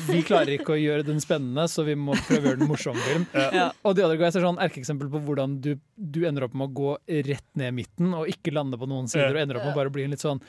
Vi 0.08 0.22
klarer 0.26 0.54
ikke 0.56 0.74
å 0.74 0.78
gjøre 0.80 1.06
den 1.06 1.20
spennende, 1.22 1.66
så 1.70 1.84
vi 1.86 1.96
må 1.98 2.16
prøve 2.26 2.42
å 2.42 2.50
gjøre 2.50 2.60
den 2.62 2.70
morsom 2.70 3.00
film. 3.06 3.26
Ja. 3.34 3.70
Og 3.86 3.94
The 3.94 4.04
Other 4.06 4.18
Guys 4.20 4.34
er 4.38 4.42
sånn 4.44 4.58
erkeeksempel 4.62 5.10
på 5.12 5.20
hvordan 5.22 5.60
du, 5.62 5.76
du 5.96 6.20
ender 6.26 6.46
opp 6.48 6.54
med 6.58 6.68
å 6.70 6.74
gå 6.74 6.94
rett 7.28 7.46
ned 7.60 7.76
midten 7.76 8.14
og 8.18 8.30
ikke 8.32 8.54
lande 8.54 8.78
på 8.80 8.88
noen 8.90 9.06
sider, 9.10 9.30
og 9.36 9.42
ender 9.44 9.60
opp 9.60 9.68
med 9.68 9.76
å 9.76 9.80
bare 9.84 9.92
bli 9.94 10.06
en 10.08 10.16
litt 10.16 10.24
sånn 10.24 10.42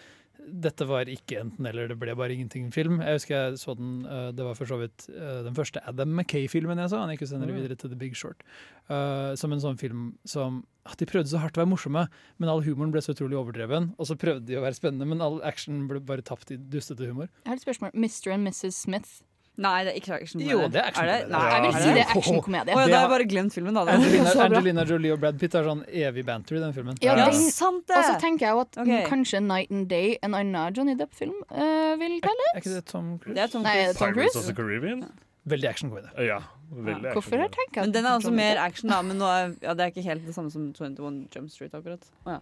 dette 0.47 0.85
var 0.87 1.09
ikke 1.11 1.41
enten-eller, 1.41 1.89
det 1.91 1.97
ble 1.99 2.13
bare 2.15 2.31
ingenting-film. 2.31 3.01
Jeg 3.03 3.17
husker 3.17 3.33
jeg 3.35 3.57
så 3.59 3.73
den, 3.75 4.05
eh, 4.07 4.31
Det 4.31 4.45
var 4.45 4.55
for 4.55 4.69
så 4.69 4.77
vidt 4.79 5.09
eh, 5.09 5.41
den 5.43 5.53
første 5.57 5.81
Adam 5.85 6.13
McKay-filmen 6.15 6.79
jeg 6.79 6.89
så. 6.93 7.01
Han 7.01 7.09
gikk 7.11 7.25
jo 7.25 7.27
senere 7.33 7.51
Mm. 7.51 7.57
videre 7.59 7.75
til 7.75 7.89
The 7.89 7.97
Big 7.99 8.15
Short. 8.15 8.43
Uh, 8.89 9.35
som 9.35 9.51
en 9.51 9.59
sånn 9.59 9.77
film 9.77 10.17
som 10.23 10.63
at 10.85 10.95
De 10.97 11.05
prøvde 11.05 11.27
så 11.27 11.39
hardt 11.43 11.57
å 11.57 11.65
være 11.65 11.73
morsomme, 11.73 12.07
men 12.39 12.47
all 12.49 12.61
humoren 12.63 12.93
ble 12.93 13.01
så 13.01 13.11
utrolig 13.11 13.35
overdreven. 13.35 13.93
Og 13.99 14.07
så 14.07 14.15
prøvde 14.15 14.45
de 14.45 14.55
å 14.55 14.61
være 14.63 14.79
spennende, 14.79 15.05
men 15.05 15.19
all 15.19 15.41
action 15.43 15.85
ble 15.89 15.99
bare 15.99 16.21
tapt 16.23 16.49
i 16.49 16.55
dustete 16.55 17.03
humor. 17.05 17.27
Jeg 17.43 17.51
har 17.51 17.55
et 17.57 17.65
spørsmål. 17.65 17.91
Mr. 17.93 18.31
and 18.31 18.47
Mrs. 18.47 18.71
Smith. 18.73 19.21
Nei, 19.57 19.77
det 19.87 19.91
er 19.91 19.95
ikke 19.97 20.13
actionkomedie. 20.19 20.53
Jo, 20.53 20.67
det 20.69 20.77
er 20.77 20.87
actionkomedie. 20.91 21.29
Nei, 21.33 21.39
Jeg 21.49 21.61
vil 21.63 21.69
er 21.69 21.81
si 21.81 21.93
det 21.95 22.01
er 22.03 22.11
actionkomedie. 22.13 22.73
Oh, 22.75 22.79
ja, 22.79 22.85
Det 22.85 22.91
da 22.93 22.97
har 22.97 23.05
jeg 23.07 23.11
bare 23.13 23.25
glemt 23.31 23.53
filmen, 23.55 23.73
da. 23.73 23.85
Angelina. 23.95 24.33
Angelina 24.45 24.83
Jolie 24.85 25.13
og 25.15 25.21
Brad 25.23 25.39
Pitt 25.41 25.55
har 25.57 25.63
sånn 25.65 25.81
evig 25.89 26.25
banter 26.27 26.59
i 26.59 26.61
den 26.61 26.75
filmen. 26.75 26.99
Ja, 27.01 27.15
det 27.17 27.25
er 27.25 27.37
sant 27.49 27.87
det! 27.89 27.97
Og 27.97 28.03
så 28.05 28.19
tenker 28.21 28.45
jeg 28.45 28.53
jo 28.53 28.61
at 28.61 28.77
Ok. 28.77 28.85
mm, 28.91 29.07
kanskje 29.09 29.41
Night 29.41 29.71
and 29.73 29.87
Day, 29.89 30.17
en 30.21 30.35
annen 30.37 30.75
Johnny 30.77 30.93
Depp-film, 30.99 31.33
uh, 31.49 31.95
vil 31.97 32.19
telle. 32.21 32.45
Er 32.53 32.61
ikke 32.61 32.75
det 32.75 32.85
Tom 32.91 33.15
Cruise? 33.17 33.33
Det 33.33 33.43
er 33.47 33.49
Tom 33.55 33.63
Nei, 33.65 33.73
Cruise. 33.79 33.97
Tom 33.97 34.13
Pirates 34.13 34.35
of 34.37 34.45
the 34.45 34.53
Caribbean. 34.53 35.01
Veldig 35.47 35.69
actionkomedie. 35.71 36.11
Ja, 36.27 36.41
veldig 36.69 37.07
Ja, 37.07 37.13
hvorfor 37.15 37.39
har 37.39 37.47
jeg 37.47 37.55
tenkt 37.57 37.81
Men 37.81 37.91
den 37.95 38.05
er 38.05 38.13
altså 38.19 38.33
mer 38.35 38.57
action, 38.61 38.89
da. 38.91 39.01
Men 39.01 39.17
nå 39.17 39.25
er, 39.25 39.55
ja, 39.63 39.73
det 39.73 39.85
er 39.87 39.91
ikke 39.95 40.05
helt 40.05 40.25
det 40.27 40.35
samme 40.35 40.51
som 40.51 40.69
21 40.73 41.27
Jump 41.33 41.49
Street, 41.49 41.73
akkurat. 41.73 42.03
Oh, 42.27 42.37
ja. 42.37 42.41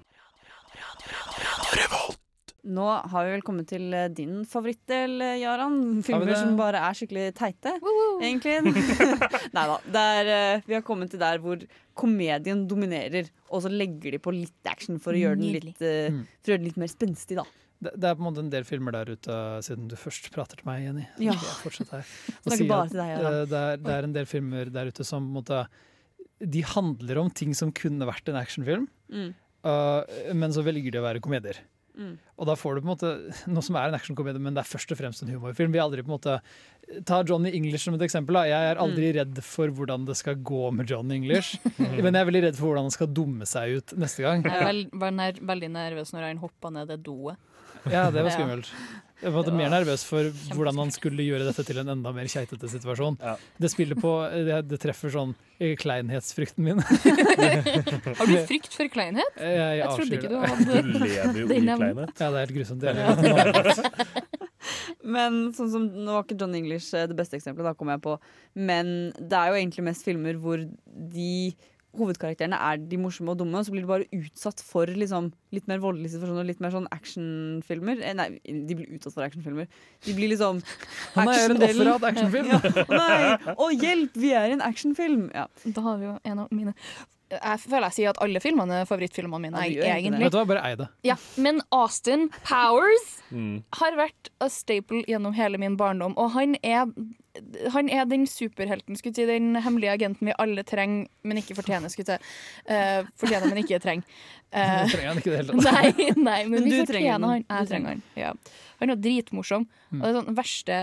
Nå 2.65 2.85
har 3.11 3.25
vi 3.27 3.33
vel 3.35 3.43
kommet 3.45 3.67
til 3.69 3.93
eh, 3.93 4.07
din 4.09 4.39
favorittdel, 4.49 5.19
eh, 5.21 5.35
Jaran. 5.43 5.75
Filmer 6.05 6.31
det? 6.31 6.37
som 6.39 6.55
bare 6.57 6.79
er 6.81 6.95
skikkelig 6.97 7.25
teite, 7.37 7.75
egentlig. 8.25 8.55
Nei 9.55 9.65
da. 9.69 9.75
Er, 10.01 10.31
eh, 10.33 10.63
vi 10.65 10.73
har 10.77 10.81
kommet 10.87 11.11
til 11.13 11.21
der 11.21 11.37
hvor 11.43 11.61
komedien 11.95 12.63
dominerer, 12.67 13.29
og 13.53 13.61
så 13.63 13.69
legger 13.71 14.15
de 14.17 14.21
på 14.25 14.33
litt 14.33 14.71
action 14.71 14.97
for 14.99 15.13
å 15.13 15.21
gjøre 15.21 15.37
den 15.43 15.53
litt, 15.53 15.77
Mm. 15.85 16.23
for 16.41 16.49
å 16.49 16.55
gjøre 16.55 16.63
den 16.63 16.69
litt 16.71 16.81
mer 16.81 16.91
spenstig, 16.91 17.37
da. 17.37 17.45
Det, 17.85 17.91
det 17.99 18.07
er 18.09 18.15
på 18.17 18.23
en 18.23 18.27
måte 18.29 18.41
en 18.41 18.49
del 18.49 18.63
filmer 18.65 18.95
der 18.95 19.09
ute, 19.13 19.37
siden 19.67 19.89
du 19.91 19.95
først 19.99 20.29
prater 20.33 20.57
til 20.59 20.65
meg, 20.69 20.85
Jenny. 20.87 21.05
Ja. 21.27 21.35
Jeg 21.37 21.87
her. 21.91 22.05
Snakker 22.41 22.57
si 22.63 22.67
bare 22.71 22.89
til 22.89 23.01
deg, 23.03 23.13
ja. 23.13 23.19
eh, 23.29 23.45
det, 23.51 23.61
er, 23.61 23.81
det 23.83 23.93
er 23.99 24.07
en 24.09 24.15
del 24.15 24.27
filmer 24.31 24.71
der 24.73 24.89
ute 24.89 25.05
som 25.05 25.27
på 25.27 25.33
en 25.33 25.37
måte 25.41 25.61
De 26.55 26.61
handler 26.73 27.19
om 27.21 27.29
ting 27.31 27.53
som 27.55 27.69
kunne 27.75 28.07
vært 28.09 28.33
en 28.33 28.41
actionfilm, 28.41 28.89
Mm. 29.13 29.29
uh, 29.69 30.01
men 30.33 30.49
så 30.55 30.63
velger 30.65 30.91
de 30.95 30.97
å 30.97 31.05
være 31.05 31.21
komedier. 31.21 31.59
Mm. 31.97 32.17
Og 32.37 32.47
da 32.49 32.55
får 32.59 32.75
du 32.75 32.81
på 32.81 32.85
en 32.89 32.91
måte 32.91 33.11
noe 33.47 33.63
som 33.63 33.75
er 33.79 33.87
en 33.87 33.95
actionkomedie, 33.95 34.41
men 34.43 34.53
det 34.57 34.63
er 34.65 34.67
først 34.67 34.91
og 34.91 34.97
fremst 34.99 35.23
en 35.23 35.29
humorfilm. 35.31 35.71
Vi 35.71 35.79
er 35.79 35.85
aldri 35.85 36.03
på 36.03 36.11
en 36.11 36.17
måte 36.17 36.39
Ta 37.07 37.23
Johnny 37.25 37.49
English 37.55 37.85
som 37.87 37.95
et 37.97 38.03
eksempel. 38.05 38.35
Da. 38.37 38.43
Jeg 38.45 38.71
er 38.73 38.81
aldri 38.83 39.07
Mm. 39.09 39.15
redd 39.19 39.39
for 39.43 39.67
hvordan 39.73 40.05
det 40.05 40.17
skal 40.19 40.35
gå 40.35 40.71
med 40.75 40.85
Johnny 40.91 41.15
English, 41.15 41.55
men 41.79 42.13
jeg 42.13 42.21
er 42.21 42.29
veldig 42.29 42.43
redd 42.49 42.55
for 42.59 42.67
hvordan 42.69 42.85
han 42.89 42.91
skal 42.91 43.07
dumme 43.07 43.47
seg 43.49 43.77
ut 43.79 43.95
neste 43.97 44.21
gang. 44.27 44.43
Jeg 44.43 44.89
var 44.93 45.11
veldig 45.41 45.71
nervøs 45.71 46.13
når 46.13 46.27
han 46.29 46.37
hoppa 46.43 46.69
ned 46.69 46.87
det 46.93 46.99
doet. 47.07 47.37
Ja, 47.89 48.09
det 48.11 48.23
var 48.25 48.31
Ja. 48.33 48.61
Jeg 49.23 49.31
var 49.31 49.47
mer 49.55 49.71
nervøs 49.71 50.03
for 50.03 50.27
hvordan 50.57 50.79
han 50.83 50.91
skulle 50.93 51.23
gjøre 51.23 51.45
dette 51.47 51.63
til 51.67 51.79
en 51.81 51.91
enda 51.93 52.11
mer 52.15 52.27
keitete 52.31 52.67
situasjon. 52.71 53.15
Det 53.61 53.71
spiller 53.71 53.99
på 53.99 54.11
Det, 54.33 54.57
det 54.67 54.79
treffer 54.83 55.13
sånn 55.13 55.31
eh, 55.57 55.75
kleinhetsfrykten 55.79 56.65
min. 56.67 56.81
Har 58.19 58.27
du 58.27 58.35
frykt 58.49 58.75
for 58.75 58.91
kleinhet? 58.91 59.39
Jeg, 59.39 59.55
jeg, 59.55 59.77
Jeg 59.79 59.93
trodde 59.95 60.19
ikke 60.19 60.33
du 60.33 60.37
hadde 60.43 60.81
Du 60.83 60.97
lever 61.05 61.39
jo 61.41 61.47
i 61.55 61.61
kleinhet. 61.63 62.15
Ja, 62.19 62.27
det 62.27 62.41
er 62.41 62.43
helt 62.43 62.57
grusomt. 62.59 62.83
Det 62.83 62.91
er 62.91 64.25
Men 65.15 65.39
sånn 65.53 65.69
som, 65.71 65.85
nå 65.93 66.15
var 66.15 66.25
ikke 66.25 66.37
John 66.41 66.55
English 66.57 66.91
eh, 66.97 67.05
det 67.09 67.15
beste 67.17 67.37
eksempelet, 67.37 67.69
da 67.69 67.77
kom 67.77 67.91
jeg 67.93 68.01
på. 68.03 68.17
Men 68.57 68.91
det 69.15 69.37
er 69.37 69.53
jo 69.53 69.59
egentlig 69.61 69.87
mest 69.91 70.05
filmer 70.07 70.39
hvor 70.41 70.63
de 71.15 71.31
hovedkarakterene 71.97 72.57
er 72.69 72.81
de 72.91 72.99
morsomme 73.01 73.33
og 73.33 73.39
dumme, 73.39 73.57
og 73.59 73.65
så 73.67 73.73
blir 73.73 73.85
de 73.85 73.89
bare 73.89 74.07
utsatt 74.13 74.61
for 74.65 74.89
liksom, 74.91 75.31
litt 75.55 75.67
mer 75.71 75.81
voldelige 75.83 76.15
situasjoner, 76.15 76.47
litt 76.47 76.61
mer 76.63 76.73
sånn 76.75 76.87
actionfilmer. 76.95 78.01
Eh, 78.03 78.13
nei, 78.17 78.27
de 78.45 78.77
blir 78.77 78.91
utsatt 78.97 79.15
for 79.15 79.25
actionfilmer. 79.27 79.67
De 80.05 80.15
blir 80.17 80.31
liksom 80.33 80.61
Han 81.15 81.27
er 81.31 81.45
en 81.45 81.55
actiondelen. 81.55 81.81
offer 81.81 81.91
av 81.93 82.03
et 82.03 82.07
actionfilm. 82.11 82.53
Ja. 82.53 82.85
Å 82.85 83.01
nei! 83.01 83.55
Å 83.55 83.71
hjelp, 83.73 84.21
vi 84.25 84.31
er 84.37 84.51
i 84.51 84.55
en 84.59 84.65
actionfilm! 84.65 85.27
Ja. 85.35 85.47
Da 85.65 85.81
har 85.89 85.99
vi 86.01 86.09
jo 86.09 86.15
en 86.23 86.45
av 86.45 86.51
mine 86.55 86.75
Jeg 87.31 87.59
føler 87.63 87.87
jeg 87.89 87.95
sier 87.95 88.09
at 88.11 88.19
alle 88.21 88.39
filmene 88.43 88.81
er 88.83 88.87
favorittfilmene 88.89 89.39
mine, 89.47 89.61
Ja, 89.65 89.87
jeg, 89.87 90.03
egentlig. 90.03 90.27
Vet 90.27 90.33
du 90.35 90.37
hva, 90.37 90.45
bare 90.51 90.61
ei 90.69 90.75
det. 90.77 90.85
Ja, 91.07 91.15
men 91.41 91.61
Austin 91.73 92.27
Powers 92.45 93.07
Mm. 93.35 93.63
har 93.73 93.95
vært 93.97 94.29
a 94.39 94.47
staple 94.53 95.01
gjennom 95.09 95.33
hele 95.35 95.57
min 95.59 95.73
barndom. 95.75 96.13
Og 96.21 96.29
han 96.35 96.53
er, 96.61 96.85
han 97.73 97.89
er 97.89 98.05
den 98.07 98.27
superhelten, 98.29 98.95
si, 98.95 99.09
den 99.25 99.55
hemmelige 99.65 99.95
agenten 99.97 100.29
vi 100.29 100.35
alle 100.39 100.61
trenger, 100.63 101.07
men 101.25 101.41
ikke 101.41 101.57
fortjener. 101.57 101.89
skulle 101.91 102.15
si. 102.15 102.35
uh, 102.69 103.01
fortjener, 103.17 103.49
men 103.49 103.63
ikke 103.63 103.81
trenger. 103.81 104.05
Du 104.55 104.93
Trenger 104.93 105.09
han 105.09 105.17
ikke 105.19 105.33
det 105.33 105.39
hele 105.41 105.55
tatt. 105.57 105.65
Nei, 105.97 106.11
nei, 106.15 106.37
men, 106.45 106.61
Men 106.61 106.69
vi 106.69 106.77
fortjener 106.85 107.27
han. 107.33 107.41
Du 107.49 107.55
Jeg 107.57 107.67
trenger 107.73 107.89
han. 107.95 108.03
Ja. 108.15 108.29
Han 108.79 108.93
er 108.93 109.01
dritmorsom. 109.01 109.65
Og 109.97 110.05
det 110.05 110.11
er 110.13 110.15
sånn 110.21 110.37
verste 110.37 110.77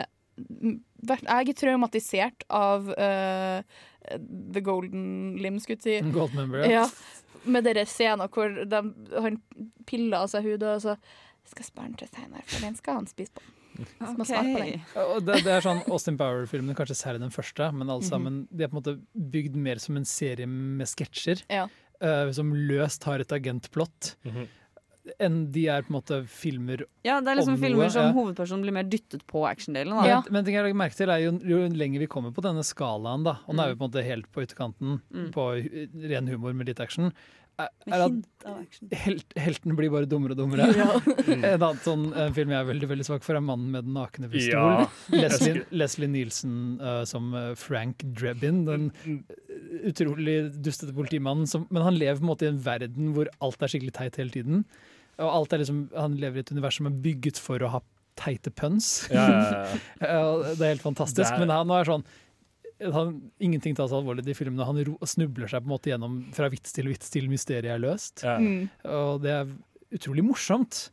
Jeg 1.23 1.49
er 1.49 1.57
traumatisert 1.57 2.45
av 2.53 2.91
eh, 2.99 3.63
The 4.55 4.61
Golden 4.65 5.37
Limb, 5.43 5.61
skulle 5.63 5.79
jeg 5.81 6.05
si. 6.05 6.13
Gold 6.19 6.35
member, 6.39 6.65
ja. 6.67 6.83
ja. 6.83 6.87
Med 7.45 7.65
den 7.67 7.87
scenen 7.87 8.29
hvor 8.31 8.53
de, 8.71 8.83
han 9.19 9.41
piller 9.89 10.23
av 10.25 10.31
seg 10.31 10.45
hudet, 10.47 10.69
og 10.77 10.83
så 10.85 10.97
skal 11.51 11.67
spørre 11.67 11.89
han 11.91 11.99
til 11.99 12.09
seinere, 12.13 12.45
for 12.47 12.63
den 12.67 12.77
skal 12.79 13.01
han 13.01 13.09
spise 13.11 13.33
på. 13.35 13.43
Okay. 14.21 14.75
det, 15.25 15.39
det 15.47 15.49
er 15.55 15.63
sånn 15.65 15.81
Austin 15.89 16.19
Bower-filmene, 16.21 16.75
kanskje 16.77 16.97
særlig 16.99 17.23
den 17.25 17.33
første, 17.33 17.71
men 17.73 17.89
alle 17.89 18.03
Mhm. 18.05 18.09
sammen 18.11 18.37
de 18.53 18.67
er 18.67 18.69
på 18.69 18.77
en 18.77 18.83
måte 18.83 18.95
bygd 19.33 19.57
mer 19.57 19.81
som 19.81 19.97
en 19.97 20.05
serie 20.05 20.47
med 20.47 20.87
sketsjer. 20.91 21.41
Ja. 21.51 21.65
Uh, 22.03 22.29
som 22.35 22.51
løst 22.53 23.05
har 23.09 23.23
et 23.23 23.33
agentplott. 23.33 24.17
Enn 25.19 25.49
de 25.51 25.65
er 25.67 25.83
på 25.83 25.91
en 25.91 25.97
måte 25.97 26.21
filmer 26.31 26.85
Ja, 27.03 27.17
det 27.19 27.33
er 27.33 27.41
liksom 27.41 27.57
filmer 27.59 27.89
noe, 27.89 27.91
som 27.91 28.05
ja. 28.07 28.13
hovedpersonen 28.15 28.63
blir 28.63 28.77
mer 28.77 28.87
dyttet 28.87 29.25
på 29.27 29.43
actiondelen. 29.49 29.97
Men, 29.99 30.29
men 30.31 30.47
ting 30.47 30.55
jeg 30.55 30.63
legger 30.63 30.79
merke 30.79 30.99
til 30.99 31.11
er 31.11 31.25
jo, 31.25 31.33
jo 31.43 31.59
lenger 31.75 32.05
vi 32.05 32.11
kommer 32.11 32.31
på 32.37 32.45
denne 32.45 32.63
skalaen, 32.67 33.27
da, 33.27 33.41
og 33.49 33.59
nå 33.59 33.65
er 33.65 33.73
vi 33.73 33.81
på 33.81 33.89
en 33.89 33.91
måte 33.91 34.07
helt 34.07 34.31
på 34.31 34.47
ytterkanten 34.47 35.01
Mm. 35.13 35.31
på 35.35 35.45
ren 36.09 36.29
humor 36.31 36.55
med 36.57 36.69
litt 36.71 36.81
action, 36.81 37.11
er, 37.61 37.69
er 37.93 38.05
at 38.07 38.95
helt, 39.05 39.35
heltene 39.39 39.77
blir 39.77 39.91
bare 39.93 40.09
dummere 40.09 40.35
og 40.37 40.41
dummere. 40.41 40.69
Ja. 40.77 40.87
en 41.53 41.59
annen 41.59 41.83
sånn 41.85 42.07
en 42.15 42.35
film 42.37 42.55
jeg 42.55 42.59
er 42.63 42.69
veldig 42.71 42.89
veldig 42.95 43.07
svak 43.09 43.27
for, 43.27 43.37
er 43.37 43.45
'Mannen 43.45 43.75
med 43.75 43.87
den 43.89 43.97
nakne 43.97 44.31
pistol'. 44.33 44.57
Ja. 44.57 44.87
Leslie, 45.23 45.65
Leslie 45.71 46.11
Nielsen 46.11 46.55
uh, 46.81 47.03
som 47.09 47.33
eh, 47.37 47.53
Frank 47.59 48.05
Drebin, 48.17 48.65
den 48.69 48.89
eh, 49.05 49.37
utrolig 49.91 50.39
dustete 50.65 50.95
politimannen. 50.97 51.47
Som, 51.51 51.67
men 51.71 51.85
han 51.85 51.99
lever 51.99 52.21
på 52.21 52.27
en 52.27 52.33
måte 52.33 52.49
i 52.49 52.53
en 52.53 52.65
verden 52.65 53.13
hvor 53.17 53.31
alt 53.45 53.63
er 53.63 53.75
skikkelig 53.75 53.97
teit 54.01 54.19
hele 54.21 54.35
tiden. 54.35 54.65
Og 55.21 55.29
alt 55.29 55.53
er 55.53 55.59
liksom, 55.63 55.83
han 55.97 56.17
lever 56.17 56.41
i 56.41 56.45
et 56.47 56.53
univers 56.55 56.79
som 56.81 56.87
er 56.89 56.97
bygget 57.05 57.39
for 57.39 57.63
å 57.63 57.69
ha 57.75 57.81
teite 58.17 58.51
puns. 58.55 59.09
Ja, 59.13 59.27
ja, 60.01 60.23
det 60.59 60.61
er 60.61 60.73
helt 60.77 60.85
fantastisk. 60.85 61.25
Det 61.29 61.35
er- 61.37 61.41
Men 61.45 61.53
han 61.55 61.71
er 61.71 61.85
sånn 61.89 62.05
han, 62.83 63.13
Ingenting 63.39 63.77
tas 63.79 63.93
alvorlig 63.95 64.25
i 64.27 64.35
filmene. 64.35 64.65
Han 64.67 64.81
ro, 64.89 64.97
snubler 65.07 65.47
seg 65.53 65.63
på 65.63 65.69
en 65.69 65.75
måte 65.77 65.93
gjennom 65.93 66.17
fra 66.35 66.49
vits 66.51 66.73
til 66.75 66.89
vits 66.91 67.13
til 67.15 67.29
mysteriet 67.31 67.71
er 67.77 67.79
løst. 67.79 68.25
Ja. 68.27 68.39
Mm. 68.43 68.65
Og 68.91 69.21
det 69.23 69.31
er 69.37 69.53
utrolig 69.95 70.25
morsomt. 70.27 70.89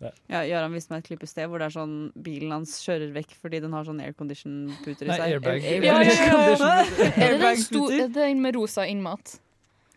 Ja, 0.00 0.44
Gøran 0.46 0.72
viste 0.76 0.92
meg 0.94 1.00
et 1.02 1.08
klipp 1.10 1.24
i 1.26 1.28
sted 1.28 1.48
hvor 1.50 1.58
det 1.58 1.66
er 1.68 1.74
sånn 1.74 1.94
bilen 2.22 2.52
hans 2.54 2.76
kjører 2.84 3.10
vekk 3.16 3.32
fordi 3.42 3.58
den 3.64 3.72
har 3.74 3.82
sånn 3.84 3.98
aircondition-puter 4.04 5.08
i 5.08 5.10
Nei, 5.10 5.16
seg. 5.18 5.32
airbag. 5.34 5.64
Air- 5.66 5.82
air, 5.82 5.86
ja, 5.88 5.96
ja, 6.06 6.52
ja. 6.54 7.08
Er 7.18 7.32
det 7.34 7.40
den, 7.42 7.56
sto, 7.64 7.80
er 7.90 8.04
det 8.06 8.12
den 8.14 8.40
med 8.44 8.54
rosa 8.54 8.84
innmat? 8.86 9.40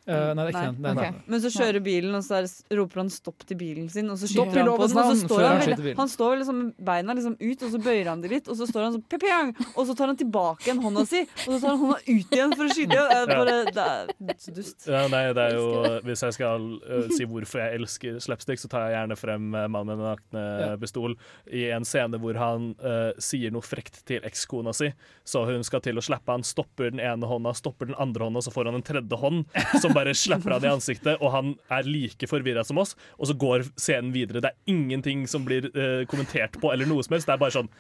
Eh, 0.09 0.31
nei, 0.33 0.47
det 0.47 0.49
er 0.49 0.55
ikke 0.55 0.61
den. 0.65 0.77
Det 0.81 0.89
en 0.89 0.97
ok. 0.97 1.05
annen. 1.05 1.17
Men 1.29 1.41
så 1.43 1.49
kjører 1.53 1.83
bilen, 1.85 2.15
og 2.17 2.23
så 2.25 2.39
der, 2.41 2.77
roper 2.79 3.01
han 3.03 3.09
stopp 3.13 3.43
til 3.45 3.57
bilen 3.59 3.89
sin, 3.93 4.07
og 4.09 4.17
så 4.17 4.29
skyter 4.31 4.57
han 4.57 4.69
på 4.71 4.87
den. 4.87 4.97
Og 4.97 5.11
så 5.11 5.27
står 5.27 5.43
han, 5.45 5.51
han 5.51 5.61
veldig- 5.61 5.85
bilen. 5.85 5.97
han 6.01 6.09
står 6.09 6.37
liksom 6.41 6.57
med 6.61 6.71
beina 6.89 7.13
liksom 7.13 7.35
ut, 7.37 7.61
og 7.67 7.69
så 7.75 7.81
bøyer 7.85 8.09
han 8.09 8.23
det 8.23 8.31
litt, 8.31 8.49
og 8.49 8.57
så 8.57 8.65
står 8.69 8.87
han 8.87 8.95
sånn 8.97 9.05
og 9.75 9.85
så 9.87 9.95
tar 9.97 10.07
han 10.09 10.17
tilbake 10.17 10.65
igjen 10.65 10.81
hånda 10.81 11.05
si, 11.05 11.21
og 11.21 11.53
så 11.53 11.59
tar 11.59 11.69
han 11.69 11.79
hånda 11.83 11.97
ut 12.07 12.33
igjen 12.33 12.55
for 12.57 12.65
å 12.65 12.73
skyte 12.73 12.97
er 13.01 13.29
bare, 13.29 13.55
det 13.69 13.85
er 13.85 14.39
så 14.41 14.53
dust. 14.55 14.87
Ja, 14.89 15.03
nei, 15.11 15.21
det 15.37 15.45
er 15.45 15.55
jo, 15.59 15.67
hvis 16.07 16.23
jeg 16.25 16.33
skal 16.39 16.65
uh, 16.81 17.05
si 17.13 17.27
hvorfor 17.29 17.61
jeg 17.61 17.81
elsker 17.81 18.17
slapstick, 18.23 18.61
så 18.61 18.71
tar 18.71 18.87
jeg 18.89 18.97
gjerne 18.97 19.17
frem 19.19 19.53
uh, 19.53 19.67
Mannen 19.67 19.91
med 19.91 20.01
den 20.01 20.07
nakne 20.07 20.47
Ja. 20.61 20.75
pistol 20.81 21.15
i 21.51 21.67
en 21.73 21.85
scene 21.87 22.17
hvor 22.21 22.37
han 22.37 22.71
sier 23.21 23.51
noe 23.53 23.61
frekt 23.65 24.01
til 24.07 24.23
ekskona 24.25 24.73
si, 24.75 24.91
så 25.27 25.43
hun 25.45 25.63
skal 25.67 25.81
til 25.85 25.99
å 25.99 26.03
slappe 26.03 26.31
han, 26.33 26.43
stopper 26.45 26.89
den 26.91 27.01
ene 27.03 27.27
hånda, 27.27 27.53
stopper 27.57 27.89
den 27.89 27.97
andre 28.01 28.27
hånda, 28.27 28.41
så 28.45 28.53
får 28.53 28.69
han 28.69 28.77
en 28.79 28.85
tredje 28.85 29.17
hånd 29.21 29.45
som 29.81 29.93
bare 29.93 30.00
slapper 30.17 30.55
han 30.55 30.65
i 30.65 30.71
ansiktet, 30.71 31.21
og 31.21 31.33
han 31.35 31.53
er 31.73 31.87
like 31.87 32.29
forvirra 32.29 32.63
som 32.67 32.81
oss, 32.81 32.95
og 33.17 33.29
så 33.29 33.37
går 33.37 33.65
scenen 33.75 34.13
videre. 34.15 34.43
Det 34.43 34.51
er 34.51 34.73
ingenting 34.73 35.27
som 35.29 35.45
blir 35.47 35.69
uh, 35.75 36.03
kommentert 36.11 36.57
på 36.61 36.73
eller 36.73 36.89
noe 36.89 37.05
som 37.05 37.17
helst, 37.17 37.29
det 37.29 37.35
er 37.35 37.41
bare 37.41 37.55
sånn 37.59 37.71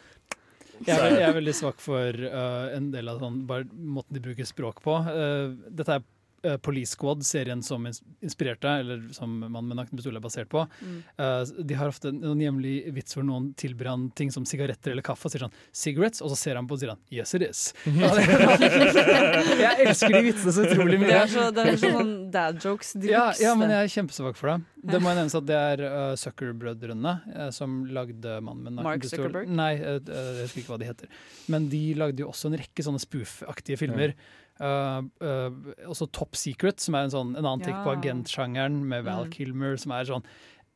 Jeg 0.87 0.95
er, 0.97 1.17
jeg 1.19 1.27
er 1.27 1.37
veldig 1.37 1.53
svak 1.53 1.81
for 1.83 2.23
uh, 2.33 2.71
en 2.75 2.89
del 2.93 3.11
av 3.11 3.21
sånn, 3.21 3.43
bare 3.49 3.67
måten 3.69 4.17
de 4.17 4.23
bruker 4.23 4.47
språk 4.49 4.81
på. 4.85 4.97
Uh, 5.05 5.53
dette 5.69 5.99
er 5.99 6.05
uh, 6.45 6.57
Police 6.57 6.95
Squad, 6.95 7.25
serien 7.25 7.61
som 7.63 7.85
inspirerte, 7.87 8.69
eller 8.81 9.03
som 9.13 9.39
'Mannen 9.39 9.69
med 9.69 9.77
nakne 9.79 9.97
pistol 9.97 10.15
er 10.17 10.23
basert 10.23 10.49
på. 10.49 10.63
Mm. 10.81 10.97
Uh, 11.19 11.63
de 11.63 11.77
har 11.77 11.91
ofte 11.91 12.11
noen 12.15 12.41
hjemlig 12.41 12.75
vits 12.95 13.15
hvor 13.15 13.25
noen 13.27 13.51
tilbyr 13.59 13.91
han 13.91 14.09
ting 14.17 14.31
som 14.33 14.45
sigaretter 14.47 14.93
eller 14.93 15.05
kaffe, 15.05 15.27
og 15.27 15.33
sier 15.33 15.45
sånn 15.45 15.55
'cigarettes', 15.73 16.21
og 16.21 16.33
så 16.33 16.39
ser 16.39 16.59
han 16.59 16.67
på 16.67 16.77
og 16.77 16.83
sier 16.83 16.93
han 16.93 17.01
'yes 17.11 17.35
it 17.37 17.45
is'. 17.47 17.63
jeg 19.65 19.87
elsker 19.87 20.15
de 20.17 20.23
vitsene 20.29 20.55
så 20.55 20.67
utrolig 20.67 20.99
mye. 21.01 21.11
Det 21.11 21.21
er 21.21 21.33
så, 21.35 21.47
det 21.55 21.67
er 21.67 21.81
sånn 21.85 22.13
dad 22.31 22.61
jokes. 22.63 22.93
de 22.93 23.11
Ja, 23.11 23.31
ja, 23.39 23.55
men 23.55 23.73
jeg 23.73 23.87
er 23.87 23.95
kjempesvak 23.95 24.37
for 24.39 24.53
det. 24.53 24.59
Det 24.81 25.01
må 25.01 25.11
jeg 25.11 25.21
nevnes 25.21 25.37
at 25.37 25.45
det 25.45 25.57
er 25.57 25.83
uh, 25.85 26.13
Zucker-brødrene 26.17 27.15
uh, 27.35 27.49
som 27.53 27.81
lagde 27.85 28.39
'Mannen 28.41 28.63
med 28.63 28.81
Mark 28.81 29.01
naken 29.01 29.05
pistol'. 29.05 29.27
Zuckerberg? 29.27 29.49
Nei, 29.49 29.73
jeg 29.77 30.45
husker 30.45 30.63
ikke 30.63 30.73
hva 30.73 30.81
de 30.81 30.89
heter. 30.89 31.17
Men 31.53 31.69
de 31.69 31.83
lagde 31.99 32.23
jo 32.23 32.31
også 32.31 32.49
en 32.49 32.57
rekke 32.61 32.85
sånne 32.85 33.01
spoof-aktige 33.01 33.79
filmer. 33.81 34.15
Uh, 34.61 35.01
uh, 35.25 35.49
også 35.89 36.05
Top 36.13 36.35
Secret, 36.37 36.77
som 36.83 36.93
er 36.93 37.07
en, 37.07 37.13
sånn, 37.13 37.31
en 37.33 37.47
annen 37.47 37.65
ja. 37.65 37.79
på 37.81 37.95
Ja. 37.95 37.97
agentsjangeren, 37.97 38.75
med 38.85 39.07
Val 39.07 39.25
Mm. 39.25 39.31
Kilmer, 39.33 39.79
som 39.81 39.91
er 39.97 40.05
sånn 40.05 40.23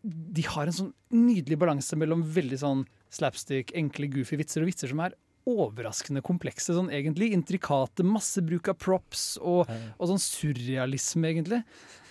De 0.06 0.42
har 0.42 0.66
en 0.66 0.74
sånn 0.74 0.94
nydelig 1.14 1.58
balanse 1.58 1.96
mellom 1.98 2.24
veldig 2.24 2.58
sånn 2.62 2.82
slapstick, 3.14 3.72
enkle, 3.78 4.08
goofy 4.10 4.38
vitser 4.38 4.62
og 4.62 4.70
vitser 4.70 4.90
som 4.90 5.00
er 5.06 5.14
overraskende 5.46 6.22
komplekse, 6.26 6.74
sånn 6.74 6.90
egentlig. 6.90 7.32
Intrikate, 7.34 8.04
masse 8.06 8.42
bruk 8.42 8.68
av 8.70 8.78
props 8.82 9.38
og, 9.42 9.70
og 10.00 10.10
sånn 10.10 10.22
surrealisme, 10.22 11.30
egentlig. 11.30 11.62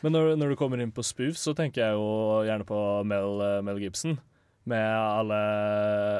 Men 0.02 0.14
når, 0.14 0.36
når 0.38 0.54
du 0.54 0.56
kommer 0.60 0.82
inn 0.82 0.92
på 0.94 1.02
spoof, 1.06 1.34
så 1.40 1.54
tenker 1.58 1.82
jeg 1.82 1.96
jo 1.98 2.06
gjerne 2.46 2.66
på 2.68 2.78
Mel, 3.10 3.40
eh, 3.42 3.60
Mel 3.66 3.82
Gibson. 3.82 4.18
Med 4.66 4.80
alle, 4.80 5.38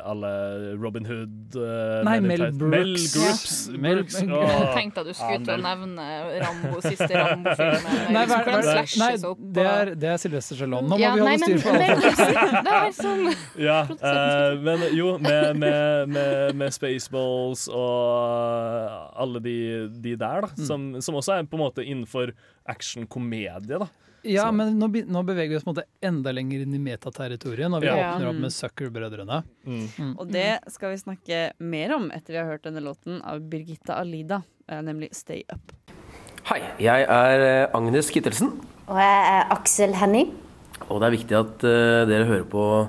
alle 0.04 0.30
Robin 0.76 1.06
Hood 1.08 1.54
uh, 1.56 2.02
Nei, 2.04 2.18
Mel 2.20 2.42
Brooks. 2.52 2.58
Mel 2.60 2.90
Brooks. 2.92 3.54
Ja. 3.72 3.78
Mel- 3.80 4.02
Brooks. 4.02 4.18
Oh. 4.20 4.42
Jeg 4.44 4.66
tenkte 4.74 5.00
at 5.00 5.06
du 5.08 5.14
skulle 5.16 5.38
Ja, 5.38 5.44
til 5.46 5.54
å 5.54 5.62
nevne 5.64 6.08
Rambo, 6.42 6.82
siste 6.84 7.08
Rambo-film. 7.08 7.86
Nei, 7.88 8.26
liksom, 8.26 8.42
hva 8.44 8.44
hva 8.44 8.58
de 8.60 8.74
er- 8.74 8.92
nei, 9.00 9.08
det 9.56 9.64
er, 9.70 9.92
det 10.04 10.10
er 10.12 10.20
Sylvester 10.20 10.60
Stallone. 10.60 10.90
Nå 10.92 10.92
må 10.92 11.00
Ja, 11.00 11.14
vi 11.16 11.24
nei, 11.24 11.38
holde 11.38 11.48
styr 11.48 11.64
på 11.64 11.72
alt. 11.72 12.60
Det 12.68 12.94
som 13.00 13.24
Ja, 13.64 13.78
uh, 14.12 14.60
men 14.68 14.84
jo, 14.92 15.14
med, 15.24 15.56
med, 15.64 16.12
med, 16.12 16.54
med 16.60 16.76
Spaceballs 16.76 17.64
og 17.72 19.18
alle 19.24 19.40
de, 19.40 19.56
de 20.04 20.16
der, 20.20 20.44
da, 20.44 20.52
Mm. 20.54 20.66
som, 20.68 20.84
som 21.02 21.16
også 21.16 21.38
er 21.38 21.48
på 21.48 21.56
en 21.56 21.64
måte 21.64 21.80
innenfor 21.82 22.30
action-komedie, 22.68 23.78
da. 23.80 23.88
Ja, 24.24 24.50
men 24.52 24.78
nå, 24.80 24.88
nå 24.88 25.22
beveger 25.26 25.48
vi 25.52 25.56
oss 25.58 25.64
på 25.66 25.70
en 25.70 25.76
måte 25.76 25.86
enda 26.02 26.32
lenger 26.32 26.62
inn 26.64 26.74
i 26.74 26.78
metaterritoriet 26.80 27.68
når 27.70 27.80
vi 27.84 27.86
Ja. 27.90 28.14
åpner 28.14 28.28
opp 28.30 28.34
Mm. 28.34 28.40
med 28.40 28.50
Zucker-brødrene. 28.52 29.42
Mm. 29.66 30.18
Og 30.18 30.30
det 30.32 30.60
skal 30.72 30.90
vi 30.90 30.96
snakke 31.02 31.52
mer 31.60 31.94
om 31.94 32.10
etter 32.10 32.32
vi 32.32 32.38
har 32.38 32.46
hørt 32.46 32.62
denne 32.62 32.80
låten 32.82 33.20
av 33.22 33.40
Birgitta 33.40 33.94
Alida, 34.00 34.42
eh, 34.68 34.80
nemlig 34.80 35.10
'Stay 35.14 35.42
Up'. 35.52 35.74
Hei, 36.44 36.60
jeg 36.78 37.06
er 37.08 37.40
eh, 37.64 37.70
Agnes 37.74 38.10
Kittelsen, 38.10 38.52
Og 38.88 38.96
jeg 38.96 39.24
er 39.28 39.46
Aksel 39.50 39.92
Henning. 39.94 40.32
og 40.90 41.00
det 41.00 41.06
er 41.12 41.16
viktig 41.16 41.38
at 41.40 41.64
eh, 41.64 42.04
dere 42.06 42.24
hører 42.26 42.44
på 42.44 42.88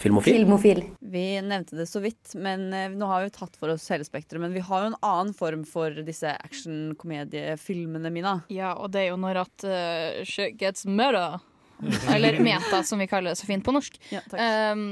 Filmofil. 0.00 0.34
Filmofil. 0.34 0.80
Vi 1.00 1.24
nevnte 1.44 1.76
det 1.76 1.84
så 1.86 2.00
vidt, 2.00 2.32
men 2.40 2.72
eh, 2.72 2.88
nå 2.88 3.04
har 3.10 3.26
vi 3.26 3.34
tatt 3.34 3.58
for 3.60 3.68
oss 3.74 3.84
hele 3.92 4.06
spekteret. 4.06 4.40
Men 4.40 4.54
vi 4.56 4.62
har 4.64 4.86
jo 4.86 4.92
en 4.94 4.98
annen 5.04 5.34
form 5.36 5.66
for 5.68 5.92
disse 6.06 6.32
action-komediefilmene, 6.40 8.08
Mina. 8.14 8.38
Ja, 8.48 8.72
og 8.80 8.94
det 8.94 9.02
er 9.02 9.10
jo 9.10 9.20
når 9.20 9.42
at 9.42 9.68
uh, 9.68 10.22
shit 10.24 10.56
gets 10.60 10.88
murder. 10.88 11.42
Eller 12.14 12.40
meta, 12.40 12.82
som 12.84 13.00
vi 13.00 13.08
kaller 13.12 13.34
det 13.34 13.40
så 13.40 13.46
fint 13.48 13.64
på 13.64 13.72
norsk. 13.76 14.00
um, 14.32 14.82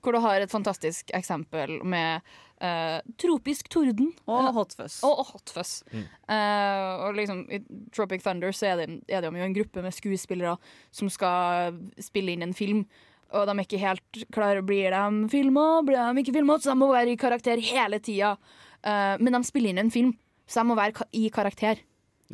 hvor 0.00 0.16
du 0.16 0.20
har 0.24 0.40
et 0.40 0.52
fantastisk 0.52 1.12
eksempel 1.16 1.78
med 1.84 2.24
uh, 2.64 3.04
tropisk 3.20 3.68
torden. 3.72 4.12
Og 4.24 4.50
hot 4.56 4.76
fuzz. 4.76 5.00
Og, 5.04 5.22
og 5.22 5.32
hot 5.34 5.52
fuzz. 5.54 5.78
Mm. 5.92 6.04
Uh, 6.28 6.90
og 7.04 7.16
liksom, 7.20 7.46
I 7.52 7.60
Tropic 7.92 8.24
Thunder 8.24 8.52
så 8.56 8.72
er 8.72 8.82
det, 8.82 8.90
er 9.08 9.24
det 9.24 9.32
jo 9.32 9.48
en 9.48 9.56
gruppe 9.56 9.84
med 9.84 9.96
skuespillere 9.96 10.56
som 10.88 11.12
skal 11.12 11.76
spille 12.00 12.32
inn 12.32 12.48
en 12.48 12.56
film. 12.56 12.86
Og 13.32 13.48
de 13.48 13.54
er 13.54 13.64
ikke 13.64 13.80
helt 13.82 14.24
klare. 14.34 14.62
Blir 14.66 14.94
de 14.94 15.30
filma? 15.32 15.66
Blir 15.86 15.98
de 15.98 16.22
ikke 16.22 16.36
filma? 16.36 16.58
Så 16.60 16.72
de 16.72 16.78
må 16.78 16.90
være 16.92 17.14
i 17.14 17.18
karakter 17.20 17.62
hele 17.62 17.98
tida. 18.04 18.36
Uh, 18.84 19.16
men 19.20 19.32
de 19.32 19.42
spiller 19.48 19.72
inn 19.72 19.80
en 19.86 19.90
film, 19.90 20.12
så 20.46 20.60
de 20.60 20.68
må 20.68 20.76
være 20.78 20.92
ka 21.00 21.08
i 21.16 21.28
karakter. 21.32 21.80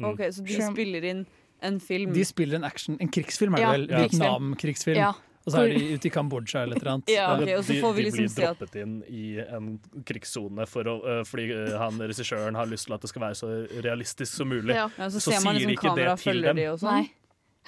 Ok, 0.01 0.23
Så 0.33 0.45
de 0.47 0.61
spiller 0.65 1.05
inn 1.05 1.25
en 1.63 1.81
film 1.83 2.13
De 2.15 2.23
spiller 2.25 2.57
en 2.57 2.65
action, 2.65 2.97
en 3.01 3.11
krigsfilm, 3.11 3.55
er 3.55 3.59
det 3.59 3.67
Ja, 3.67 3.73
vel? 3.73 3.87
krigsfilm. 3.89 4.23
Vietnam-krigsfilm. 4.23 4.97
Ja. 4.97 5.13
Og 5.47 5.55
så 5.55 5.63
er 5.65 5.73
de 5.73 5.95
ute 5.97 6.09
i 6.09 6.13
Kambodsja 6.13 6.63
eller 6.63 6.77
et 6.77 6.83
eller 6.83 6.93
annet. 6.93 7.13
Ja, 7.17 7.29
okay, 7.35 7.57
og 7.57 7.65
så 7.65 7.73
de, 7.73 7.81
får 7.81 7.93
vi 7.97 8.03
de 8.03 8.11
liksom 8.11 8.27
blir 8.27 8.47
droppet 8.47 8.77
inn 8.83 8.97
i 9.09 9.25
en 9.41 9.71
krigssone 10.07 10.67
for 10.69 10.91
øh, 10.91 11.23
fordi 11.27 11.47
uh, 11.55 11.79
han 11.81 12.03
regissøren 12.03 12.59
har 12.59 12.69
lyst 12.69 12.89
til 12.89 12.97
at 12.97 13.03
det 13.03 13.13
skal 13.13 13.25
være 13.25 13.39
så 13.41 13.49
realistisk 13.87 14.33
som 14.35 14.53
mulig. 14.53 14.77
Ja, 14.77 14.89
så, 15.09 15.21
så, 15.21 15.39
man 15.45 15.57
sier 15.57 15.71
liksom 15.71 15.75
ikke 15.77 15.95
det 15.97 16.19
til 16.21 16.43
dem. 16.45 16.61
de. 16.61 16.99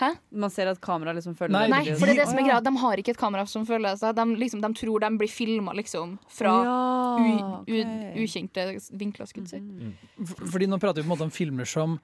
Hæ? 0.01 0.09
Man 0.31 0.51
ser 0.51 0.71
at 0.71 0.79
kameraet 0.81 1.19
liksom 1.19 1.35
følger 1.37 1.53
Nei, 1.69 1.83
dem. 1.85 1.97
for 2.01 2.09
det 2.09 2.15
er 2.15 2.23
det 2.23 2.29
som 2.31 2.39
er 2.41 2.47
greia. 2.47 2.61
De 2.65 2.73
har 2.81 3.01
ikke 3.03 3.13
et 3.13 3.21
kamera 3.21 3.45
som 3.47 3.67
følger 3.69 3.99
seg. 4.01 4.15
De, 4.17 4.25
liksom, 4.41 4.63
de 4.65 4.71
tror 4.79 5.03
de 5.05 5.11
blir 5.21 5.29
filma 5.31 5.75
liksom, 5.77 6.15
fra 6.33 6.55
Ja, 6.65 6.79
u, 7.21 7.67
u, 7.69 7.83
ukjente 8.25 8.65
vinkler, 8.97 9.29
skulle 9.29 9.53
jeg. 9.53 9.61
Mm. 9.61 10.31
Fordi 10.49 10.69
nå 10.71 10.79
prater 10.81 11.03
vi 11.03 11.05
på 11.05 11.11
en 11.11 11.13
måte 11.13 11.27
om 11.29 11.35
filmer 11.35 11.69
som, 11.69 11.99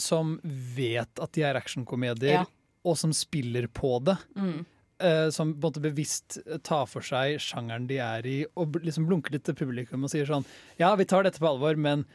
som 0.00 0.38
vet 0.76 1.20
at 1.22 1.32
de 1.36 1.44
er 1.44 1.60
actionkomedier, 1.60 2.40
Ja. 2.40 2.46
og 2.88 2.96
som 2.96 3.12
spiller 3.12 3.68
på 3.68 3.98
det. 4.08 4.16
Mm. 4.34 4.64
Uh, 4.96 5.28
som 5.28 5.50
på 5.52 5.60
en 5.60 5.60
måte 5.68 5.82
bevisst 5.84 6.38
tar 6.64 6.86
for 6.88 7.04
seg 7.04 7.36
sjangeren 7.44 7.84
de 7.86 7.98
er 8.00 8.24
i, 8.26 8.36
og 8.56 8.78
liksom 8.80 9.04
blunker 9.04 9.34
litt 9.36 9.44
til 9.44 9.52
publikum 9.58 10.06
og 10.06 10.08
sier 10.08 10.24
sånn 10.24 10.46
Ja, 10.80 10.94
vi 10.96 11.04
tar 11.04 11.26
dette 11.28 11.36
på 11.42 11.50
alvor, 11.50 11.76
men 11.76 12.06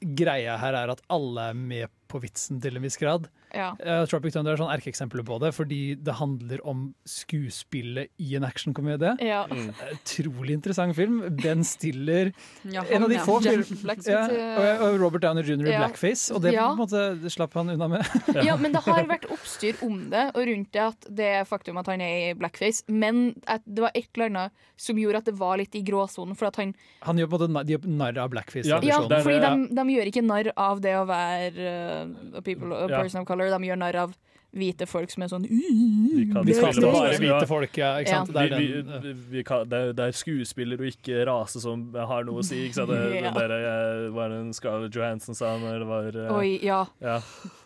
greia 0.00 0.54
her 0.56 0.72
er 0.72 0.88
at 0.94 1.02
alle 1.12 1.50
er 1.50 1.58
med 1.58 1.92
på 2.08 2.16
vitsen 2.24 2.56
til 2.64 2.78
en 2.80 2.86
viss 2.86 2.96
grad. 2.96 3.28
Ja. 3.54 3.72
Uh, 3.80 4.04
Tropic 4.06 4.32
Thunder 4.34 4.52
er 4.52 4.60
sånn 4.60 4.70
erkeeksempler 4.72 5.24
på 5.26 5.38
det, 5.42 5.52
fordi 5.56 5.94
det 5.98 6.14
handler 6.20 6.60
om 6.68 6.94
skuespillet 7.08 8.10
i 8.20 8.34
en 8.38 8.44
actionkomedie. 8.46 9.14
Ja. 9.24 9.44
Mm. 9.50 9.70
Utrolig 9.94 10.54
interessant 10.58 10.94
film. 10.96 11.20
Ben 11.42 11.64
Stiller 11.64 12.32
Ja, 12.64 12.82
En 12.90 13.02
av 13.04 13.08
de 13.10 13.16
han, 13.16 13.26
få 13.26 13.38
ja. 13.44 13.50
film- 13.52 13.64
Jack 13.70 13.82
Black, 13.82 13.98
ja, 14.06 14.24
skulle 14.26 14.38
jeg 14.40 14.78
si. 14.78 14.84
og, 14.84 15.00
Robert 15.00 15.22
Downer 15.22 15.42
jr. 15.42 15.66
i 15.66 15.70
Ja. 15.72 15.78
blackface, 15.86 16.30
og 16.34 16.42
det, 16.42 16.52
Ja. 16.54 16.68
på 16.68 16.72
en 16.72 16.78
måte, 16.78 17.22
det 17.22 17.32
slapp 17.32 17.52
han 17.54 17.70
unna 17.70 17.88
med. 17.88 18.04
Ja, 18.44 18.56
men 18.56 18.72
det 18.72 18.82
har 18.84 19.04
vært 19.06 19.26
oppstyr 19.30 19.82
om 19.82 20.10
det, 20.10 20.30
og 20.34 20.46
rundt 20.46 20.72
det 20.72 20.80
at 20.82 21.06
det 21.08 21.26
er 21.40 21.44
faktum 21.44 21.78
at 21.78 21.86
han 21.86 22.00
er 22.00 22.30
i 22.30 22.34
blackface. 22.34 22.82
Men 22.88 23.34
at 23.46 23.62
det 23.66 23.80
var 23.82 23.90
et 23.94 24.08
eller 24.14 24.26
annet 24.30 24.52
som 24.76 24.96
gjorde 24.96 25.16
at 25.18 25.24
det 25.24 25.34
var 25.38 25.56
litt 25.58 25.74
i 25.74 25.82
gråsonen. 25.82 26.36
For 26.36 26.46
at 26.46 26.56
han 26.56 26.74
Han 27.02 27.16
gjør 27.18 27.26
på 27.28 27.34
en 27.34 27.40
måte 27.40 27.52
nar- 27.52 27.66
de 27.66 27.76
gjør 27.76 27.86
narr 27.86 28.08
av 28.10 28.14
Ja, 28.16 28.28
blackface. 28.28 28.66
Ja, 28.66 28.80
fordi 28.80 29.40
de, 29.40 29.74
de 29.74 29.82
gjør 29.96 30.06
ikke 30.12 30.24
narr 30.24 30.52
av 30.56 30.80
det 30.80 30.94
å 30.96 31.06
være 31.06 31.56
uh, 31.58 32.36
a 32.38 32.40
people, 32.40 32.74
a 32.74 32.88
Ja. 32.88 33.02
person 33.02 33.20
of 33.22 33.26
color. 33.26 33.39
De 33.48 33.64
gjør 33.64 33.80
narr 33.80 33.96
av 34.04 34.12
hvite 34.50 34.86
folk 34.90 35.10
som 35.12 35.22
er 35.22 35.30
sånn 35.30 35.44
Vi 35.46 36.24
kan 36.32 36.42
kaster 36.48 36.82
bare 36.90 37.18
hvite 37.20 37.46
folk, 37.46 37.76
ja. 37.78 37.90
Ikke 38.02 38.16
sant? 38.16 38.30
Vi, 38.30 38.34
Det 38.34 38.42
er 38.42 38.58
vi, 38.58 38.68
den, 38.82 39.02
vi, 39.04 39.12
vi 39.36 39.44
kan, 39.46 39.68
det, 39.70 39.78
er, 39.78 39.92
det 39.94 40.06
er 40.10 40.16
skuespiller 40.18 40.80
og 40.82 40.88
ikke 40.90 41.20
rase 41.28 41.62
som 41.62 41.84
har 41.94 42.26
noe 42.26 42.42
å 42.42 42.46
si. 42.46 42.64
Ikke 42.66 42.80
sant? 42.80 42.90
Det, 42.94 43.20
Ja. 43.20 43.30
der, 43.36 43.52
eh, 43.54 44.08
var 44.14 44.32
det 44.32 44.38
en 44.40 44.52
Scarlett 44.56 44.94
Johansson 44.96 45.36
sa 45.38 45.52
når 45.60 45.82
det 45.82 45.86
var 45.90 46.16
eh, 46.24 46.32
Oi, 46.34 46.50
ja. 46.66 46.80
Ja. 47.04 47.18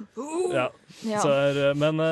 ja. 0.58 0.66
Ja. 1.04 1.22
Så 1.24 1.30
er, 1.32 1.60
eh, 1.70 1.74
men 1.78 2.02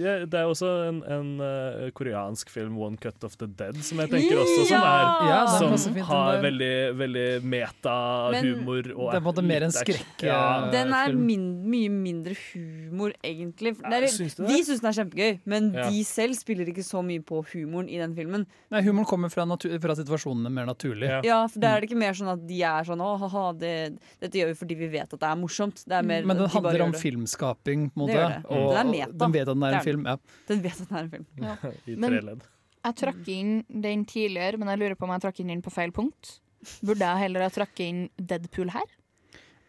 ja, 0.00 0.14
det 0.24 0.40
er 0.40 0.48
også 0.50 0.70
en, 0.88 1.02
en 1.04 1.90
koreansk 1.96 2.50
film, 2.52 2.78
'One 2.80 2.96
Cut 3.00 3.24
of 3.26 3.36
the 3.40 3.46
Dead', 3.46 3.76
som 3.84 4.00
jeg 4.02 4.10
tenker 4.14 4.40
også 4.40 4.66
som, 4.70 4.80
er, 4.80 5.04
Ja, 5.28 5.40
som 5.76 6.00
har 6.08 6.40
veldig, 6.44 6.72
veldig 6.98 7.26
meta-humor. 7.44 8.82
Det 8.88 8.94
er 8.94 9.20
på 9.20 9.20
en 9.20 9.28
måte 9.28 9.44
mer 9.46 9.66
en 9.68 9.74
skrekk, 9.74 10.24
Ja. 10.24 10.70
Den 10.72 10.92
er 10.96 11.12
min, 11.12 11.46
mye 11.68 11.90
mindre 11.92 12.34
humor, 12.52 13.12
egentlig. 13.24 13.74
Det 13.80 14.00
er, 14.00 14.08
syns 14.16 14.34
det? 14.38 14.46
vi 14.48 14.58
syns 14.64 14.80
den 14.82 14.88
er 14.90 14.96
kjempegøy, 14.98 15.40
men 15.46 15.68
Ja. 15.74 15.88
de 15.90 16.02
selv 16.04 16.34
spiller 16.38 16.66
ikke 16.72 16.84
så 16.86 17.02
mye 17.04 17.22
på 17.24 17.42
humoren 17.52 17.88
i 17.88 17.98
den 18.00 18.14
filmen. 18.16 18.46
Nei, 18.70 18.82
humoren 18.82 19.06
kommer 19.06 19.30
fra, 19.30 19.44
fra 19.46 19.94
situasjonene 19.98 20.50
mer 20.50 20.66
naturlig. 20.66 21.10
Ja, 21.24 21.46
for 21.46 21.60
Da 21.60 21.74
er 21.76 21.80
det 21.80 21.90
ikke 21.90 21.98
mer 22.00 22.12
sånn 22.12 22.32
at 22.32 22.46
de 22.46 22.62
er 22.62 22.84
sånn 22.84 23.00
Å, 23.04 23.18
ha-ha, 23.18 23.52
det, 23.52 23.98
dette 24.20 24.32
gjør 24.40 24.52
vi 24.52 24.54
fordi 24.62 24.76
vi 24.78 24.88
vet 24.88 25.12
at 25.12 25.20
det 25.20 25.28
er 25.28 25.36
morsomt. 25.36 25.84
Det 25.84 25.92
er 25.98 26.02
mer, 26.02 26.24
Men 26.24 26.36
den 26.36 26.46
de 26.48 26.52
handler 26.54 26.82
om 26.86 26.92
det. 26.92 27.00
filmskaping, 27.00 27.90
på 27.92 28.00
en 28.00 28.06
Det 28.06 28.14
måte. 28.14 28.14
gjør 28.14 28.28
det. 28.28 28.44
Og, 28.50 28.72
Den 28.74 28.86
og 28.86 28.94
meta. 28.94 29.18
den 29.24 29.32
vet 29.32 29.48
at 29.48 29.54
den 29.54 29.62
er 29.64 29.74
en 29.74 29.84
film. 29.84 30.04
Ja. 30.06 30.16
Den 30.48 30.62
vet 30.62 30.80
at 30.80 30.88
den 30.88 30.96
er 30.96 31.02
en 31.02 31.10
film. 31.10 31.26
Ja. 31.40 31.56
I 31.86 31.94
tre 32.08 32.20
ledd. 32.20 32.42
Jeg 32.84 32.94
trakk 32.96 33.28
inn 33.28 33.64
den 33.80 34.04
tidligere, 34.04 34.58
men 34.58 34.68
jeg 34.68 34.78
lurer 34.78 34.94
på 34.96 35.04
om 35.04 35.10
jeg 35.16 35.22
trakk 35.22 35.40
inn 35.40 35.48
den 35.48 35.62
på 35.62 35.72
feil 35.72 35.90
punkt. 35.90 36.38
Burde 36.84 37.00
jeg 37.00 37.18
heller 37.18 37.40
ha 37.42 37.48
trakk 37.48 37.80
inn 37.80 38.08
Deadpool 38.20 38.70
her? 38.70 38.84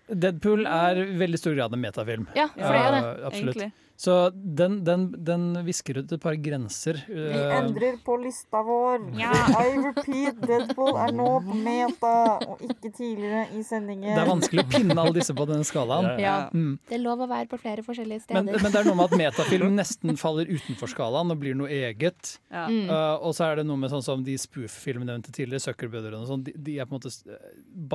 Deadpool 0.07 0.67
er 0.69 0.99
i 1.01 1.05
veldig 1.17 1.39
stor 1.41 1.55
grad 1.57 1.73
en 1.73 1.81
metafilm. 1.81 2.27
Ja, 2.37 2.45
for 2.53 2.75
det 2.75 2.81
er 2.81 2.91
det, 2.93 2.99
uh, 3.01 3.27
absolutt. 3.29 3.55
egentlig. 3.55 3.71
Så 3.97 4.29
den, 4.33 4.81
den, 4.83 5.05
den 5.23 5.43
visker 5.65 6.01
ut 6.01 6.11
et 6.11 6.21
par 6.21 6.35
grenser. 6.35 6.97
Vi 7.07 7.41
endrer 7.55 7.95
på 8.03 8.17
lista 8.19 8.59
vår. 8.67 9.05
I 9.15 9.77
repeat, 9.79 10.39
Deadpool 10.43 10.97
er 10.99 11.13
nå 11.15 11.27
på 11.45 11.55
meta, 11.63 12.13
og 12.43 12.63
ikke 12.65 12.91
tidligere 12.91 13.45
i 13.55 13.63
sendingen. 13.63 14.11
Det 14.11 14.23
er 14.23 14.29
vanskelig 14.29 14.65
å 14.65 14.67
pinne 14.73 14.97
alle 14.99 15.15
disse 15.15 15.35
på 15.37 15.47
denne 15.49 15.67
skalaen. 15.67 16.09
Ja. 16.21 16.35
Mm. 16.53 16.77
Det 16.87 16.97
er 16.99 17.03
lov 17.03 17.23
å 17.23 17.29
være 17.31 17.47
på 17.51 17.59
flere 17.61 17.85
forskjellige 17.87 18.25
steder. 18.25 18.43
Men, 18.43 18.59
men 18.63 18.73
det 18.75 18.81
er 18.81 18.89
noe 18.89 18.99
med 18.99 19.09
at 19.11 19.17
metafilm 19.23 19.75
nesten 19.81 20.19
faller 20.19 20.51
utenfor 20.51 20.91
skalaen 20.91 21.31
og 21.35 21.39
blir 21.43 21.55
noe 21.59 21.71
eget. 21.71 22.35
Ja. 22.51 22.65
Mm. 22.71 22.87
Uh, 22.91 23.15
og 23.25 23.35
så 23.37 23.49
er 23.51 23.61
det 23.61 23.67
noe 23.69 23.79
med 23.79 23.91
sånn 23.93 24.03
som 24.05 24.23
de 24.27 24.35
spoof-filmene 24.39 25.11
nevnte 25.13 25.31
tidligere, 25.35 25.63
Zuckerbrødrene 25.69 26.23
og 26.23 26.29
sånn, 26.29 26.43
de, 26.47 26.55
de 26.67 26.77
er 26.79 26.87
på 26.87 26.95
en 26.95 27.01
måte 27.01 27.39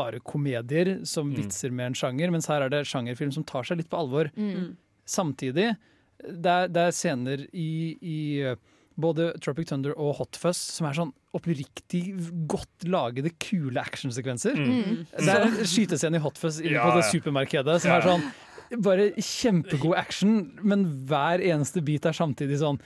bare 0.01 0.21
komedier 0.25 0.99
som 1.09 1.31
Mm. 1.31 1.37
vitser 1.37 1.71
med 1.71 1.87
en 1.91 1.95
sjanger, 1.95 2.31
mens 2.33 2.49
her 2.51 2.65
er 2.65 2.71
det 2.73 2.81
sjangerfilm 2.89 3.31
som 3.35 3.45
tar 3.47 3.63
seg 3.69 3.79
litt 3.79 3.89
på 3.93 3.99
alvor. 4.01 4.31
Mm. 4.35 4.73
Samtidig, 5.11 5.71
det 6.21 6.53
er, 6.53 6.69
det 6.71 6.83
er 6.89 6.95
scener 6.95 7.47
i, 7.57 7.71
i 8.01 8.19
både 9.01 9.31
Tropic 9.41 9.71
Thunder 9.71 9.95
og 9.97 10.19
Hot 10.21 10.37
Fuzz 10.39 10.61
som 10.77 10.87
er 10.91 10.97
sånn 10.99 11.15
oppriktig 11.37 12.03
godt 12.51 12.85
lagede, 12.91 13.31
kule 13.41 13.81
actionsekvenser. 13.81 14.57
Mm. 14.59 15.03
Det 15.15 15.31
er 15.33 15.47
en 15.47 15.59
skytescene 15.71 16.19
i 16.19 16.23
Hot 16.25 16.39
Fuzz 16.43 16.59
inne 16.61 16.75
Ja, 16.77 16.89
på 16.91 16.99
det 16.99 17.07
supermarkedet 17.13 17.81
som 17.85 17.93
Ja. 17.93 17.99
er 18.01 18.09
sånn 18.09 18.31
bare 18.85 19.09
kjempegod 19.19 19.97
action, 19.99 20.35
men 20.63 20.85
hver 21.09 21.43
eneste 21.43 21.83
bit 21.83 22.05
er 22.07 22.15
samtidig 22.15 22.61
sånn 22.61 22.79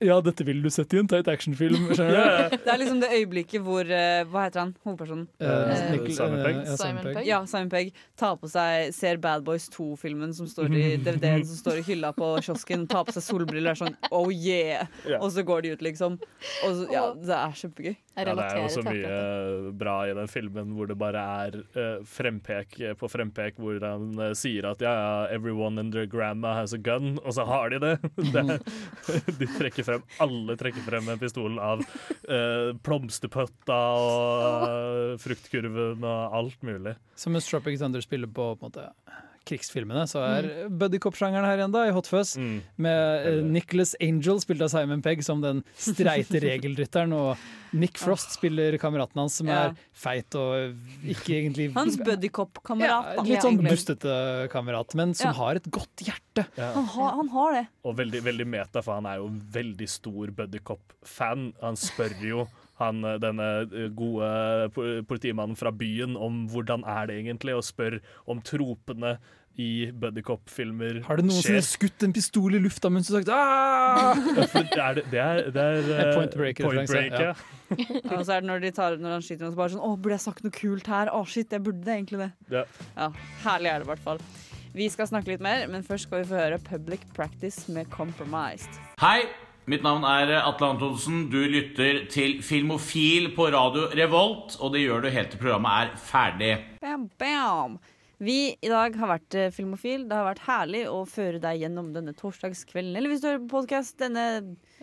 Ja, 0.00 0.14
dette 0.24 0.44
ville 0.48 0.62
du 0.64 0.70
sett 0.72 0.94
i 0.94 0.98
en 0.98 1.08
tight 1.08 1.28
actionfilm, 1.28 1.88
du? 1.90 1.94
Det 1.94 2.70
er 2.72 2.78
liksom 2.80 3.02
det 3.02 3.10
øyeblikket 3.18 3.60
hvor 3.66 3.84
uh, 3.84 4.22
Hva 4.32 4.46
heter 4.46 4.62
han? 4.62 4.70
Hovedpersonen? 4.86 5.26
Uh, 5.42 5.48
Eh, 5.50 5.90
Nickel- 5.92 6.14
Simon 6.16 6.40
Pegg. 6.44 6.56
eh, 6.56 6.70
ja, 6.70 6.76
Simon 6.80 7.02
Pegg. 7.04 7.26
Ja, 7.28 7.40
Simon 7.50 7.68
Pegg 7.74 7.90
tar 8.16 8.38
på 8.40 8.48
seg, 8.48 8.94
ser 8.96 9.20
Bad 9.20 9.44
Boys 9.44 9.68
2-filmen 9.74 10.32
som 10.36 10.48
står 10.48 10.72
i 10.72 10.84
DVD-en 11.04 11.44
som 11.44 11.58
står 11.60 11.82
i 11.82 11.84
hylla 11.90 12.14
på 12.16 12.30
kiosken, 12.46 12.86
tar 12.88 13.04
på 13.08 13.12
seg 13.18 13.26
solbriller 13.28 13.70
og 13.70 13.76
er 13.76 13.80
sånn 13.82 13.98
oh 14.10 14.30
yeah! 14.32 14.86
yeah. 15.04 15.20
Og 15.20 15.34
så 15.36 15.44
går 15.44 15.66
de 15.68 15.74
ut, 15.76 15.84
liksom. 15.84 16.16
Og 16.64 16.78
så, 16.80 16.88
ja, 16.94 17.04
det 17.20 17.36
er 17.36 17.58
kjempegøy. 17.60 17.96
Ja, 18.18 18.34
det 18.34 18.44
er 18.44 18.58
jo 18.58 18.70
så 18.74 18.82
mye 18.84 19.70
bra 19.80 19.94
i 20.10 20.14
den 20.16 20.28
filmen 20.28 20.72
hvor 20.76 20.88
det 20.90 20.96
bare 20.98 21.20
er 21.44 21.54
uh, 21.76 22.02
frempek 22.04 22.74
på 22.98 23.08
frempek 23.08 23.60
hvor 23.62 23.78
han 23.84 24.10
uh, 24.18 24.32
sier 24.36 24.66
at 24.68 24.82
ja, 24.84 24.90
ja, 24.92 25.12
everyone 25.32 25.80
in 25.80 25.92
their 25.94 26.08
grandma 26.10 26.52
has 26.58 26.74
a 26.74 26.80
gun, 26.80 27.14
og 27.22 27.36
så 27.38 27.46
har 27.48 27.70
de 27.72 27.80
det. 27.80 27.94
det 28.34 28.58
de 29.40 29.48
trekker 29.56 29.86
frem, 29.86 30.04
alle 30.22 30.56
trekker 30.60 30.84
frem 30.84 31.08
en 31.08 31.20
pistol 31.20 31.58
av 31.62 31.82
uh, 31.84 32.74
plomsterpøtta 32.86 33.78
og 34.00 34.68
eh, 34.68 35.16
fruktkurven 35.20 36.04
og 36.04 36.36
alt 36.36 36.62
mulig. 36.66 36.94
Som 37.18 37.36
en 37.36 37.44
Tropic 37.44 37.78
Thunder 37.80 38.04
spiller 38.04 38.30
på, 38.30 38.52
på 38.58 38.66
en 38.66 38.70
måte, 38.70 39.20
krigsfilmene, 39.50 40.06
så 40.10 40.22
er 40.24 40.48
buddycop-sjangeren 40.70 41.44
her 41.50 41.64
da, 41.68 41.84
i 41.90 41.94
Hot 41.94 42.08
Fuzz. 42.10 42.36
Med 42.80 43.26
uh, 43.26 43.40
Nicholas 43.50 43.92
Angel, 44.00 44.38
spilt 44.42 44.62
av 44.64 44.70
Simon 44.72 45.02
Pegg, 45.04 45.24
som 45.26 45.42
den 45.44 45.64
streite 45.76 46.40
regelrytteren. 46.46 47.12
Og 47.16 47.42
Nick 47.76 47.98
Frost 48.02 48.32
spiller 48.38 48.74
kameraten 48.82 49.20
hans, 49.20 49.36
som 49.38 49.50
Ja. 49.50 49.58
er 49.68 49.76
feit 49.94 50.34
og 50.38 50.74
ikke 51.06 51.36
egentlig 51.42 51.68
Hans 51.78 51.98
buddycop-kamerat. 52.00 53.12
Ja, 53.18 53.26
Litt 53.26 53.44
sånn 53.46 53.60
bustete 53.62 54.16
kamerat, 54.54 54.94
men 54.98 55.12
som 55.14 55.30
Ja. 55.30 55.36
har 55.42 55.60
et 55.60 55.68
godt 55.70 56.06
hjerte. 56.06 56.46
Han, 56.56 56.88
har- 56.96 57.14
han 57.20 57.28
har 57.34 57.52
det. 57.60 57.66
Og 57.84 57.94
veldig, 58.00 58.22
veldig 58.26 58.46
meta, 58.46 58.82
for 58.82 58.94
han 58.98 59.06
er 59.10 59.20
jo 59.20 59.28
en 59.30 59.38
veldig 59.54 59.88
stor 59.90 60.32
Buddycop-fan. 60.40 61.52
Han 61.62 61.76
spør 61.78 62.16
jo 62.24 62.48
han, 62.80 63.02
eh, 63.04 63.18
denne 63.20 63.46
eh, 63.68 63.90
gode 63.92 65.04
politimannen 65.04 65.56
fra 65.58 65.68
byen 65.70 66.14
om 66.16 66.46
hvordan 66.48 66.80
er 66.88 67.10
det 67.10 67.18
egentlig, 67.20 67.52
og 67.58 67.66
spør 67.66 67.98
om 68.30 68.40
tropene 68.40 69.18
i 69.58 69.90
Buddycop-filmer 69.92 71.00
Har 71.06 71.18
du 71.18 71.24
noensinne 71.26 71.62
skutt 71.66 72.04
en 72.06 72.14
pistol 72.14 72.54
i 72.54 72.60
lufta 72.62 72.90
mens 72.92 73.10
du 73.10 73.16
har 73.16 73.24
sagt 73.24 73.32
ah! 73.34 74.20
Ja, 74.36 74.46
for 74.46 74.68
det 74.70 74.84
er, 74.84 75.00
det 75.10 75.22
er, 75.24 75.40
det 75.50 75.64
er 75.64 75.88
uh, 75.90 76.12
Point 76.14 76.36
Break-referanse, 76.38 76.94
Break, 76.94 77.18
ja. 77.18 77.34
Ja, 78.04 78.20
Og 78.20 78.24
så 78.28 78.36
er 78.36 78.44
det 78.44 78.50
når, 78.50 78.62
de 78.64 78.70
tar, 78.76 78.96
når 79.02 79.16
han 79.18 79.26
skyter, 79.26 79.48
og 79.48 79.56
så 79.56 79.60
bare 79.60 79.74
sånn 79.74 79.84
Å, 79.84 79.90
burde 79.96 80.16
jeg 80.16 80.24
sagt 80.28 80.46
noe 80.46 80.54
kult 80.54 80.92
her? 80.92 81.10
Å, 81.12 81.20
shit, 81.28 81.50
jeg 81.50 81.66
burde 81.66 81.82
det 81.86 81.98
egentlig 81.98 82.22
det. 82.22 82.30
Ja. 82.54 82.64
Ja, 82.94 83.10
Herlig 83.44 83.74
er 83.74 83.82
det 83.82 83.88
i 83.88 83.92
hvert 83.92 84.06
fall. 84.06 84.24
Vi 84.70 84.86
skal 84.92 85.10
snakke 85.10 85.32
litt 85.32 85.42
mer, 85.42 85.66
men 85.70 85.82
først 85.86 86.06
skal 86.06 86.22
vi 86.22 86.30
få 86.30 86.38
høre 86.38 86.58
Public 86.62 87.04
Practice 87.16 87.70
med 87.74 87.90
Compromised. 87.90 88.78
Hei, 89.02 89.24
Mitt 89.70 89.84
navn 89.84 90.02
er 90.08 90.32
Atle 90.40 90.72
Antonsen. 90.72 91.26
Du 91.30 91.38
lytter 91.46 92.04
til 92.10 92.40
Filmofil 92.42 93.28
på 93.36 93.50
radio 93.54 93.84
Revolt, 93.94 94.56
og 94.58 94.72
det 94.74 94.80
gjør 94.82 95.04
du 95.04 95.10
helt 95.14 95.30
til 95.34 95.42
programmet 95.42 95.84
er 95.84 95.92
ferdig. 96.00 96.52
Bam, 96.82 97.04
bam. 97.20 97.76
Vi 98.20 98.34
i 98.60 98.68
dag 98.68 98.96
har 99.00 99.08
vært 99.14 99.34
eh, 99.40 99.46
Filmofil. 99.54 100.02
Det 100.10 100.16
har 100.18 100.26
vært 100.28 100.42
herlig 100.44 100.82
å 100.92 100.98
føre 101.08 101.38
deg 101.40 101.62
gjennom 101.62 101.86
denne 101.94 102.12
torsdagskvelden. 102.18 102.92
Eller 103.00 103.08
hvis 103.12 103.22
du 103.22 103.30
hører 103.30 103.40
på 103.46 103.54
podkast 103.62 103.96
denne 104.02 104.26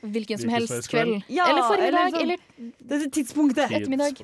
Hvilken 0.01 0.41
som 0.41 0.49
helst 0.53 0.89
kveld. 0.89 1.19
Ja, 1.29 1.45
eller 1.51 1.67
formiddag, 1.69 2.15
sånn- 2.15 2.23
eller 2.23 2.73
Dette 2.81 3.11
tidspunktet. 3.13 3.69
ettermiddag. 3.77 4.23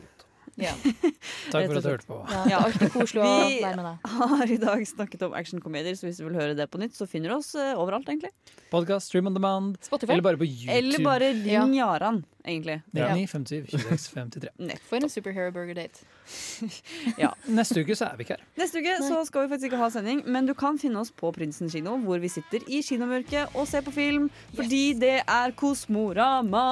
Ja. 0.61 0.73
Takk 1.53 1.65
for 1.69 1.77
at 1.77 1.85
du 1.85 1.89
hørte 1.89 2.09
på. 2.09 2.17
Ja, 2.49 2.59
alltid 2.65 2.91
koselig 2.93 3.21
å 3.25 3.29
Vi 3.49 3.61
være 3.63 3.77
med 3.79 3.87
deg. 3.87 4.11
har 4.33 4.51
i 4.53 4.57
dag 4.61 4.83
snakket 4.89 5.23
om 5.29 5.37
actionkomedier, 5.37 5.95
så 5.97 6.05
hvis 6.09 6.19
du 6.21 6.27
vil 6.27 6.37
høre 6.37 6.57
det 6.57 6.67
på 6.73 6.81
nytt, 6.81 6.93
så 6.97 7.07
finner 7.09 7.33
du 7.33 7.37
oss 7.39 7.53
eh, 7.57 7.71
overalt, 7.77 8.09
egentlig. 8.09 8.29
Podkast, 8.73 9.09
stream 9.09 9.29
on 9.29 9.37
demand, 9.37 9.77
Spotify. 9.85 10.13
eller 10.17 10.25
bare 10.25 10.41
på 10.41 10.45
YouTube. 10.49 10.73
Eller 10.77 11.05
bare 11.05 11.31
ring 11.37 11.73
Jaran, 11.77 12.21
egentlig. 12.45 12.81
99 12.91 13.27
57 13.27 13.71
26 13.71 14.13
53. 14.59 14.79
For 14.89 14.99
en 14.99 15.09
superhero 15.09 15.51
burger 15.55 15.75
date. 15.79 16.03
Ja. 17.19 17.33
Neste 17.51 17.81
uke 17.83 17.95
så 17.97 18.07
er 18.07 18.17
vi 18.17 18.23
ikke 18.25 18.37
her. 18.37 18.43
Neste 18.57 18.79
uke 18.81 18.93
så 19.03 19.19
skal 19.27 19.43
vi 19.45 19.51
faktisk 19.51 19.67
ikke 19.69 19.79
ha 19.81 19.89
sending, 19.91 20.21
men 20.31 20.47
du 20.47 20.53
kan 20.57 20.77
finne 20.81 21.01
oss 21.01 21.11
på 21.11 21.29
Prinsen 21.35 21.69
kino, 21.71 21.97
hvor 22.03 22.21
vi 22.23 22.29
sitter 22.31 22.63
i 22.71 22.79
kinomørket 22.85 23.55
og 23.59 23.67
ser 23.69 23.83
på 23.85 23.91
film, 23.93 24.29
fordi 24.55 24.81
det 24.99 25.17
er 25.21 25.53
Kosmorama. 25.59 26.63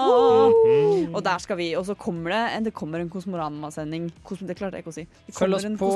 Og 1.11 1.19
der 1.25 1.43
skal 1.43 1.59
vi. 1.59 1.71
Og 1.79 1.85
så 1.89 1.95
kommer 1.99 2.33
det, 2.33 2.41
det 2.69 2.73
kommer 2.77 3.03
en 3.03 3.11
Kosmorama-sending. 3.11 4.09
Kosmo, 4.27 4.47
det 4.49 4.57
klarte 4.59 4.79
jeg 4.79 4.85
ikke 4.85 4.93
å 4.93 4.97
si. 4.97 5.05
Det 5.27 5.35
Følg 5.37 5.57
oss 5.59 5.67
på 5.81 5.91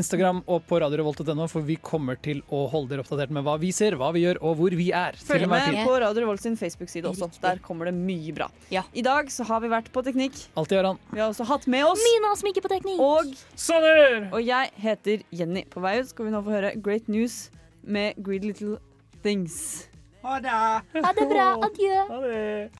Instagram 0.00 0.42
og 0.46 0.64
på 0.68 0.80
radiorevolt.no, 0.82 1.48
for 1.50 1.66
vi 1.68 1.78
kommer 1.82 2.18
til 2.24 2.42
å 2.48 2.64
holde 2.72 2.94
dere 2.94 3.04
oppdatert 3.04 3.32
med 3.34 3.46
hva 3.46 3.58
vi 3.60 3.72
ser, 3.74 3.98
hva 4.00 4.10
vi 4.16 4.24
gjør 4.24 4.40
og 4.42 4.58
hvor 4.60 4.78
vi 4.78 4.90
er. 4.96 5.18
Følg 5.28 5.48
med 5.50 5.82
på 5.84 5.98
Radio 6.02 6.24
Revolt 6.24 6.44
sin 6.44 6.56
Facebook-side 6.58 7.08
også. 7.10 7.30
Der 7.42 7.62
kommer 7.64 7.90
det 7.90 7.94
mye 7.96 8.34
bra. 8.36 8.50
I 8.98 9.02
dag 9.02 9.28
så 9.30 9.44
har 9.46 9.60
vi 9.62 9.68
vært 9.70 9.92
på 9.94 10.02
Teknikk. 10.02 10.34
Alltid 10.58 10.82
han. 10.82 10.96
Vi 11.12 11.20
har 11.20 11.28
også 11.30 11.44
hatt 11.46 11.68
med 11.70 11.84
oss 11.86 12.00
Mina 12.02 12.32
som 12.34 12.48
ikke 12.50 12.64
på 12.64 12.70
teknikk. 12.72 12.98
Og 12.98 13.30
Sanner! 13.54 14.24
Og 14.34 14.42
jeg 14.42 14.72
heter 14.74 15.22
Jenny. 15.30 15.62
På 15.70 15.82
vei 15.84 16.00
ut 16.00 16.10
skal 16.10 16.26
vi 16.26 16.32
nå 16.34 16.40
få 16.42 16.56
høre 16.56 16.72
Great 16.82 17.06
News 17.06 17.36
med 17.86 18.18
Greedy 18.26 18.50
Little 18.50 18.80
Things. 19.22 19.86
Ha 20.24 20.40
det 20.42 21.28
bra. 21.30 21.46
Adjø. 21.68 22.68